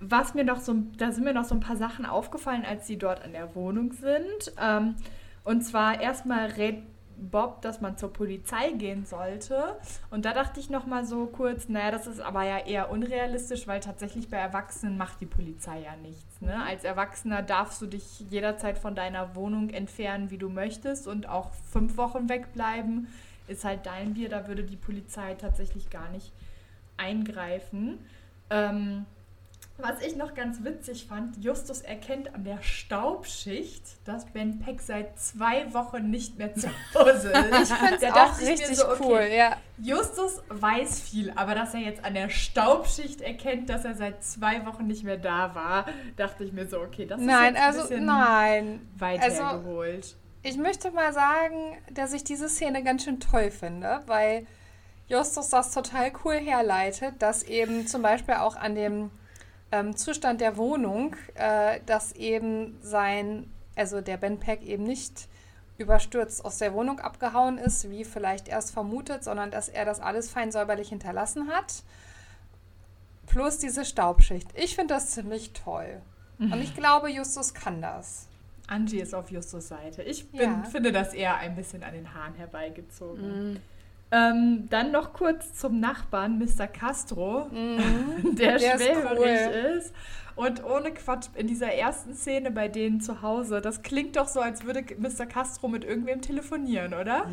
Was 0.00 0.34
mir 0.34 0.44
noch 0.44 0.60
so, 0.60 0.74
da 0.96 1.12
sind 1.12 1.24
mir 1.24 1.34
noch 1.34 1.44
so 1.44 1.54
ein 1.54 1.60
paar 1.60 1.76
Sachen 1.76 2.06
aufgefallen, 2.06 2.64
als 2.64 2.86
sie 2.86 2.96
dort 2.96 3.24
in 3.24 3.32
der 3.32 3.54
Wohnung 3.54 3.92
sind. 3.92 4.52
Ähm, 4.58 4.96
und 5.44 5.62
zwar 5.62 6.00
erstmal 6.00 6.46
rät 6.46 6.82
Bob, 7.20 7.62
dass 7.62 7.80
man 7.80 7.98
zur 7.98 8.12
Polizei 8.12 8.70
gehen 8.72 9.04
sollte. 9.04 9.76
Und 10.10 10.24
da 10.24 10.32
dachte 10.32 10.58
ich 10.60 10.70
noch 10.70 10.86
mal 10.86 11.04
so 11.04 11.26
kurz, 11.26 11.68
naja, 11.68 11.90
das 11.90 12.06
ist 12.06 12.20
aber 12.20 12.44
ja 12.44 12.58
eher 12.58 12.90
unrealistisch, 12.90 13.66
weil 13.66 13.80
tatsächlich 13.80 14.28
bei 14.30 14.38
Erwachsenen 14.38 14.96
macht 14.96 15.20
die 15.20 15.26
Polizei 15.26 15.80
ja 15.80 15.96
nichts. 15.96 16.40
Ne? 16.40 16.54
Als 16.64 16.84
Erwachsener 16.84 17.42
darfst 17.42 17.82
du 17.82 17.86
dich 17.86 18.20
jederzeit 18.30 18.78
von 18.78 18.94
deiner 18.94 19.34
Wohnung 19.34 19.70
entfernen, 19.70 20.30
wie 20.30 20.38
du 20.38 20.48
möchtest 20.48 21.06
und 21.06 21.28
auch 21.28 21.52
fünf 21.70 21.96
Wochen 21.96 22.28
wegbleiben. 22.28 23.08
Ist 23.48 23.64
halt 23.64 23.84
dein 23.84 24.14
Bier, 24.14 24.28
da 24.28 24.48
würde 24.48 24.62
die 24.62 24.76
Polizei 24.76 25.34
tatsächlich 25.34 25.90
gar 25.90 26.08
nicht 26.10 26.32
eingreifen. 26.96 27.98
Ähm, 28.48 29.06
was 29.82 30.00
ich 30.02 30.16
noch 30.16 30.34
ganz 30.34 30.62
witzig 30.64 31.06
fand, 31.06 31.36
Justus 31.42 31.80
erkennt 31.80 32.34
an 32.34 32.44
der 32.44 32.62
Staubschicht, 32.62 33.82
dass 34.04 34.26
Ben 34.26 34.58
Peck 34.58 34.80
seit 34.80 35.18
zwei 35.18 35.72
Wochen 35.74 36.10
nicht 36.10 36.38
mehr 36.38 36.54
zu 36.54 36.68
Hause 36.94 37.30
ist. 37.60 37.70
Ich 37.72 37.76
finde 37.78 37.94
es 37.94 38.00
Da 38.00 38.24
auch 38.26 38.40
richtig 38.40 38.76
so, 38.76 38.88
okay, 38.88 39.02
cool, 39.04 39.28
ja. 39.34 39.56
Justus 39.78 40.42
weiß 40.48 41.00
viel, 41.00 41.32
aber 41.36 41.54
dass 41.54 41.74
er 41.74 41.80
jetzt 41.80 42.04
an 42.04 42.14
der 42.14 42.28
Staubschicht 42.28 43.20
erkennt, 43.20 43.68
dass 43.70 43.84
er 43.84 43.94
seit 43.94 44.22
zwei 44.22 44.64
Wochen 44.66 44.86
nicht 44.86 45.04
mehr 45.04 45.16
da 45.16 45.54
war, 45.54 45.86
dachte 46.16 46.44
ich 46.44 46.52
mir 46.52 46.66
so, 46.68 46.80
okay, 46.80 47.06
das 47.06 47.20
Nein, 47.20 47.54
ist 47.54 47.60
jetzt 47.60 47.60
ein 47.60 47.64
also 47.66 47.80
bisschen 47.88 48.04
nein. 48.06 48.80
Also- 49.00 49.42
hergeholt. 49.44 50.16
Ich 50.42 50.56
möchte 50.56 50.90
mal 50.90 51.12
sagen, 51.12 51.76
dass 51.92 52.14
ich 52.14 52.24
diese 52.24 52.48
Szene 52.48 52.82
ganz 52.82 53.04
schön 53.04 53.20
toll 53.20 53.50
finde, 53.50 54.00
weil 54.06 54.46
Justus 55.06 55.50
das 55.50 55.72
total 55.72 56.12
cool 56.24 56.36
herleitet, 56.36 57.16
dass 57.20 57.42
eben 57.42 57.86
zum 57.86 58.00
Beispiel 58.00 58.34
auch 58.36 58.56
an 58.56 58.74
dem 58.74 59.10
ähm, 59.72 59.96
Zustand 59.96 60.40
der 60.40 60.56
Wohnung, 60.56 61.16
äh, 61.34 61.80
dass 61.86 62.12
eben 62.12 62.78
sein, 62.82 63.50
also 63.76 64.00
der 64.00 64.16
Ben 64.16 64.38
Peck 64.40 64.62
eben 64.62 64.84
nicht 64.84 65.28
überstürzt 65.78 66.44
aus 66.44 66.58
der 66.58 66.74
Wohnung 66.74 67.00
abgehauen 67.00 67.56
ist, 67.56 67.88
wie 67.90 68.04
vielleicht 68.04 68.48
erst 68.48 68.72
vermutet, 68.72 69.24
sondern 69.24 69.50
dass 69.50 69.68
er 69.68 69.84
das 69.84 70.00
alles 70.00 70.30
fein 70.30 70.52
säuberlich 70.52 70.90
hinterlassen 70.90 71.48
hat. 71.48 71.82
Plus 73.26 73.58
diese 73.58 73.84
Staubschicht. 73.84 74.48
Ich 74.54 74.74
finde 74.74 74.94
das 74.94 75.10
ziemlich 75.12 75.52
toll. 75.52 76.00
Und 76.38 76.60
ich 76.60 76.74
glaube, 76.76 77.10
Justus 77.10 77.54
kann 77.54 77.80
das. 77.80 78.26
Angie 78.66 79.00
ist 79.00 79.14
auf 79.14 79.30
Justus 79.30 79.68
Seite. 79.68 80.02
Ich 80.02 80.30
bin, 80.30 80.40
Ja. 80.40 80.62
finde 80.64 80.92
das 80.92 81.12
eher 81.14 81.36
ein 81.36 81.56
bisschen 81.56 81.82
an 81.82 81.92
den 81.92 82.12
Haaren 82.14 82.34
herbeigezogen. 82.34 83.60
Ähm, 84.12 84.66
dann 84.70 84.90
noch 84.90 85.12
kurz 85.12 85.54
zum 85.54 85.78
Nachbarn, 85.78 86.38
Mr. 86.38 86.66
Castro, 86.66 87.46
Mhm. 87.52 88.34
der, 88.36 88.58
Der 88.58 88.74
ist 88.74 88.82
schwerhörig 88.84 89.18
cool. 89.18 89.76
ist. 89.78 89.94
Und 90.36 90.64
ohne 90.64 90.92
Quatsch, 90.92 91.26
in 91.34 91.46
dieser 91.46 91.72
ersten 91.74 92.14
Szene 92.14 92.50
bei 92.50 92.68
denen 92.68 93.00
zu 93.00 93.20
Hause, 93.22 93.60
das 93.60 93.82
klingt 93.82 94.16
doch 94.16 94.26
so, 94.26 94.40
als 94.40 94.64
würde 94.64 94.82
Mr. 94.98 95.26
Castro 95.26 95.68
mit 95.68 95.84
irgendwem 95.84 96.22
telefonieren, 96.22 96.94
oder? 96.94 97.26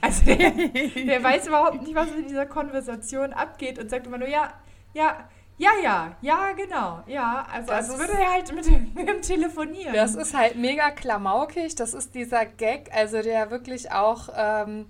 Also 0.00 0.24
der, 0.26 0.50
der 1.06 1.24
weiß 1.24 1.48
überhaupt 1.48 1.82
nicht, 1.82 1.94
was 1.94 2.10
in 2.12 2.28
dieser 2.28 2.46
Konversation 2.46 3.32
abgeht 3.32 3.78
und 3.78 3.90
sagt 3.90 4.06
immer 4.06 4.18
nur, 4.18 4.28
ja, 4.28 4.52
ja, 4.94 5.24
ja, 5.58 5.70
ja, 5.82 6.16
ja, 6.20 6.52
genau, 6.52 7.02
ja. 7.06 7.46
Also 7.52 7.68
Das 7.68 7.76
als 7.76 7.88
ist- 7.88 7.98
würde 7.98 8.12
er 8.22 8.32
halt 8.32 8.54
mit 8.54 8.66
irgendwem 8.68 9.22
telefonieren. 9.22 9.94
Das 9.94 10.14
ist 10.14 10.36
halt 10.36 10.56
mega 10.56 10.90
klamaukig. 10.90 11.74
Das 11.74 11.94
ist 11.94 12.14
dieser 12.14 12.44
Gag, 12.46 12.90
also 12.94 13.22
der 13.22 13.50
wirklich 13.50 13.90
auch 13.90 14.28
ähm, 14.36 14.86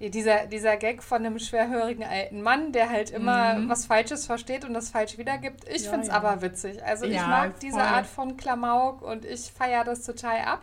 dieser, 0.00 0.46
dieser 0.46 0.76
Gag 0.76 1.02
von 1.02 1.24
einem 1.24 1.38
schwerhörigen 1.38 2.04
alten 2.04 2.42
Mann, 2.42 2.72
der 2.72 2.90
halt 2.90 3.10
immer 3.10 3.54
Mhm. 3.54 3.68
was 3.68 3.86
Falsches 3.86 4.26
versteht 4.26 4.64
und 4.64 4.74
das 4.74 4.90
falsch 4.90 5.18
wiedergibt. 5.18 5.64
Ich 5.68 5.84
Ja, 5.84 5.90
finde 5.90 6.02
es 6.02 6.08
ja. 6.08 6.14
aber 6.14 6.42
witzig. 6.42 6.82
Also 6.84 7.06
ich 7.06 7.14
Ja, 7.14 7.26
mag 7.28 7.60
diese 7.60 7.74
voll. 7.78 7.82
Art 7.86 8.06
von 8.06 8.36
Klamauk 8.36 9.02
und 9.02 9.24
ich 9.24 9.52
feiere 9.52 9.84
das 9.84 10.04
total 10.04 10.40
ab. 10.40 10.62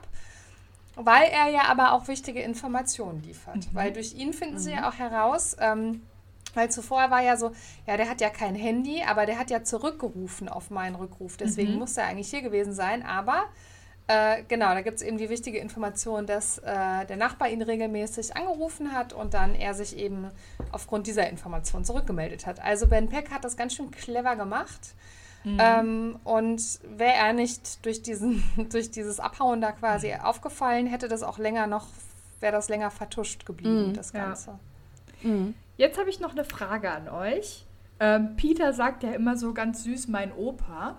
Weil 0.96 1.30
er 1.30 1.50
ja 1.50 1.62
aber 1.70 1.94
auch 1.94 2.08
wichtige 2.10 2.42
Informationen 2.42 3.24
liefert. 3.24 3.56
Mhm. 3.56 3.68
Weil 3.72 3.94
durch 3.94 4.14
ihn 4.14 4.34
finden 4.34 4.60
sie 4.60 4.72
ja 4.74 4.90
auch 4.90 4.96
heraus, 5.00 5.56
ähm, 5.60 6.02
weil 6.54 6.70
zuvor 6.70 7.10
war 7.10 7.22
ja 7.22 7.38
so, 7.38 7.52
ja, 7.88 7.96
der 7.96 8.10
hat 8.10 8.20
ja 8.20 8.30
kein 8.30 8.56
Handy, 8.56 9.02
aber 9.08 9.26
der 9.26 9.40
hat 9.40 9.50
ja 9.50 9.64
zurückgerufen 9.64 10.50
auf 10.50 10.70
meinen 10.70 10.96
Rückruf. 10.96 11.38
Deswegen 11.38 11.74
Mhm. 11.74 11.80
muss 11.80 11.96
er 11.96 12.08
eigentlich 12.08 12.30
hier 12.30 12.42
gewesen 12.42 12.74
sein. 12.74 13.04
Aber 13.06 13.44
äh, 14.08 14.44
genau, 14.48 14.74
da 14.74 14.82
gibt 14.82 14.98
es 14.98 15.04
eben 15.04 15.18
die 15.18 15.30
wichtige 15.30 15.60
Information, 15.60 16.26
dass 16.26 16.58
äh, 16.60 17.06
der 17.06 17.16
Nachbar 17.18 17.50
ihn 17.50 17.62
regelmäßig 17.62 18.36
angerufen 18.36 18.92
hat 18.94 19.14
und 19.14 19.34
dann 19.34 19.56
er 19.56 19.74
sich 19.74 19.96
eben 19.98 20.28
aufgrund 20.72 21.08
dieser 21.08 21.30
Information 21.30 21.86
zurückgemeldet 21.86 22.46
hat. 22.46 22.60
Also 22.62 22.88
Ben 22.88 23.08
Peck 23.10 23.32
hat 23.32 23.44
das 23.46 23.56
ganz 23.58 23.74
schön 23.76 23.92
clever 23.92 24.36
gemacht. 24.36 24.96
Ähm, 25.44 26.20
und 26.24 26.62
wäre 26.84 27.14
er 27.16 27.34
nicht 27.34 27.84
durch, 27.84 28.04
diesen, 28.04 28.44
durch 28.72 28.92
dieses 28.92 29.20
Abhauen 29.20 29.60
da 29.60 29.72
quasi 29.72 30.14
aufgefallen, 30.14 30.86
hätte 30.86 31.08
das 31.08 31.24
auch 31.24 31.40
länger 31.40 31.66
noch, 31.66 31.88
wäre 32.42 32.52
das 32.52 32.70
länger 32.70 32.92
vertuscht 32.92 33.46
geblieben, 33.48 33.88
Mhm. 33.90 33.94
das 33.96 34.12
Ja. 34.14 34.26
Ganze. 34.26 34.60
Mhm. 35.24 35.56
Jetzt 35.78 35.98
habe 36.00 36.12
ich 36.12 36.20
noch 36.20 36.34
eine 36.34 36.44
Frage 36.44 36.92
an 36.92 37.10
euch. 37.10 37.66
Ähm, 38.00 38.36
Peter 38.36 38.72
sagt 38.74 39.02
ja 39.02 39.14
immer 39.14 39.36
so 39.36 39.52
ganz 39.54 39.84
süß, 39.84 40.10
mein 40.10 40.32
Opa. 40.32 40.98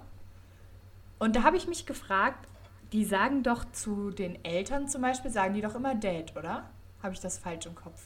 Und 1.21 1.37
da 1.37 1.45
habe 1.45 1.57
ich 1.57 1.69
mich 1.69 1.87
gefragt, 1.87 2.49
die 2.93 3.05
sagen 3.05 3.43
doch 3.43 3.65
zu 3.73 4.11
den 4.11 4.45
Eltern 4.45 4.89
zum 4.89 5.03
Beispiel, 5.03 5.31
sagen 5.31 5.55
die 5.55 5.61
doch 5.63 5.75
immer 5.75 5.95
Dad, 5.95 6.37
oder? 6.37 6.69
Habe 7.03 7.15
ich 7.15 7.21
das 7.21 7.39
falsch 7.39 7.67
im 7.67 7.75
Kopf? 7.75 8.05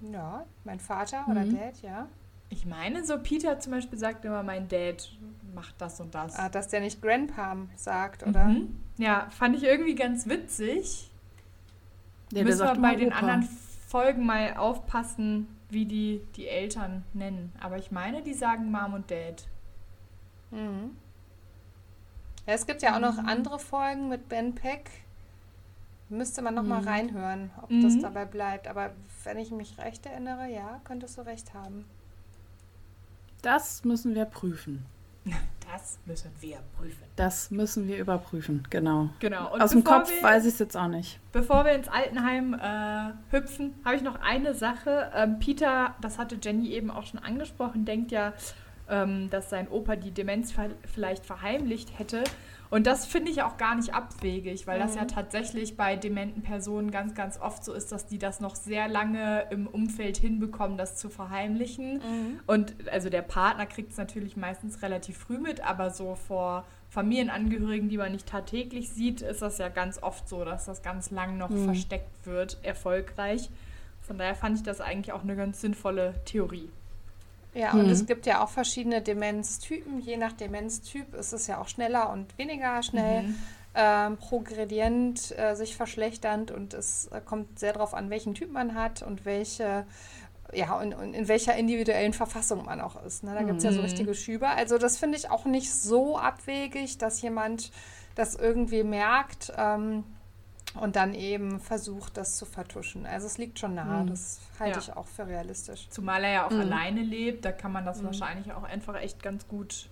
Ja, 0.00 0.44
mein 0.64 0.80
Vater 0.80 1.24
oder 1.28 1.44
Mhm. 1.44 1.56
Dad, 1.56 1.82
ja. 1.82 2.08
Ich 2.50 2.64
meine, 2.64 3.04
so 3.04 3.18
Peter 3.18 3.58
zum 3.60 3.72
Beispiel 3.72 3.98
sagt 3.98 4.24
immer, 4.24 4.42
mein 4.42 4.68
Dad 4.68 5.10
macht 5.54 5.74
das 5.80 6.00
und 6.00 6.14
das. 6.14 6.36
Ah, 6.36 6.48
dass 6.48 6.68
der 6.68 6.80
nicht 6.80 7.02
Grandpam 7.02 7.68
sagt, 7.76 8.26
oder? 8.26 8.44
Mhm. 8.46 8.76
Ja, 8.96 9.28
fand 9.30 9.56
ich 9.56 9.64
irgendwie 9.64 9.94
ganz 9.94 10.26
witzig. 10.28 11.10
Ja, 12.32 12.44
Müssen 12.44 12.60
wir 12.66 12.74
bei 12.80 12.94
den 12.94 13.08
Opa. 13.08 13.18
anderen 13.18 13.42
Folgen 13.86 14.24
mal 14.26 14.56
aufpassen, 14.56 15.48
wie 15.70 15.84
die 15.86 16.22
die 16.36 16.46
Eltern 16.48 17.04
nennen. 17.12 17.52
Aber 17.60 17.76
ich 17.78 17.90
meine, 17.90 18.22
die 18.22 18.34
sagen 18.34 18.70
Mom 18.70 18.94
und 18.94 19.10
Dad. 19.10 19.46
Mhm. 20.50 20.96
Ja, 22.48 22.54
es 22.54 22.66
gibt 22.66 22.80
ja 22.80 22.96
auch 22.96 23.00
noch 23.00 23.18
andere 23.18 23.58
Folgen 23.58 24.08
mit 24.08 24.30
Ben 24.30 24.54
Peck. 24.54 24.90
Müsste 26.08 26.40
man 26.40 26.54
noch 26.54 26.62
mal 26.62 26.80
reinhören, 26.82 27.50
ob 27.60 27.68
das 27.82 27.96
Mhm. 27.96 28.00
dabei 28.00 28.24
bleibt. 28.24 28.66
Aber 28.68 28.92
wenn 29.24 29.36
ich 29.38 29.50
mich 29.50 29.76
recht 29.76 30.06
erinnere, 30.06 30.48
ja, 30.48 30.80
könntest 30.84 31.18
du 31.18 31.22
recht 31.22 31.52
haben. 31.52 31.84
Das 33.42 33.84
müssen 33.84 34.14
wir 34.14 34.24
prüfen. 34.24 34.86
Das 35.70 35.98
müssen 36.06 36.30
wir 36.40 36.60
prüfen. 36.78 37.02
Das 37.16 37.50
müssen 37.50 37.86
wir 37.88 37.98
überprüfen, 37.98 38.66
genau. 38.70 39.10
Genau. 39.18 39.52
Und 39.52 39.60
Aus 39.60 39.72
dem 39.72 39.84
Kopf 39.84 40.10
wir, 40.10 40.22
weiß 40.22 40.46
ich 40.46 40.54
es 40.54 40.58
jetzt 40.60 40.78
auch 40.78 40.88
nicht. 40.88 41.20
Bevor 41.30 41.66
wir 41.66 41.72
ins 41.72 41.88
Altenheim 41.88 42.54
äh, 42.54 43.10
hüpfen, 43.30 43.74
habe 43.84 43.94
ich 43.96 44.00
noch 44.00 44.18
eine 44.22 44.54
Sache. 44.54 45.12
Ähm, 45.14 45.38
Peter, 45.40 45.94
das 46.00 46.16
hatte 46.16 46.38
Jenny 46.42 46.70
eben 46.70 46.90
auch 46.90 47.04
schon 47.04 47.20
angesprochen, 47.20 47.84
denkt 47.84 48.12
ja, 48.12 48.32
ähm, 48.88 49.30
dass 49.30 49.50
sein 49.50 49.68
Opa 49.68 49.96
die 49.96 50.10
Demenz 50.10 50.52
ver 50.52 50.70
vielleicht 50.84 51.26
verheimlicht 51.26 51.98
hätte. 51.98 52.24
Und 52.70 52.86
das 52.86 53.06
finde 53.06 53.30
ich 53.30 53.42
auch 53.42 53.56
gar 53.56 53.74
nicht 53.76 53.94
abwegig, 53.94 54.66
weil 54.66 54.78
das 54.78 54.94
ja 54.94 55.06
tatsächlich 55.06 55.76
bei 55.76 55.96
dementen 55.96 56.42
Personen 56.42 56.90
ganz, 56.90 57.14
ganz 57.14 57.40
oft 57.40 57.64
so 57.64 57.72
ist, 57.72 57.92
dass 57.92 58.06
die 58.06 58.18
das 58.18 58.40
noch 58.40 58.56
sehr 58.56 58.88
lange 58.88 59.46
im 59.50 59.66
Umfeld 59.66 60.18
hinbekommen, 60.18 60.76
das 60.76 60.96
zu 60.96 61.08
verheimlichen. 61.08 62.02
Und 62.46 62.74
also 62.90 63.08
der 63.08 63.22
Partner 63.22 63.64
kriegt 63.64 63.92
es 63.92 63.96
natürlich 63.96 64.36
meistens 64.36 64.82
relativ 64.82 65.16
früh 65.16 65.38
mit, 65.38 65.64
aber 65.64 65.90
so 65.90 66.14
vor 66.14 66.66
Familienangehörigen, 66.90 67.88
die 67.88 67.96
man 67.96 68.12
nicht 68.12 68.26
tagtäglich 68.28 68.90
sieht, 68.90 69.22
ist 69.22 69.40
das 69.40 69.56
ja 69.56 69.70
ganz 69.70 70.02
oft 70.02 70.28
so, 70.28 70.44
dass 70.44 70.66
das 70.66 70.82
ganz 70.82 71.10
lang 71.10 71.38
noch 71.38 71.50
versteckt 71.50 72.26
wird, 72.26 72.58
erfolgreich. 72.62 73.48
Von 74.02 74.18
daher 74.18 74.34
fand 74.34 74.58
ich 74.58 74.62
das 74.62 74.80
eigentlich 74.80 75.12
auch 75.12 75.22
eine 75.22 75.36
ganz 75.36 75.60
sinnvolle 75.60 76.14
Theorie. 76.24 76.70
Ja, 77.54 77.72
und 77.72 77.88
es 77.90 78.06
gibt 78.06 78.26
ja 78.26 78.42
auch 78.42 78.50
verschiedene 78.50 79.02
Demenztypen. 79.02 80.00
Je 80.00 80.16
nach 80.16 80.32
Demenztyp 80.32 81.14
ist 81.14 81.32
es 81.32 81.46
ja 81.46 81.60
auch 81.60 81.68
schneller 81.68 82.10
und 82.10 82.36
weniger 82.38 82.82
schnell 82.82 83.24
ähm, 83.74 84.16
progredient, 84.16 85.36
äh, 85.38 85.54
sich 85.54 85.76
verschlechternd 85.76 86.50
und 86.50 86.74
es 86.74 87.06
äh, 87.06 87.20
kommt 87.20 87.58
sehr 87.58 87.72
darauf 87.72 87.94
an, 87.94 88.10
welchen 88.10 88.34
Typ 88.34 88.52
man 88.52 88.74
hat 88.74 89.02
und 89.02 89.24
welche, 89.24 89.86
ja, 90.52 90.78
und, 90.78 90.94
und 90.94 91.14
in 91.14 91.28
welcher 91.28 91.56
individuellen 91.56 92.12
Verfassung 92.12 92.64
man 92.64 92.80
auch 92.80 93.02
ist. 93.04 93.24
Ne? 93.24 93.34
Da 93.34 93.42
gibt 93.42 93.58
es 93.58 93.64
ja 93.64 93.72
so 93.72 93.80
richtige 93.80 94.14
Schübe. 94.14 94.48
Also 94.48 94.78
das 94.78 94.98
finde 94.98 95.16
ich 95.16 95.30
auch 95.30 95.44
nicht 95.44 95.72
so 95.72 96.18
abwegig, 96.18 96.98
dass 96.98 97.22
jemand 97.22 97.70
das 98.14 98.34
irgendwie 98.34 98.82
merkt. 98.82 99.52
Ähm, 99.56 100.04
und 100.74 100.96
dann 100.96 101.14
eben 101.14 101.60
versucht, 101.60 102.16
das 102.16 102.36
zu 102.36 102.44
vertuschen. 102.46 103.06
Also 103.06 103.26
es 103.26 103.38
liegt 103.38 103.58
schon 103.58 103.74
nahe, 103.74 104.04
das 104.06 104.38
halte 104.60 104.78
Ja. 104.78 104.84
ich 104.84 104.96
auch 104.96 105.06
für 105.06 105.26
realistisch. 105.26 105.88
Zumal 105.90 106.24
er 106.24 106.30
ja 106.32 106.46
auch 106.46 106.50
alleine 106.52 107.00
lebt, 107.02 107.44
da 107.44 107.52
kann 107.52 107.72
man 107.72 107.84
das 107.84 108.04
wahrscheinlich 108.04 108.52
auch 108.52 108.64
einfach 108.64 108.96
echt 109.00 109.22
ganz 109.22 109.48
gut 109.48 109.88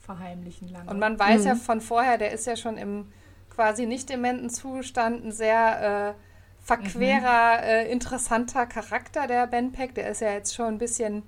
verheimlichen 0.00 0.68
lange. 0.72 0.90
Und 0.90 0.98
man 0.98 1.18
weiß 1.18 1.44
ja 1.44 1.54
von 1.54 1.80
vorher, 1.80 2.18
der 2.18 2.32
ist 2.32 2.46
ja 2.46 2.56
schon 2.56 2.76
im 2.76 3.12
quasi 3.50 3.86
nicht 3.86 4.08
dementen 4.08 4.50
Zustand 4.50 5.24
ein 5.24 5.32
sehr 5.32 6.14
äh, 6.16 6.64
verquerer, 6.64 7.62
äh, 7.62 7.90
interessanter 7.92 8.66
Charakter, 8.66 9.26
der 9.26 9.46
Ben 9.46 9.72
Peck. 9.72 9.94
Der 9.94 10.08
ist 10.10 10.20
ja 10.20 10.32
jetzt 10.32 10.54
schon 10.54 10.66
ein 10.74 10.78
bisschen, 10.78 11.22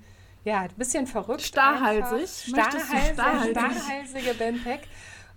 ja, 0.45 0.63
ein 0.63 0.71
bisschen 0.77 1.07
verrückt. 1.07 1.43
Starrhalsig? 1.43 2.49
Starrhalsig, 2.51 3.13
starrhalsig? 3.13 3.51
starrhalsige 3.53 4.35
Ben 4.35 4.63
Peck. 4.63 4.81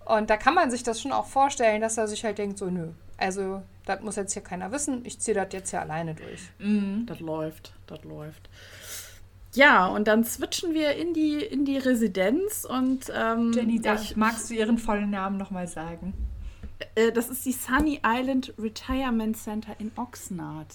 Und 0.08 0.30
da 0.30 0.38
kann 0.38 0.54
man 0.54 0.72
sich 0.72 0.84
das 0.84 1.02
schon 1.02 1.12
auch 1.12 1.26
vorstellen, 1.26 1.82
dass 1.82 1.98
er 1.98 2.08
sich 2.08 2.24
halt 2.24 2.38
denkt, 2.38 2.58
so 2.58 2.66
nö, 2.70 2.90
also 3.18 3.62
das 3.86 4.02
muss 4.02 4.16
jetzt 4.16 4.34
hier 4.34 4.42
keiner 4.44 4.72
wissen, 4.72 5.02
ich 5.06 5.20
ziehe 5.20 5.36
das 5.36 5.48
jetzt 5.52 5.70
hier 5.72 5.82
alleine 5.82 6.14
durch. 6.14 6.42
Mhm. 6.60 7.06
Das 7.08 7.20
läuft, 7.20 7.74
das 7.88 8.04
läuft. 8.04 8.50
Ja, 9.54 9.88
und 9.88 10.08
dann 10.08 10.24
switchen 10.24 10.74
wir 10.74 10.96
in 10.96 11.14
die, 11.14 11.36
in 11.44 11.66
die 11.66 11.78
Residenz 11.78 12.64
und 12.66 13.12
ähm, 13.16 13.52
Jenny, 13.54 13.82
darf, 13.82 14.16
magst 14.16 14.50
du 14.50 14.54
ihren 14.54 14.78
vollen 14.78 15.10
Namen 15.10 15.38
nochmal 15.38 15.68
sagen? 15.68 16.14
äh, 16.96 17.12
das 17.12 17.30
ist 17.30 17.44
die 17.46 17.54
Sunny 17.54 18.00
Island 18.06 18.54
Retirement 18.60 19.36
Center 19.36 19.74
in 19.80 19.92
Oxnard. 19.96 20.68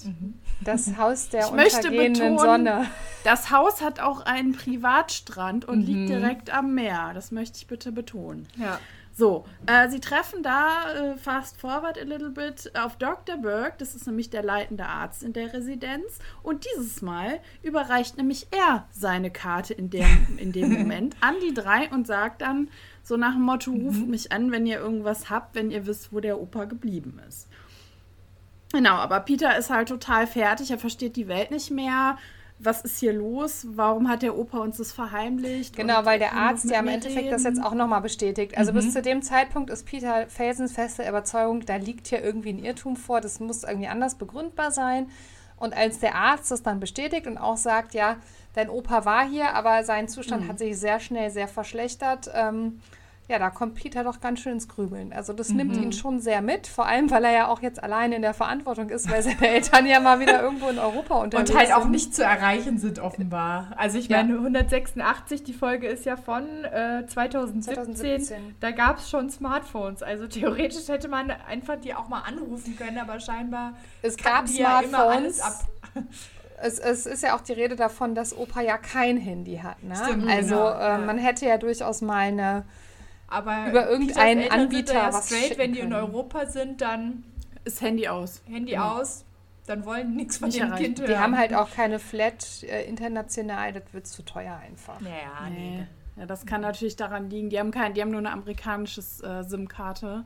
Das 0.64 0.96
Haus 0.96 1.28
der 1.28 1.46
Ich 1.46 1.52
möchte 1.52 1.76
untergehenden 1.88 2.34
betonen, 2.36 2.38
Sonne. 2.66 2.86
Das 3.22 3.50
Haus 3.50 3.80
hat 3.82 4.00
auch 4.00 4.22
einen 4.22 4.52
Privatstrand 4.52 5.64
und 5.64 5.80
Mhm. 5.80 5.84
liegt 5.86 6.08
direkt 6.08 6.50
am 6.52 6.74
Meer. 6.74 7.12
Das 7.14 7.30
möchte 7.30 7.58
ich 7.58 7.66
bitte 7.68 7.92
betonen. 7.92 8.48
Ja. 8.56 8.80
So, 9.22 9.44
äh, 9.66 9.88
sie 9.88 10.00
treffen 10.00 10.42
da, 10.42 10.92
äh, 10.94 11.16
fast 11.16 11.56
forward 11.56 11.96
a 11.96 12.02
little 12.02 12.30
bit, 12.30 12.72
auf 12.76 12.96
Dr. 12.96 13.36
Burke, 13.36 13.74
das 13.78 13.94
ist 13.94 14.04
nämlich 14.08 14.30
der 14.30 14.42
leitende 14.42 14.84
Arzt 14.84 15.22
in 15.22 15.32
der 15.32 15.52
Residenz. 15.52 16.18
Und 16.42 16.66
dieses 16.74 17.02
Mal 17.02 17.38
überreicht 17.62 18.16
nämlich 18.16 18.48
er 18.50 18.88
seine 18.90 19.30
Karte 19.30 19.74
in 19.74 19.90
dem, 19.90 20.38
in 20.38 20.50
dem 20.50 20.72
Moment 20.76 21.14
an 21.20 21.36
die 21.40 21.54
drei 21.54 21.88
und 21.90 22.08
sagt 22.08 22.42
dann 22.42 22.68
so 23.04 23.16
nach 23.16 23.34
dem 23.34 23.42
Motto, 23.42 23.70
ruft 23.70 24.08
mich 24.08 24.32
an, 24.32 24.50
wenn 24.50 24.66
ihr 24.66 24.80
irgendwas 24.80 25.30
habt, 25.30 25.54
wenn 25.54 25.70
ihr 25.70 25.86
wisst, 25.86 26.12
wo 26.12 26.18
der 26.18 26.40
Opa 26.40 26.64
geblieben 26.64 27.20
ist. 27.28 27.46
Genau, 28.72 28.94
aber 28.94 29.20
Peter 29.20 29.56
ist 29.56 29.70
halt 29.70 29.88
total 29.88 30.26
fertig, 30.26 30.72
er 30.72 30.78
versteht 30.78 31.14
die 31.14 31.28
Welt 31.28 31.52
nicht 31.52 31.70
mehr. 31.70 32.18
Was 32.64 32.82
ist 32.82 33.00
hier 33.00 33.12
los? 33.12 33.66
Warum 33.70 34.08
hat 34.08 34.22
der 34.22 34.38
Opa 34.38 34.58
uns 34.58 34.76
das 34.76 34.92
verheimlicht? 34.92 35.74
Genau, 35.74 36.04
weil 36.04 36.18
der 36.20 36.34
Arzt 36.34 36.70
ja 36.70 36.78
im 36.78 36.88
Endeffekt 36.88 37.32
das 37.32 37.44
reden? 37.44 37.56
jetzt 37.56 37.64
auch 37.64 37.74
nochmal 37.74 38.00
bestätigt. 38.00 38.56
Also 38.56 38.72
bis 38.72 38.92
zu 38.92 39.02
dem 39.02 39.20
Zeitpunkt 39.20 39.68
ist 39.68 39.84
Peter 39.84 40.26
felsenfeste 40.28 41.06
Überzeugung, 41.08 41.66
da 41.66 41.76
liegt 41.76 42.06
hier 42.06 42.22
irgendwie 42.22 42.50
ein 42.50 42.64
Irrtum 42.64 42.96
vor, 42.96 43.20
das 43.20 43.40
muss 43.40 43.64
irgendwie 43.64 43.88
anders 43.88 44.14
begründbar 44.14 44.70
sein. 44.70 45.08
Und 45.56 45.76
als 45.76 45.98
der 46.00 46.14
Arzt 46.14 46.50
das 46.50 46.62
dann 46.62 46.80
bestätigt 46.80 47.26
und 47.26 47.38
auch 47.38 47.56
sagt, 47.56 47.94
ja, 47.94 48.16
dein 48.54 48.68
Opa 48.68 49.04
war 49.04 49.28
hier, 49.28 49.54
aber 49.54 49.84
sein 49.84 50.08
Zustand 50.08 50.48
hat 50.48 50.58
sich 50.58 50.78
sehr 50.78 51.00
schnell 51.00 51.30
sehr 51.30 51.48
verschlechtert, 51.48 52.30
ähm, 52.34 52.80
ja, 53.28 53.38
da 53.38 53.50
kommt 53.50 53.76
Peter 53.76 54.02
doch 54.04 54.20
ganz 54.20 54.40
schön 54.40 54.54
ins 54.54 54.68
Grübeln. 54.68 55.12
Also 55.12 55.32
das 55.32 55.50
mhm. 55.50 55.56
nimmt 55.56 55.76
ihn 55.76 55.92
schon 55.92 56.20
sehr 56.20 56.42
mit, 56.42 56.66
vor 56.66 56.86
allem, 56.86 57.10
weil 57.10 57.24
er 57.24 57.32
ja 57.32 57.48
auch 57.48 57.62
jetzt 57.62 57.82
allein 57.82 58.12
in 58.12 58.20
der 58.20 58.34
Verantwortung 58.34 58.90
ist, 58.90 59.10
weil 59.10 59.22
seine 59.22 59.48
Eltern 59.48 59.86
ja 59.86 60.00
mal 60.00 60.20
wieder 60.20 60.42
irgendwo 60.42 60.68
in 60.68 60.78
Europa 60.78 61.14
unterwegs 61.14 61.48
sind. 61.48 61.56
Und 61.56 61.68
halt 61.68 61.72
auch 61.72 61.88
nicht 61.88 62.14
zu 62.14 62.24
erreichen 62.24 62.78
sind 62.78 62.98
offenbar. 62.98 63.72
Also 63.76 63.98
ich 63.98 64.10
meine, 64.10 64.34
186, 64.34 65.44
die 65.44 65.52
Folge 65.52 65.86
ist 65.86 66.04
ja 66.04 66.16
von 66.16 66.64
äh, 66.64 67.06
2017. 67.06 67.74
2017. 67.74 68.56
Da 68.60 68.72
gab 68.72 68.98
es 68.98 69.08
schon 69.08 69.30
Smartphones. 69.30 70.02
Also 70.02 70.26
theoretisch 70.26 70.88
hätte 70.88 71.08
man 71.08 71.30
einfach 71.30 71.76
die 71.76 71.94
auch 71.94 72.08
mal 72.08 72.22
anrufen 72.22 72.76
können, 72.76 72.98
aber 72.98 73.20
scheinbar 73.20 73.74
es 74.02 74.16
gab 74.16 74.48
Smartphones. 74.48 75.38
Ja 75.38 76.02
es, 76.62 76.78
es, 76.78 77.06
ist 77.06 77.22
ja 77.22 77.36
auch 77.36 77.40
die 77.40 77.52
Rede 77.52 77.76
davon, 77.76 78.14
dass 78.14 78.36
Opa 78.36 78.60
ja 78.60 78.78
kein 78.78 79.16
Handy 79.16 79.58
hat. 79.58 79.82
Ne? 79.82 79.94
Stimmt, 79.96 80.28
also 80.28 80.54
genau, 80.54 80.72
äh, 80.72 80.98
man 80.98 81.18
hätte 81.18 81.46
ja 81.46 81.58
durchaus 81.58 82.00
mal 82.00 82.18
eine 82.18 82.64
aber 83.32 83.68
über 83.68 83.88
irgendeinen 83.88 84.50
Anbieter 84.50 84.94
ja 84.94 85.12
was 85.12 85.26
straight, 85.26 85.58
wenn 85.58 85.72
die 85.72 85.80
in 85.80 85.92
Europa 85.92 86.46
sind, 86.46 86.80
dann 86.80 87.24
ist 87.64 87.80
Handy 87.80 88.08
aus. 88.08 88.42
Handy 88.46 88.72
ja. 88.72 88.92
aus. 88.92 89.24
Dann 89.66 89.84
wollen 89.84 90.10
die 90.10 90.16
nichts 90.16 90.38
von 90.38 90.48
Nicht 90.48 90.60
dem 90.60 90.74
Kind 90.74 91.00
hören. 91.00 91.10
Die 91.10 91.16
haben 91.16 91.38
halt 91.38 91.54
auch 91.54 91.70
keine 91.70 91.98
Flat 92.00 92.64
äh, 92.64 92.84
international, 92.84 93.72
das 93.72 93.84
wird 93.92 94.06
zu 94.06 94.24
teuer 94.24 94.56
einfach. 94.56 95.00
Naja, 95.00 95.48
nee. 95.50 95.76
nee. 95.78 95.86
Ja, 96.16 96.26
das 96.26 96.44
kann 96.44 96.60
natürlich 96.60 96.96
daran 96.96 97.30
liegen. 97.30 97.48
Die 97.48 97.58
haben 97.58 97.70
kein, 97.70 97.94
die 97.94 98.02
haben 98.02 98.10
nur 98.10 98.18
eine 98.18 98.32
amerikanische 98.32 99.00
äh, 99.00 99.44
SIM-Karte 99.44 100.24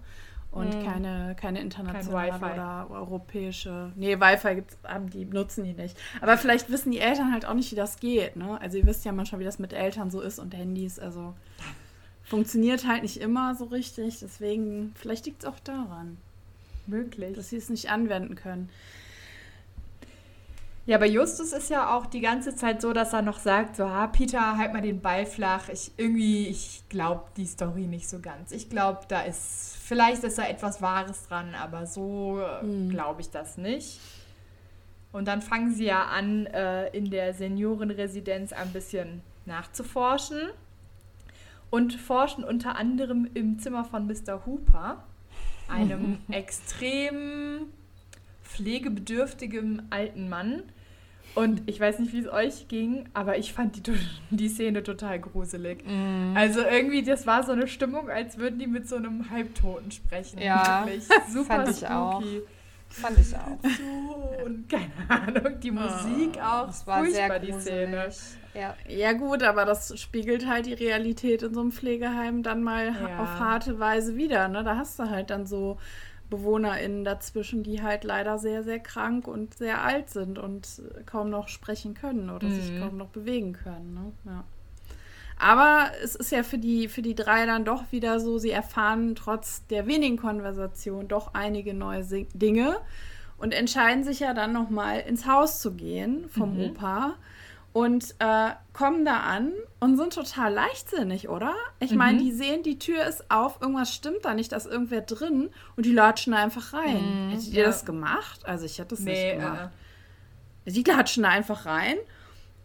und 0.50 0.74
hm. 0.74 0.84
keine, 0.84 1.36
keine 1.38 1.61
internationale 1.61 2.30
Kein 2.30 2.52
oder 2.54 2.86
europäische. 2.90 3.92
Nee, 3.94 4.18
Wi-Fi 4.18 4.54
gibt's, 4.57 4.78
haben 4.84 5.11
die, 5.11 5.26
nutzen 5.26 5.64
die 5.64 5.74
nicht. 5.74 5.96
Aber 6.20 6.38
vielleicht 6.38 6.70
wissen 6.70 6.90
die 6.90 7.00
Eltern 7.00 7.32
halt 7.32 7.44
auch 7.44 7.54
nicht, 7.54 7.70
wie 7.70 7.76
das 7.76 8.00
geht. 8.00 8.36
Ne? 8.36 8.59
Also 8.61 8.78
ihr 8.78 8.86
wisst 8.86 9.04
ja 9.04 9.12
manchmal, 9.12 9.40
wie 9.40 9.44
das 9.44 9.59
mit 9.59 9.72
Eltern 9.72 10.11
so 10.11 10.20
ist 10.22 10.38
und 10.38 10.57
Handys. 10.57 10.98
Also 10.98 11.34
funktioniert 12.27 12.87
halt 12.87 13.03
nicht 13.03 13.18
immer 13.18 13.55
so 13.55 13.64
richtig. 13.64 14.18
Deswegen, 14.20 14.93
vielleicht 14.97 15.27
liegt 15.27 15.45
es 15.45 15.49
auch 15.49 15.61
daran. 15.61 16.18
Möglich. 16.87 17.35
Dass 17.37 17.49
sie 17.51 17.57
es 17.57 17.70
nicht 17.70 17.91
anwenden 17.91 18.35
können. 18.35 18.68
Ja, 20.85 20.99
bei 20.99 21.07
Justus 21.07 21.53
ist 21.53 21.68
ja 21.68 21.97
auch 21.97 22.07
die 22.07 22.20
ganze 22.20 22.55
Zeit 22.55 22.81
so, 22.81 22.93
dass 22.93 23.12
er 23.12 23.22
noch 23.22 23.41
sagt, 23.41 23.74
so, 23.74 23.85
ah, 23.85 24.07
Peter, 24.07 24.57
halt 24.57 24.72
mal 24.72 24.83
den 24.83 25.01
Ball 25.01 25.27
flach. 25.27 25.68
Ich 25.68 25.91
irgendwie, 25.97 26.47
ich 26.47 26.83
glaube 26.89 27.24
die 27.37 27.47
Story 27.47 27.83
nicht 27.83 28.09
so 28.09 28.20
ganz. 28.20 28.53
Ich 28.53 28.70
glaube, 28.70 29.01
da 29.09 29.22
ist, 29.22 29.77
vielleicht 29.83 30.22
ist 30.22 30.39
da 30.39 30.47
etwas 30.47 30.83
Wahres 30.83 31.27
dran, 31.27 31.57
aber 31.57 31.87
so 31.87 32.41
mhm. 32.62 32.91
glaube 32.91 33.20
ich 33.20 33.31
das 33.31 33.59
nicht. 33.59 33.99
Und 35.11 35.27
dann 35.27 35.43
fangen 35.43 35.74
sie 35.74 35.87
ja 35.87 36.05
an, 36.05 36.47
äh, 36.47 36.89
in 36.97 37.11
der 37.11 37.35
Seniorenresidenz 37.35 38.53
ein 38.53 38.72
bisschen 38.72 39.22
nachzuforschen 39.45 40.51
und 41.71 41.95
forschen 41.95 42.45
unter 42.45 42.77
anderem 42.77 43.29
im 43.35 43.59
Zimmer 43.59 43.85
von 43.85 44.07
Mr. 44.07 44.47
Hooper, 44.47 45.05
einem 45.69 46.19
extrem 46.31 47.67
pflegebedürftigen 48.45 49.83
alten 49.91 50.29
Mann. 50.29 50.62
Und 51.35 51.62
ich 51.67 51.79
weiß 51.79 51.99
nicht, 51.99 52.14
wie 52.14 52.21
es 52.21 52.29
euch 52.29 52.67
ging, 52.69 53.11
aber 53.12 53.37
ich 53.37 53.53
fand 53.53 53.87
die, 53.87 53.93
die 54.31 54.49
Szene 54.49 54.83
total 54.83 55.21
gruselig. 55.21 55.85
Mm. 55.87 56.35
Also 56.35 56.61
irgendwie, 56.61 57.03
das 57.03 57.27
war 57.27 57.43
so 57.43 57.53
eine 57.53 57.69
Stimmung, 57.69 58.09
als 58.09 58.39
würden 58.39 58.59
die 58.59 58.67
mit 58.67 58.89
so 58.89 58.97
einem 58.97 59.31
Halbtoten 59.31 59.91
sprechen. 59.91 60.39
Ja, 60.41 60.87
Wirklich. 60.87 61.05
super 61.31 61.57
fand 61.57 61.69
ich 61.69 61.77
spooky. 61.77 61.93
auch. 61.93 62.23
Fand 62.97 63.18
ich 63.18 63.36
auch. 63.36 63.59
So, 63.62 64.44
und 64.47 64.68
keine 64.68 64.90
Ahnung, 65.09 65.61
die 65.61 65.70
Musik 65.70 66.36
oh, 66.36 66.40
auch. 66.40 66.66
Das 66.66 66.86
war 66.86 67.05
furchtbar, 67.05 67.28
sehr 67.28 67.38
die 67.40 67.53
Szene. 67.53 68.09
Ja. 68.55 68.74
ja, 68.88 69.12
gut, 69.12 69.42
aber 69.42 69.66
das 69.66 70.01
spiegelt 70.01 70.49
halt 70.49 70.64
die 70.64 70.72
Realität 70.72 71.42
in 71.42 71.53
so 71.53 71.61
einem 71.61 71.72
Pflegeheim 71.72 72.42
dann 72.42 72.62
mal 72.62 72.86
ja. 72.86 73.18
auf 73.18 73.38
harte 73.38 73.78
Weise 73.78 74.16
wieder. 74.16 74.49
Ne? 74.49 74.64
Da 74.64 74.76
hast 74.76 74.99
du 74.99 75.11
halt 75.11 75.28
dann 75.28 75.47
so 75.47 75.76
BewohnerInnen 76.30 77.05
dazwischen, 77.05 77.62
die 77.62 77.82
halt 77.82 78.05
leider 78.05 78.38
sehr, 78.38 78.64
sehr 78.64 78.80
krank 78.80 79.28
und 79.28 79.55
sehr 79.55 79.82
alt 79.82 80.09
sind 80.09 80.38
und 80.38 80.80
kaum 81.05 81.28
noch 81.28 81.49
sprechen 81.49 81.92
können 81.92 82.30
oder 82.30 82.49
mhm. 82.49 82.61
sich 82.61 82.80
kaum 82.80 82.97
noch 82.97 83.09
bewegen 83.09 83.53
können. 83.53 83.92
Ne? 83.92 84.12
Ja. 84.24 84.44
Aber 85.39 85.91
es 86.03 86.14
ist 86.14 86.32
ja 86.32 86.43
für 86.43 86.59
die, 86.59 86.89
für 86.89 87.03
die 87.03 87.14
drei 87.14 87.45
dann 87.45 87.64
doch 87.64 87.84
wieder 87.91 88.20
so, 88.20 88.39
sie 88.39 88.51
erfahren 88.51 89.14
trotz 89.14 89.66
der 89.66 89.87
wenigen 89.87 90.16
Konversation 90.16 91.09
doch 91.09 91.34
einige 91.34 91.74
neue 91.74 92.05
Dinge 92.32 92.78
und 93.37 93.53
entscheiden 93.53 94.03
sich 94.03 94.20
ja 94.20 94.32
dann 94.32 94.53
nochmal 94.53 95.01
ins 95.01 95.26
Haus 95.26 95.61
zu 95.61 95.72
gehen 95.72 96.28
vom 96.30 96.55
mhm. 96.55 96.70
Opa 96.70 97.16
und 97.74 98.14
äh, 98.20 98.53
kommen 98.72 99.05
da 99.05 99.20
an 99.20 99.53
und 99.80 99.99
sind 99.99 100.14
total 100.14 100.55
leichtsinnig, 100.55 101.28
oder? 101.28 101.53
Ich 101.80 101.91
mhm. 101.91 101.99
meine, 101.99 102.18
die 102.18 102.32
sehen, 102.32 102.62
die 102.62 102.78
Tür 102.78 103.05
ist 103.05 103.30
auf, 103.30 103.61
irgendwas 103.61 103.93
stimmt 103.93 104.24
da 104.24 104.32
nicht, 104.32 104.53
da 104.53 104.57
ist 104.57 104.64
irgendwer 104.64 105.03
drin 105.03 105.51
und 105.76 105.84
die 105.84 105.93
latschen 105.93 106.32
da 106.32 106.39
einfach 106.39 106.72
rein. 106.72 107.26
Mhm, 107.26 107.30
Hättet 107.32 107.49
ihr 107.49 107.61
ja. 107.61 107.66
das 107.66 107.84
gemacht? 107.84 108.47
Also 108.47 108.64
ich 108.64 108.78
hätte 108.78 108.95
das 108.95 109.01
nee, 109.01 109.34
nicht 109.34 109.45
gemacht. 109.45 109.70
Äh. 110.64 110.70
Die 110.70 110.82
latschen 110.82 111.24
da 111.24 111.28
einfach 111.28 111.66
rein 111.66 111.99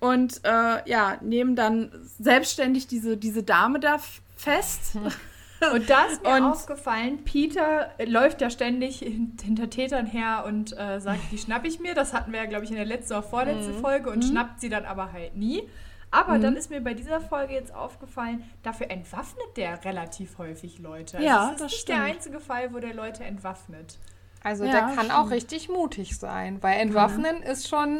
und 0.02 0.42
äh, 0.44 0.90
ja, 0.90 1.18
nehmen 1.22 1.56
dann 1.56 1.92
selbstständig 2.20 2.88
diese, 2.88 3.16
diese 3.16 3.44
Dame 3.44 3.80
da 3.80 4.00
fest. 4.36 4.98
Und 5.74 5.92
da 5.92 6.06
ist 6.06 6.24
mir 6.24 6.38
und 6.38 6.42
aufgefallen, 6.42 7.24
Peter 7.24 7.92
läuft 8.04 8.42
ja 8.42 8.50
ständig 8.50 8.98
hinter 8.98 9.70
Tätern 9.70 10.08
her 10.08 10.44
und 10.48 10.76
äh, 10.76 11.00
sagt, 11.00 11.20
die 11.32 11.38
schnapp 11.38 11.66
ich 11.66 11.80
mir. 11.80 11.94
Das 11.94 12.14
hatten 12.14 12.32
wir 12.32 12.40
ja, 12.40 12.48
glaube 12.48 12.64
ich, 12.64 12.72
in 12.72 12.78
der 12.78 12.86
letzten 12.86 13.14
oder 13.14 13.22
vorletzten 13.22 13.76
mhm. 13.76 13.82
Folge 13.82 14.10
und 14.10 14.24
mhm. 14.24 14.28
schnappt 14.28 14.60
sie 14.60 14.70
dann 14.70 14.86
aber 14.86 15.12
halt 15.12 15.36
nie. 15.36 15.62
Aber 16.10 16.38
mhm. 16.38 16.42
dann 16.42 16.56
ist 16.56 16.72
mir 16.72 16.82
bei 16.82 16.96
dieser 16.96 17.22
Folge 17.22 17.54
jetzt 17.54 17.76
aufgefallen, 17.76 18.44
dafür 18.64 18.90
entwaffnet 18.90 19.46
der 19.56 19.86
relativ 19.86 20.40
häufig 20.40 20.80
Leute. 20.80 21.18
Also 21.18 21.30
ja, 21.30 21.36
das 21.36 21.52
ist 21.52 21.62
das 21.62 21.72
nicht 21.72 21.82
stimmt. 21.82 22.00
der 22.00 22.06
einzige 22.06 22.40
Fall, 22.40 22.74
wo 22.74 22.80
der 22.80 22.96
Leute 22.96 23.24
entwaffnet. 23.24 24.00
Also 24.44 24.66
ja, 24.66 24.72
der 24.72 24.82
kann 24.82 24.94
stimmt. 24.94 25.14
auch 25.14 25.30
richtig 25.30 25.70
mutig 25.70 26.18
sein, 26.18 26.58
weil 26.64 26.80
entwaffnen 26.80 27.38
mhm. 27.38 27.44
ist 27.44 27.70
schon 27.70 28.00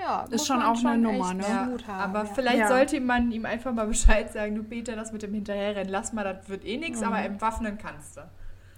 ja, 0.00 0.24
ist 0.30 0.46
schon 0.46 0.62
auch 0.62 0.76
schon 0.76 0.90
eine 0.90 1.02
Nummer, 1.02 1.34
ne? 1.34 1.44
Ja, 1.46 1.94
aber 1.94 2.24
ja. 2.24 2.30
vielleicht 2.34 2.58
ja. 2.58 2.68
sollte 2.68 3.00
man 3.00 3.32
ihm 3.32 3.44
einfach 3.44 3.72
mal 3.72 3.86
Bescheid 3.94 4.32
sagen, 4.32 4.54
du 4.54 4.62
Peter, 4.62 4.96
das 4.96 5.12
mit 5.12 5.22
dem 5.22 5.34
Hinterherrennen, 5.34 5.90
lass 5.90 6.12
mal, 6.12 6.24
das 6.24 6.48
wird 6.48 6.64
eh 6.64 6.76
nichts, 6.76 7.00
mhm. 7.00 7.06
aber 7.06 7.18
entwaffnen 7.18 7.78
kannst 7.78 8.16
du. 8.16 8.22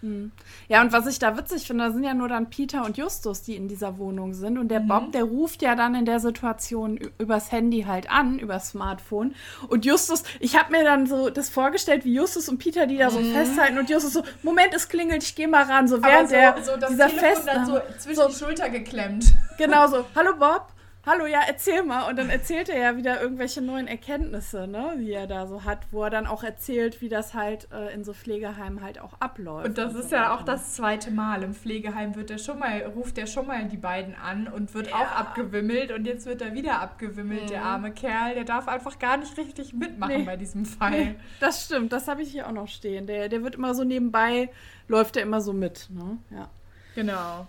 Mhm. 0.02 0.32
Ja, 0.68 0.82
und 0.82 0.92
was 0.92 1.06
ich 1.06 1.18
da 1.18 1.36
witzig 1.36 1.66
finde, 1.66 1.84
da 1.84 1.90
sind 1.90 2.04
ja 2.04 2.14
nur 2.14 2.28
dann 2.28 2.50
Peter 2.50 2.84
und 2.84 2.96
Justus, 2.96 3.42
die 3.42 3.56
in 3.56 3.68
dieser 3.68 3.98
Wohnung 3.98 4.34
sind. 4.34 4.58
Und 4.58 4.68
der 4.68 4.80
mhm. 4.80 4.88
Bob, 4.88 5.12
der 5.12 5.24
ruft 5.24 5.62
ja 5.62 5.74
dann 5.74 5.94
in 5.94 6.04
der 6.04 6.20
Situation 6.20 6.98
übers 7.18 7.52
Handy 7.52 7.82
halt 7.82 8.10
an, 8.10 8.38
übers 8.38 8.70
Smartphone. 8.70 9.34
Und 9.68 9.84
Justus, 9.84 10.22
ich 10.40 10.58
habe 10.58 10.72
mir 10.72 10.84
dann 10.84 11.06
so 11.06 11.30
das 11.30 11.48
vorgestellt, 11.48 12.04
wie 12.04 12.14
Justus 12.14 12.48
und 12.48 12.58
Peter 12.58 12.86
die 12.86 12.98
da 12.98 13.10
so 13.10 13.20
mhm. 13.20 13.32
festhalten 13.32 13.78
und 13.78 13.90
Justus 13.90 14.12
so, 14.12 14.22
Moment, 14.42 14.74
es 14.74 14.88
klingelt, 14.88 15.22
ich 15.22 15.34
gehe 15.34 15.48
mal 15.48 15.64
ran. 15.64 15.88
So 15.88 16.02
während 16.02 16.28
so, 16.28 16.34
der 16.34 16.62
so 16.62 16.76
dieser 16.88 17.08
Fest 17.08 17.46
dann 17.46 17.66
so 17.66 17.80
zwischen 17.98 18.16
so, 18.16 18.28
die 18.28 18.34
Schulter 18.34 18.68
geklemmt. 18.68 19.32
Genau 19.58 19.86
so, 19.88 20.04
hallo 20.14 20.36
Bob 20.38 20.75
hallo, 21.06 21.26
ja, 21.26 21.40
erzähl 21.46 21.82
mal. 21.84 22.10
Und 22.10 22.16
dann 22.16 22.28
erzählt 22.28 22.68
er 22.68 22.78
ja 22.78 22.96
wieder 22.96 23.20
irgendwelche 23.20 23.62
neuen 23.62 23.86
Erkenntnisse, 23.86 24.66
ne, 24.66 24.96
die 24.98 25.12
er 25.12 25.26
da 25.26 25.46
so 25.46 25.64
hat, 25.64 25.78
wo 25.92 26.02
er 26.02 26.10
dann 26.10 26.26
auch 26.26 26.42
erzählt, 26.42 27.00
wie 27.00 27.08
das 27.08 27.32
halt 27.32 27.68
äh, 27.72 27.94
in 27.94 28.04
so 28.04 28.12
Pflegeheimen 28.12 28.82
halt 28.82 29.00
auch 29.00 29.14
abläuft. 29.20 29.68
Und 29.68 29.78
das 29.78 29.94
und 29.94 30.00
ist 30.00 30.10
so 30.10 30.16
ja 30.16 30.34
auch 30.34 30.42
das 30.42 30.74
zweite 30.74 31.10
Mal. 31.10 31.42
Im 31.42 31.54
Pflegeheim 31.54 32.16
wird 32.16 32.30
er 32.30 32.38
schon 32.38 32.58
mal, 32.58 32.82
ruft 32.82 33.16
er 33.18 33.26
schon 33.26 33.46
mal 33.46 33.64
die 33.66 33.76
beiden 33.76 34.14
an 34.14 34.48
und 34.48 34.74
wird 34.74 34.88
ja. 34.88 34.96
auch 34.96 35.12
abgewimmelt 35.12 35.92
und 35.92 36.06
jetzt 36.06 36.26
wird 36.26 36.42
er 36.42 36.52
wieder 36.54 36.80
abgewimmelt, 36.80 37.44
mhm. 37.44 37.48
der 37.48 37.62
arme 37.64 37.92
Kerl. 37.92 38.34
Der 38.34 38.44
darf 38.44 38.68
einfach 38.68 38.98
gar 38.98 39.16
nicht 39.16 39.38
richtig 39.38 39.72
mitmachen 39.72 40.18
nee. 40.18 40.24
bei 40.24 40.36
diesem 40.36 40.64
Fall. 40.66 40.90
Nee, 40.90 41.14
das 41.40 41.64
stimmt, 41.64 41.92
das 41.92 42.08
habe 42.08 42.22
ich 42.22 42.32
hier 42.32 42.48
auch 42.48 42.52
noch 42.52 42.68
stehen. 42.68 43.06
Der, 43.06 43.28
der 43.28 43.42
wird 43.42 43.54
immer 43.54 43.74
so 43.74 43.84
nebenbei, 43.84 44.50
läuft 44.88 45.16
er 45.16 45.22
immer 45.22 45.40
so 45.40 45.52
mit, 45.52 45.88
ne? 45.90 46.18
Ja. 46.30 46.48
Genau. 46.94 47.46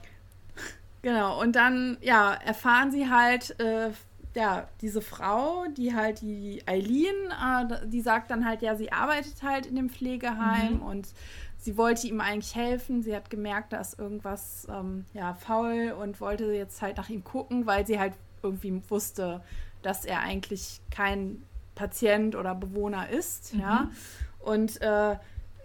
Genau, 1.02 1.40
und 1.42 1.56
dann, 1.56 1.98
ja, 2.02 2.34
erfahren 2.34 2.92
sie 2.92 3.10
halt, 3.10 3.60
äh, 3.60 3.92
ja, 4.36 4.68
diese 4.82 5.02
Frau, 5.02 5.66
die 5.76 5.96
halt 5.96 6.22
die 6.22 6.62
Eileen, 6.68 7.16
äh, 7.32 7.88
die 7.88 8.02
sagt 8.02 8.30
dann 8.30 8.46
halt, 8.46 8.62
ja, 8.62 8.76
sie 8.76 8.92
arbeitet 8.92 9.42
halt 9.42 9.66
in 9.66 9.76
dem 9.76 9.90
Pflegeheim 9.90 10.76
mhm. 10.76 10.82
und 10.82 11.08
sie 11.58 11.78
wollte 11.78 12.08
ihm 12.08 12.22
eigentlich 12.22 12.56
helfen. 12.56 13.02
Sie 13.02 13.16
hat 13.16 13.30
gemerkt, 13.30 13.74
da 13.74 13.82
ist 13.82 13.98
irgendwas, 13.98 14.68
ähm, 14.70 15.06
ja, 15.14 15.34
faul 15.34 15.96
und 16.00 16.22
wollte 16.22 16.46
jetzt 16.54 16.82
halt 16.82 16.98
nach 16.98 17.10
ihm 17.10 17.24
gucken, 17.24 17.66
weil 17.66 17.88
sie 17.88 18.00
halt 18.00 18.14
irgendwie 18.44 18.82
wusste, 18.90 19.42
dass 19.82 20.06
er 20.06 20.20
eigentlich 20.22 20.82
kein 20.92 21.42
Patient 21.74 22.36
oder 22.36 22.56
Bewohner 22.56 23.10
ist, 23.10 23.54
mhm. 23.54 23.60
ja. 23.60 23.92
Und 24.40 24.82
äh, 24.82 25.18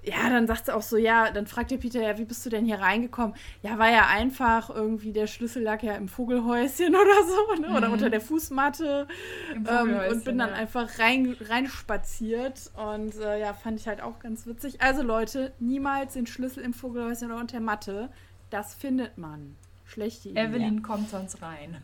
ja, 0.03 0.29
dann 0.29 0.47
sagt 0.47 0.67
sie 0.67 0.75
auch 0.75 0.83
so, 0.83 0.97
ja, 0.97 1.31
dann 1.31 1.47
fragt 1.47 1.71
der 1.71 1.77
Peter, 1.77 2.03
ja, 2.03 2.19
wie 2.19 2.25
bist 2.25 2.45
du 2.45 2.51
denn 2.51 2.65
hier 2.65 2.81
reingekommen? 2.81 3.37
Ja, 3.63 3.79
war 3.79 3.91
ja 3.91 4.07
einfach 4.09 4.69
irgendwie, 4.69 5.13
der 5.13 5.29
Schlüssel 5.29 5.63
lag 5.63 5.83
ja 5.83 5.95
im 5.95 6.09
Vogelhäuschen 6.09 6.89
oder 6.95 7.25
so, 7.25 7.63
ne? 7.63 7.77
oder 7.77 7.89
mhm. 7.89 7.95
unter 7.95 8.11
der 8.11 8.21
Fußmatte 8.21 9.07
ähm, 9.55 10.01
und 10.11 10.25
bin 10.25 10.39
dann 10.39 10.51
ja. 10.51 10.57
einfach 10.57 10.99
rein, 10.99 11.37
reinspaziert 11.41 12.73
und 12.75 13.15
äh, 13.17 13.41
ja, 13.41 13.55
fand 13.55 13.79
ich 13.79 13.87
halt 13.87 14.01
auch 14.01 14.19
ganz 14.19 14.47
witzig. 14.47 14.81
Also 14.81 15.03
Leute, 15.03 15.53
niemals 15.61 16.15
den 16.15 16.27
Schlüssel 16.27 16.65
im 16.65 16.75
Vogelhäuschen 16.75 17.31
oder 17.31 17.41
unter 17.41 17.53
der 17.53 17.61
Matte, 17.61 18.11
das 18.51 18.75
findet 18.75 19.19
man. 19.19 19.57
Schlechte 19.85 20.31
Idee. 20.31 20.41
Evelyn 20.41 20.83
kommt 20.83 21.11
sonst 21.11 21.43
rein. 21.43 21.77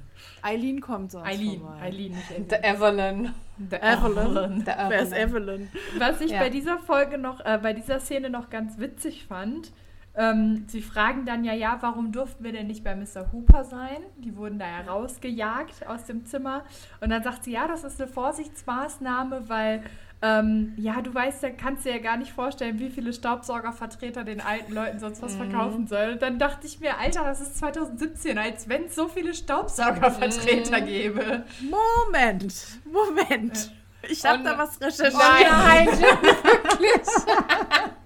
Eileen 0.43 0.81
kommt 0.81 1.11
sonst 1.13 1.27
Eileen, 1.27 1.61
vorbei. 1.61 1.81
Eileen, 1.83 2.13
nicht 2.13 2.31
Evelyn. 2.31 2.49
Der 2.49 2.65
Evelyn. 2.65 3.35
Der 3.59 3.83
Evelyn. 3.83 4.63
Wer 4.67 5.03
ist 5.03 5.13
Evelyn. 5.13 5.69
Evelyn? 5.69 5.69
Was 5.99 6.21
ich 6.21 6.31
Ja. 6.31 6.41
bei 6.41 6.49
dieser 6.51 6.79
Folge 6.79 7.19
noch, 7.19 7.41
äh, 7.45 7.59
bei 7.63 7.73
dieser 7.75 8.01
Szene 8.01 8.31
noch 8.31 8.49
ganz 8.51 8.79
witzig 8.79 9.27
fand, 9.27 9.73
ähm, 10.15 10.65
sie 10.67 10.81
fragen 10.83 11.27
dann 11.27 11.45
ja, 11.45 11.53
ja, 11.53 11.79
warum 11.81 12.11
durften 12.11 12.43
wir 12.43 12.51
denn 12.53 12.67
nicht 12.67 12.83
bei 12.83 12.95
Mr. 12.97 13.31
Hooper 13.33 13.63
sein? 13.65 13.99
Die 14.17 14.37
wurden 14.37 14.59
da 14.59 14.67
ja 14.67 14.81
rausgejagt 14.91 15.87
aus 15.87 16.05
dem 16.05 16.25
Zimmer. 16.25 16.65
Und 17.01 17.11
dann 17.11 17.23
sagt 17.23 17.45
sie, 17.45 17.53
ja, 17.53 17.69
das 17.69 17.85
ist 17.85 18.01
eine 18.01 18.11
Vorsichtsmaßnahme, 18.11 19.49
weil, 19.49 19.83
ähm, 20.21 20.73
ja, 20.77 21.01
du 21.01 21.15
weißt 21.15 21.43
ja, 21.45 21.51
kannst 21.51 21.85
dir 21.85 21.93
ja 21.93 21.99
gar 21.99 22.17
nicht 22.17 22.33
vorstellen, 22.33 22.79
wie 22.81 22.91
viele 22.91 23.13
Staubsaugervertreter 23.13 24.25
den 24.25 24.41
alten 24.41 24.73
Leuten 24.73 24.99
sonst 24.99 25.23
was 25.23 25.37
verkaufen 25.37 25.87
sollen. 25.87 26.15
Und 26.15 26.23
dann 26.23 26.39
dachte 26.39 26.67
ich 26.67 26.81
mir, 26.81 26.99
Alter, 26.99 27.25
das 27.25 27.41
ist 27.41 27.59
2017, 27.59 28.37
als 28.37 28.69
wenn 28.69 28.87
es 28.87 28.97
so 28.97 29.09
viele 29.09 29.33
Staubsaugervertreter 29.35 30.81
gäbe. 30.81 31.45
Moment, 31.61 32.55
Moment. 32.85 33.73
Ich 34.09 34.25
habe 34.25 34.43
da 34.43 34.59
was 34.59 34.81
recherchiert. 34.81 35.15
Nein, 35.15 35.87
wirklich. 35.87 37.07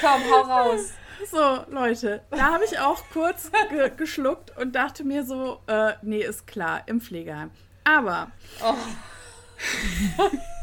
Komm, 0.00 0.22
hau 0.30 0.40
raus. 0.42 0.92
So, 1.30 1.64
Leute, 1.70 2.22
da 2.30 2.52
habe 2.52 2.64
ich 2.64 2.78
auch 2.78 3.02
kurz 3.12 3.50
ge 3.70 3.90
geschluckt 3.96 4.56
und 4.58 4.74
dachte 4.74 5.04
mir 5.04 5.24
so, 5.24 5.60
äh, 5.66 5.92
nee, 6.02 6.22
ist 6.22 6.46
klar, 6.46 6.82
im 6.86 7.00
Pflegeheim. 7.00 7.50
Aber 7.84 8.30
Oh. 8.62 8.74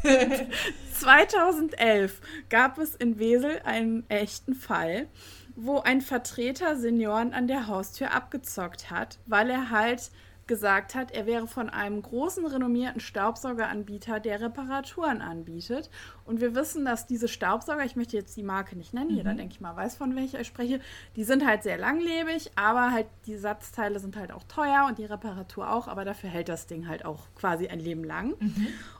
2011 0.94 2.20
gab 2.48 2.78
es 2.78 2.94
in 2.94 3.18
Wesel 3.18 3.60
einen 3.64 4.08
echten 4.08 4.54
Fall, 4.54 5.08
wo 5.56 5.80
ein 5.80 6.00
Vertreter 6.00 6.76
Senioren 6.76 7.32
an 7.32 7.48
der 7.48 7.66
Haustür 7.66 8.12
abgezockt 8.12 8.90
hat, 8.90 9.18
weil 9.26 9.50
er 9.50 9.70
halt 9.70 10.10
gesagt 10.50 10.96
hat, 10.96 11.12
er 11.12 11.26
wäre 11.26 11.46
von 11.46 11.70
einem 11.70 12.02
großen 12.02 12.44
renommierten 12.44 13.00
Staubsaugeranbieter, 13.00 14.18
der 14.18 14.40
Reparaturen 14.40 15.22
anbietet. 15.22 15.90
Und 16.24 16.40
wir 16.40 16.56
wissen, 16.56 16.84
dass 16.84 17.06
diese 17.06 17.28
Staubsauger, 17.28 17.84
ich 17.84 17.94
möchte 17.94 18.16
jetzt 18.16 18.36
die 18.36 18.42
Marke 18.42 18.76
nicht 18.76 18.92
nennen, 18.92 19.10
jeder 19.10 19.34
denke 19.34 19.54
ich 19.54 19.60
mal 19.60 19.76
weiß, 19.76 19.94
von 19.94 20.16
welcher 20.16 20.40
ich 20.40 20.48
spreche, 20.48 20.80
die 21.14 21.22
sind 21.22 21.46
halt 21.46 21.62
sehr 21.62 21.78
langlebig, 21.78 22.50
aber 22.56 22.90
halt 22.90 23.06
die 23.26 23.36
Satzteile 23.36 24.00
sind 24.00 24.16
halt 24.16 24.32
auch 24.32 24.42
teuer 24.42 24.86
und 24.88 24.98
die 24.98 25.04
Reparatur 25.04 25.72
auch, 25.72 25.86
aber 25.86 26.04
dafür 26.04 26.30
hält 26.30 26.48
das 26.48 26.66
Ding 26.66 26.88
halt 26.88 27.04
auch 27.04 27.28
quasi 27.36 27.68
ein 27.68 27.78
Leben 27.78 28.02
lang. 28.02 28.34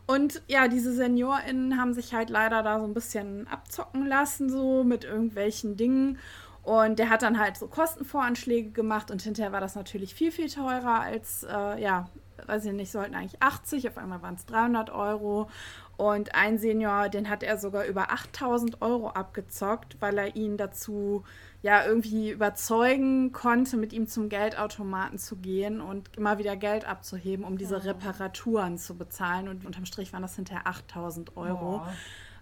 Und 0.07 0.43
ja, 0.47 0.69
diese 0.69 0.95
SeniorInnen 0.95 1.81
haben 1.81 1.95
sich 1.95 2.15
halt 2.15 2.31
leider 2.31 2.63
da 2.63 2.79
so 2.79 2.85
ein 2.85 2.95
bisschen 2.95 3.49
abzocken 3.49 4.07
lassen, 4.07 4.51
so 4.51 4.85
mit 4.85 5.03
irgendwelchen 5.03 5.77
Dingen. 5.77 6.19
Und 6.63 6.99
der 6.99 7.09
hat 7.09 7.23
dann 7.23 7.39
halt 7.39 7.57
so 7.57 7.69
Kostenvoranschläge 7.69 8.71
gemacht 8.71 9.11
und 9.11 9.23
hinterher 9.23 9.53
war 9.53 9.61
das 9.61 9.75
natürlich 9.75 10.15
viel, 10.15 10.31
viel 10.31 10.49
teurer 10.49 11.01
als, 11.01 11.43
äh, 11.43 11.81
ja, 11.81 12.09
weiß 12.47 12.67
ich 12.67 12.73
nicht, 12.73 12.93
sollten 12.93 13.15
eigentlich 13.15 13.41
80, 13.43 13.89
auf 13.89 13.99
einmal 13.99 14.23
waren 14.23 14.35
es 14.35 14.47
300 14.47 14.91
Euro. 14.91 15.49
Und 15.97 16.35
ein 16.35 16.59
Senior, 16.59 17.11
den 17.11 17.29
hat 17.29 17.43
er 17.43 17.59
sogar 17.59 17.85
über 17.85 18.11
8000 18.11 18.81
Euro 18.81 19.11
abgezockt, 19.11 19.97
weil 20.01 20.17
er 20.17 20.35
ihn 20.35 20.57
dazu 20.57 21.25
ja 21.61 21.85
irgendwie 21.85 22.31
überzeugen 22.31 23.33
konnte, 23.33 23.77
mit 23.77 23.93
ihm 23.93 24.07
zum 24.07 24.31
Geldautomaten 24.31 25.19
zu 25.19 25.37
gehen 25.37 25.83
und 25.83 26.17
immer 26.17 26.39
wieder 26.39 26.57
Geld 26.57 26.87
abzuheben, 26.87 27.45
um 27.45 27.59
diese 27.59 27.85
Reparaturen 27.85 28.79
zu 28.79 28.97
bezahlen. 28.97 29.49
Und 29.49 29.67
unterm 29.67 29.85
Strich 29.85 30.13
waren 30.15 30.23
das 30.23 30.37
hinterher 30.37 30.67
8000 30.67 31.37
Euro. 31.37 31.83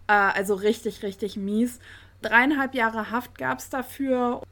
Äh, 0.06 0.12
also 0.12 0.54
richtig, 0.54 1.02
richtig 1.02 1.36
mies. 1.36 1.80
Dreieinhalb 2.22 2.74
Jahre 2.74 3.10
Haft 3.10 3.38
gab 3.38 3.58
es 3.58 3.70
dafür. 3.70 4.42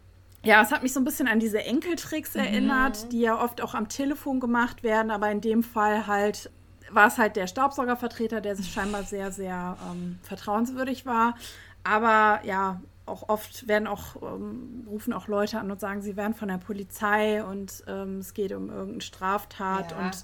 Ja, 0.45 0.62
es 0.62 0.71
hat 0.71 0.83
mich 0.83 0.93
so 0.93 1.01
ein 1.01 1.05
bisschen 1.05 1.27
an 1.27 1.41
diese 1.41 1.64
Enkeltricks 1.64 2.37
erinnert, 2.37 3.12
die 3.12 3.21
ja 3.21 3.43
oft 3.43 3.61
auch 3.61 3.75
am 3.75 3.89
Telefon 3.89 4.39
gemacht 4.39 4.85
werden, 4.85 5.11
aber 5.11 5.31
in 5.31 5.41
dem 5.41 5.64
Fall 5.64 6.07
halt 6.07 6.51
war 6.91 7.09
es 7.09 7.19
halt 7.19 7.35
der 7.35 7.49
Staubsaugervertreter, 7.49 8.41
der 8.41 8.55
sich 8.55 8.73
scheinbar 8.73 9.03
sehr, 9.03 9.33
sehr 9.33 9.77
ähm, 9.91 10.21
vertrauenswürdig 10.23 11.05
war. 11.05 11.35
Aber 11.83 12.45
ja, 12.45 12.81
auch 13.07 13.29
oft 13.29 13.69
werden 13.69 13.87
auch, 13.87 14.21
ähm, 14.21 14.85
rufen 14.89 15.13
auch 15.13 15.29
Leute 15.29 15.59
an 15.61 15.71
und 15.71 15.81
sagen, 15.81 16.03
sie 16.03 16.17
wären 16.17 16.35
von 16.35 16.49
der 16.49 16.59
Polizei 16.59 17.43
und 17.45 17.85
ähm, 17.87 18.19
es 18.19 18.35
geht 18.35 18.53
um 18.53 18.69
irgendeine 18.69 19.01
Straftat 19.01 19.93
Ja, 19.93 19.99
und 19.99 20.23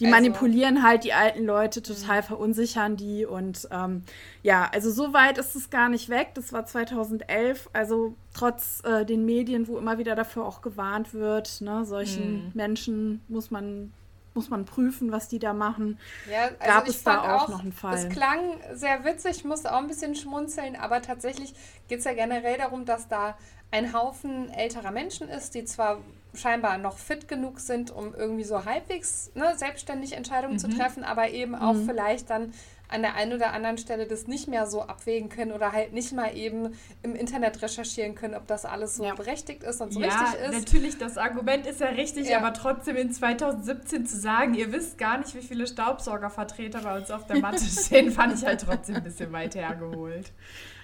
die 0.00 0.06
also- 0.06 0.16
manipulieren 0.16 0.82
halt 0.82 1.04
die 1.04 1.12
alten 1.12 1.44
Leute, 1.44 1.80
total 1.80 2.22
verunsichern 2.22 2.96
die 2.96 3.24
und 3.24 3.68
ähm, 3.70 4.02
ja, 4.42 4.68
also 4.72 4.90
so 4.90 5.12
weit 5.12 5.38
ist 5.38 5.54
es 5.54 5.70
gar 5.70 5.88
nicht 5.88 6.08
weg. 6.08 6.32
Das 6.34 6.52
war 6.52 6.66
2011, 6.66 7.70
also 7.72 8.14
trotz 8.34 8.82
äh, 8.84 9.04
den 9.06 9.24
Medien, 9.24 9.68
wo 9.68 9.78
immer 9.78 9.98
wieder 9.98 10.16
dafür 10.16 10.44
auch 10.44 10.60
gewarnt 10.60 11.14
wird, 11.14 11.60
ne, 11.60 11.84
solchen 11.84 12.50
Menschen 12.54 13.22
muss 13.28 13.50
man 13.50 13.92
muss 14.34 14.50
man 14.50 14.64
prüfen, 14.64 15.12
was 15.12 15.28
die 15.28 15.38
da 15.38 15.52
machen. 15.52 15.98
Ja, 16.30 16.44
also 16.44 16.58
Gab 16.64 16.84
ich 16.84 16.96
es 16.96 17.04
da 17.04 17.22
fand 17.22 17.32
auch 17.32 17.48
noch 17.48 17.62
einen 17.62 17.72
Fall? 17.72 17.94
Es 17.94 18.08
klang 18.08 18.40
sehr 18.72 19.04
witzig, 19.04 19.44
musste 19.44 19.72
auch 19.72 19.78
ein 19.78 19.86
bisschen 19.86 20.14
schmunzeln, 20.14 20.76
aber 20.76 21.02
tatsächlich 21.02 21.54
geht 21.88 22.00
es 22.00 22.04
ja 22.04 22.14
generell 22.14 22.58
darum, 22.58 22.84
dass 22.84 23.08
da 23.08 23.36
ein 23.70 23.92
Haufen 23.92 24.50
älterer 24.50 24.90
Menschen 24.90 25.28
ist, 25.28 25.54
die 25.54 25.64
zwar 25.64 25.98
scheinbar 26.34 26.78
noch 26.78 26.98
fit 26.98 27.28
genug 27.28 27.60
sind, 27.60 27.90
um 27.90 28.14
irgendwie 28.14 28.44
so 28.44 28.64
halbwegs 28.64 29.30
ne, 29.34 29.54
selbstständig 29.56 30.12
Entscheidungen 30.12 30.58
zu 30.58 30.68
treffen, 30.68 31.04
aber 31.04 31.30
eben 31.30 31.54
auch 31.54 31.76
vielleicht 31.86 32.30
dann 32.30 32.52
an 32.88 33.02
der 33.02 33.14
einen 33.14 33.32
oder 33.32 33.52
anderen 33.52 33.78
Stelle 33.78 34.06
das 34.06 34.26
nicht 34.26 34.46
mehr 34.46 34.66
so 34.66 34.82
abwägen 34.82 35.28
können 35.28 35.52
oder 35.52 35.72
halt 35.72 35.92
nicht 35.92 36.12
mal 36.12 36.36
eben 36.36 36.74
im 37.02 37.16
Internet 37.16 37.60
recherchieren 37.62 38.14
können, 38.14 38.34
ob 38.34 38.46
das 38.46 38.64
alles 38.64 38.96
so 38.96 39.04
Ja. 39.04 39.14
berechtigt 39.14 39.62
ist 39.62 39.80
und 39.80 39.92
so 39.92 40.00
ja, 40.00 40.08
richtig 40.08 40.40
ist. 40.40 40.52
natürlich, 40.52 40.98
das 40.98 41.16
Argument 41.18 41.66
ist 41.66 41.80
ja 41.80 41.88
richtig, 41.88 42.28
Ja. 42.28 42.38
aber 42.38 42.52
trotzdem 42.52 42.96
in 42.96 43.10
2017 43.12 44.06
zu 44.06 44.16
sagen, 44.18 44.54
ihr 44.54 44.70
wisst 44.70 44.98
gar 44.98 45.18
nicht, 45.18 45.34
wie 45.34 45.40
viele 45.42 45.66
Staubsaugervertreter 45.66 46.82
bei 46.82 46.96
uns 46.98 47.10
auf 47.10 47.26
der 47.26 47.38
Matte 47.40 47.64
stehen, 47.64 48.10
fand 48.12 48.34
ich 48.38 48.44
halt 48.44 48.60
trotzdem 48.60 48.96
ein 48.96 49.02
bisschen 49.02 49.32
weit 49.32 49.54
hergeholt. 49.54 50.32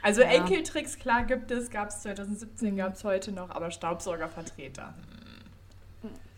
Also. 0.03 0.23
Enkeltricks, 0.23 0.99
klar 0.99 1.25
gibt 1.25 1.51
es, 1.51 1.71
gab 1.71 1.91
es 1.91 2.01
2017, 2.01 2.77
gab 2.77 2.95
es 2.95 3.05
heute 3.05 3.33
noch, 3.33 3.51
aber 3.51 3.71
Staubsaugervertreter. 3.71 4.95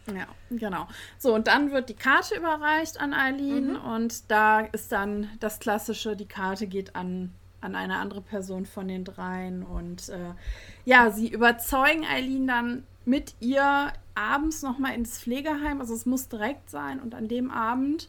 Ja, 0.07 0.26
genau. 0.50 0.88
So, 1.18 1.34
und 1.34 1.46
dann 1.46 1.70
wird 1.70 1.88
die 1.88 1.94
Karte 1.94 2.34
überreicht 2.36 3.00
an 3.00 3.14
Eileen 3.14 3.76
und 3.76 4.30
da 4.30 4.61
ist 4.61 4.90
dann 4.90 5.28
das 5.38 5.61
Klassische, 5.61 6.16
die 6.16 6.26
Karte 6.26 6.66
geht 6.66 6.96
an, 6.96 7.32
an 7.61 7.76
eine 7.76 7.96
andere 7.98 8.20
Person 8.20 8.66
von 8.66 8.88
den 8.88 9.05
dreien 9.05 9.62
und 9.62 10.09
äh, 10.09 10.34
ja, 10.84 11.11
sie 11.11 11.28
überzeugen 11.28 12.05
Eileen 12.05 12.48
dann 12.48 12.84
mit 13.05 13.34
ihr 13.40 13.92
abends 14.15 14.63
nochmal 14.63 14.95
ins 14.95 15.19
Pflegeheim, 15.19 15.81
also 15.81 15.95
es 15.95 16.07
muss 16.07 16.29
direkt 16.29 16.69
sein 16.71 17.01
und 17.01 17.15
an 17.15 17.29
dem 17.29 17.51
Abend 17.51 18.09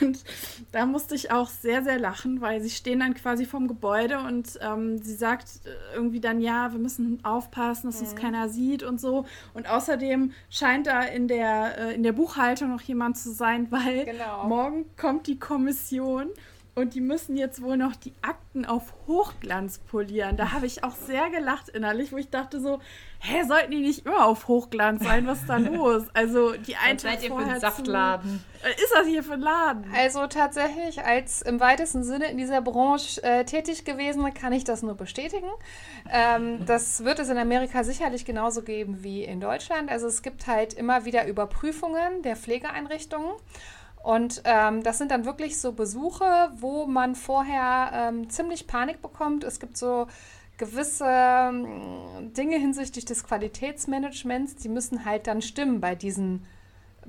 und 0.00 0.24
da 0.72 0.86
musste 0.86 1.14
ich 1.14 1.30
auch 1.32 1.48
sehr, 1.48 1.82
sehr 1.82 1.98
lachen, 1.98 2.40
weil 2.40 2.60
sie 2.62 2.70
stehen 2.70 3.00
dann 3.00 3.14
quasi 3.14 3.44
vorm 3.44 3.68
Gebäude 3.68 4.18
und 4.20 4.58
ähm, 4.62 4.98
sie 5.02 5.14
sagt 5.14 5.46
äh, 5.64 5.96
irgendwie 5.96 6.20
dann, 6.20 6.40
ja, 6.40 6.72
wir 6.72 6.78
müssen 6.78 7.24
aufpassen, 7.24 7.88
dass 7.88 8.00
uns 8.00 8.14
keiner 8.14 8.48
sieht 8.48 8.82
und 8.82 9.00
so. 9.00 9.26
Und 9.54 9.68
außerdem 9.68 10.32
scheint 10.50 10.86
da 10.86 11.02
in 11.02 11.28
der, 11.28 11.78
äh, 11.78 11.94
in 11.94 12.02
der 12.02 12.12
Buchhaltung 12.12 12.70
noch 12.70 12.82
jemand 12.82 13.16
zu 13.18 13.32
sein, 13.32 13.66
weil 13.70 14.04
Genau. 14.04 14.46
morgen 14.46 14.84
kommt 14.96 15.26
die 15.26 15.38
Kommission 15.38 16.28
und 16.74 16.94
die 16.94 17.02
müssen 17.02 17.36
jetzt 17.36 17.60
wohl 17.60 17.76
noch 17.76 17.94
die 17.94 18.14
Akten 18.22 18.64
auf 18.64 18.94
Hochglanz 19.06 19.78
polieren. 19.78 20.38
Da 20.38 20.52
habe 20.52 20.64
ich 20.64 20.84
auch 20.84 20.94
sehr 20.94 21.28
gelacht 21.28 21.68
innerlich, 21.68 22.12
wo 22.12 22.16
ich 22.16 22.30
dachte 22.30 22.60
so, 22.60 22.80
hä, 23.18 23.42
sollten 23.46 23.72
die 23.72 23.80
nicht 23.80 24.06
immer 24.06 24.24
auf 24.24 24.48
Hochglanz 24.48 25.04
sein? 25.04 25.26
Was 25.26 25.40
ist 25.40 25.50
da 25.50 25.58
los? 25.58 26.04
Also 26.14 26.52
die 26.52 26.76
einen 26.76 26.96
Was 26.96 27.02
seid 27.02 27.22
ihr 27.22 27.28
für 27.28 27.36
ein 27.36 27.42
vorher 27.42 27.60
Saftladen? 27.60 28.42
Zu, 28.60 28.66
äh, 28.66 28.70
ist 28.72 28.92
das 28.94 29.06
hier 29.06 29.22
für 29.22 29.34
ein 29.34 29.40
Laden? 29.40 29.84
Also 29.94 30.26
tatsächlich, 30.28 31.04
als 31.04 31.42
im 31.42 31.60
weitesten 31.60 32.04
Sinne 32.04 32.30
in 32.30 32.38
dieser 32.38 32.62
Branche 32.62 33.22
äh, 33.22 33.44
tätig 33.44 33.84
gewesen, 33.84 34.32
kann 34.32 34.54
ich 34.54 34.64
das 34.64 34.82
nur 34.82 34.94
bestätigen. 34.94 35.50
Ähm, 36.10 36.64
das 36.64 37.04
wird 37.04 37.18
es 37.18 37.28
in 37.28 37.36
Amerika 37.36 37.84
sicherlich 37.84 38.24
genauso 38.24 38.62
geben 38.62 39.02
wie 39.02 39.24
in 39.24 39.40
Deutschland. 39.40 39.90
Also 39.90 40.06
es 40.06 40.22
gibt 40.22 40.46
halt 40.46 40.72
immer 40.72 41.04
wieder 41.04 41.26
Überprüfungen 41.26 42.22
der 42.22 42.34
Pflegeeinrichtungen. 42.34 43.32
Und 44.02 44.42
ähm, 44.44 44.82
das 44.82 44.98
sind 44.98 45.10
dann 45.10 45.24
wirklich 45.24 45.60
so 45.60 45.72
Besuche, 45.72 46.50
wo 46.56 46.86
man 46.86 47.14
vorher 47.14 47.90
ähm, 47.94 48.28
ziemlich 48.30 48.66
Panik 48.66 49.00
bekommt. 49.00 49.44
Es 49.44 49.60
gibt 49.60 49.76
so 49.76 50.08
gewisse 50.58 51.06
ähm, 51.08 52.32
Dinge 52.36 52.56
hinsichtlich 52.56 53.04
des 53.04 53.24
Qualitätsmanagements, 53.24 54.56
die 54.56 54.68
müssen 54.68 55.04
halt 55.04 55.26
dann 55.26 55.42
stimmen 55.42 55.80
bei 55.80 55.94
diesen 55.94 56.44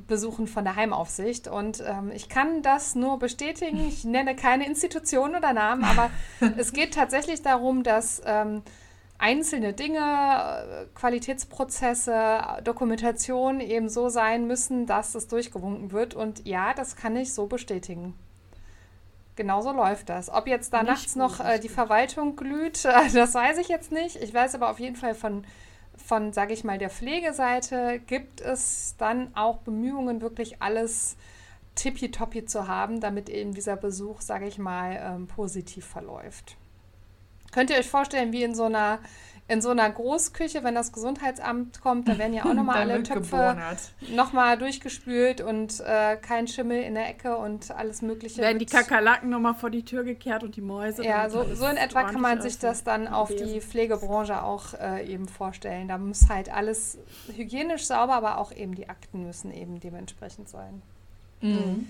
Besuchen 0.08 0.48
von 0.48 0.64
der 0.64 0.76
Heimaufsicht. 0.76 1.48
Und 1.48 1.84
ähm, 1.86 2.12
ich 2.14 2.30
kann 2.30 2.62
das 2.62 2.96
nur 2.96 3.20
bestätigen. 3.20 3.88
Ich 3.88 4.06
nenne 4.06 4.36
keine 4.36 4.66
Institution 4.66 5.36
oder 5.36 5.54
Namen, 5.54 5.84
aber 5.84 6.10
es 6.58 6.74
geht 6.74 6.94
tatsächlich 6.94 7.42
darum, 7.42 7.84
dass 7.84 8.22
ähm, 8.26 8.64
einzelne 9.24 9.72
Dinge, 9.72 10.00
äh, 10.00 10.86
Qualitätsprozesse, 10.96 12.62
Dokumentation 12.66 13.62
eben 13.62 13.88
so 13.88 14.10
sein 14.10 14.48
müssen, 14.48 14.86
dass 14.86 15.16
es 15.16 15.30
durchgewunken 15.30 15.94
wird. 15.94 16.14
Und 16.14 16.46
ja, 16.46 16.74
das 16.74 16.98
kann 16.98 17.16
ich 17.16 17.34
so 17.34 17.48
bestätigen. 17.48 18.16
Genauso 19.38 19.72
läuft 19.72 20.10
das. 20.10 20.30
Ob 20.30 20.46
jetzt 20.46 20.74
da 20.74 20.84
nachts 20.84 21.16
noch 21.16 21.40
äh, 21.40 21.58
die. 21.58 21.70
Verwaltung 21.70 22.36
glüht, 22.36 22.84
äh, 22.86 23.10
das 23.14 23.34
weiß 23.34 23.60
ich 23.60 23.70
jetzt 23.70 23.94
nicht. 23.94 24.18
Ich 24.18 24.34
weiß 24.34 24.56
aber 24.56 24.70
auf 24.70 24.80
jeden 24.80 24.98
Fall 24.98 25.16
von 25.16 25.46
von, 25.96 26.34
sage 26.34 26.54
ich 26.54 26.64
mal, 26.64 26.80
der 26.80 26.90
Pflegeseite 26.90 28.02
gibt 28.08 28.42
es 28.42 28.96
dann 28.98 29.30
auch 29.36 29.60
Bemühungen, 29.60 30.22
wirklich 30.22 30.60
alles 30.60 31.16
tippitoppi 31.76 32.46
zu 32.46 32.68
haben, 32.68 33.00
damit 33.00 33.30
eben 33.30 33.54
dieser 33.54 33.76
Besuch, 33.76 34.22
sage 34.22 34.48
ich 34.48 34.58
mal, 34.58 35.00
ähm, 35.00 35.28
positiv 35.28 35.86
verläuft. 35.86 36.58
Könnt 37.54 37.70
ihr 37.70 37.78
euch 37.78 37.90
vorstellen, 37.90 38.32
wie 38.34 38.44
in 38.44 38.56
so 38.56 38.64
einer 38.64 39.00
in 39.48 39.62
so 39.62 39.70
einer 39.70 39.90
Großküche, 39.90 40.64
wenn 40.64 40.74
das 40.74 40.94
Gesundheitsamt 40.94 41.82
kommt, 41.82 42.08
da 42.08 42.18
werden 42.18 42.34
ja 42.34 42.46
auch 42.46 42.54
nochmal 42.54 42.78
alle 42.90 43.04
Töpfe 43.04 43.58
nochmal 44.16 44.58
durchgespült 44.58 45.42
und 45.42 45.82
äh, 45.82 46.16
kein 46.16 46.48
Schimmel 46.48 46.82
in 46.82 46.96
der 46.96 47.10
Ecke 47.10 47.36
und 47.36 47.70
alles 47.72 48.02
Mögliche. 48.02 48.42
Werden 48.42 48.60
die 48.60 48.66
Kakerlaken 48.66 49.30
nochmal 49.30 49.54
vor 49.54 49.70
die 49.70 49.84
Tür 49.84 50.06
gekehrt 50.06 50.44
und 50.44 50.56
die 50.56 50.62
Mäuse. 50.62 51.04
Ja, 51.04 51.30
so, 51.30 51.44
so 51.56 51.66
in 51.66 51.76
etwa 51.76 52.04
kann 52.04 52.22
man 52.22 52.42
sich 52.42 52.58
das 52.58 52.86
dann 52.86 53.08
auf 53.08 53.30
die 53.30 53.60
Pflegebranche 53.60 54.42
auch 54.44 54.74
äh, 54.76 55.06
eben 55.06 55.28
vorstellen. 55.28 55.90
Da 55.90 55.98
muss 55.98 56.30
halt 56.30 56.50
alles 56.52 56.98
hygienisch 57.36 57.86
sauber, 57.86 58.14
aber 58.14 58.38
auch 58.38 58.54
eben 58.54 58.76
die 58.76 58.88
Akten 58.88 59.26
müssen 59.26 59.52
eben 59.52 59.82
dementsprechend 59.82 60.48
sein. 60.48 60.82
Mhm. 61.42 61.88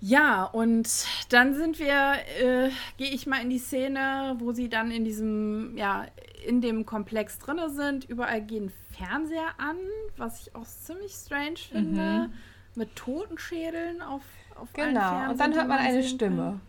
Ja, 0.00 0.44
und 0.44 0.88
dann 1.28 1.54
sind 1.54 1.78
wir, 1.78 2.14
äh, 2.40 2.70
gehe 2.96 3.10
ich 3.10 3.26
mal 3.26 3.42
in 3.42 3.50
die 3.50 3.58
Szene, 3.58 4.36
wo 4.38 4.52
sie 4.52 4.68
dann 4.68 4.90
in 4.90 5.04
diesem, 5.04 5.76
ja, 5.76 6.06
in 6.46 6.60
dem 6.60 6.86
Komplex 6.86 7.38
drinne 7.38 7.68
sind. 7.70 8.04
Überall 8.04 8.40
gehen 8.42 8.72
Fernseher 8.92 9.54
an, 9.58 9.76
was 10.16 10.42
ich 10.42 10.54
auch 10.54 10.64
ziemlich 10.64 11.12
strange 11.12 11.58
finde, 11.70 12.28
mhm. 12.28 12.32
mit 12.76 12.94
Totenschädeln 12.94 14.00
auf, 14.00 14.22
auf 14.54 14.72
Genau, 14.72 15.30
und 15.30 15.40
dann 15.40 15.54
hört 15.54 15.68
man 15.68 15.78
eine 15.78 16.04
Stimme. 16.04 16.60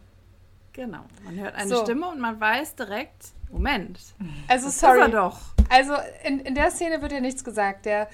Genau, 0.73 1.05
man 1.23 1.37
hört 1.37 1.55
eine 1.55 1.69
so. 1.69 1.83
Stimme 1.83 2.07
und 2.07 2.19
man 2.19 2.39
weiß 2.39 2.75
direkt, 2.75 3.33
Moment. 3.51 3.99
Also, 4.47 4.69
sorry. 4.69 5.09
doch. 5.11 5.39
Also, 5.69 5.93
in, 6.23 6.39
in 6.39 6.55
der 6.55 6.71
Szene 6.71 7.01
wird 7.01 7.11
ja 7.11 7.19
nichts 7.19 7.43
gesagt. 7.43 7.85
Der 7.85 8.09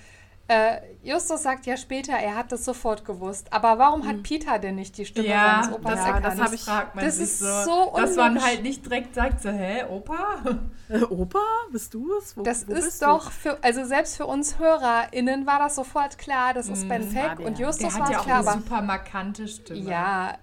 äh, 0.48 0.78
Justus 1.02 1.42
sagt 1.42 1.66
ja 1.66 1.76
später, 1.76 2.14
er 2.14 2.36
hat 2.36 2.52
das 2.52 2.66
sofort 2.66 3.04
gewusst. 3.04 3.52
Aber 3.52 3.80
warum 3.80 4.04
hm. 4.04 4.10
hat 4.10 4.24
Peter 4.24 4.60
denn 4.60 4.76
nicht 4.76 4.96
die 4.98 5.06
Stimme 5.06 5.28
ja, 5.28 5.64
seines 5.64 5.76
Opas 5.76 5.96
das, 5.96 6.06
erkannt? 6.06 6.40
Das, 6.40 6.54
ich, 6.54 6.62
fragt 6.62 6.96
man 6.96 7.06
das 7.06 7.18
ist 7.18 7.40
so, 7.40 7.64
so 7.64 7.94
Dass 7.96 8.16
man 8.16 8.44
halt 8.44 8.62
nicht 8.62 8.86
direkt 8.86 9.16
sagt 9.16 9.42
so, 9.42 9.50
hä, 9.50 9.86
Opa? 9.90 10.38
Äh, 10.88 11.02
Opa? 11.02 11.40
Bist 11.72 11.96
du 11.96 12.16
es? 12.18 12.38
Wo, 12.38 12.44
das 12.44 12.68
wo 12.68 12.74
ist 12.74 13.02
doch, 13.02 13.32
für, 13.32 13.58
also 13.64 13.86
selbst 13.86 14.18
für 14.18 14.28
uns 14.28 14.60
HörerInnen 14.60 15.48
war 15.48 15.58
das 15.58 15.76
sofort 15.76 16.20
klar, 16.20 16.54
das 16.54 16.70
ist 16.70 16.84
hm, 16.84 16.90
Ben 16.90 17.10
Feck 17.10 17.40
und 17.40 17.58
Justus 17.58 17.96
der 17.96 18.02
war 18.02 18.12
ja 18.12 18.20
klar. 18.20 18.48
Eine 18.48 18.62
super 18.62 18.82
markante 18.84 19.48
Stimme. 19.48 19.90
Ja. 19.90 20.38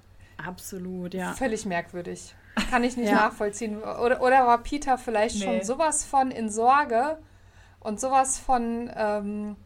Absolut, 0.45 1.15
ja. 1.15 1.33
Völlig 1.35 1.65
merkwürdig. 1.65 2.35
Kann 2.71 2.83
ich 2.83 2.97
nicht 2.97 3.09
ja. 3.09 3.15
nachvollziehen. 3.15 3.81
Oder, 3.81 4.21
oder 4.21 4.47
war 4.49 4.59
Peter 4.59 4.99
vielleicht 4.99 5.37
nee. 5.37 5.45
schon 5.45 5.63
sowas 5.63 6.05
von 6.05 6.33
in 6.33 6.51
Sorge 6.51 7.19
und 7.79 8.01
sowas 8.01 8.39
von... 8.41 8.91
Ähm, 8.97 9.57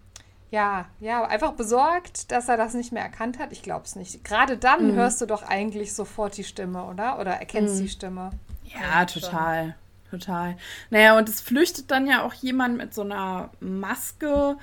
ja, 0.50 0.86
ja, 1.00 1.24
einfach 1.26 1.52
besorgt, 1.52 2.30
dass 2.30 2.48
er 2.48 2.56
das 2.56 2.74
nicht 2.74 2.92
mehr 2.92 3.02
erkannt 3.02 3.38
hat. 3.38 3.52
Ich 3.52 3.62
glaube 3.62 3.84
es 3.84 3.96
nicht. 3.96 4.24
Gerade 4.24 4.56
dann 4.56 4.92
mhm. 4.92 4.94
hörst 4.94 5.20
du 5.20 5.26
doch 5.26 5.42
eigentlich 5.42 5.94
sofort 5.94 6.36
die 6.36 6.44
Stimme, 6.44 6.84
oder? 6.84 7.18
Oder 7.18 7.32
erkennst 7.32 7.76
mhm. 7.76 7.80
die 7.80 7.88
Stimme. 7.88 8.30
Ja, 8.64 9.04
total. 9.04 9.74
Total. 10.10 10.56
Naja, 10.90 11.18
und 11.18 11.28
es 11.28 11.40
flüchtet 11.40 11.90
dann 11.90 12.06
ja 12.06 12.22
auch 12.22 12.32
jemand 12.32 12.76
mit 12.76 12.94
so 12.94 13.02
einer 13.02 13.50
Maske 13.58 14.56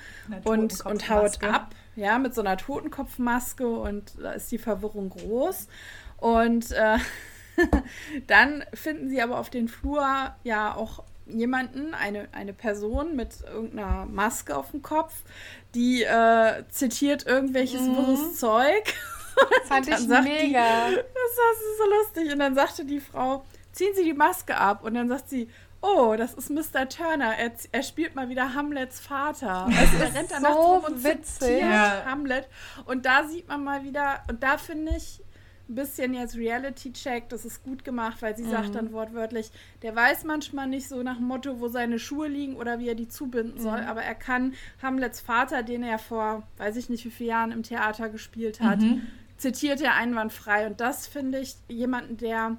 und, 0.44 0.84
und 0.86 1.10
haut 1.10 1.42
ab. 1.44 1.74
Ja, 1.96 2.18
mit 2.18 2.34
so 2.34 2.40
einer 2.40 2.56
Totenkopfmaske 2.56 3.68
und 3.68 4.14
da 4.20 4.32
ist 4.32 4.50
die 4.50 4.58
Verwirrung 4.58 5.10
groß. 5.10 5.68
Und 6.16 6.72
äh, 6.72 6.98
dann 8.26 8.64
finden 8.72 9.10
sie 9.10 9.22
aber 9.22 9.38
auf 9.38 9.50
den 9.50 9.68
Flur 9.68 10.34
ja 10.42 10.74
auch 10.74 11.04
jemanden, 11.26 11.94
eine, 11.94 12.28
eine 12.32 12.52
Person 12.52 13.16
mit 13.16 13.42
irgendeiner 13.42 14.06
Maske 14.06 14.56
auf 14.56 14.70
dem 14.70 14.82
Kopf, 14.82 15.14
die 15.74 16.02
äh, 16.02 16.64
zitiert 16.68 17.26
irgendwelches 17.26 17.80
mhm. 17.80 17.96
wirres 17.96 18.38
Zeug. 18.38 18.94
Fand 19.64 19.88
ich 19.88 20.06
mega. 20.06 20.88
Die, 20.88 20.96
das 20.96 21.36
war 21.36 21.54
so 21.78 21.84
lustig. 21.98 22.32
Und 22.32 22.38
dann 22.38 22.54
sagte 22.54 22.84
die 22.84 23.00
Frau, 23.00 23.44
ziehen 23.72 23.94
Sie 23.94 24.04
die 24.04 24.12
Maske 24.12 24.56
ab. 24.56 24.84
Und 24.84 24.94
dann 24.94 25.08
sagt 25.08 25.28
sie, 25.28 25.48
oh, 25.80 26.14
das 26.16 26.34
ist 26.34 26.50
Mr. 26.50 26.88
Turner. 26.88 27.36
Er, 27.36 27.52
er 27.72 27.82
spielt 27.82 28.14
mal 28.14 28.28
wieder 28.28 28.54
Hamlets 28.54 29.00
Vater. 29.00 29.66
Also 29.66 29.96
er 29.98 30.14
rennt 30.14 30.30
danach 30.30 30.52
so 30.52 30.60
rum 30.60 30.84
und 30.84 31.04
witzig. 31.04 31.60
Ja. 31.60 32.04
Hamlet. 32.06 32.48
Und 32.86 33.06
da 33.06 33.26
sieht 33.26 33.48
man 33.48 33.64
mal 33.64 33.84
wieder, 33.84 34.22
und 34.28 34.42
da 34.42 34.56
finde 34.56 34.96
ich, 34.96 35.20
ein 35.68 35.74
bisschen 35.74 36.12
jetzt 36.12 36.36
Reality-Check, 36.36 37.28
das 37.30 37.44
ist 37.44 37.62
gut 37.62 37.84
gemacht, 37.84 38.20
weil 38.20 38.36
sie 38.36 38.44
mhm. 38.44 38.50
sagt 38.50 38.74
dann 38.74 38.92
wortwörtlich, 38.92 39.50
der 39.82 39.96
weiß 39.96 40.24
manchmal 40.24 40.66
nicht 40.66 40.88
so 40.88 41.02
nach 41.02 41.16
dem 41.16 41.26
Motto, 41.26 41.60
wo 41.60 41.68
seine 41.68 41.98
Schuhe 41.98 42.28
liegen 42.28 42.56
oder 42.56 42.78
wie 42.78 42.88
er 42.88 42.94
die 42.94 43.08
zubinden 43.08 43.58
soll, 43.58 43.80
mhm. 43.80 43.88
aber 43.88 44.02
er 44.02 44.14
kann 44.14 44.54
Hamlets 44.82 45.20
Vater, 45.20 45.62
den 45.62 45.82
er 45.82 45.98
vor, 45.98 46.42
weiß 46.58 46.76
ich 46.76 46.90
nicht 46.90 47.04
wie 47.04 47.10
viele 47.10 47.30
Jahren 47.30 47.52
im 47.52 47.62
Theater 47.62 48.10
gespielt 48.10 48.60
hat, 48.60 48.80
mhm. 48.80 49.06
zitiert 49.38 49.80
er 49.80 49.94
einwandfrei. 49.94 50.66
Und 50.66 50.80
das 50.80 51.06
finde 51.06 51.38
ich 51.38 51.56
jemanden, 51.68 52.18
der 52.18 52.58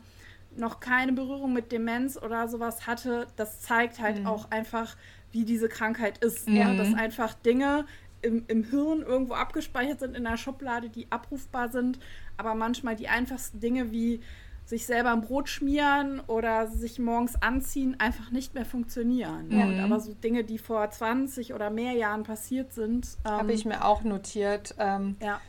noch 0.57 0.79
keine 0.79 1.13
Berührung 1.13 1.53
mit 1.53 1.71
Demenz 1.71 2.17
oder 2.17 2.47
sowas 2.47 2.87
hatte, 2.87 3.27
das 3.35 3.61
zeigt 3.61 3.99
halt 3.99 4.21
mhm. 4.21 4.27
auch 4.27 4.49
einfach, 4.51 4.95
wie 5.31 5.43
diese 5.43 5.67
Krankheit 5.67 6.19
ist. 6.19 6.47
Ja, 6.47 6.73
dass 6.73 6.93
einfach 6.93 7.33
Dinge 7.33 7.85
im, 8.25 8.43
im 8.47 8.63
Hirn 8.63 9.01
irgendwo 9.01 9.35
abgespeichert 9.35 9.99
sind 9.99 10.15
in 10.15 10.25
einer 10.25 10.37
Schublade, 10.37 10.89
die 10.89 11.11
abrufbar 11.11 11.69
sind 11.69 11.99
aber 12.37 12.55
manchmal 12.55 12.95
die 12.95 13.07
einfachsten 13.07 13.59
Dinge 13.59 13.91
wie 13.91 14.21
sich 14.65 14.87
selber 14.87 15.11
ein 15.11 15.21
Brot 15.21 15.47
schmieren 15.47 16.21
oder 16.21 16.67
sich 16.67 16.97
morgens 16.97 17.39
anziehen 17.41 17.99
einfach 17.99 18.31
nicht 18.31 18.55
mehr 18.55 18.65
funktionieren. 18.65 19.51
Ja. 19.51 19.65
Und 19.65 19.79
aber 19.79 19.99
so 19.99 20.13
Dinge, 20.13 20.43
die 20.43 20.57
vor 20.57 20.89
20 20.89 21.53
oder 21.53 21.69
mehr 21.69 21.93
Jahren 21.93 22.23
passiert 22.23 22.73
sind. 22.73 23.17
Ähm, 23.25 23.31
Habe 23.31 23.53
ich 23.53 23.65
mir 23.65 23.85
auch 23.85 24.03
notiert. 24.03 24.73
Ähm, 24.79 25.17
ja. 25.21 25.39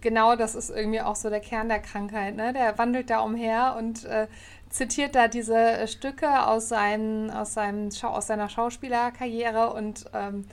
Genau, 0.00 0.36
das 0.36 0.54
ist 0.54 0.70
irgendwie 0.70 1.00
auch 1.00 1.16
so 1.16 1.28
der 1.28 1.40
Kern 1.40 1.68
der 1.68 1.80
Krankheit. 1.80 2.36
Ne? 2.36 2.52
Der 2.52 2.78
wandelt 2.78 3.10
da 3.10 3.20
umher 3.20 3.74
und 3.78 4.04
äh, 4.04 4.28
zitiert 4.70 5.14
da 5.14 5.28
diese 5.28 5.86
Stücke 5.86 6.46
aus, 6.46 6.68
seinen, 6.68 7.30
aus, 7.30 7.52
seinem 7.54 7.90
aus 8.02 8.26
seiner 8.26 8.48
Schauspielerkarriere 8.48 9.72
und 9.74 10.06
ähm, 10.14 10.46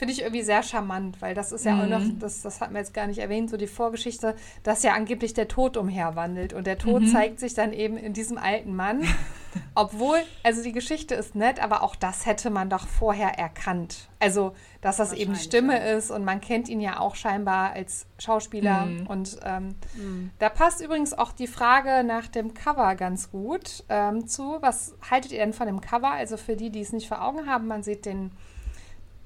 finde 0.00 0.14
ich 0.14 0.22
irgendwie 0.22 0.42
sehr 0.42 0.62
charmant, 0.62 1.20
weil 1.20 1.34
das 1.34 1.52
ist 1.52 1.66
ja 1.66 1.74
mhm. 1.74 1.80
auch 1.82 1.98
noch, 1.98 2.04
mhm. 2.06 2.18
das, 2.20 2.40
das 2.40 2.62
hatten 2.62 2.72
wir 2.72 2.80
jetzt 2.80 2.94
gar 2.94 3.06
nicht 3.06 3.18
erwähnt, 3.18 3.50
so 3.50 3.58
die 3.58 3.66
Vorgeschichte, 3.66 4.34
dass 4.62 4.82
ja 4.82 4.94
angeblich 4.94 5.34
der 5.34 5.46
Tod 5.46 5.76
umherwandelt. 5.76 6.54
Und 6.54 6.66
der 6.66 6.78
Tod 6.78 7.02
mhm. 7.02 7.08
zeigt 7.08 7.38
sich 7.38 7.52
dann 7.52 7.74
eben 7.74 7.98
in 7.98 8.14
diesem 8.14 8.38
alten 8.38 8.74
Mann. 8.74 9.02
Obwohl, 9.74 10.16
also 10.42 10.62
die 10.62 10.72
Geschichte 10.72 11.14
ist 11.14 11.34
nett, 11.34 11.62
aber 11.62 11.82
auch 11.82 11.94
das 11.96 12.24
hätte 12.24 12.48
man 12.48 12.70
doch 12.70 12.86
vorher 12.86 13.38
erkannt. 13.38 14.08
Also, 14.20 14.54
dass 14.80 14.96
das 14.96 15.12
eben 15.12 15.36
Stimme 15.36 15.76
ja. 15.76 15.98
ist 15.98 16.10
und 16.10 16.24
man 16.24 16.40
kennt 16.40 16.70
ihn 16.70 16.80
ja 16.80 16.98
auch 16.98 17.14
scheinbar 17.14 17.74
als 17.74 18.06
Schauspieler. 18.18 18.86
Mhm. 18.86 19.06
Und 19.06 19.38
ähm, 19.44 19.74
mhm. 19.96 20.30
da 20.38 20.48
passt 20.48 20.80
übrigens 20.80 21.12
auch 21.12 21.32
die 21.32 21.46
Frage 21.46 22.04
nach 22.04 22.26
dem 22.26 22.54
Cover 22.54 22.94
ganz 22.94 23.30
gut 23.30 23.84
ähm, 23.90 24.26
zu. 24.26 24.56
Was 24.62 24.94
haltet 25.10 25.32
ihr 25.32 25.40
denn 25.40 25.52
von 25.52 25.66
dem 25.66 25.82
Cover? 25.82 26.10
Also 26.10 26.38
für 26.38 26.56
die, 26.56 26.70
die 26.70 26.80
es 26.80 26.94
nicht 26.94 27.06
vor 27.06 27.20
Augen 27.22 27.46
haben, 27.46 27.66
man 27.66 27.82
sieht 27.82 28.06
den 28.06 28.30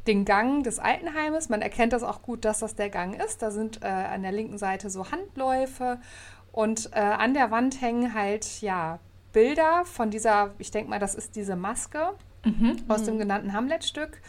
den 0.06 0.24
Gang 0.24 0.62
des 0.64 0.78
Altenheimes. 0.78 1.48
Man 1.48 1.62
erkennt 1.62 1.92
das 1.92 2.02
auch 2.02 2.22
gut, 2.22 2.44
dass 2.44 2.60
das 2.60 2.74
der 2.74 2.90
Gang 2.90 3.20
ist. 3.22 3.42
Da 3.42 3.50
sind 3.50 3.82
äh, 3.82 3.86
an 3.86 4.22
der 4.22 4.32
linken 4.32 4.58
Seite 4.58 4.90
so 4.90 5.10
Handläufe 5.10 5.98
und 6.52 6.90
äh, 6.92 7.00
an 7.00 7.34
der 7.34 7.50
Wand 7.50 7.80
hängen 7.80 8.14
halt 8.14 8.60
ja 8.60 9.00
Bilder 9.32 9.84
von 9.84 10.10
dieser, 10.10 10.52
ich 10.58 10.70
denke 10.70 10.88
mal, 10.88 11.00
das 11.00 11.14
ist 11.14 11.36
diese 11.36 11.56
Maske 11.56 12.10
mhm. 12.44 12.76
aus 12.88 13.02
dem 13.02 13.18
genannten 13.18 13.52
Hamlet-Stück. 13.52 14.20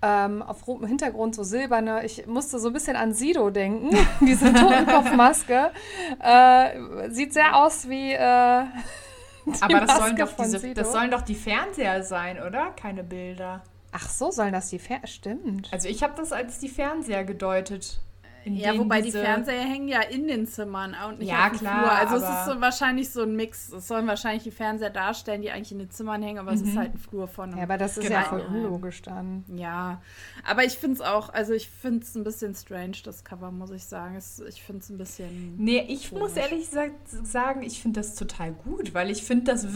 Ähm, 0.00 0.42
auf 0.42 0.66
rotem 0.68 0.86
Hintergrund 0.86 1.34
so 1.34 1.42
silberne. 1.42 2.04
Ich 2.04 2.26
musste 2.28 2.60
so 2.60 2.68
ein 2.68 2.72
bisschen 2.72 2.94
an 2.94 3.14
Sido 3.14 3.50
denken, 3.50 3.96
diese 4.20 4.52
Totenkopfmaske. 4.54 5.72
Äh, 6.20 7.10
sieht 7.10 7.32
sehr 7.32 7.56
aus 7.56 7.88
wie. 7.88 8.12
Äh, 8.12 8.18
Aber 9.60 9.80
das 9.80 9.96
sollen, 9.96 10.16
doch 10.16 10.32
diese, 10.36 10.74
das 10.74 10.92
sollen 10.92 11.10
doch 11.10 11.22
die 11.22 11.34
Fernseher 11.34 12.02
sein, 12.02 12.40
oder? 12.40 12.72
Keine 12.76 13.02
Bilder. 13.02 13.62
Ach 13.92 14.08
so, 14.08 14.30
sollen 14.30 14.52
das 14.52 14.70
die 14.70 14.78
Fernseher? 14.78 15.08
Stimmt. 15.08 15.72
Also 15.72 15.88
ich 15.88 16.02
habe 16.02 16.14
das 16.16 16.32
als 16.32 16.58
die 16.58 16.68
Fernseher 16.68 17.24
gedeutet. 17.24 18.00
Ja, 18.44 18.78
wobei 18.78 19.02
die 19.02 19.10
Fernseher 19.10 19.60
hängen 19.60 19.88
ja 19.88 20.00
in 20.00 20.26
den 20.26 20.46
Zimmern 20.46 20.94
und 21.08 21.18
nicht 21.18 21.28
ja, 21.28 21.46
auf 21.46 21.50
dem 21.50 21.58
klar, 21.58 21.80
Flur. 21.80 21.92
Also 21.92 22.16
es 22.16 22.30
ist 22.30 22.46
so 22.46 22.60
wahrscheinlich 22.60 23.10
so 23.10 23.22
ein 23.22 23.36
Mix. 23.36 23.72
Es 23.72 23.88
sollen 23.88 24.06
wahrscheinlich 24.06 24.42
die 24.42 24.50
Fernseher 24.50 24.90
darstellen, 24.90 25.42
die 25.42 25.50
eigentlich 25.50 25.72
in 25.72 25.78
den 25.78 25.90
Zimmern 25.90 26.22
hängen, 26.22 26.38
aber 26.38 26.52
mhm. 26.52 26.56
es 26.56 26.62
ist 26.62 26.74
mhm. 26.74 26.78
halt 26.78 26.94
ein 26.94 26.98
Flur 26.98 27.28
von 27.28 27.56
Ja, 27.56 27.64
aber 27.64 27.78
das 27.78 27.98
ist 27.98 28.04
genau. 28.04 28.20
ja 28.20 28.24
voll 28.24 28.40
unlogisch 28.40 29.02
dann. 29.02 29.44
Ja, 29.54 30.00
aber 30.46 30.64
ich 30.64 30.74
finde 30.74 30.96
es 30.96 31.00
auch, 31.02 31.30
also 31.30 31.52
ich 31.52 31.68
finde 31.68 32.04
es 32.04 32.14
ein 32.14 32.24
bisschen 32.24 32.54
strange, 32.54 32.96
das 33.04 33.24
Cover, 33.24 33.50
muss 33.50 33.70
ich 33.70 33.84
sagen. 33.84 34.16
Es, 34.16 34.40
ich 34.40 34.62
finde 34.62 34.82
es 34.82 34.90
ein 34.90 34.98
bisschen 34.98 35.56
Nee, 35.56 35.84
ich 35.88 36.10
komisch. 36.10 36.22
muss 36.22 36.36
ehrlich 36.36 36.68
sagen, 36.68 37.62
ich 37.62 37.82
finde 37.82 38.00
das 38.00 38.14
total 38.14 38.52
gut, 38.52 38.94
weil 38.94 39.10
ich 39.10 39.24
finde 39.24 39.52
das 39.52 39.66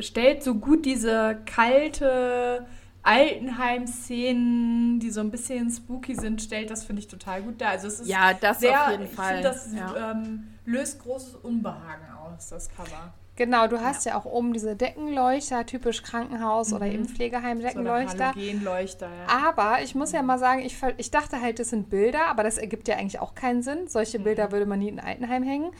stellt 0.00 0.42
so 0.42 0.56
gut 0.56 0.84
diese 0.84 1.38
kalte 1.46 2.66
Altenheim-Szenen, 3.02 5.00
die 5.00 5.10
so 5.10 5.20
ein 5.20 5.30
bisschen 5.30 5.70
spooky 5.70 6.14
sind, 6.14 6.40
stellt 6.40 6.70
das, 6.70 6.84
finde 6.84 7.00
ich, 7.00 7.08
total 7.08 7.42
gut 7.42 7.60
dar. 7.60 7.70
Also 7.70 7.88
es 7.88 8.00
ist 8.00 8.08
ja, 8.08 8.32
das 8.34 8.60
sehr, 8.60 8.84
auf 8.84 8.90
jeden 8.92 9.08
Fall. 9.08 9.40
Ich 9.40 9.42
finde, 9.42 9.48
das 9.48 9.72
ja. 9.74 10.12
ähm, 10.12 10.44
löst 10.64 11.02
großes 11.02 11.34
Unbehagen 11.36 12.06
aus, 12.12 12.48
das 12.50 12.68
Cover. 12.70 13.12
Genau, 13.34 13.66
du 13.66 13.80
hast 13.80 14.04
ja, 14.04 14.12
ja 14.12 14.18
auch 14.18 14.26
oben 14.26 14.52
diese 14.52 14.76
Deckenleuchter, 14.76 15.64
typisch 15.64 16.02
Krankenhaus 16.02 16.68
mhm. 16.68 16.76
oder 16.76 16.86
eben 16.86 17.06
Pflegeheim-Deckenleuchter. 17.06 18.32
So 18.34 18.42
ja. 18.44 19.48
Aber 19.48 19.82
ich 19.82 19.94
muss 19.94 20.12
ja 20.12 20.22
mal 20.22 20.38
sagen, 20.38 20.60
ich, 20.60 20.76
ich 20.98 21.10
dachte 21.10 21.40
halt, 21.40 21.58
das 21.58 21.70
sind 21.70 21.88
Bilder, 21.88 22.26
aber 22.26 22.42
das 22.42 22.58
ergibt 22.58 22.88
ja 22.88 22.96
eigentlich 22.96 23.20
auch 23.20 23.34
keinen 23.34 23.62
Sinn. 23.62 23.88
Solche 23.88 24.18
mhm. 24.18 24.24
Bilder 24.24 24.52
würde 24.52 24.66
man 24.66 24.78
nie 24.78 24.88
in 24.88 25.00
ein 25.00 25.06
Altenheim 25.06 25.42
hängen. 25.42 25.72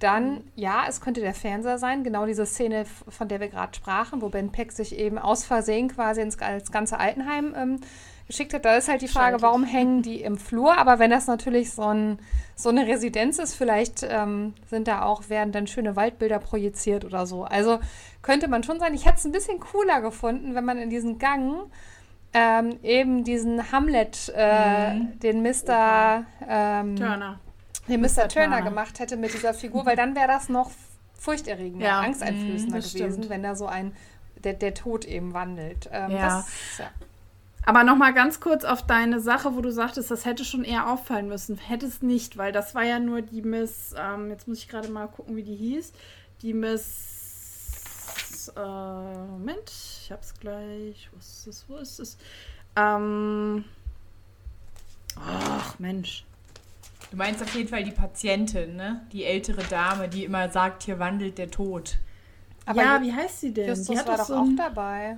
Dann, 0.00 0.30
mhm. 0.32 0.44
ja, 0.56 0.84
es 0.88 1.00
könnte 1.00 1.20
der 1.20 1.34
Fernseher 1.34 1.78
sein, 1.78 2.02
genau 2.02 2.26
diese 2.26 2.46
Szene, 2.46 2.84
von 3.08 3.28
der 3.28 3.38
wir 3.38 3.48
gerade 3.48 3.74
sprachen, 3.74 4.22
wo 4.22 4.30
Ben 4.30 4.50
Peck 4.50 4.72
sich 4.72 4.98
eben 4.98 5.18
aus 5.18 5.44
Versehen 5.44 5.88
quasi 5.88 6.22
ins, 6.22 6.36
ins 6.36 6.72
ganze 6.72 6.98
Altenheim 6.98 7.54
ähm, 7.56 7.80
geschickt 8.26 8.54
hat. 8.54 8.64
Da 8.64 8.76
ist 8.76 8.88
halt 8.88 9.02
die 9.02 9.08
Frage, 9.08 9.42
warum 9.42 9.64
hängen 9.64 10.02
die 10.02 10.22
im 10.22 10.38
Flur? 10.38 10.78
Aber 10.78 10.98
wenn 10.98 11.10
das 11.10 11.26
natürlich 11.26 11.72
so, 11.72 11.82
ein, 11.82 12.18
so 12.54 12.70
eine 12.70 12.86
Residenz 12.86 13.38
ist, 13.38 13.54
vielleicht 13.54 14.06
ähm, 14.08 14.54
sind 14.68 14.88
da 14.88 15.02
auch, 15.02 15.28
werden 15.28 15.52
dann 15.52 15.66
schöne 15.66 15.96
Waldbilder 15.96 16.38
projiziert 16.38 17.04
oder 17.04 17.26
so. 17.26 17.44
Also 17.44 17.78
könnte 18.22 18.48
man 18.48 18.62
schon 18.62 18.80
sein. 18.80 18.94
Ich 18.94 19.04
hätte 19.04 19.18
es 19.18 19.24
ein 19.26 19.32
bisschen 19.32 19.60
cooler 19.60 20.00
gefunden, 20.00 20.54
wenn 20.54 20.64
man 20.64 20.78
in 20.78 20.88
diesen 20.88 21.18
Gang 21.18 21.70
ähm, 22.32 22.78
eben 22.82 23.24
diesen 23.24 23.70
Hamlet, 23.72 24.32
äh, 24.34 24.94
mhm. 24.94 25.18
den 25.18 25.42
Mr. 25.42 26.24
Ähm, 26.48 26.96
Turner. 26.96 27.40
Den 27.90 28.00
Mr. 28.00 28.28
Turner 28.28 28.62
gemacht 28.62 28.98
hätte 28.98 29.16
mit 29.16 29.34
dieser 29.34 29.54
Figur, 29.54 29.84
weil 29.86 29.96
dann 29.96 30.14
wäre 30.14 30.28
das 30.28 30.48
noch 30.48 30.70
furchterregender, 31.18 31.86
ja. 31.86 32.00
angsteinflößender 32.00 32.78
mhm, 32.78 32.82
gewesen, 32.82 33.12
stimmt. 33.12 33.28
wenn 33.28 33.42
da 33.42 33.54
so 33.54 33.66
ein 33.66 33.92
der, 34.44 34.54
der 34.54 34.74
Tod 34.74 35.04
eben 35.04 35.34
wandelt. 35.34 35.88
Ähm, 35.92 36.10
ja. 36.12 36.38
Das, 36.38 36.46
ja. 36.78 36.90
Aber 37.66 37.84
nochmal 37.84 38.14
ganz 38.14 38.40
kurz 38.40 38.64
auf 38.64 38.86
deine 38.86 39.20
Sache, 39.20 39.54
wo 39.54 39.60
du 39.60 39.70
sagtest, 39.70 40.10
das 40.10 40.24
hätte 40.24 40.44
schon 40.44 40.64
eher 40.64 40.90
auffallen 40.90 41.28
müssen. 41.28 41.58
Hätte 41.58 41.86
es 41.86 42.00
nicht, 42.00 42.38
weil 42.38 42.52
das 42.52 42.74
war 42.74 42.84
ja 42.84 42.98
nur 42.98 43.20
die 43.20 43.42
Miss, 43.42 43.94
ähm, 43.98 44.30
jetzt 44.30 44.48
muss 44.48 44.58
ich 44.58 44.68
gerade 44.68 44.88
mal 44.88 45.08
gucken, 45.08 45.36
wie 45.36 45.42
die 45.42 45.56
hieß. 45.56 45.92
Die 46.40 46.54
Miss, 46.54 48.50
äh, 48.56 48.60
Moment, 48.60 49.70
ich 49.70 50.10
hab's 50.10 50.32
gleich. 50.40 51.10
Wo 51.12 51.18
ist 51.18 51.46
es, 51.46 51.68
wo 51.68 51.76
ist 51.76 52.00
es? 52.00 52.16
Ähm, 52.76 53.64
ach, 55.16 55.78
Mensch. 55.78 56.24
Du 57.10 57.16
meinst 57.16 57.42
auf 57.42 57.54
jeden 57.54 57.68
Fall 57.68 57.82
die 57.82 57.90
Patientin, 57.90 58.76
ne? 58.76 59.02
Die 59.12 59.24
ältere 59.24 59.62
Dame, 59.64 60.08
die 60.08 60.24
immer 60.24 60.48
sagt, 60.48 60.84
hier 60.84 60.98
wandelt 60.98 61.38
der 61.38 61.50
Tod. 61.50 61.98
Aber 62.66 62.82
ja, 62.82 63.02
wie 63.02 63.12
heißt 63.12 63.40
sie 63.40 63.52
denn? 63.52 63.68
Justus 63.68 63.88
die 63.88 63.98
hat 63.98 64.08
war 64.08 64.16
doch 64.18 64.26
so 64.26 64.34
auch 64.36 64.48
dabei. 64.56 65.16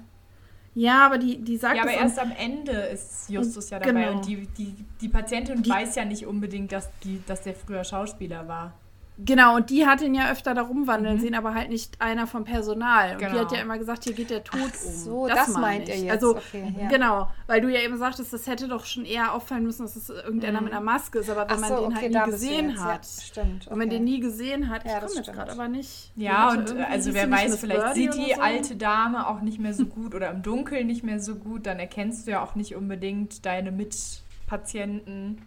Ja, 0.74 1.04
aber 1.04 1.18
die, 1.18 1.38
die 1.38 1.56
sagt. 1.58 1.76
Ja, 1.76 1.82
aber 1.82 1.92
erst 1.92 2.18
am 2.18 2.32
Ende 2.32 2.72
ist 2.72 3.28
Justus 3.28 3.68
ja 3.68 3.78
dabei. 3.78 4.04
Genau. 4.04 4.16
Und 4.16 4.26
die, 4.26 4.46
die, 4.46 4.74
die 5.00 5.08
Patientin 5.08 5.62
die, 5.62 5.68
weiß 5.68 5.96
ja 5.96 6.04
nicht 6.06 6.26
unbedingt, 6.26 6.72
dass, 6.72 6.88
die, 7.04 7.22
dass 7.26 7.42
der 7.42 7.54
früher 7.54 7.84
Schauspieler 7.84 8.48
war. 8.48 8.72
Genau, 9.18 9.56
und 9.56 9.68
die 9.68 9.86
hat 9.86 10.00
ihn 10.00 10.14
ja 10.14 10.30
öfter 10.30 10.54
da 10.54 10.62
rumwandeln 10.62 11.16
mhm. 11.16 11.20
sehen, 11.20 11.34
aber 11.34 11.54
halt 11.54 11.68
nicht 11.68 12.00
einer 12.00 12.26
vom 12.26 12.44
Personal. 12.44 13.12
Und 13.12 13.18
genau. 13.18 13.32
die 13.32 13.38
hat 13.40 13.52
ja 13.52 13.58
immer 13.60 13.76
gesagt, 13.76 14.04
hier 14.04 14.14
geht 14.14 14.30
der 14.30 14.42
Tod 14.42 14.58
Ach 14.62 14.86
um. 14.86 14.92
So, 14.92 15.28
das, 15.28 15.46
das 15.46 15.56
meint 15.56 15.88
er 15.88 15.98
jetzt. 15.98 16.10
Also, 16.10 16.36
okay, 16.36 16.74
ja. 16.80 16.88
genau, 16.88 17.28
weil 17.46 17.60
du 17.60 17.68
ja 17.68 17.80
eben 17.80 17.98
sagtest, 17.98 18.32
das 18.32 18.46
hätte 18.46 18.68
doch 18.68 18.86
schon 18.86 19.04
eher 19.04 19.34
auffallen 19.34 19.64
müssen, 19.64 19.82
dass 19.82 19.96
es 19.96 20.08
irgendeiner 20.08 20.60
mhm. 20.60 20.64
mit 20.64 20.72
einer 20.74 20.82
Maske 20.82 21.18
ist. 21.18 21.28
Aber 21.28 21.48
wenn 21.48 21.60
man 21.60 21.70
den 21.70 21.84
okay, 21.84 21.94
halt 21.94 22.26
nie 22.26 22.32
gesehen 22.32 22.82
hat, 22.82 23.04
ja, 23.04 23.22
stimmt, 23.22 23.62
okay. 23.62 23.70
wenn 23.70 23.78
man 23.78 23.90
den 23.90 24.04
nie 24.04 24.20
gesehen 24.20 24.70
hat, 24.70 24.86
ja, 24.86 24.94
ich 24.94 25.00
komme 25.00 25.14
jetzt 25.14 25.32
gerade 25.32 25.52
aber 25.52 25.68
nicht. 25.68 26.12
Ja, 26.16 26.50
und 26.50 26.74
also 26.78 27.12
wer 27.12 27.30
weiß, 27.30 27.58
vielleicht 27.58 27.94
sieht 27.94 28.14
die 28.14 28.34
so? 28.34 28.40
alte 28.40 28.76
Dame 28.76 29.28
auch 29.28 29.42
nicht 29.42 29.58
mehr 29.58 29.74
so 29.74 29.84
gut 29.84 30.14
oder 30.14 30.30
im 30.30 30.42
Dunkeln 30.42 30.86
nicht 30.86 31.04
mehr 31.04 31.20
so 31.20 31.34
gut, 31.34 31.66
dann 31.66 31.78
erkennst 31.78 32.26
du 32.26 32.30
ja 32.30 32.42
auch 32.42 32.54
nicht 32.54 32.74
unbedingt 32.76 33.44
deine 33.44 33.72
Mitpatienten. 33.72 35.42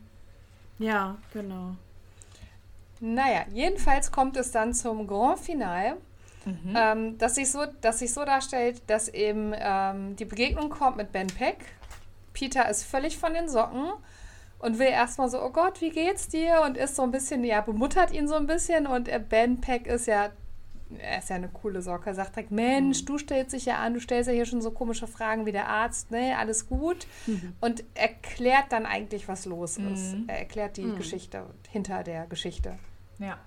Ja, 0.78 1.16
genau. 1.34 1.76
Naja, 3.00 3.46
jedenfalls 3.52 4.12
kommt 4.12 4.38
es 4.38 4.52
dann 4.52 4.74
zum 4.74 5.08
Grand 5.08 5.40
Final, 5.40 5.98
mhm. 6.46 6.76
ähm, 6.76 7.18
das, 7.18 7.36
sich 7.36 7.52
so, 7.52 7.66
das 7.82 8.00
sich 8.00 8.14
so 8.14 8.24
darstellt, 8.24 8.82
dass 8.88 9.10
eben 9.10 9.54
ähm, 9.56 10.16
die 10.16 10.26
Begegnung 10.26 10.70
kommt 10.70 10.98
mit 10.98 11.12
Ben 11.12 11.28
Peck. 11.28 11.58
Peter 12.34 12.68
ist 12.70 12.84
völlig 12.84 13.18
von 13.18 13.34
den 13.34 13.50
Socken 13.50 13.92
und 14.60 14.80
will 14.80 14.88
erstmal 14.88 15.30
so, 15.30 15.42
oh 15.44 15.50
Gott, 15.50 15.82
wie 15.82 15.90
geht's 15.90 16.28
dir? 16.28 16.62
Und 16.66 16.78
ist 16.78 16.96
so 16.96 17.04
ein 17.04 17.12
bisschen, 17.12 17.44
ja, 17.44 17.62
bemuttert 17.62 18.12
ihn 18.12 18.28
so 18.28 18.36
ein 18.36 18.48
bisschen. 18.48 18.88
Und 18.88 19.10
Ben 19.30 19.62
Peck 19.62 19.88
ist 19.88 20.08
ja, 20.08 20.30
er 20.98 21.20
ist 21.20 21.30
ja 21.30 21.36
eine 21.36 21.50
coole 21.50 21.82
Socke, 21.82 22.10
er 22.10 22.16
sagt 22.16 22.36
direkt, 22.36 22.52
Mensch, 22.52 23.02
mhm. 23.02 23.06
du 23.06 23.18
stellst 23.18 23.54
dich 23.54 23.66
ja 23.66 23.78
an, 23.78 23.94
du 23.94 24.00
stellst 24.00 24.28
ja 24.28 24.34
hier 24.34 24.46
schon 24.46 24.62
so 24.62 24.72
komische 24.72 25.08
Fragen 25.08 25.46
wie 25.46 25.52
der 25.52 25.68
Arzt, 25.68 26.12
ne, 26.12 26.38
alles 26.38 26.68
gut. 26.68 27.08
Mhm. 27.26 27.54
Und 27.62 27.84
erklärt 27.96 28.72
dann 28.72 28.86
eigentlich, 28.86 29.28
was 29.28 29.46
los 29.46 29.78
ist. 29.78 30.16
Mhm. 30.16 30.26
Er 30.28 30.40
erklärt 30.40 30.78
die 30.78 30.84
mhm. 30.84 30.96
Geschichte 30.96 31.46
hinter 31.70 32.04
der 32.04 32.28
Geschichte. 32.28 32.78
Ja. 33.20 33.38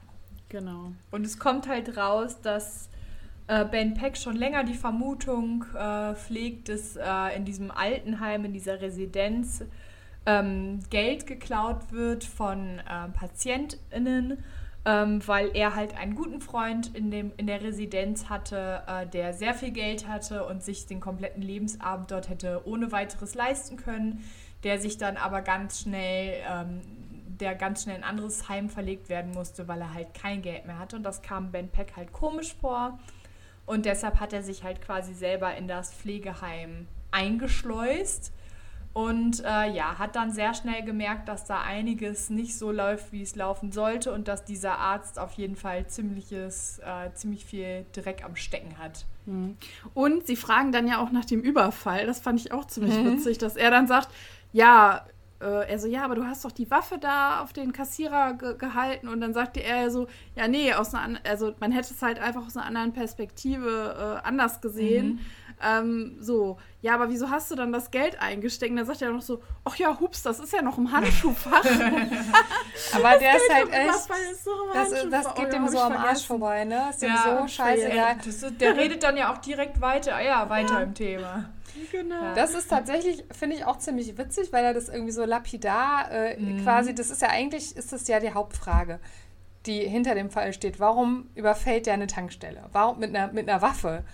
Genau. 0.48 0.92
Und 1.10 1.26
es 1.26 1.38
kommt 1.38 1.68
halt 1.68 1.96
raus, 1.96 2.40
dass 2.40 2.88
äh, 3.48 3.64
Ben 3.64 3.94
Peck 3.94 4.16
schon 4.16 4.36
länger 4.36 4.64
die 4.64 4.74
Vermutung 4.74 5.64
äh, 5.74 6.14
pflegt, 6.14 6.68
dass 6.68 6.96
äh, 6.96 7.36
in 7.36 7.44
diesem 7.44 7.70
Altenheim, 7.70 8.44
in 8.44 8.52
dieser 8.52 8.80
Residenz, 8.80 9.64
ähm, 10.26 10.80
Geld 10.90 11.26
geklaut 11.26 11.92
wird 11.92 12.24
von 12.24 12.78
äh, 12.78 13.08
PatientInnen, 13.12 14.42
ähm, 14.88 15.20
weil 15.28 15.54
er 15.54 15.74
halt 15.74 15.98
einen 15.98 16.14
guten 16.14 16.40
Freund 16.40 16.96
in, 16.96 17.10
dem, 17.10 17.30
in 17.36 17.46
der 17.46 17.62
Residenz 17.62 18.30
hatte, 18.30 18.82
äh, 18.86 19.06
der 19.06 19.34
sehr 19.34 19.52
viel 19.52 19.70
Geld 19.70 20.08
hatte 20.08 20.46
und 20.46 20.62
sich 20.62 20.86
den 20.86 20.98
kompletten 20.98 21.42
Lebensabend 21.42 22.10
dort 22.10 22.30
hätte 22.30 22.62
ohne 22.64 22.90
weiteres 22.90 23.34
leisten 23.34 23.76
können, 23.76 24.24
der 24.64 24.78
sich 24.78 24.96
dann 24.96 25.18
aber 25.18 25.42
ganz 25.42 25.80
schnell 25.80 26.42
ähm, 26.50 26.80
der 27.38 27.54
ganz 27.54 27.82
schnell 27.82 27.96
in 27.96 28.02
ein 28.02 28.08
anderes 28.08 28.48
Heim 28.48 28.70
verlegt 28.70 29.10
werden 29.10 29.32
musste, 29.32 29.68
weil 29.68 29.80
er 29.80 29.92
halt 29.92 30.14
kein 30.14 30.40
Geld 30.42 30.66
mehr 30.66 30.78
hatte. 30.78 30.96
Und 30.96 31.02
das 31.02 31.22
kam 31.22 31.52
Ben 31.52 31.68
Peck 31.68 31.92
halt 31.94 32.12
komisch 32.12 32.54
vor. 32.58 32.98
Und 33.66 33.84
deshalb 33.84 34.18
hat 34.18 34.32
er 34.32 34.42
sich 34.42 34.64
halt 34.64 34.80
quasi 34.80 35.14
selber 35.14 35.54
in 35.54 35.68
das 35.68 35.92
Pflegeheim 35.92 36.88
eingeschleust. 37.10 38.32
Und 38.98 39.44
äh, 39.44 39.70
ja, 39.70 39.96
hat 39.96 40.16
dann 40.16 40.32
sehr 40.32 40.54
schnell 40.54 40.82
gemerkt, 40.82 41.28
dass 41.28 41.44
da 41.44 41.60
einiges 41.60 42.30
nicht 42.30 42.58
so 42.58 42.72
läuft, 42.72 43.12
wie 43.12 43.22
es 43.22 43.36
laufen 43.36 43.70
sollte 43.70 44.12
und 44.12 44.26
dass 44.26 44.44
dieser 44.44 44.76
Arzt 44.76 45.20
auf 45.20 45.34
jeden 45.34 45.54
Fall 45.54 45.86
ziemliches, 45.86 46.80
äh, 46.80 47.14
ziemlich 47.14 47.44
viel 47.44 47.86
Dreck 47.92 48.24
am 48.24 48.34
Stecken 48.34 48.76
hat. 48.76 49.06
Mhm. 49.26 49.56
Und 49.94 50.26
sie 50.26 50.34
fragen 50.34 50.72
dann 50.72 50.88
ja 50.88 50.98
auch 50.98 51.12
nach 51.12 51.24
dem 51.24 51.42
Überfall. 51.42 52.06
Das 52.06 52.18
fand 52.18 52.40
ich 52.40 52.50
auch 52.50 52.64
ziemlich 52.64 52.96
mhm. 52.96 53.12
witzig, 53.12 53.38
dass 53.38 53.54
er 53.54 53.70
dann 53.70 53.86
sagt, 53.86 54.08
ja, 54.52 55.06
äh, 55.40 55.70
er 55.70 55.78
so, 55.78 55.86
ja, 55.86 56.04
aber 56.04 56.16
du 56.16 56.24
hast 56.24 56.44
doch 56.44 56.50
die 56.50 56.68
Waffe 56.68 56.98
da 56.98 57.40
auf 57.40 57.52
den 57.52 57.72
Kassierer 57.72 58.32
ge 58.32 58.56
gehalten. 58.58 59.06
Und 59.06 59.20
dann 59.20 59.32
sagte 59.32 59.62
er 59.62 59.92
so, 59.92 60.08
ja, 60.34 60.48
nee, 60.48 60.74
aus 60.74 60.92
einer, 60.92 61.20
also 61.24 61.54
man 61.60 61.70
hätte 61.70 61.94
es 61.94 62.02
halt 62.02 62.18
einfach 62.18 62.44
aus 62.44 62.56
einer 62.56 62.66
anderen 62.66 62.92
Perspektive 62.92 64.20
äh, 64.24 64.26
anders 64.26 64.60
gesehen. 64.60 65.06
Mhm. 65.06 65.20
Ähm, 65.62 66.16
so, 66.20 66.58
ja, 66.80 66.94
aber 66.94 67.08
wieso 67.08 67.30
hast 67.30 67.50
du 67.50 67.56
dann 67.56 67.72
das 67.72 67.90
Geld 67.90 68.20
eingesteckt? 68.20 68.70
Und 68.70 68.76
dann 68.76 68.86
sagt 68.86 69.02
er 69.02 69.10
noch 69.10 69.22
so, 69.22 69.42
ach 69.64 69.76
ja, 69.76 69.98
hups, 69.98 70.22
das 70.22 70.38
ist 70.38 70.52
ja 70.52 70.62
noch 70.62 70.78
im 70.78 70.92
Handschuhfach. 70.92 71.64
aber 72.94 73.18
der 73.18 73.36
ist 73.36 73.52
halt 73.52 73.72
echt, 73.72 73.94
ist 73.94 74.08
das, 74.74 74.90
das, 75.10 75.34
geht 75.34 75.46
oh, 75.48 75.50
dem 75.50 75.68
so 75.68 75.80
am 75.80 75.92
Arsch 75.92 76.26
vorbei, 76.26 76.64
ne? 76.64 76.90
Ist 76.90 77.02
dem 77.02 77.10
ja, 77.10 77.38
so 77.40 77.48
scheiße. 77.48 77.88
der 78.52 78.76
redet 78.76 79.02
dann 79.02 79.16
ja 79.16 79.32
auch 79.32 79.38
direkt 79.38 79.80
weiter, 79.80 80.14
ah 80.14 80.22
ja, 80.22 80.48
weiter 80.48 80.74
ja. 80.74 80.80
im 80.80 80.94
Thema. 80.94 81.50
Genau. 81.92 82.34
Das 82.34 82.54
ist 82.54 82.68
tatsächlich, 82.68 83.24
finde 83.30 83.56
ich, 83.56 83.64
auch 83.64 83.78
ziemlich 83.78 84.16
witzig, 84.18 84.52
weil 84.52 84.64
er 84.64 84.74
das 84.74 84.88
irgendwie 84.88 85.12
so 85.12 85.24
lapidar 85.24 86.10
äh, 86.10 86.36
mhm. 86.36 86.62
quasi, 86.62 86.94
das 86.94 87.10
ist 87.10 87.22
ja 87.22 87.28
eigentlich, 87.28 87.76
ist 87.76 87.92
das 87.92 88.08
ja 88.08 88.20
die 88.20 88.32
Hauptfrage, 88.32 89.00
die 89.66 89.80
hinter 89.80 90.14
dem 90.14 90.30
Fall 90.30 90.52
steht. 90.52 90.80
Warum 90.80 91.28
überfällt 91.34 91.86
der 91.86 91.94
eine 91.94 92.06
Tankstelle? 92.06 92.64
Warum 92.72 92.98
mit 92.98 93.14
einer, 93.14 93.32
mit 93.32 93.48
einer 93.48 93.62
Waffe? 93.62 94.04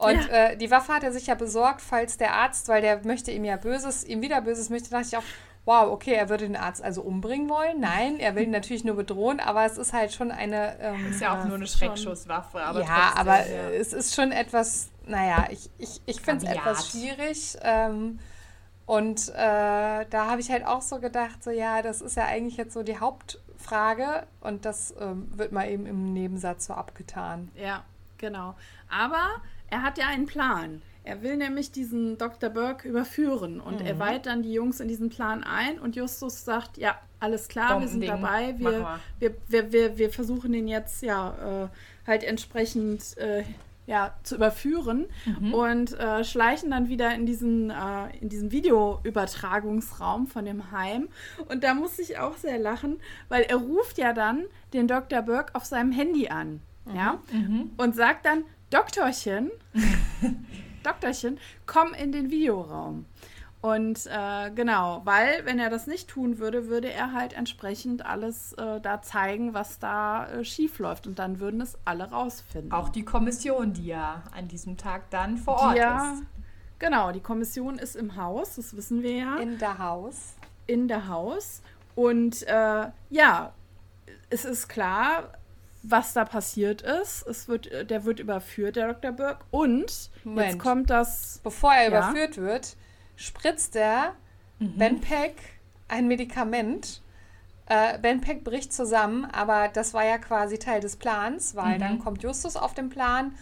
Und 0.00 0.28
ja. 0.28 0.34
äh, 0.34 0.56
die 0.56 0.70
Waffe 0.70 0.94
hat 0.94 1.02
er 1.02 1.12
sich 1.12 1.26
ja 1.26 1.34
besorgt, 1.34 1.80
falls 1.80 2.16
der 2.16 2.34
Arzt, 2.34 2.68
weil 2.68 2.80
der 2.80 3.04
möchte 3.04 3.30
ihm 3.30 3.44
ja 3.44 3.56
Böses, 3.56 4.04
ihm 4.04 4.22
wieder 4.22 4.40
Böses 4.40 4.70
möchte, 4.70 4.90
dachte 4.90 5.06
ich 5.08 5.16
auch, 5.16 5.22
wow, 5.66 5.92
okay, 5.92 6.14
er 6.14 6.28
würde 6.28 6.46
den 6.46 6.56
Arzt 6.56 6.82
also 6.82 7.02
umbringen 7.02 7.48
wollen. 7.50 7.80
Nein, 7.80 8.18
er 8.18 8.34
will 8.34 8.44
ihn 8.44 8.50
natürlich 8.50 8.82
nur 8.82 8.96
bedrohen, 8.96 9.40
aber 9.40 9.66
es 9.66 9.76
ist 9.76 9.92
halt 9.92 10.12
schon 10.12 10.30
eine. 10.30 10.78
Ähm, 10.80 11.10
ist 11.10 11.20
ja 11.20 11.38
auch 11.38 11.44
nur 11.44 11.56
eine 11.56 11.66
Schreckschusswaffe, 11.66 12.62
aber. 12.62 12.80
Ja, 12.80 12.86
trotzdem, 12.86 13.18
aber 13.18 13.36
ja. 13.46 13.70
es 13.78 13.92
ist 13.92 14.14
schon 14.14 14.32
etwas 14.32 14.88
naja, 15.10 15.48
ich, 15.50 15.70
ich, 15.78 16.00
ich 16.06 16.20
finde 16.20 16.46
es 16.46 16.52
etwas 16.52 16.90
schwierig. 16.90 17.56
Ähm, 17.62 18.18
und 18.86 19.28
äh, 19.30 20.06
da 20.08 20.30
habe 20.30 20.40
ich 20.40 20.50
halt 20.50 20.66
auch 20.66 20.82
so 20.82 20.98
gedacht, 20.98 21.42
so 21.44 21.50
ja, 21.50 21.82
das 21.82 22.00
ist 22.00 22.16
ja 22.16 22.24
eigentlich 22.24 22.56
jetzt 22.56 22.72
so 22.72 22.82
die 22.82 22.98
Hauptfrage 22.98 24.26
und 24.40 24.64
das 24.64 24.94
ähm, 24.98 25.28
wird 25.36 25.52
mal 25.52 25.68
eben 25.68 25.86
im 25.86 26.12
Nebensatz 26.12 26.66
so 26.66 26.74
abgetan. 26.74 27.50
Ja, 27.54 27.84
genau. 28.18 28.54
Aber 28.88 29.28
er 29.70 29.82
hat 29.82 29.98
ja 29.98 30.08
einen 30.08 30.26
Plan. 30.26 30.82
Er 31.02 31.22
will 31.22 31.36
nämlich 31.36 31.72
diesen 31.72 32.18
Dr. 32.18 32.50
Burke 32.50 32.86
überführen 32.86 33.60
und 33.60 33.80
mhm. 33.80 33.86
er 33.86 33.98
weiht 33.98 34.26
dann 34.26 34.42
die 34.42 34.52
Jungs 34.52 34.80
in 34.80 34.88
diesen 34.88 35.08
Plan 35.08 35.42
ein 35.42 35.78
und 35.78 35.96
Justus 35.96 36.44
sagt, 36.44 36.76
ja, 36.76 36.98
alles 37.20 37.48
klar, 37.48 37.80
wir 37.80 37.88
sind 37.88 38.06
dabei, 38.06 38.54
wir, 38.58 38.98
wir, 39.18 39.34
wir, 39.48 39.72
wir, 39.72 39.98
wir 39.98 40.10
versuchen 40.10 40.52
den 40.52 40.68
jetzt 40.68 41.02
ja 41.02 41.64
äh, 41.64 41.68
halt 42.06 42.22
entsprechend 42.22 43.16
äh, 43.16 43.44
ja, 43.86 44.14
zu 44.22 44.36
überführen 44.36 45.06
mhm. 45.24 45.52
und 45.52 45.98
äh, 45.98 46.22
schleichen 46.22 46.70
dann 46.70 46.88
wieder 46.88 47.12
in 47.14 47.26
diesen, 47.26 47.70
äh, 47.70 48.16
in 48.20 48.28
diesen 48.28 48.52
Videoübertragungsraum 48.52 50.28
von 50.28 50.44
dem 50.44 50.70
Heim. 50.70 51.08
Und 51.48 51.64
da 51.64 51.74
muss 51.74 51.98
ich 51.98 52.18
auch 52.18 52.36
sehr 52.36 52.58
lachen, 52.58 53.00
weil 53.28 53.42
er 53.42 53.56
ruft 53.56 53.98
ja 53.98 54.12
dann 54.12 54.44
den 54.74 54.86
Dr. 54.86 55.22
Burke 55.22 55.54
auf 55.54 55.64
seinem 55.64 55.90
Handy 55.90 56.28
an. 56.28 56.60
ja, 56.94 57.20
und 57.78 57.96
sagt 57.96 58.26
dann, 58.26 58.44
Doktorchen, 58.70 59.50
Doktorchen, 60.84 61.38
komm 61.66 61.92
in 61.92 62.12
den 62.12 62.30
Videoraum. 62.30 63.06
Und 63.62 64.06
äh, 64.06 64.50
genau, 64.54 65.02
weil 65.04 65.44
wenn 65.44 65.58
er 65.58 65.68
das 65.68 65.86
nicht 65.86 66.08
tun 66.08 66.38
würde, 66.38 66.68
würde 66.68 66.90
er 66.90 67.12
halt 67.12 67.34
entsprechend 67.34 68.06
alles 68.06 68.54
äh, 68.54 68.80
da 68.80 69.02
zeigen, 69.02 69.52
was 69.52 69.78
da 69.78 70.28
äh, 70.28 70.44
schief 70.44 70.78
läuft. 70.78 71.06
Und 71.06 71.18
dann 71.18 71.40
würden 71.40 71.60
es 71.60 71.76
alle 71.84 72.10
rausfinden. 72.10 72.72
Auch 72.72 72.88
die 72.88 73.04
Kommission, 73.04 73.74
die 73.74 73.88
ja 73.88 74.22
an 74.34 74.48
diesem 74.48 74.78
Tag 74.78 75.10
dann 75.10 75.36
vor 75.36 75.58
Ort 75.58 75.76
ja, 75.76 76.12
ist. 76.14 76.22
Genau, 76.78 77.12
die 77.12 77.20
Kommission 77.20 77.78
ist 77.78 77.96
im 77.96 78.16
Haus, 78.16 78.56
das 78.56 78.74
wissen 78.74 79.02
wir 79.02 79.12
ja. 79.12 79.36
In 79.36 79.58
der 79.58 79.78
Haus. 79.78 80.36
in 80.66 80.88
der 80.88 81.08
Haus. 81.08 81.60
Und 81.94 82.42
äh, 82.46 82.86
ja, 83.10 83.52
es 84.30 84.46
ist 84.46 84.68
klar, 84.68 85.32
was 85.82 86.12
da 86.12 86.24
passiert 86.24 86.82
ist. 86.82 87.26
Es 87.26 87.48
wird, 87.48 87.66
äh, 87.68 87.84
der 87.86 88.04
wird 88.04 88.20
überführt, 88.20 88.76
der 88.76 88.92
Dr. 88.92 89.12
Burke. 89.12 89.44
Und 89.50 90.10
Moment. 90.24 90.50
jetzt 90.52 90.58
kommt 90.60 90.90
das. 90.90 91.40
Bevor 91.42 91.72
er 91.72 91.82
Ja. 91.84 91.88
überführt 91.88 92.36
wird, 92.36 92.76
spritzt 93.16 93.76
er 93.76 94.14
Ben 94.58 95.00
Peck 95.00 95.34
ein 95.88 96.06
Medikament. 96.06 97.00
Äh, 97.66 97.98
ben 97.98 98.20
Peck 98.20 98.44
bricht 98.44 98.72
zusammen, 98.72 99.24
aber 99.26 99.68
das 99.68 99.94
war 99.94 100.04
ja 100.04 100.18
quasi 100.18 100.58
Teil 100.58 100.80
des 100.80 100.96
Plans, 100.96 101.54
weil 101.54 101.78
dann 101.78 101.98
kommt 102.00 102.22
Justus 102.22 102.56
auf 102.56 102.74
den 102.74 102.88
Plan 102.90 103.34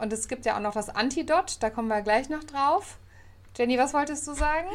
und 0.00 0.12
es 0.12 0.26
gibt 0.28 0.44
ja 0.44 0.56
auch 0.56 0.60
noch 0.60 0.74
das 0.74 0.88
Antidot, 0.90 1.58
da 1.62 1.70
kommen 1.70 1.86
wir 1.88 2.02
gleich 2.02 2.28
noch 2.28 2.42
drauf. 2.44 2.98
Jenny, 3.56 3.78
was 3.78 3.94
wolltest 3.94 4.26
du 4.26 4.34
sagen? 4.34 4.66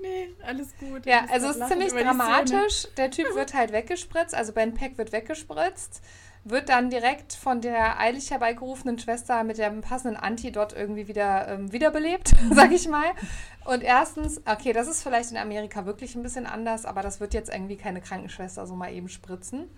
Nee, 0.00 0.30
alles 0.46 0.68
gut. 0.78 1.04
Ja, 1.06 1.26
also 1.30 1.48
es 1.48 1.56
ist 1.56 1.68
ziemlich 1.68 1.92
dramatisch. 1.92 2.86
Der 2.96 3.10
Typ 3.10 3.26
wird 3.34 3.52
halt 3.52 3.72
weggespritzt, 3.72 4.34
also 4.34 4.52
Ben 4.52 4.74
Peck 4.74 4.96
wird 4.96 5.10
weggespritzt, 5.12 6.00
wird 6.44 6.68
dann 6.68 6.90
direkt 6.90 7.34
von 7.34 7.60
der 7.60 8.00
eilig 8.00 8.30
herbeigerufenen 8.30 8.98
Schwester 8.98 9.44
mit 9.44 9.58
dem 9.58 9.80
passenden 9.80 10.16
Antidot 10.16 10.72
irgendwie 10.72 11.06
wieder 11.06 11.48
ähm, 11.48 11.72
wiederbelebt, 11.72 12.32
sag 12.52 12.72
ich 12.72 12.88
mal. 12.88 13.12
Und 13.64 13.82
erstens, 13.82 14.42
okay, 14.46 14.72
das 14.72 14.88
ist 14.88 15.02
vielleicht 15.02 15.30
in 15.30 15.36
Amerika 15.36 15.86
wirklich 15.86 16.16
ein 16.16 16.22
bisschen 16.22 16.46
anders, 16.46 16.84
aber 16.84 17.02
das 17.02 17.20
wird 17.20 17.32
jetzt 17.34 17.52
irgendwie 17.52 17.76
keine 17.76 18.00
Krankenschwester 18.00 18.66
so 18.66 18.74
mal 18.74 18.92
eben 18.92 19.08
spritzen. 19.08 19.70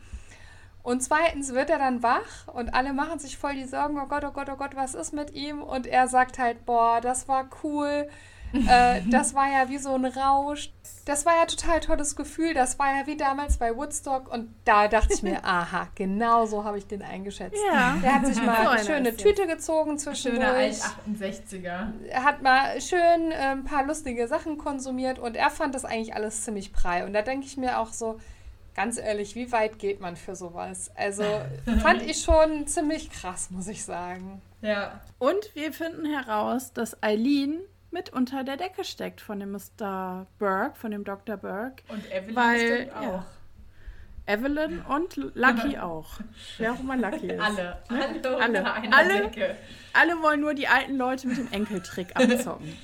Und 0.83 1.03
zweitens 1.03 1.55
wird 1.55 1.71
er 1.71 1.79
dann 1.79 2.03
wach 2.03 2.49
und 2.53 2.75
alle 2.75 2.93
machen 2.93 3.19
sich 3.19 3.39
voll 3.39 3.55
die 3.55 3.65
Sorgen, 3.65 3.99
oh 3.99 4.07
Gott, 4.07 4.25
oh 4.25 4.33
Gott, 4.33 4.51
oh 4.51 4.57
Gott, 4.57 4.77
was 4.77 4.95
ist 4.95 5.15
mit 5.15 5.33
ihm? 5.33 5.62
Und 5.62 5.87
er 5.87 6.09
sagt 6.09 6.39
halt, 6.39 6.67
boah, 6.67 7.01
das 7.01 7.27
war 7.27 7.49
cool, 7.62 8.09
äh, 8.55 9.03
das 9.11 9.35
war 9.35 9.51
ja 9.51 9.69
wie 9.69 9.79
so 9.79 9.95
ein 9.95 10.05
Rausch. 10.05 10.71
Das 11.05 11.27
war 11.27 11.35
ja 11.37 11.45
total 11.45 11.81
tolles 11.81 12.17
Gefühl, 12.17 12.55
das 12.55 12.79
war 12.79 12.97
ja 12.97 13.07
wie 13.07 13.17
damals 13.17 13.59
bei 13.59 13.77
Woodstock 13.77 14.33
und 14.33 14.55
da 14.65 14.89
dachte 14.89 15.13
ich 15.13 15.23
mir, 15.23 15.39
aha, 15.45 15.89
genau 15.95 16.47
so 16.47 16.65
habe 16.65 16.79
ich 16.79 16.87
den 16.87 17.03
eingeschätzt. 17.03 17.61
Ja. 17.71 17.99
Der 18.03 18.15
hat 18.15 18.27
sich 18.27 18.43
mal 18.43 18.65
So 18.65 18.71
eine 18.71 18.85
schöne 18.85 19.17
Tüte 19.17 19.47
gezogen 19.47 19.99
zwischendurch 19.99 20.47
Alt-68er. 20.47 21.89
er 22.09 22.25
hat 22.25 22.43
mal 22.43 22.81
schön 22.81 23.33
äh, 23.33 23.35
ein 23.35 23.65
paar 23.65 23.85
lustige 23.85 24.27
Sachen 24.29 24.57
konsumiert 24.57 25.19
und 25.19 25.37
er 25.37 25.51
fand 25.51 25.75
das 25.75 25.85
eigentlich 25.85 26.15
alles 26.15 26.43
ziemlich 26.43 26.73
prall. 26.73 27.05
Und 27.05 27.13
da 27.13 27.21
denke 27.21 27.47
ich 27.47 27.59
mir 27.59 27.79
auch 27.79 27.93
so, 27.93 28.19
ganz 28.75 28.99
ehrlich, 28.99 29.35
wie 29.35 29.53
weit 29.53 29.79
geht 29.79 30.01
man 30.01 30.17
für 30.17 30.35
sowas? 30.37 30.91
Also 30.95 31.25
fand 31.83 32.03
ich 32.03 32.23
schon 32.23 32.67
ziemlich 32.67 33.11
krass, 33.11 33.51
muss 33.51 33.69
ich 33.69 33.85
sagen. 33.85 34.43
Ja. 34.61 35.01
Und 35.19 35.55
wir 35.55 35.73
finden 35.73 36.07
heraus, 36.07 36.73
dass 36.73 37.03
Eileen 37.03 37.61
mit 37.95 38.11
unter 38.13 38.45
der 38.45 38.59
Decke 38.59 38.85
steckt 38.85 39.21
von 39.23 39.41
dem 39.41 39.53
Mr. 39.53 40.27
Burke, 40.39 40.75
von 40.75 40.91
dem 40.91 41.05
Dr. 41.05 41.37
Burke. 41.39 41.83
Und 41.89 42.05
Evelyn 42.13 42.37
Weil, 42.37 42.69
bestimmt 42.69 42.97
auch. 42.97 43.03
ja. 43.03 43.27
Evelyn 44.27 44.81
und 44.83 45.17
Lucky 45.35 45.79
auch. 45.79 46.19
Wer 46.59 46.73
auch 46.73 46.81
immer 46.81 46.97
Lucky 46.97 47.29
ist. 47.29 47.41
Alle. 47.41 47.79
Alle. 47.89 48.01
Alle. 48.25 48.47
unter 48.47 48.75
einer 48.75 48.97
Alle? 48.97 49.21
Decke. 49.29 49.57
Alle 49.93 50.21
wollen 50.23 50.41
nur 50.41 50.55
die 50.55 50.67
alten 50.67 50.97
Leute 50.97 51.29
mit 51.29 51.37
dem 51.37 51.53
Enkeltrick 51.53 52.09
abzocken. 52.17 52.75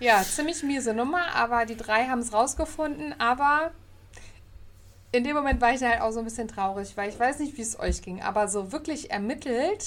Ja, 0.00 0.22
ziemlich 0.22 0.62
miese 0.62 0.94
Nummer, 0.94 1.34
aber 1.34 1.64
die 1.66 1.76
drei 1.76 2.06
haben 2.06 2.20
es 2.20 2.32
rausgefunden. 2.32 3.14
Aber 3.20 3.70
in 5.12 5.22
dem 5.22 5.36
Moment 5.36 5.60
war 5.60 5.72
ich 5.74 5.82
halt 5.82 6.00
auch 6.00 6.10
so 6.12 6.18
ein 6.18 6.24
bisschen 6.24 6.48
traurig, 6.48 6.96
weil 6.96 7.08
ich 7.10 7.18
weiß 7.20 7.38
nicht, 7.38 7.56
wie 7.56 7.62
es 7.62 7.78
euch 7.78 8.02
ging, 8.02 8.22
aber 8.22 8.48
so 8.48 8.72
wirklich 8.72 9.10
ermittelt 9.10 9.84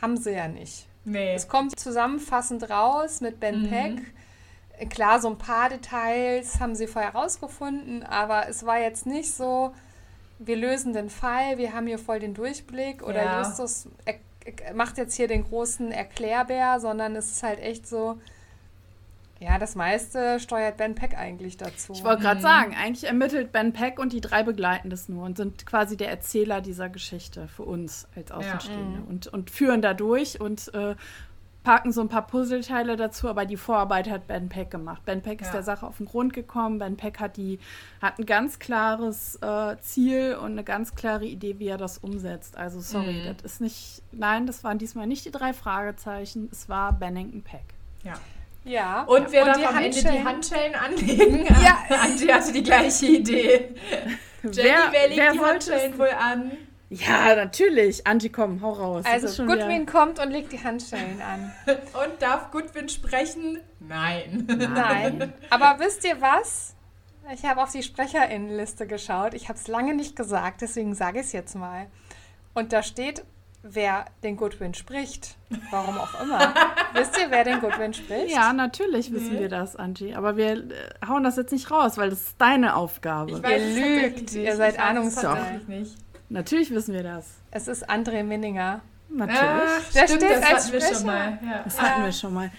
haben 0.00 0.16
sie 0.16 0.30
ja 0.32 0.48
nicht. 0.48 0.86
Nee. 1.06 1.34
Es 1.34 1.48
kommt 1.48 1.78
zusammenfassend 1.78 2.68
raus 2.68 3.20
mit 3.20 3.40
Ben 3.40 3.62
Mhm. 3.62 3.68
Peck. 3.70 4.90
Klar, 4.90 5.20
so 5.22 5.28
ein 5.30 5.38
paar 5.38 5.70
Details 5.70 6.60
haben 6.60 6.74
sie 6.74 6.86
vorher 6.86 7.12
rausgefunden, 7.14 8.02
aber 8.02 8.46
es 8.48 8.66
war 8.66 8.78
jetzt 8.78 9.06
nicht 9.06 9.32
so, 9.34 9.72
wir 10.38 10.56
lösen 10.56 10.92
den 10.92 11.08
Fall, 11.08 11.56
wir 11.56 11.72
haben 11.72 11.86
hier 11.86 11.98
voll 11.98 12.18
den 12.20 12.34
Durchblick 12.34 13.02
oder 13.02 13.24
Ja. 13.24 13.42
Justus 13.42 13.88
macht 14.74 14.98
jetzt 14.98 15.14
hier 15.14 15.28
den 15.28 15.44
großen 15.44 15.92
Erklärbär, 15.92 16.78
sondern 16.78 17.16
es 17.16 17.30
ist 17.30 17.42
halt 17.42 17.58
echt 17.60 17.86
so, 17.88 18.18
ja, 19.38 19.58
das 19.58 19.74
meiste 19.74 20.40
steuert 20.40 20.76
Ben 20.78 20.94
Peck 20.94 21.16
eigentlich 21.16 21.56
dazu. 21.56 21.92
Ich 21.92 22.02
wollte 22.04 22.20
Mhm. 22.20 22.24
gerade 22.24 22.40
sagen, 22.40 22.74
eigentlich 22.74 23.04
ermittelt 23.06 23.52
Ben 23.52 23.72
Peck 23.72 23.98
und 23.98 24.12
die 24.12 24.20
drei 24.20 24.42
begleiten 24.42 24.88
das 24.90 25.08
nur 25.08 25.24
und 25.24 25.36
sind 25.36 25.66
quasi 25.66 25.96
der 25.96 26.08
Erzähler 26.08 26.60
dieser 26.60 26.88
Geschichte 26.88 27.46
für 27.48 27.64
uns 27.64 28.08
als 28.16 28.30
Außenstehende 28.32 29.00
Mhm. 29.00 29.06
und, 29.08 29.26
und 29.26 29.50
führen 29.50 29.82
da 29.82 29.92
durch 29.94 30.40
und 30.40 30.72
äh, 30.74 30.94
packen 31.64 31.90
so 31.90 32.00
ein 32.00 32.08
paar 32.08 32.24
Puzzleteile 32.28 32.94
dazu, 32.96 33.28
aber 33.28 33.44
die 33.44 33.56
Vorarbeit 33.56 34.08
hat 34.08 34.28
Ben 34.28 34.48
Peck 34.48 34.70
gemacht. 34.70 35.04
Ben 35.04 35.20
Peck 35.20 35.40
ist 35.40 35.48
Ja. 35.48 35.54
der 35.54 35.62
Sache 35.64 35.84
auf 35.84 35.96
den 35.96 36.06
Grund 36.06 36.32
gekommen. 36.32 36.78
Ben 36.78 36.96
Peck 36.96 37.18
hat, 37.18 37.36
die, 37.36 37.58
hat 38.00 38.20
ein 38.20 38.24
ganz 38.24 38.60
klares 38.60 39.34
äh, 39.42 39.76
Ziel 39.80 40.36
und 40.40 40.52
eine 40.52 40.62
ganz 40.62 40.94
klare 40.94 41.24
Idee, 41.26 41.58
wie 41.58 41.66
er 41.66 41.76
das 41.76 41.98
umsetzt. 41.98 42.56
Also 42.56 42.80
sorry, 42.80 43.14
Mhm. 43.14 43.34
das 43.36 43.42
ist 43.54 43.60
nicht, 43.60 44.00
nein, 44.12 44.46
das 44.46 44.62
waren 44.62 44.78
diesmal 44.78 45.08
nicht 45.08 45.24
die 45.24 45.32
drei 45.32 45.52
Fragezeichen, 45.52 46.48
es 46.52 46.68
war 46.68 46.92
Bennington 46.92 47.42
Peck. 47.42 47.64
Ja. 48.04 48.14
Ja. 48.66 49.02
Und 49.04 49.32
wer 49.32 49.44
darf 49.46 49.56
die 49.58 49.64
am 49.66 49.76
Ende 49.78 50.00
die 50.02 50.24
Handschellen- 50.24 50.74
anlegen? 50.74 51.46
Ja. 51.62 51.78
Angie 52.02 52.32
hatte 52.32 52.52
die 52.52 52.62
gleiche 52.62 53.06
Idee. 53.06 53.74
Jenny, 54.42 54.70
wer, 54.90 55.08
legt 55.08 55.34
die 55.34 55.38
wollte 55.38 55.38
es- 55.38 55.70
Handschellen 55.70 55.98
wohl 55.98 56.10
an? 56.10 56.52
Ja, 56.88 57.34
natürlich. 57.34 58.06
Angie, 58.06 58.28
komm, 58.28 58.62
hau 58.62 58.72
raus. 58.72 59.04
Also 59.10 59.26
schon 59.28 59.48
wieder- 59.48 59.62
Goodwin 59.64 59.86
kommt 59.86 60.20
und 60.20 60.30
legt 60.30 60.52
die 60.52 60.62
Handschellen 60.62 61.20
an. 61.20 61.52
Und 61.66 62.20
darf 62.22 62.52
Goodwin 62.52 62.88
sprechen? 62.88 63.58
Nein. 63.80 64.46
Nein. 64.46 65.32
Aber 65.50 65.80
wisst 65.80 66.04
ihr 66.04 66.20
was? 66.20 66.74
Ich 67.34 67.44
habe 67.44 67.60
auf 67.60 67.72
die 67.72 67.82
Sprecherinnenliste 67.82 68.86
geschaut. 68.86 69.34
Ich 69.34 69.48
habe 69.48 69.58
es 69.58 69.66
lange 69.66 69.94
nicht 69.94 70.14
gesagt, 70.14 70.60
deswegen 70.60 70.94
sage 70.94 71.18
ich 71.18 71.26
es 71.26 71.32
jetzt 71.32 71.56
mal. 71.56 71.86
Und 72.54 72.72
da 72.72 72.84
steht, 72.84 73.24
wer 73.70 74.06
den 74.22 74.36
Goodwin 74.36 74.74
spricht. 74.74 75.36
Warum 75.70 75.96
auch 75.98 76.20
immer. 76.20 76.54
wisst 76.94 77.18
ihr, 77.18 77.30
wer 77.30 77.44
den 77.44 77.60
Goodwin 77.60 77.94
spricht? 77.94 78.34
Ja, 78.34 78.52
natürlich 78.52 79.12
wissen 79.12 79.38
wir 79.38 79.48
das, 79.48 79.76
Angie. 79.76 80.14
Aber 80.14 80.36
wir 80.36 80.52
äh, 80.52 81.06
hauen 81.06 81.24
das 81.24 81.36
jetzt 81.36 81.52
nicht 81.52 81.70
raus, 81.70 81.98
weil 81.98 82.10
das 82.10 82.20
ist 82.20 82.34
deine 82.38 82.76
Aufgabe. 82.76 83.32
Ich 83.32 83.42
weiß 83.42 83.62
es 83.62 83.76
lügt. 83.76 84.32
Ihr 84.34 84.56
seid 84.56 84.78
ahnungsvoll. 84.78 85.38
Natürlich 86.28 86.70
wissen 86.70 86.94
wir 86.94 87.02
das. 87.02 87.34
Es 87.50 87.68
ist 87.68 87.88
André 87.88 88.22
Minninger. 88.24 88.80
Natürlich. 89.08 89.40
Ach, 89.42 89.92
Der 89.92 90.04
stimmt, 90.06 90.22
steht 90.22 90.36
das 90.36 90.42
als 90.42 90.64
hatten 90.64 90.72
wir 90.72 90.80
Sprecher. 90.80 90.94
schon 90.96 91.06
mal. 91.06 91.38
Ja. 91.42 91.62
Das 91.64 91.80
hatten 91.80 92.04
wir 92.04 92.12
schon 92.12 92.34
mal. 92.34 92.50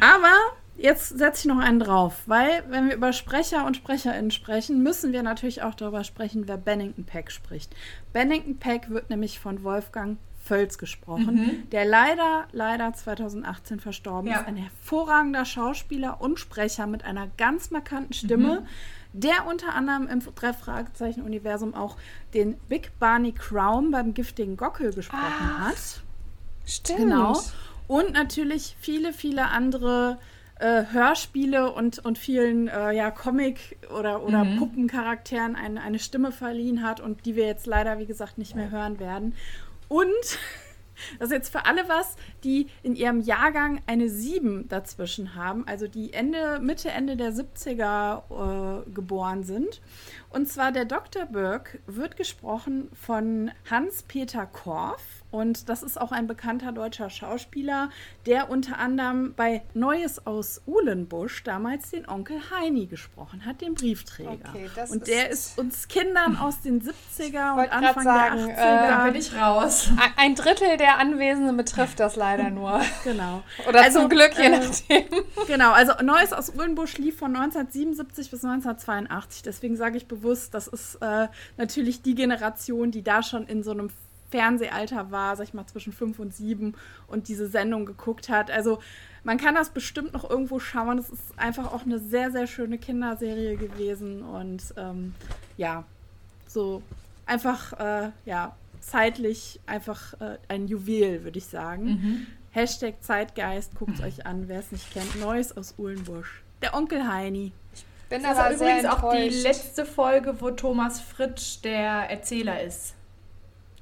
Aber 0.00 0.34
jetzt 0.76 1.18
setze 1.18 1.40
ich 1.40 1.54
noch 1.54 1.62
einen 1.62 1.80
drauf, 1.80 2.22
weil 2.26 2.62
wenn 2.68 2.88
wir 2.88 2.94
über 2.94 3.12
Sprecher 3.12 3.66
und 3.66 3.76
SprecherInnen 3.76 4.30
sprechen, 4.30 4.82
müssen 4.82 5.12
wir 5.12 5.22
natürlich 5.22 5.62
auch 5.62 5.74
darüber 5.74 6.04
sprechen, 6.04 6.46
wer 6.46 6.56
Bennington 6.56 7.04
Peck 7.04 7.30
spricht. 7.30 7.74
Bennington 8.12 8.58
Peck 8.58 8.88
wird 8.90 9.10
nämlich 9.10 9.40
von 9.40 9.62
Wolfgang 9.64 10.18
Völz 10.50 10.78
gesprochen, 10.78 11.68
der 11.70 11.84
leider, 11.84 12.48
leider 12.50 12.92
2018 12.92 13.78
verstorben 13.78 14.28
Ja. 14.32 14.40
ist. 14.40 14.48
Ein 14.48 14.56
hervorragender 14.56 15.44
Schauspieler 15.44 16.20
und 16.20 16.40
Sprecher 16.40 16.88
mit 16.88 17.04
einer 17.04 17.28
ganz 17.36 17.70
markanten 17.70 18.12
Stimme, 18.14 18.66
der 19.12 19.46
unter 19.48 19.76
anderem 19.76 20.08
im 20.08 20.18
Drei-Fragezeichen-Universum 20.34 21.74
auch 21.74 21.96
den 22.34 22.56
Big 22.68 22.90
Barney 22.98 23.30
Crown 23.30 23.92
beim 23.92 24.12
giftigen 24.12 24.56
Gockel 24.56 24.92
gesprochen 24.92 25.58
hat. 25.60 26.02
Stimmt. 26.66 26.98
Genau. 26.98 27.40
Und 27.86 28.12
natürlich 28.12 28.76
viele, 28.80 29.12
viele 29.12 29.46
andere 29.50 30.18
äh, 30.60 30.84
Hörspiele 30.92 31.72
und, 31.72 32.00
und 32.00 32.18
vielen 32.18 32.66
äh, 32.68 32.92
ja, 32.92 33.10
Comic- 33.12 33.76
oder, 33.96 34.22
oder 34.24 34.44
Puppencharakteren 34.58 35.54
eine, 35.54 35.80
eine 35.80 35.98
Stimme 36.00 36.32
verliehen 36.32 36.82
hat 36.82 37.00
und 37.00 37.24
die 37.24 37.36
wir 37.36 37.46
jetzt 37.46 37.66
leider, 37.66 37.98
wie 37.98 38.06
gesagt, 38.06 38.36
nicht 38.36 38.54
mehr 38.56 38.70
hören 38.70 38.98
werden. 38.98 39.34
Und 39.90 40.38
das 41.18 41.28
ist 41.28 41.32
jetzt 41.32 41.52
für 41.52 41.66
alle 41.66 41.88
was, 41.88 42.16
die 42.44 42.68
in 42.82 42.94
ihrem 42.94 43.20
Jahrgang 43.20 43.80
eine 43.86 44.08
7 44.08 44.68
dazwischen 44.68 45.34
haben, 45.34 45.66
also 45.66 45.88
die 45.88 46.12
Ende, 46.12 46.60
Mitte, 46.60 46.90
Ende 46.90 47.16
der 47.16 47.32
70er 47.32 48.84
äh, 48.86 48.90
geboren 48.90 49.42
sind. 49.42 49.80
Und 50.30 50.48
zwar 50.48 50.70
der 50.70 50.84
Dr. 50.84 51.26
Burke 51.26 51.80
wird 51.86 52.16
gesprochen 52.16 52.88
von 52.94 53.50
Hans-Peter 53.68 54.46
Korff 54.46 55.19
Und 55.30 55.68
das 55.68 55.82
ist 55.82 56.00
auch 56.00 56.10
ein 56.12 56.26
bekannter 56.26 56.72
deutscher 56.72 57.08
Schauspieler, 57.08 57.90
der 58.26 58.50
unter 58.50 58.78
anderem 58.78 59.32
bei 59.36 59.62
Neues 59.74 60.26
aus 60.26 60.60
Uhlenbusch 60.66 61.44
damals 61.44 61.90
den 61.90 62.08
Onkel 62.08 62.38
Heini 62.50 62.86
gesprochen 62.86 63.44
hat, 63.46 63.60
den 63.60 63.74
Briefträger. 63.74 64.30
Okay, 64.48 64.68
das 64.74 64.90
und 64.90 65.06
der 65.06 65.30
ist- 65.30 65.50
ist 65.50 65.58
uns 65.58 65.88
Kindern 65.88 66.36
aus 66.36 66.60
den 66.62 66.80
70er 66.82 67.54
und 67.54 67.72
Anfang 67.72 68.02
sagen, 68.04 68.46
der 68.46 68.56
äh, 68.56 68.60
80er. 68.60 68.88
Da 68.88 69.04
bin 69.04 69.14
ich 69.14 69.34
raus. 69.36 69.88
Ein- 69.96 70.12
Ein 70.16 70.34
Drittel 70.34 70.76
der 70.76 70.98
Anwesenden 70.98 71.56
betrifft 71.56 72.00
das 72.00 72.16
leider 72.16 72.50
nur. 72.50 72.80
genau. 73.04 73.42
Oder 73.68 73.82
Also, 73.82 74.00
zum 74.00 74.08
Glück, 74.08 74.32
je 74.36 74.44
äh, 74.44 74.58
nachdem. 74.58 75.04
Genau, 75.46 75.72
also 75.72 75.92
Neues 76.02 76.32
aus 76.32 76.50
Uhlenbusch 76.54 76.98
lief 76.98 77.18
von 77.18 77.34
1977 77.36 78.30
bis 78.30 78.44
1982. 78.44 79.42
Deswegen 79.42 79.76
sage 79.76 79.96
ich 79.96 80.06
bewusst, 80.06 80.54
das 80.54 80.66
ist 80.68 80.96
äh, 81.00 81.28
natürlich 81.56 82.02
die 82.02 82.14
Generation, 82.14 82.90
die 82.90 83.02
da 83.02 83.22
schon 83.22 83.46
in 83.46 83.62
so 83.62 83.70
einem 83.70 83.90
Fernsehalter 84.30 85.10
war, 85.10 85.36
sag 85.36 85.44
ich 85.44 85.54
mal 85.54 85.66
zwischen 85.66 85.92
fünf 85.92 86.18
und 86.18 86.34
sieben 86.34 86.74
und 87.06 87.28
diese 87.28 87.48
Sendung 87.48 87.86
geguckt 87.86 88.28
hat. 88.28 88.50
Also 88.50 88.78
man 89.24 89.38
kann 89.38 89.54
das 89.54 89.70
bestimmt 89.70 90.12
noch 90.12 90.28
irgendwo 90.28 90.58
schauen. 90.58 90.98
Es 90.98 91.10
ist 91.10 91.38
einfach 91.38 91.72
auch 91.72 91.82
eine 91.82 91.98
sehr, 91.98 92.30
sehr 92.30 92.46
schöne 92.46 92.78
Kinderserie 92.78 93.56
gewesen 93.56 94.22
und 94.22 94.62
ähm, 94.76 95.14
ja, 95.56 95.84
so 96.46 96.82
einfach, 97.26 97.72
äh, 97.78 98.10
ja, 98.24 98.56
zeitlich 98.80 99.60
einfach 99.66 100.14
äh, 100.20 100.38
ein 100.48 100.66
Juwel, 100.68 101.22
würde 101.24 101.38
ich 101.38 101.46
sagen. 101.46 102.26
Hashtag 102.52 102.94
Zeitgeist, 103.02 103.76
guckt 103.76 103.92
es 103.98 104.00
euch 104.02 104.26
an, 104.26 104.48
wer 104.48 104.58
es 104.60 104.72
nicht 104.72 104.92
kennt. 104.92 105.20
Neues 105.20 105.56
aus 105.56 105.74
Uhlenbusch. 105.78 106.42
Der 106.62 106.74
Onkel 106.74 107.06
Heini. 107.06 107.52
Bin 108.08 108.22
Das 108.22 108.36
aber 108.38 108.50
ist 108.50 108.58
sehr 108.58 108.80
übrigens 108.80 108.92
auch 108.92 109.12
die 109.12 109.18
enttäuscht. 109.18 109.42
letzte 109.44 109.84
Folge, 109.84 110.40
wo 110.40 110.50
Thomas 110.50 111.00
Fritsch 111.00 111.62
der 111.62 112.10
Erzähler 112.10 112.60
ist. 112.62 112.94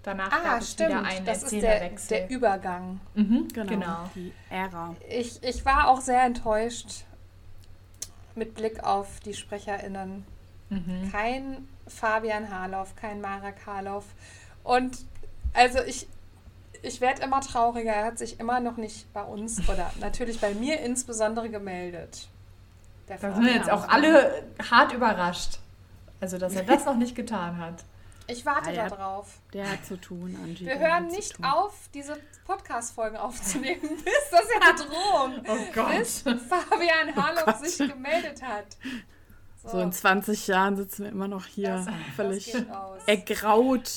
Danach 0.03 0.31
Ah, 0.33 0.43
gab 0.43 0.61
es 0.63 0.79
wieder 0.79 0.89
stimmt. 0.91 1.07
einen 1.07 1.27
Das 1.27 1.43
ist 1.43 1.53
der, 1.63 1.91
der 1.91 2.31
Übergang. 2.31 3.01
mhm, 3.15 3.49
Genau. 3.53 3.69
genau. 3.71 4.11
Die 4.15 4.33
Ära. 4.49 4.95
Ich, 5.11 5.43
ich 5.43 5.65
war 5.67 5.89
auch 5.89 6.01
sehr 6.01 6.23
enttäuscht 6.23 7.05
mit 8.35 8.55
Blick 8.55 8.83
auf 8.85 9.21
die 9.21 9.35
SprecherInnen. 9.35 10.25
Mhm. 10.71 11.09
Kein 11.13 11.69
Fabian 11.89 12.51
Harloff, 12.51 12.95
kein 12.97 13.21
Marek 13.21 13.57
Harloff. 13.67 14.05
Und 14.63 14.99
also 15.55 15.81
ich, 15.83 16.07
ich 16.83 17.01
werde 17.01 17.23
immer 17.23 17.41
trauriger. 17.41 17.93
Er 17.93 18.05
hat 18.05 18.19
sich 18.19 18.39
immer 18.39 18.61
noch 18.61 18.77
nicht 18.77 19.13
bei 19.13 19.23
uns 19.23 19.69
oder 19.69 19.91
natürlich 20.01 20.41
bei 20.41 20.55
mir 20.55 20.81
insbesondere 20.81 21.49
gemeldet. 21.49 22.29
Der 23.09 23.17
Da 23.17 23.33
sind 23.33 23.35
Fabian. 23.45 23.55
jetzt 23.57 23.71
auch 23.71 23.89
alle 23.89 24.45
hart 24.71 24.93
überrascht. 24.93 25.59
Also, 26.21 26.37
dass 26.39 26.55
er 26.55 26.65
das 26.65 26.85
noch 26.85 26.97
nicht 26.97 27.15
getan 27.15 27.59
hat. 27.59 27.85
Ich 28.31 28.45
warte 28.45 28.69
Ah, 28.69 28.73
der- 28.73 28.91
darauf. 28.91 29.39
Der 29.55 29.71
hat 29.71 29.85
zu 29.87 29.97
tun, 29.99 30.39
Angie. 30.43 30.67
Wir 30.67 30.79
hören 30.79 31.05
hat 31.07 31.11
zu 31.11 31.17
nicht 31.17 31.35
tun. 31.37 31.45
auf, 31.47 31.89
diese 31.95 32.17
Podcast-Folgen 32.47 33.17
aufzunehmen, 33.17 33.81
bis 34.05 34.15
das 34.31 34.43
ist 34.43 34.51
ja 34.55 34.73
Bedrohung. 34.73 35.43
Oh 35.49 35.99
Bis 35.99 36.21
Fabian 36.21 37.17
Harloff 37.17 37.57
sich 37.65 37.79
gemeldet 37.89 38.43
hat. 38.43 38.67
So 39.65 39.81
in 39.81 39.93
20 39.93 40.47
Jahren 40.47 40.77
sitzen 40.77 41.05
wir 41.05 41.11
immer 41.11 41.29
noch 41.29 41.47
hier 41.47 41.71
Das- 41.71 41.87
das 41.87 41.95
völlig 42.17 42.55
aus. 42.71 43.03
ergraut. 43.07 43.91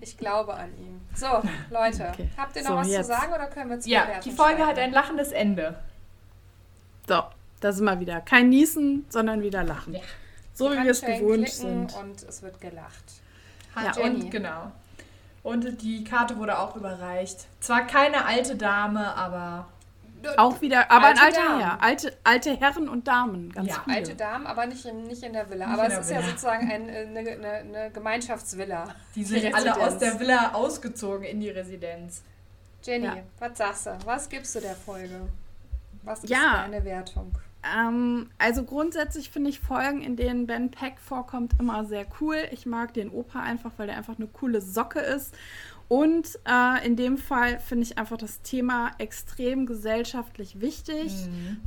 Ich 0.00 0.16
glaube 0.18 0.54
an 0.54 0.70
ihn. 0.78 1.00
So, 1.14 1.26
Leute, 1.70 2.08
Okay. 2.12 2.28
habt 2.36 2.56
ihr 2.56 2.62
noch 2.62 2.70
So, 2.70 2.76
was 2.76 2.88
jetzt. 2.88 3.06
zu 3.06 3.12
sagen 3.12 3.32
oder 3.32 3.46
können 3.46 3.70
wir 3.70 3.80
zur 3.80 3.90
Ja, 3.92 4.18
die 4.20 4.30
Folge 4.30 4.58
hat 4.66 4.76
schreiten? 4.76 4.80
ein 4.80 4.92
lachendes 4.92 5.32
Ende. 5.32 5.78
So, 7.08 7.22
da 7.60 7.72
sind 7.72 7.84
wir 7.84 8.00
wieder. 8.00 8.20
Kein 8.20 8.48
Niesen, 8.48 9.04
sondern 9.08 9.42
wieder 9.42 9.62
Lachen. 9.64 9.94
Ja. 9.94 10.00
So 10.60 10.70
wie 10.72 10.82
wir 10.84 10.90
es 10.90 11.00
gewohnt 11.00 11.46
klicken 11.46 11.88
sind. 11.88 11.94
Und 11.96 12.22
es 12.22 12.42
wird 12.42 12.60
gelacht. 12.60 13.04
Ja, 13.76 13.92
Jenny. 13.96 14.22
und 14.24 14.30
genau. 14.30 14.72
Und 15.42 15.80
die 15.82 16.04
Karte 16.04 16.36
wurde 16.38 16.58
auch 16.58 16.76
überreicht. 16.76 17.46
Zwar 17.60 17.86
keine 17.86 18.24
alte 18.26 18.56
Dame, 18.56 19.14
aber 19.16 19.66
Auch 20.36 20.60
wieder, 20.60 20.90
aber 20.90 21.06
Alte 21.06 21.20
ein 21.22 21.26
alter 21.28 21.42
Damen. 21.44 21.60
Herr. 21.60 21.82
Alte, 21.82 22.16
alte 22.24 22.56
Herren 22.60 22.88
und 22.90 23.08
Damen, 23.08 23.50
ganz 23.52 23.68
Ja, 23.70 23.80
viele. 23.84 23.96
Alte 23.96 24.14
Damen, 24.16 24.46
aber 24.46 24.66
nicht 24.66 24.84
in, 24.84 25.04
nicht 25.04 25.22
in 25.22 25.32
der 25.32 25.48
Villa. 25.48 25.66
Nicht 25.66 25.78
aber 25.78 25.88
es 25.88 25.98
ist 26.00 26.10
ja 26.10 26.18
Villa. 26.18 26.28
sozusagen 26.28 26.70
ein, 26.70 26.88
äh, 26.90 26.98
eine, 27.06 27.20
eine, 27.20 27.48
eine 27.52 27.90
Gemeinschaftsvilla. 27.90 28.84
die 29.14 29.24
sind 29.24 29.42
Die 29.44 29.54
alle 29.54 29.74
aus 29.80 29.96
der 29.96 30.20
Villa 30.20 30.52
ausgezogen 30.52 31.24
in 31.24 31.40
die 31.40 31.48
Residenz. 31.48 32.22
Jenny, 32.82 33.06
Ja. 33.06 33.16
was 33.38 33.56
sagst 33.56 33.86
du? 33.86 33.98
Was 34.04 34.28
gibst 34.28 34.54
du 34.56 34.60
der 34.60 34.74
Folge? 34.74 35.20
Was 36.02 36.22
ist 36.24 36.28
Ja. 36.30 36.64
deine 36.66 36.84
Wertung? 36.84 37.32
Ähm, 37.62 38.30
also 38.38 38.64
grundsätzlich 38.64 39.30
finde 39.30 39.50
ich 39.50 39.60
Folgen, 39.60 40.02
in 40.02 40.16
denen 40.16 40.46
Ben 40.46 40.70
Peck 40.70 40.98
vorkommt, 40.98 41.52
immer 41.58 41.84
sehr 41.84 42.06
cool. 42.20 42.36
Ich 42.52 42.66
mag 42.66 42.94
den 42.94 43.10
Opa 43.10 43.40
einfach, 43.40 43.72
weil 43.76 43.86
der 43.86 43.96
einfach 43.96 44.18
eine 44.18 44.28
coole 44.28 44.60
Socke 44.60 45.00
ist. 45.00 45.34
Und 45.88 46.38
äh, 46.48 46.86
in 46.86 46.94
dem 46.94 47.18
Fall 47.18 47.58
finde 47.58 47.84
ich 47.84 47.98
einfach 47.98 48.16
das 48.16 48.42
Thema 48.42 48.92
extrem 48.98 49.66
gesellschaftlich 49.66 50.60
wichtig 50.60 51.12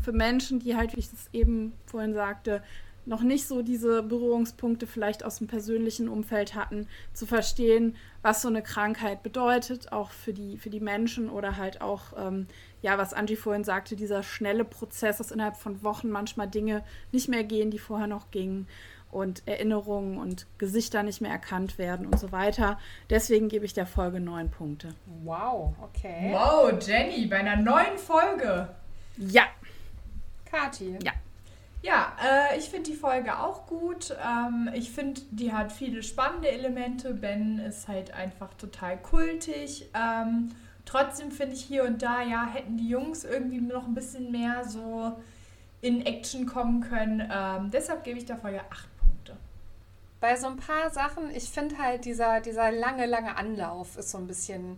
für 0.01 0.13
Menschen, 0.13 0.59
die 0.59 0.77
halt, 0.77 0.95
wie 0.95 1.01
ich 1.01 1.11
es 1.11 1.29
eben 1.33 1.73
vorhin 1.85 2.13
sagte, 2.13 2.63
noch 3.05 3.21
nicht 3.21 3.47
so 3.47 3.61
diese 3.61 4.03
Berührungspunkte 4.03 4.87
vielleicht 4.87 5.23
aus 5.23 5.37
dem 5.37 5.47
persönlichen 5.47 6.07
Umfeld 6.07 6.55
hatten, 6.55 6.87
zu 7.13 7.25
verstehen, 7.25 7.95
was 8.21 8.41
so 8.41 8.47
eine 8.47 8.61
Krankheit 8.61 9.23
bedeutet, 9.23 9.91
auch 9.91 10.11
für 10.11 10.33
die, 10.33 10.57
für 10.57 10.69
die 10.69 10.79
Menschen 10.79 11.29
oder 11.29 11.57
halt 11.57 11.81
auch, 11.81 12.13
ähm, 12.17 12.47
ja, 12.81 12.97
was 12.97 13.13
Angie 13.13 13.35
vorhin 13.35 13.63
sagte, 13.63 13.95
dieser 13.95 14.23
schnelle 14.23 14.65
Prozess, 14.65 15.17
dass 15.17 15.31
innerhalb 15.31 15.57
von 15.57 15.83
Wochen 15.83 16.09
manchmal 16.09 16.47
Dinge 16.47 16.83
nicht 17.11 17.27
mehr 17.27 17.43
gehen, 17.43 17.71
die 17.71 17.79
vorher 17.79 18.07
noch 18.07 18.31
gingen 18.31 18.67
und 19.11 19.43
Erinnerungen 19.45 20.17
und 20.17 20.47
Gesichter 20.57 21.03
nicht 21.03 21.21
mehr 21.21 21.31
erkannt 21.31 21.77
werden 21.77 22.05
und 22.05 22.19
so 22.19 22.31
weiter. 22.31 22.79
Deswegen 23.09 23.47
gebe 23.47 23.65
ich 23.65 23.73
der 23.73 23.85
Folge 23.85 24.19
neun 24.19 24.49
Punkte. 24.49 24.95
Wow, 25.23 25.75
okay. 25.81 26.31
Wow, 26.31 26.73
Jenny, 26.81 27.27
bei 27.27 27.37
einer 27.37 27.57
neuen 27.57 27.97
Folge. 27.97 28.69
Ja, 29.17 29.43
Kati. 30.53 30.97
Ja. 31.03 31.13
Ja, 31.83 32.13
äh, 32.23 32.57
ich 32.57 32.69
finde 32.69 32.91
die 32.91 32.95
Folge 32.95 33.37
auch 33.37 33.67
gut. 33.67 34.15
Ähm, 34.25 34.69
ich 34.73 34.91
finde, 34.91 35.19
die 35.31 35.51
hat 35.51 35.73
viele 35.73 36.01
spannende 36.01 36.49
Elemente. 36.49 37.13
Ben 37.13 37.59
ist 37.59 37.89
halt 37.89 38.13
einfach 38.13 38.53
total 38.53 38.97
kultig. 38.97 39.89
Ähm, 39.93 40.55
trotzdem 40.85 41.29
finde 41.29 41.55
ich 41.55 41.61
hier 41.61 41.83
und 41.83 42.01
da, 42.01 42.21
ja, 42.21 42.47
hätten 42.47 42.77
die 42.77 42.87
Jungs 42.87 43.25
irgendwie 43.25 43.59
noch 43.59 43.85
ein 43.85 43.93
bisschen 43.93 44.31
mehr 44.31 44.63
so 44.63 45.11
in 45.81 46.05
Action 46.05 46.45
kommen 46.45 46.79
können. 46.79 47.29
Ähm, 47.29 47.69
deshalb 47.69 48.05
gebe 48.05 48.17
ich 48.17 48.25
der 48.25 48.37
Folge 48.37 48.61
acht 48.71 48.87
Punkte. 48.99 49.35
Bei 50.21 50.37
so 50.37 50.47
ein 50.47 50.55
paar 50.55 50.89
Sachen, 50.89 51.35
ich 51.35 51.49
finde 51.49 51.77
halt, 51.79 52.05
dieser, 52.05 52.39
dieser 52.39 52.71
lange, 52.71 53.07
lange 53.07 53.35
Anlauf 53.35 53.97
ist 53.97 54.09
so 54.09 54.19
ein 54.19 54.27
bisschen 54.27 54.77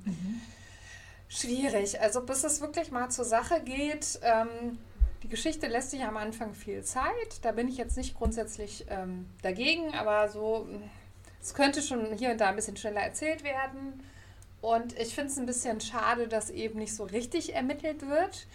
schwierig. 1.27 2.01
Also 2.01 2.21
bis 2.25 2.43
es 2.43 2.61
wirklich 2.61 2.89
mal 2.89 3.09
zur 3.09 3.25
Sache 3.25 3.61
geht. 3.61 4.19
Ähm, 4.23 4.79
die 5.25 5.29
Geschichte 5.29 5.65
lässt 5.65 5.89
sich 5.89 6.03
am 6.03 6.17
Anfang 6.17 6.53
viel 6.53 6.83
Zeit. 6.83 7.39
Da 7.41 7.51
bin 7.51 7.67
ich 7.67 7.77
jetzt 7.77 7.97
nicht 7.97 8.15
grundsätzlich 8.15 8.85
ähm, 8.89 9.25
dagegen, 9.41 9.91
aber 9.95 10.29
so, 10.29 10.67
es 11.41 11.55
könnte 11.55 11.81
schon 11.81 12.13
hier 12.13 12.29
und 12.29 12.39
da 12.39 12.49
ein 12.49 12.55
bisschen 12.55 12.77
schneller 12.77 13.01
erzählt 13.01 13.43
werden. 13.43 14.03
Und 14.61 14.95
ich 14.99 15.15
finde 15.15 15.31
es 15.31 15.37
ein 15.39 15.47
bisschen 15.47 15.81
schade, 15.81 16.27
dass 16.27 16.51
eben 16.51 16.77
nicht 16.77 16.93
so 16.93 17.05
richtig 17.05 17.55
ermittelt 17.55 18.07
wird, 18.07 18.45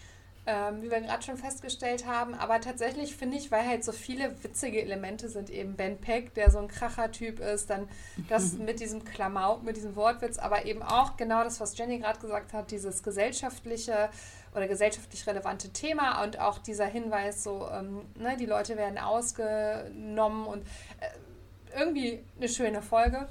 ähm, 0.47 0.81
wie 0.81 0.89
wir 0.89 1.01
gerade 1.01 1.21
schon 1.21 1.37
festgestellt 1.37 2.07
haben. 2.07 2.33
Aber 2.33 2.59
tatsächlich 2.61 3.15
finde 3.15 3.37
ich, 3.37 3.51
weil 3.51 3.67
halt 3.67 3.83
so 3.83 3.91
viele 3.91 4.43
witzige 4.43 4.81
Elemente 4.81 5.29
sind, 5.29 5.49
eben 5.49 5.75
Ben 5.75 5.97
Peck, 5.97 6.33
der 6.33 6.49
so 6.49 6.57
ein 6.57 6.67
Kracher-Typ 6.67 7.39
ist, 7.39 7.69
dann 7.69 7.87
das 8.27 8.53
mit 8.57 8.79
diesem 8.79 9.05
Klamauk, 9.05 9.63
mit 9.63 9.75
diesem 9.77 9.95
Wortwitz, 9.95 10.39
aber 10.39 10.65
eben 10.65 10.81
auch 10.81 11.15
genau 11.17 11.43
das, 11.43 11.59
was 11.59 11.77
Jenny 11.77 11.99
gerade 11.99 12.19
gesagt 12.19 12.53
hat, 12.53 12.71
dieses 12.71 13.03
gesellschaftliche 13.03 14.09
oder 14.53 14.67
gesellschaftlich 14.67 15.25
relevante 15.27 15.69
Thema 15.69 16.23
und 16.23 16.39
auch 16.39 16.57
dieser 16.57 16.85
Hinweis, 16.85 17.43
so, 17.43 17.69
ähm, 17.71 18.01
ne, 18.15 18.35
die 18.37 18.45
Leute 18.45 18.75
werden 18.77 18.97
ausgenommen 18.97 20.45
und 20.45 20.65
äh, 20.99 21.79
irgendwie 21.79 22.23
eine 22.37 22.49
schöne 22.49 22.81
Folge. 22.81 23.27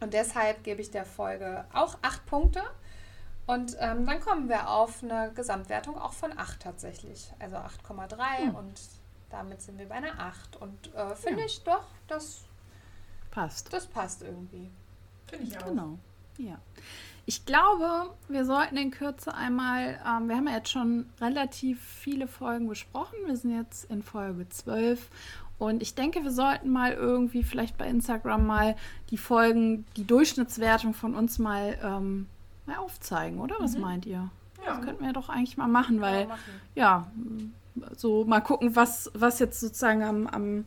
Und 0.00 0.12
deshalb 0.12 0.62
gebe 0.62 0.82
ich 0.82 0.90
der 0.90 1.04
Folge 1.04 1.64
auch 1.72 1.96
acht 2.02 2.26
Punkte. 2.26 2.62
Und 3.46 3.76
ähm, 3.78 4.06
dann 4.06 4.20
kommen 4.20 4.48
wir 4.48 4.68
auf 4.68 5.02
eine 5.02 5.30
Gesamtwertung 5.34 5.96
auch 5.96 6.12
von 6.12 6.36
8 6.36 6.60
tatsächlich. 6.60 7.32
Also 7.38 7.56
8,3 7.56 8.52
und 8.52 8.80
damit 9.30 9.62
sind 9.62 9.78
wir 9.78 9.88
bei 9.88 9.96
einer 9.96 10.18
8. 10.18 10.56
Und 10.56 10.94
äh, 10.94 11.14
finde 11.14 11.44
ich 11.44 11.62
doch, 11.62 11.84
das, 12.08 12.42
passt. 13.30 13.72
das 13.72 13.86
passt 13.86 14.22
irgendwie. 14.22 14.70
Finde 15.28 15.46
ich 15.46 15.58
auch. 15.58 15.66
Genau. 15.66 15.98
Ja. 16.38 16.58
Ich 17.24 17.44
glaube, 17.44 18.14
wir 18.28 18.44
sollten 18.44 18.76
in 18.76 18.90
Kürze 18.90 19.34
einmal, 19.34 19.98
ähm, 20.06 20.28
wir 20.28 20.36
haben 20.36 20.46
ja 20.46 20.56
jetzt 20.56 20.70
schon 20.70 21.10
relativ 21.20 21.82
viele 21.82 22.28
Folgen 22.28 22.68
besprochen. 22.68 23.18
Wir 23.26 23.36
sind 23.36 23.56
jetzt 23.56 23.90
in 23.90 24.02
Folge 24.02 24.48
12. 24.48 25.08
Und 25.58 25.82
ich 25.82 25.94
denke, 25.94 26.22
wir 26.22 26.30
sollten 26.30 26.70
mal 26.70 26.92
irgendwie 26.92 27.42
vielleicht 27.42 27.78
bei 27.78 27.88
Instagram 27.88 28.46
mal 28.46 28.76
die 29.10 29.18
Folgen, 29.18 29.86
die 29.96 30.06
Durchschnittswertung 30.06 30.94
von 30.94 31.14
uns 31.14 31.38
mal, 31.38 31.78
ähm, 31.82 32.28
mal 32.66 32.76
aufzeigen, 32.76 33.38
oder? 33.40 33.56
Was 33.58 33.76
meint 33.78 34.06
ihr? 34.06 34.30
Ja. 34.64 34.76
Das 34.76 34.84
könnten 34.84 35.04
wir 35.04 35.12
doch 35.12 35.28
eigentlich 35.28 35.56
mal 35.56 35.68
machen, 35.68 36.00
weil 36.00 36.22
Ja, 36.22 36.26
machen. 36.26 36.40
ja, 36.74 37.06
so 37.96 38.24
mal 38.24 38.40
gucken, 38.40 38.74
was, 38.74 39.10
was 39.14 39.38
jetzt 39.38 39.60
sozusagen 39.60 40.02
am, 40.02 40.26
am 40.26 40.64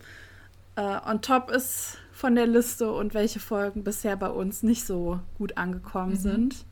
äh, 0.76 1.00
on 1.10 1.22
top 1.22 1.52
ist 1.52 1.98
von 2.12 2.36
der 2.36 2.48
Liste 2.48 2.92
und 2.92 3.14
welche 3.14 3.40
Folgen 3.40 3.84
bisher 3.84 4.16
bei 4.16 4.30
uns 4.30 4.64
nicht 4.64 4.86
so 4.86 5.20
gut 5.38 5.58
angekommen 5.58 6.16
sind. 6.16 6.66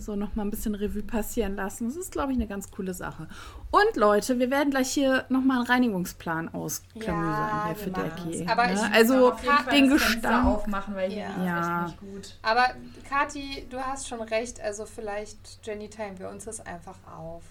So 0.00 0.16
nochmal 0.16 0.46
ein 0.46 0.50
bisschen 0.50 0.74
Revue 0.74 1.02
passieren 1.02 1.56
lassen. 1.56 1.86
Das 1.86 1.96
ist, 1.96 2.12
glaube 2.12 2.32
ich, 2.32 2.38
eine 2.38 2.46
ganz 2.46 2.70
coole 2.70 2.94
Sache. 2.94 3.26
Und 3.70 3.96
Leute, 3.96 4.38
wir 4.38 4.50
werden 4.50 4.70
gleich 4.70 4.90
hier 4.90 5.24
nochmal 5.28 5.58
einen 5.58 5.66
Reinigungsplan 5.66 6.52
ausklamüsern 6.54 7.24
Ja, 7.24 7.64
hier 7.66 7.76
für. 7.76 7.90
Decky. 7.90 8.46
Aber 8.48 8.66
ne? 8.66 8.74
ich- 8.74 8.80
also 8.94 9.32
Auf 9.32 9.42
jeden 9.42 9.56
Fall 9.56 9.74
den 9.74 9.88
Gestank. 9.90 10.46
aufmachen, 10.46 10.94
weil 10.94 11.10
hier 11.10 11.22
Ja. 11.24 11.30
ist 11.30 11.44
Ja. 11.46 11.84
echt 11.86 12.02
nicht 12.02 12.12
gut. 12.12 12.38
Aber 12.42 12.66
Kathi, 13.08 13.66
du 13.70 13.78
hast 13.78 14.08
schon 14.08 14.20
recht. 14.20 14.60
Also 14.60 14.86
vielleicht, 14.86 15.38
Jenny, 15.64 15.88
teilen 15.88 16.18
wir 16.18 16.28
uns 16.28 16.44
das 16.44 16.64
einfach 16.64 16.96
auf 17.16 17.42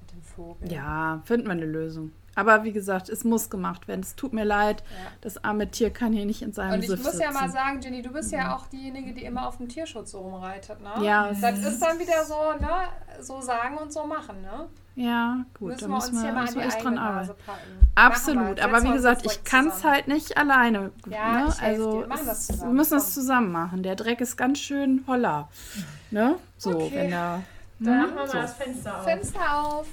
mit 0.00 0.12
dem 0.12 0.22
Vogel. 0.22 0.72
Ja, 0.72 1.20
finden 1.24 1.46
wir 1.46 1.52
eine 1.52 1.66
Lösung. 1.66 2.12
Aber 2.36 2.62
wie 2.62 2.70
gesagt, 2.72 3.08
es 3.08 3.24
muss 3.24 3.50
gemacht 3.50 3.88
werden. 3.88 4.02
Es 4.02 4.14
tut 4.14 4.32
mir 4.32 4.44
leid, 4.44 4.84
Ja. 4.90 5.10
das 5.22 5.42
arme 5.42 5.68
Tier 5.70 5.90
kann 5.90 6.12
hier 6.12 6.26
nicht 6.26 6.42
in 6.42 6.52
seinem 6.52 6.74
Und 6.74 6.82
ich 6.84 6.88
Siff 6.90 6.98
muss 7.02 7.12
sitzen. 7.12 7.22
ja 7.22 7.32
mal 7.32 7.50
sagen, 7.50 7.80
Jenny, 7.80 8.02
du 8.02 8.10
bist 8.12 8.30
ja 8.30 8.54
auch 8.54 8.66
diejenige, 8.68 9.12
die 9.14 9.24
immer 9.24 9.48
auf 9.48 9.56
dem 9.56 9.68
Tierschutz 9.68 10.12
so 10.12 10.20
rumreitet, 10.20 10.80
ne? 10.80 11.04
Ja. 11.04 11.32
Das 11.40 11.58
ist 11.58 11.82
dann 11.82 11.98
wieder 11.98 12.24
so, 12.24 12.34
ne? 12.60 12.70
So 13.20 13.40
sagen 13.40 13.78
und 13.78 13.92
so 13.92 14.06
machen, 14.06 14.40
ne? 14.42 14.68
Ja, 14.98 15.44
gut, 15.58 15.68
müssen 15.72 15.80
da 15.82 15.88
wir 15.88 15.94
uns 15.96 16.06
müssen 16.12 16.22
hier 16.22 16.28
wir, 16.28 16.32
mal 16.32 16.38
an 16.38 16.44
müssen 16.44 16.54
die 16.54 16.60
wir 16.60 16.66
echt 16.68 16.76
eigene 16.78 16.94
dran 16.96 17.04
arbeiten. 17.06 17.34
packen. 17.44 17.90
Absolut, 17.96 18.60
aber 18.60 18.82
wie 18.82 18.92
gesagt, 18.92 19.26
ich 19.26 19.44
kann 19.44 19.68
es 19.68 19.84
halt 19.84 20.08
nicht 20.08 20.38
alleine. 20.38 20.90
Ja, 21.08 21.44
ne? 21.44 21.54
Also 21.60 21.90
dir. 21.92 22.00
Wir 22.00 22.06
machen 22.06 22.26
das 22.26 22.38
es- 22.40 22.46
zusammen, 22.46 22.70
wir 22.72 22.76
müssen 22.76 22.96
es 22.98 23.14
zusammen 23.14 23.52
machen. 23.52 23.82
Der 23.82 23.94
Dreck 23.96 24.20
ist 24.20 24.36
ganz 24.38 24.58
schön 24.58 25.04
holler. 25.06 25.48
Ne? 26.10 26.36
So, 26.56 26.70
Okay. 26.76 26.90
wenn 26.94 27.10
da. 27.10 27.42
Dann 27.78 27.98
machen 27.98 28.08
wir 28.14 28.16
mal 28.22 28.26
So. 28.28 28.38
das 28.38 28.54
Fenster 28.54 28.96
auf. 28.96 29.04
Fenster 29.04 29.62
auf. 29.66 29.86